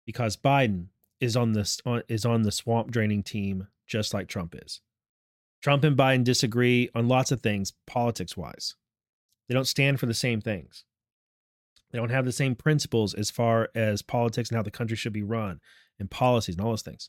because 0.06 0.38
Biden 0.38 0.88
is 1.20 1.36
on 1.36 1.54
this 1.54 1.80
is 2.08 2.26
on 2.26 2.44
the 2.44 2.52
swamp 2.52 2.92
draining 2.92 3.24
team 3.24 3.68
just 3.88 4.14
like 4.14 4.28
Trump 4.28 4.56
is. 4.56 4.82
Trump 5.62 5.84
and 5.84 5.98
Biden 5.98 6.24
disagree 6.24 6.90
on 6.94 7.08
lots 7.08 7.32
of 7.32 7.42
things 7.42 7.74
politics 7.86 8.38
wise. 8.38 8.76
They 9.48 9.56
don't 9.56 9.66
stand 9.66 10.00
for 10.00 10.06
the 10.06 10.14
same 10.14 10.42
things. 10.42 10.84
They 11.92 11.98
don't 11.98 12.10
have 12.10 12.26
the 12.26 12.32
same 12.32 12.56
principles 12.56 13.14
as 13.14 13.32
far 13.32 13.70
as 13.74 14.02
politics 14.02 14.50
and 14.50 14.58
how 14.58 14.64
the 14.64 14.72
country 14.72 14.98
should 14.98 15.14
be 15.14 15.24
run 15.24 15.60
and 16.00 16.12
policies 16.12 16.56
and 16.56 16.64
all 16.64 16.72
those 16.72 16.82
things. 16.82 17.08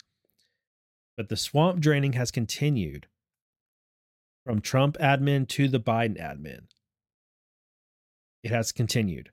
But 1.17 1.29
the 1.29 1.37
swamp 1.37 1.81
draining 1.81 2.13
has 2.13 2.31
continued 2.31 3.09
from 4.45 4.61
Trump 4.61 4.97
admin 4.99 5.49
to 5.49 5.69
the 5.69 5.81
Biden 5.81 6.19
admin. 6.19 6.69
It 8.45 8.51
has 8.51 8.71
continued. 8.71 9.31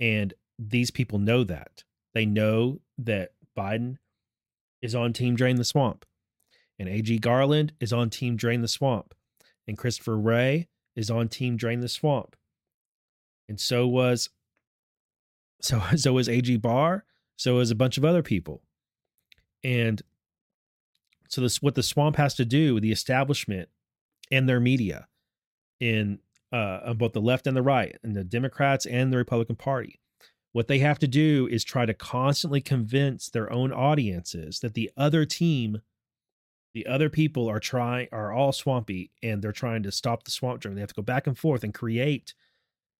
And 0.00 0.34
these 0.58 0.90
people 0.90 1.18
know 1.20 1.44
that. 1.44 1.84
They 2.14 2.26
know 2.26 2.80
that 2.98 3.30
Biden 3.56 3.96
is 4.82 4.94
on 4.94 5.12
Team 5.12 5.34
Drain 5.34 5.56
the 5.56 5.64
Swamp. 5.64 6.04
And 6.78 6.88
A.G. 6.88 7.18
Garland 7.18 7.72
is 7.80 7.92
on 7.92 8.10
Team 8.10 8.36
Drain 8.36 8.60
the 8.60 8.68
Swamp. 8.68 9.14
And 9.66 9.78
Christopher 9.78 10.18
Wray 10.18 10.68
is 10.96 11.10
on 11.10 11.28
Team 11.28 11.56
Drain 11.56 11.80
the 11.80 11.88
Swamp. 11.88 12.36
And 13.48 13.60
so 13.60 13.86
was 13.86 14.30
so 15.62 15.80
so 15.96 16.12
was 16.12 16.28
AG 16.28 16.56
Barr, 16.58 17.04
so 17.36 17.56
was 17.56 17.70
a 17.70 17.76
bunch 17.76 17.96
of 17.96 18.04
other 18.04 18.22
people. 18.22 18.62
And 19.62 20.02
So 21.28 21.40
this 21.40 21.62
what 21.62 21.74
the 21.74 21.82
swamp 21.82 22.16
has 22.16 22.34
to 22.34 22.44
do, 22.44 22.74
with 22.74 22.82
the 22.82 22.92
establishment 22.92 23.68
and 24.30 24.48
their 24.48 24.60
media 24.60 25.08
in 25.80 26.18
uh, 26.52 26.80
on 26.86 26.98
both 26.98 27.12
the 27.12 27.20
left 27.20 27.46
and 27.46 27.56
the 27.56 27.62
right, 27.62 27.96
and 28.02 28.14
the 28.14 28.24
Democrats 28.24 28.86
and 28.86 29.12
the 29.12 29.16
Republican 29.16 29.56
Party. 29.56 30.00
What 30.54 30.68
they 30.68 30.78
have 30.78 31.00
to 31.00 31.08
do 31.08 31.48
is 31.50 31.64
try 31.64 31.84
to 31.84 31.92
constantly 31.92 32.60
convince 32.60 33.28
their 33.28 33.52
own 33.52 33.72
audiences 33.72 34.60
that 34.60 34.74
the 34.74 34.88
other 34.96 35.24
team, 35.24 35.82
the 36.74 36.86
other 36.86 37.10
people 37.10 37.50
are 37.50 37.58
trying 37.58 38.06
are 38.12 38.32
all 38.32 38.52
swampy 38.52 39.10
and 39.20 39.42
they're 39.42 39.50
trying 39.50 39.82
to 39.82 39.90
stop 39.90 40.22
the 40.22 40.30
swamp 40.30 40.60
dream. 40.60 40.76
They 40.76 40.80
have 40.80 40.90
to 40.90 40.94
go 40.94 41.02
back 41.02 41.26
and 41.26 41.36
forth 41.36 41.64
and 41.64 41.74
create 41.74 42.34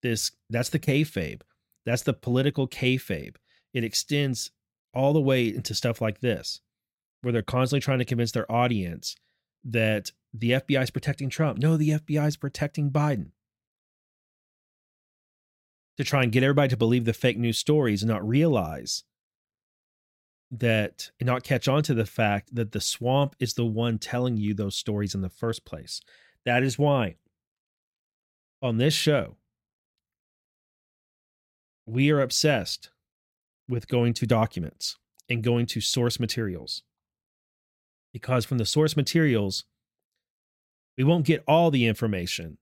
this. 0.03 0.33
That's 0.51 0.71
the 0.71 0.81
kayfabe. 0.81 1.43
That's 1.87 2.03
the 2.03 2.13
political 2.13 2.67
kayfabe. 2.67 3.37
It 3.73 3.85
extends 3.85 4.51
all 4.93 5.13
the 5.13 5.21
way 5.21 5.47
into 5.47 5.77
stuff 5.77 6.01
like 6.01 6.23
this, 6.23 6.61
where 7.23 7.31
they're 7.31 7.43
constantly 7.43 7.83
trying 7.83 8.01
to 8.01 8.05
convince 8.05 8.33
their 8.33 8.51
audience 8.51 9.15
that 9.63 10.11
the 10.33 10.51
FBI 10.51 10.83
is 10.83 10.91
protecting 10.91 11.31
Trump. 11.31 11.61
No, 11.61 11.77
the 11.77 11.91
FBI 11.91 12.27
is 12.27 12.37
protecting 12.37 12.91
Biden. 12.91 13.31
To 15.99 16.05
try 16.05 16.25
and 16.25 16.33
get 16.33 16.43
everybody 16.43 16.69
to 16.69 16.77
believe 16.77 17.05
the 17.05 17.13
fake 17.13 17.39
news 17.39 17.59
stories 17.59 18.03
and 18.03 18.11
not 18.11 18.27
realize 18.27 19.05
that 20.51 21.11
and 21.21 21.27
not 21.27 21.45
catch 21.45 21.69
on 21.69 21.83
to 21.85 21.95
the 21.95 22.07
fact 22.07 22.55
that 22.55 22.73
the 22.73 22.81
swamp 22.81 23.37
is 23.39 23.55
the 23.55 23.65
one 23.65 23.99
telling 23.99 24.37
you 24.37 24.55
those 24.55 24.77
stories 24.77 25.15
in 25.15 25.21
the 25.21 25.29
first 25.29 25.65
place. 25.65 26.01
That 26.45 26.63
is 26.63 26.79
why 26.79 27.17
on 28.63 28.79
this 28.79 28.95
show, 28.95 29.37
we 31.87 32.11
are 32.11 32.21
obsessed 32.21 32.91
with 33.69 33.89
going 33.89 34.15
to 34.15 34.27
documents 34.27 34.97
and 35.29 35.43
going 35.43 35.67
to 35.67 35.81
source 35.81 36.19
materials. 36.19 36.83
Because 38.13 38.45
from 38.45 38.59
the 38.59 38.67
source 38.67 38.97
materials, 38.97 39.65
we 40.97 41.05
won't 41.05 41.27
get 41.27 41.45
all 41.47 41.71
the 41.71 41.87
information 41.87 42.59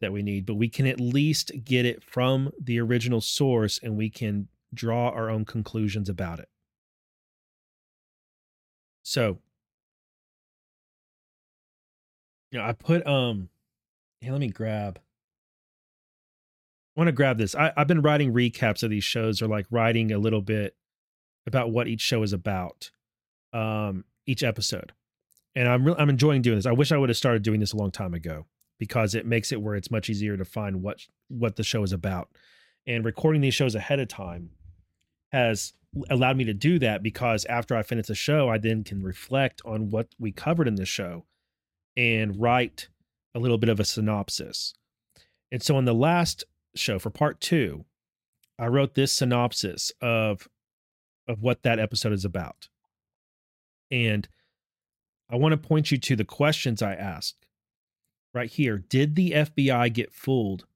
that 0.00 0.12
we 0.12 0.22
need, 0.22 0.46
but 0.46 0.54
we 0.54 0.68
can 0.68 0.86
at 0.86 1.00
least 1.00 1.52
get 1.64 1.86
it 1.86 2.02
from 2.02 2.50
the 2.60 2.78
original 2.80 3.20
source 3.20 3.78
and 3.82 3.96
we 3.96 4.10
can 4.10 4.48
draw 4.74 5.08
our 5.08 5.30
own 5.30 5.44
conclusions 5.44 6.08
about 6.08 6.38
it. 6.38 6.48
So, 9.02 9.38
you 12.50 12.58
know, 12.58 12.64
I 12.64 12.72
put 12.72 13.06
um 13.06 13.48
hey, 14.20 14.30
let 14.30 14.40
me 14.40 14.48
grab 14.48 14.98
I 16.96 17.00
want 17.00 17.08
to 17.08 17.12
grab 17.12 17.36
this. 17.36 17.54
I, 17.54 17.72
I've 17.76 17.88
been 17.88 18.00
writing 18.00 18.32
recaps 18.32 18.82
of 18.82 18.88
these 18.88 19.04
shows 19.04 19.42
or 19.42 19.48
like 19.48 19.66
writing 19.70 20.12
a 20.12 20.18
little 20.18 20.40
bit 20.40 20.74
about 21.46 21.70
what 21.70 21.88
each 21.88 22.00
show 22.00 22.22
is 22.22 22.32
about, 22.32 22.90
um, 23.52 24.04
each 24.24 24.42
episode. 24.42 24.92
And 25.54 25.68
I'm 25.68 25.84
really 25.84 25.98
I'm 25.98 26.10
enjoying 26.10 26.42
doing 26.42 26.56
this. 26.56 26.66
I 26.66 26.72
wish 26.72 26.92
I 26.92 26.96
would 26.96 27.10
have 27.10 27.16
started 27.16 27.42
doing 27.42 27.60
this 27.60 27.72
a 27.72 27.76
long 27.76 27.90
time 27.90 28.14
ago 28.14 28.46
because 28.78 29.14
it 29.14 29.26
makes 29.26 29.52
it 29.52 29.60
where 29.60 29.74
it's 29.74 29.90
much 29.90 30.10
easier 30.10 30.36
to 30.36 30.44
find 30.44 30.82
what 30.82 31.00
what 31.28 31.56
the 31.56 31.64
show 31.64 31.82
is 31.82 31.92
about. 31.92 32.28
And 32.86 33.04
recording 33.04 33.40
these 33.40 33.54
shows 33.54 33.74
ahead 33.74 34.00
of 34.00 34.08
time 34.08 34.50
has 35.32 35.72
allowed 36.10 36.36
me 36.36 36.44
to 36.44 36.54
do 36.54 36.78
that 36.78 37.02
because 37.02 37.44
after 37.46 37.76
I 37.76 37.82
finish 37.82 38.06
the 38.06 38.14
show, 38.14 38.48
I 38.48 38.58
then 38.58 38.84
can 38.84 39.02
reflect 39.02 39.62
on 39.64 39.90
what 39.90 40.08
we 40.18 40.30
covered 40.30 40.68
in 40.68 40.76
the 40.76 40.86
show 40.86 41.24
and 41.96 42.40
write 42.40 42.88
a 43.34 43.38
little 43.38 43.58
bit 43.58 43.70
of 43.70 43.80
a 43.80 43.84
synopsis. 43.84 44.74
And 45.50 45.62
so 45.62 45.78
in 45.78 45.84
the 45.84 45.94
last 45.94 46.44
show 46.74 46.98
for 46.98 47.10
part 47.10 47.40
two, 47.40 47.84
I 48.58 48.66
wrote 48.66 48.94
this 48.94 49.12
synopsis 49.12 49.92
of 50.00 50.48
of 51.28 51.42
what 51.42 51.62
that 51.62 51.80
episode 51.80 52.12
is 52.12 52.24
about. 52.24 52.68
And 53.90 54.28
I 55.28 55.36
want 55.36 55.52
to 55.52 55.68
point 55.68 55.90
you 55.90 55.98
to 55.98 56.16
the 56.16 56.24
questions 56.24 56.82
I 56.82 56.94
asked 56.94 57.45
right 58.36 58.50
here. 58.50 58.78
Did 58.78 59.16
the 59.16 59.32
FBI 59.32 59.92
get 59.92 60.12
fooled 60.12 60.66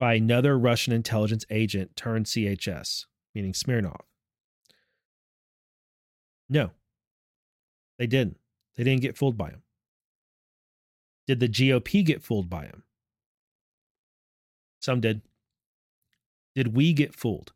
by 0.00 0.14
another 0.14 0.58
Russian 0.58 0.92
intelligence 0.92 1.46
agent 1.48 1.96
turned 1.96 2.26
CHS, 2.26 3.06
meaning 3.34 3.54
Smirnov? 3.54 4.00
No, 6.50 6.72
they 7.98 8.06
didn't. 8.06 8.38
They 8.76 8.84
didn't 8.84 9.02
get 9.02 9.16
fooled 9.16 9.38
by 9.38 9.50
him. 9.50 9.62
Did 11.26 11.40
the 11.40 11.48
GOP 11.48 12.04
get 12.04 12.22
fooled 12.22 12.50
by 12.50 12.64
him? 12.64 12.82
Some 14.80 15.00
did. 15.00 15.22
Did 16.54 16.76
we 16.76 16.92
get 16.92 17.14
fooled? 17.14 17.52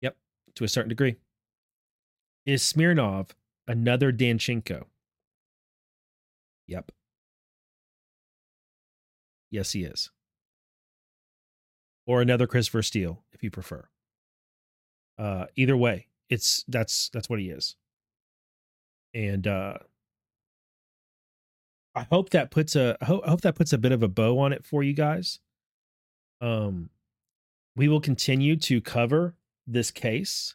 Yep, 0.00 0.16
to 0.54 0.64
a 0.64 0.68
certain 0.68 0.88
degree. 0.88 1.16
Is 2.46 2.62
Smirnov 2.62 3.34
another 3.66 4.12
Danchenko? 4.12 4.84
Yep. 6.68 6.92
Yes, 9.50 9.72
he 9.72 9.84
is. 9.84 10.10
Or 12.06 12.20
another 12.20 12.46
Christopher 12.46 12.82
Steele, 12.82 13.24
if 13.32 13.42
you 13.42 13.50
prefer. 13.50 13.88
Uh, 15.18 15.46
either 15.56 15.76
way, 15.76 16.08
it's 16.28 16.64
that's 16.68 17.08
that's 17.10 17.28
what 17.28 17.40
he 17.40 17.50
is. 17.50 17.76
And 19.14 19.46
uh, 19.46 19.78
I 21.94 22.02
hope 22.02 22.30
that 22.30 22.50
puts 22.50 22.76
a 22.76 22.96
I 23.00 23.06
hope, 23.06 23.22
I 23.26 23.30
hope 23.30 23.40
that 23.40 23.54
puts 23.54 23.72
a 23.72 23.78
bit 23.78 23.92
of 23.92 24.02
a 24.02 24.08
bow 24.08 24.38
on 24.38 24.52
it 24.52 24.64
for 24.64 24.82
you 24.82 24.92
guys. 24.92 25.40
Um, 26.40 26.90
we 27.74 27.88
will 27.88 28.00
continue 28.00 28.56
to 28.56 28.80
cover 28.80 29.34
this 29.66 29.90
case. 29.90 30.54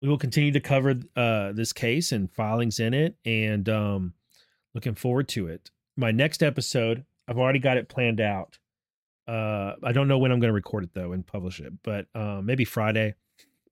We 0.00 0.08
will 0.08 0.18
continue 0.18 0.52
to 0.52 0.60
cover 0.60 0.94
uh, 1.16 1.52
this 1.52 1.72
case 1.72 2.12
and 2.12 2.32
filings 2.32 2.78
in 2.78 2.94
it, 2.94 3.16
and 3.24 3.68
um, 3.68 4.14
looking 4.74 4.94
forward 4.94 5.28
to 5.28 5.48
it. 5.48 5.70
My 5.98 6.12
next 6.12 6.44
episode, 6.44 7.04
I've 7.26 7.38
already 7.38 7.58
got 7.58 7.76
it 7.76 7.88
planned 7.88 8.20
out. 8.20 8.56
Uh, 9.26 9.72
I 9.82 9.90
don't 9.90 10.06
know 10.06 10.18
when 10.18 10.30
I'm 10.30 10.38
going 10.38 10.48
to 10.48 10.54
record 10.54 10.84
it 10.84 10.94
though 10.94 11.10
and 11.10 11.26
publish 11.26 11.58
it, 11.58 11.72
but 11.82 12.06
uh, 12.14 12.40
maybe 12.40 12.64
Friday. 12.64 13.14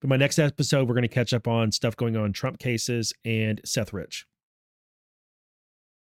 But 0.01 0.11
my 0.11 0.17
next 0.17 0.41
episode, 0.41 0.89
we're 0.89 0.95
going 0.95 1.03
to 1.03 1.09
catch 1.09 1.33
up 1.33 1.47
on 1.47 1.71
stuff 1.71 1.97
going 1.97 2.17
on 2.17 2.33
Trump 2.33 2.59
cases 2.59 3.13
and 3.25 3.61
Seth 3.65 3.93
Rich. 3.93 4.27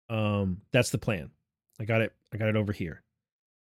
Um, 0.10 0.61
that's 0.72 0.91
the 0.91 0.99
plan. 0.99 1.31
I 1.80 1.85
got 1.85 2.02
it. 2.02 2.14
I 2.31 2.38
got 2.38 2.49
it 2.49 2.56
over 2.56 2.72
here. 2.72 3.02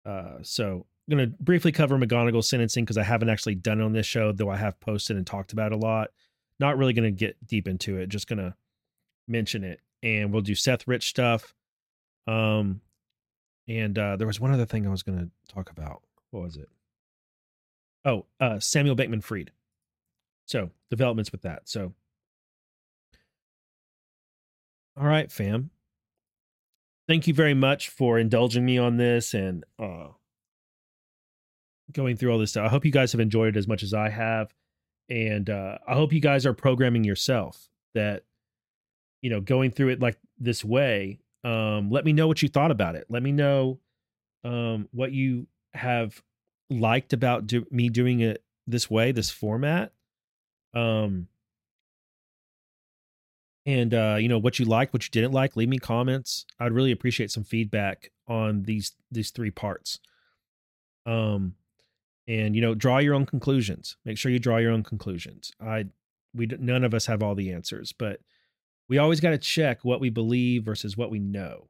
Uh, 0.07 0.39
so 0.41 0.87
I'm 1.11 1.19
going 1.19 1.31
to 1.31 1.37
briefly 1.39 1.70
cover 1.70 1.99
McGonigal's 1.99 2.49
sentencing 2.49 2.85
because 2.85 2.97
I 2.97 3.03
haven't 3.03 3.29
actually 3.29 3.57
done 3.57 3.79
it 3.83 3.85
on 3.85 3.93
this 3.93 4.07
show, 4.07 4.33
though 4.33 4.49
I 4.49 4.57
have 4.57 4.81
posted 4.81 5.19
and 5.19 5.27
talked 5.27 5.53
about 5.53 5.73
a 5.73 5.77
lot. 5.77 6.09
Not 6.59 6.79
really 6.79 6.95
going 6.95 7.15
to 7.15 7.16
get 7.16 7.47
deep 7.47 7.69
into 7.69 7.99
it, 7.99 8.09
just 8.09 8.27
going 8.27 8.39
to 8.39 8.55
mention 9.29 9.65
it. 9.65 9.81
And 10.03 10.33
we'll 10.33 10.41
do 10.41 10.55
Seth 10.55 10.89
Rich 10.89 11.11
stuff. 11.11 11.55
Um, 12.29 12.81
and 13.67 13.99
uh, 13.99 14.17
there 14.17 14.27
was 14.27 14.41
one 14.41 14.53
other 14.53 14.67
thing 14.67 14.87
I 14.87 14.91
was 14.91 15.03
going 15.03 15.19
to 15.19 15.55
talk 15.55 15.71
about. 15.71 16.03
What 16.31 16.43
was 16.43 16.57
it? 16.57 16.69
Oh, 18.05 18.27
uh, 18.41 18.59
Samuel 18.61 18.97
Bankman 18.97 19.23
Fried. 19.23 19.51
So 20.47 20.71
developments 20.91 21.33
with 21.33 21.43
that. 21.43 21.69
So, 21.69 21.93
all 24.99 25.07
right, 25.07 25.31
fam 25.31 25.71
thank 27.09 27.27
you 27.27 27.35
very 27.35 27.55
much 27.55 27.89
for 27.89 28.19
indulging 28.19 28.65
me 28.65 28.79
on 28.79 28.99
this 28.99 29.35
and 29.35 29.65
uh, 29.79 30.09
going 31.91 32.17
through 32.17 32.31
all 32.31 32.39
this 32.39 32.51
stuff. 32.51 32.67
I 32.67 32.69
hope 32.69 32.85
you 32.85 32.93
guys 32.93 33.11
have 33.13 33.21
enjoyed 33.21 33.57
it 33.57 33.59
as 33.59 33.67
much 33.67 33.83
as 33.83 33.95
I 33.95 34.11
have. 34.11 34.55
And 35.09 35.49
uh, 35.49 35.79
I 35.89 35.95
hope 35.95 36.13
you 36.13 36.21
guys 36.21 36.45
are 36.45 36.53
programming 36.53 37.03
yourself 37.03 37.71
that, 37.95 38.25
you 39.23 39.31
know, 39.31 39.41
going 39.41 39.71
through 39.71 39.89
it 39.89 40.01
like 40.01 40.19
this 40.39 40.63
way. 40.63 41.19
Um, 41.44 41.90
let 41.90 42.05
me 42.05 42.12
know 42.12 42.27
what 42.27 42.43
you 42.43 42.48
thought 42.48 42.70
about 42.70 42.94
it. 42.94 43.06
Let 43.09 43.23
me 43.23 43.32
know 43.32 43.78
um, 44.44 44.89
what 44.93 45.12
you 45.12 45.47
have 45.74 46.20
liked 46.70 47.12
about 47.12 47.47
do- 47.47 47.66
me 47.70 47.89
doing 47.89 48.20
it 48.20 48.43
this 48.66 48.90
way, 48.90 49.12
this 49.12 49.31
format. 49.31 49.93
Um, 50.74 51.28
and 53.66 53.93
uh, 53.93 54.16
you 54.19 54.28
know 54.28 54.39
what 54.39 54.59
you 54.59 54.65
liked, 54.65 54.93
what 54.93 55.05
you 55.05 55.10
didn't 55.10 55.32
like. 55.32 55.56
Leave 55.56 55.69
me 55.69 55.78
comments. 55.78 56.47
I'd 56.59 56.73
really 56.73 56.93
appreciate 56.93 57.31
some 57.31 57.44
feedback 57.44 58.10
on 58.27 58.62
these 58.62 58.93
these 59.10 59.31
three 59.31 59.51
parts. 59.51 59.98
Um, 61.05 61.55
and 62.27 62.55
you 62.55 62.62
know, 62.62 62.74
draw 62.74 62.98
your 62.98 63.15
own 63.15 63.27
conclusions. 63.27 63.97
Make 64.05 64.19
sure 64.19 64.32
you 64.32 64.39
draw 64.39 64.59
your 64.59 64.73
own 64.73 64.85
conclusions. 64.85 65.52
I 65.60 65.86
we 66.35 66.47
none 66.47 66.85
of 66.85 66.94
us 66.94 67.06
have 67.06 67.23
all 67.23 67.35
the 67.35 67.52
answers, 67.52 67.93
but 67.93 68.20
we 68.89 68.98
always 68.98 69.20
got 69.20 69.31
to 69.31 69.39
check 69.39 69.85
what 69.85 70.01
we 70.01 70.10
believe 70.10 70.65
versus 70.65 70.97
what 70.97 71.10
we 71.10 71.19
know. 71.19 71.69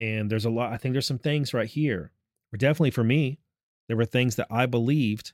And 0.00 0.30
there's 0.30 0.44
a 0.44 0.50
lot. 0.50 0.72
I 0.72 0.76
think 0.76 0.94
there's 0.94 1.06
some 1.06 1.18
things 1.18 1.52
right 1.52 1.68
here. 1.68 2.12
Where 2.50 2.58
definitely 2.58 2.90
for 2.90 3.04
me, 3.04 3.38
there 3.88 3.96
were 3.96 4.06
things 4.06 4.36
that 4.36 4.48
I 4.50 4.66
believed, 4.66 5.32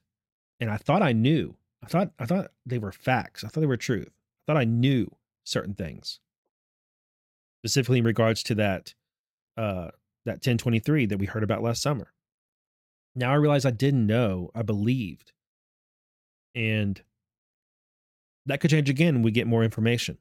and 0.60 0.70
I 0.70 0.76
thought 0.76 1.02
I 1.02 1.12
knew. 1.12 1.56
I 1.82 1.86
thought 1.86 2.10
I 2.18 2.26
thought 2.26 2.50
they 2.64 2.78
were 2.78 2.92
facts. 2.92 3.44
I 3.44 3.48
thought 3.48 3.60
they 3.60 3.66
were 3.66 3.76
truth. 3.76 4.08
I 4.08 4.52
thought 4.52 4.60
I 4.60 4.64
knew 4.64 5.14
certain 5.44 5.74
things 5.74 6.18
specifically 7.60 7.98
in 7.98 8.04
regards 8.04 8.42
to 8.42 8.54
that 8.56 8.94
uh 9.56 9.90
that 10.24 10.42
1023 10.42 11.06
that 11.06 11.18
we 11.18 11.26
heard 11.26 11.44
about 11.44 11.62
last 11.62 11.80
summer 11.80 12.12
now 13.14 13.30
i 13.30 13.34
realize 13.34 13.64
i 13.64 13.70
didn't 13.70 14.08
know 14.08 14.50
i 14.56 14.62
believed 14.62 15.32
and 16.56 17.02
that 18.46 18.60
could 18.60 18.70
change 18.70 18.88
again 18.88 19.14
when 19.14 19.22
we 19.22 19.30
get 19.30 19.46
more 19.46 19.62
information. 19.62 20.18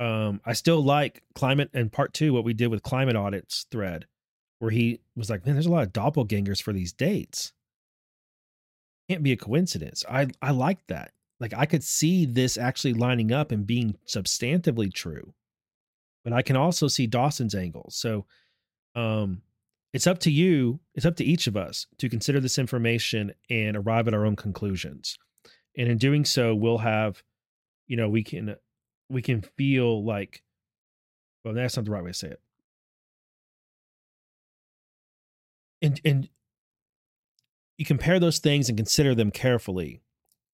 Um, 0.00 0.40
I 0.46 0.54
still 0.54 0.82
like 0.82 1.22
climate 1.34 1.70
and 1.74 1.92
part 1.92 2.14
two, 2.14 2.32
what 2.32 2.44
we 2.44 2.54
did 2.54 2.68
with 2.68 2.82
climate 2.82 3.16
audits 3.16 3.66
thread, 3.70 4.06
where 4.58 4.70
he 4.70 5.00
was 5.14 5.28
like, 5.28 5.44
man, 5.44 5.54
there's 5.54 5.66
a 5.66 5.70
lot 5.70 5.86
of 5.86 5.92
doppelgangers 5.92 6.62
for 6.62 6.72
these 6.72 6.94
dates. 6.94 7.52
Can't 9.10 9.22
be 9.22 9.32
a 9.32 9.36
coincidence. 9.36 10.02
I 10.08 10.28
I 10.40 10.52
like 10.52 10.86
that. 10.86 11.12
Like 11.38 11.52
I 11.54 11.66
could 11.66 11.84
see 11.84 12.24
this 12.24 12.56
actually 12.56 12.94
lining 12.94 13.30
up 13.30 13.52
and 13.52 13.66
being 13.66 13.96
substantively 14.06 14.92
true. 14.92 15.34
But 16.24 16.32
I 16.32 16.42
can 16.42 16.56
also 16.56 16.88
see 16.88 17.06
Dawson's 17.06 17.54
angle. 17.54 17.90
So 17.90 18.24
um 18.94 19.42
it's 19.92 20.06
up 20.06 20.20
to 20.20 20.30
you, 20.30 20.80
it's 20.94 21.06
up 21.06 21.16
to 21.16 21.24
each 21.24 21.46
of 21.46 21.56
us 21.56 21.86
to 21.98 22.08
consider 22.08 22.40
this 22.40 22.58
information 22.58 23.32
and 23.50 23.76
arrive 23.76 24.06
at 24.06 24.14
our 24.14 24.24
own 24.24 24.36
conclusions. 24.36 25.18
And 25.76 25.88
in 25.88 25.98
doing 25.98 26.24
so, 26.24 26.54
we'll 26.54 26.78
have, 26.78 27.22
you 27.88 27.96
know, 27.96 28.08
we 28.08 28.22
can 28.22 28.54
we 29.10 29.22
can 29.22 29.42
feel 29.42 30.04
like 30.04 30.42
well, 31.44 31.54
that's 31.54 31.76
not 31.76 31.84
the 31.84 31.90
right 31.90 32.04
way 32.04 32.10
to 32.10 32.14
say 32.14 32.28
it. 32.28 32.40
And 35.82 36.00
and 36.04 36.28
you 37.78 37.84
compare 37.84 38.20
those 38.20 38.38
things 38.38 38.68
and 38.68 38.76
consider 38.76 39.14
them 39.14 39.30
carefully. 39.30 40.02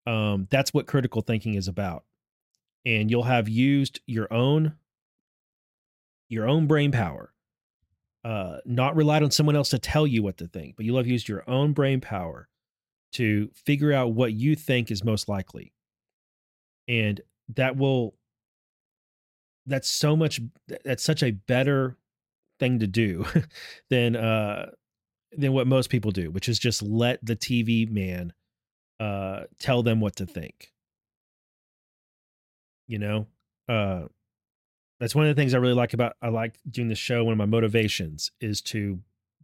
Um, 0.05 0.47
that's 0.49 0.73
what 0.73 0.87
critical 0.87 1.21
thinking 1.21 1.55
is 1.55 1.67
about. 1.67 2.05
And 2.85 3.11
you'll 3.11 3.23
have 3.23 3.49
used 3.49 3.99
your 4.07 4.31
own 4.33 4.75
your 6.29 6.47
own 6.47 6.67
brain 6.67 6.91
power 6.91 7.33
uh, 8.27 8.57
not 8.65 8.93
relied 8.97 9.23
on 9.23 9.31
someone 9.31 9.55
else 9.55 9.69
to 9.69 9.79
tell 9.79 10.05
you 10.05 10.21
what 10.21 10.35
to 10.37 10.47
think, 10.47 10.75
but 10.75 10.85
you'll 10.85 10.97
have 10.97 11.07
used 11.07 11.29
your 11.29 11.49
own 11.49 11.71
brain 11.71 12.01
power 12.01 12.49
to 13.13 13.49
figure 13.53 13.93
out 13.93 14.11
what 14.11 14.33
you 14.33 14.53
think 14.53 14.91
is 14.91 15.01
most 15.01 15.29
likely. 15.29 15.71
And 16.89 17.21
that 17.55 17.77
will, 17.77 18.15
that's 19.67 19.87
so 19.87 20.15
much, 20.15 20.39
that's 20.83 21.03
such 21.03 21.21
a 21.21 21.31
better 21.31 21.97
thing 22.59 22.79
to 22.79 22.87
do 22.87 23.25
than, 23.89 24.15
uh, 24.15 24.71
than 25.33 25.53
what 25.53 25.67
most 25.67 25.89
people 25.89 26.11
do, 26.11 26.31
which 26.31 26.49
is 26.49 26.57
just 26.57 26.81
let 26.81 27.23
the 27.23 27.35
TV 27.35 27.89
man, 27.89 28.33
uh, 28.99 29.43
tell 29.59 29.83
them 29.83 29.99
what 29.99 30.15
to 30.15 30.25
think. 30.25 30.71
You 32.87 32.99
know, 32.99 33.27
uh, 33.67 34.05
that's 34.99 35.13
one 35.13 35.27
of 35.27 35.35
the 35.35 35.39
things 35.39 35.53
I 35.53 35.57
really 35.57 35.73
like 35.73 35.93
about 35.93 36.15
I 36.21 36.29
like 36.29 36.57
doing 36.69 36.87
the 36.87 36.95
show. 36.95 37.23
One 37.23 37.33
of 37.33 37.37
my 37.37 37.45
motivations 37.45 38.31
is 38.41 38.61
to 38.63 38.99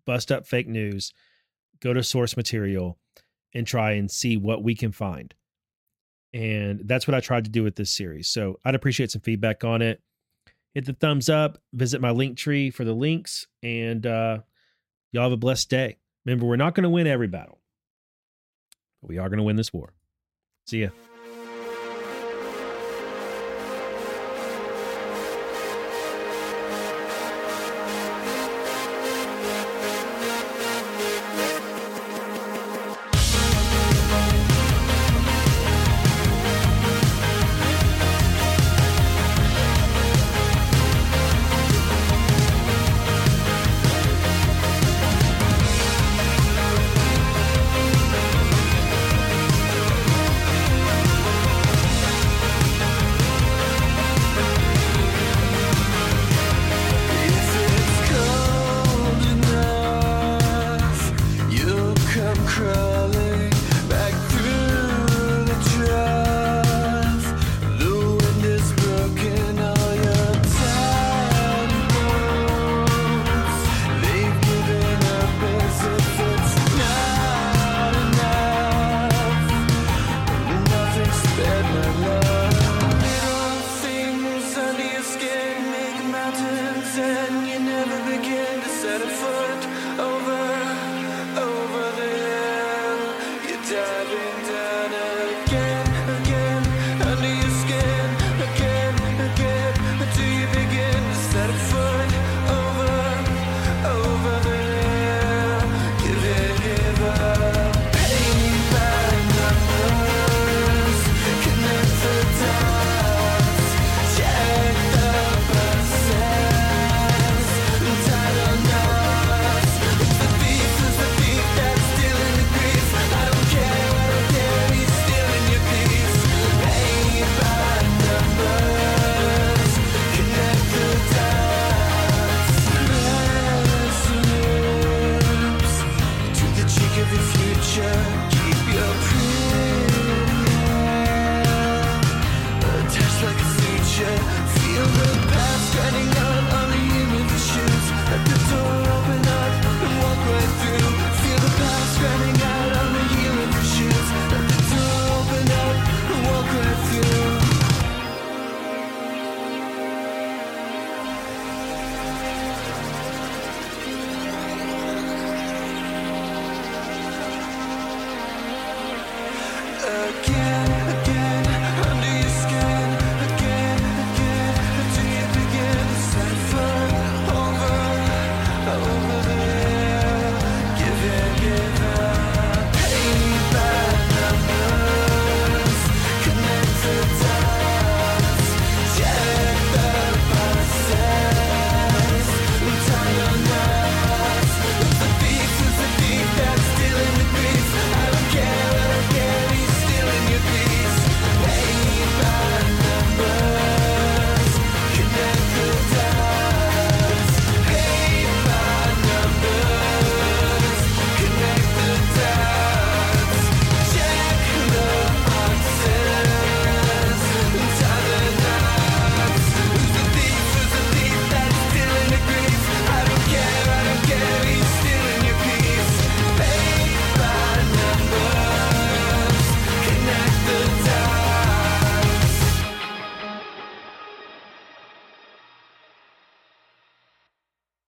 bust 0.06 0.32
up 0.32 0.48
fake 0.48 0.68
news, 0.68 1.14
go 1.82 1.94
to 1.94 2.04
source 2.04 2.36
material, 2.36 2.98
and 3.54 3.68
try 3.68 3.92
and 3.92 4.10
see 4.10 4.38
what 4.38 4.64
we 4.64 4.76
can 4.76 4.92
find. 4.92 5.34
And 6.34 6.82
that's 6.86 7.08
what 7.08 7.14
I 7.14 7.20
tried 7.20 7.44
to 7.44 7.52
do 7.52 7.64
with 7.64 7.76
this 7.76 7.92
series. 7.92 8.28
So 8.28 8.58
I'd 8.66 8.76
appreciate 8.76 9.12
some 9.12 9.22
feedback 9.22 9.64
on 9.64 9.82
it. 9.82 10.02
Hit 10.74 10.86
the 10.86 10.94
thumbs 10.94 11.30
up, 11.30 11.62
visit 11.72 12.02
my 12.02 12.12
link 12.12 12.38
tree 12.38 12.72
for 12.72 12.84
the 12.84 12.94
links, 12.94 13.46
and 13.62 14.06
uh, 14.06 14.40
y'all 15.12 15.24
have 15.24 15.32
a 15.32 15.38
blessed 15.38 15.70
day. 15.70 15.98
Remember, 16.26 16.46
we're 16.46 16.56
not 16.56 16.74
going 16.74 16.84
to 16.84 16.90
win 16.90 17.06
every 17.06 17.28
battle, 17.28 17.60
but 19.02 19.10
we 19.10 19.20
are 19.20 19.30
going 19.30 19.38
to 19.38 19.44
win 19.44 19.56
this 19.56 19.72
war. 19.72 19.94
See 20.66 20.82
ya. 20.82 20.90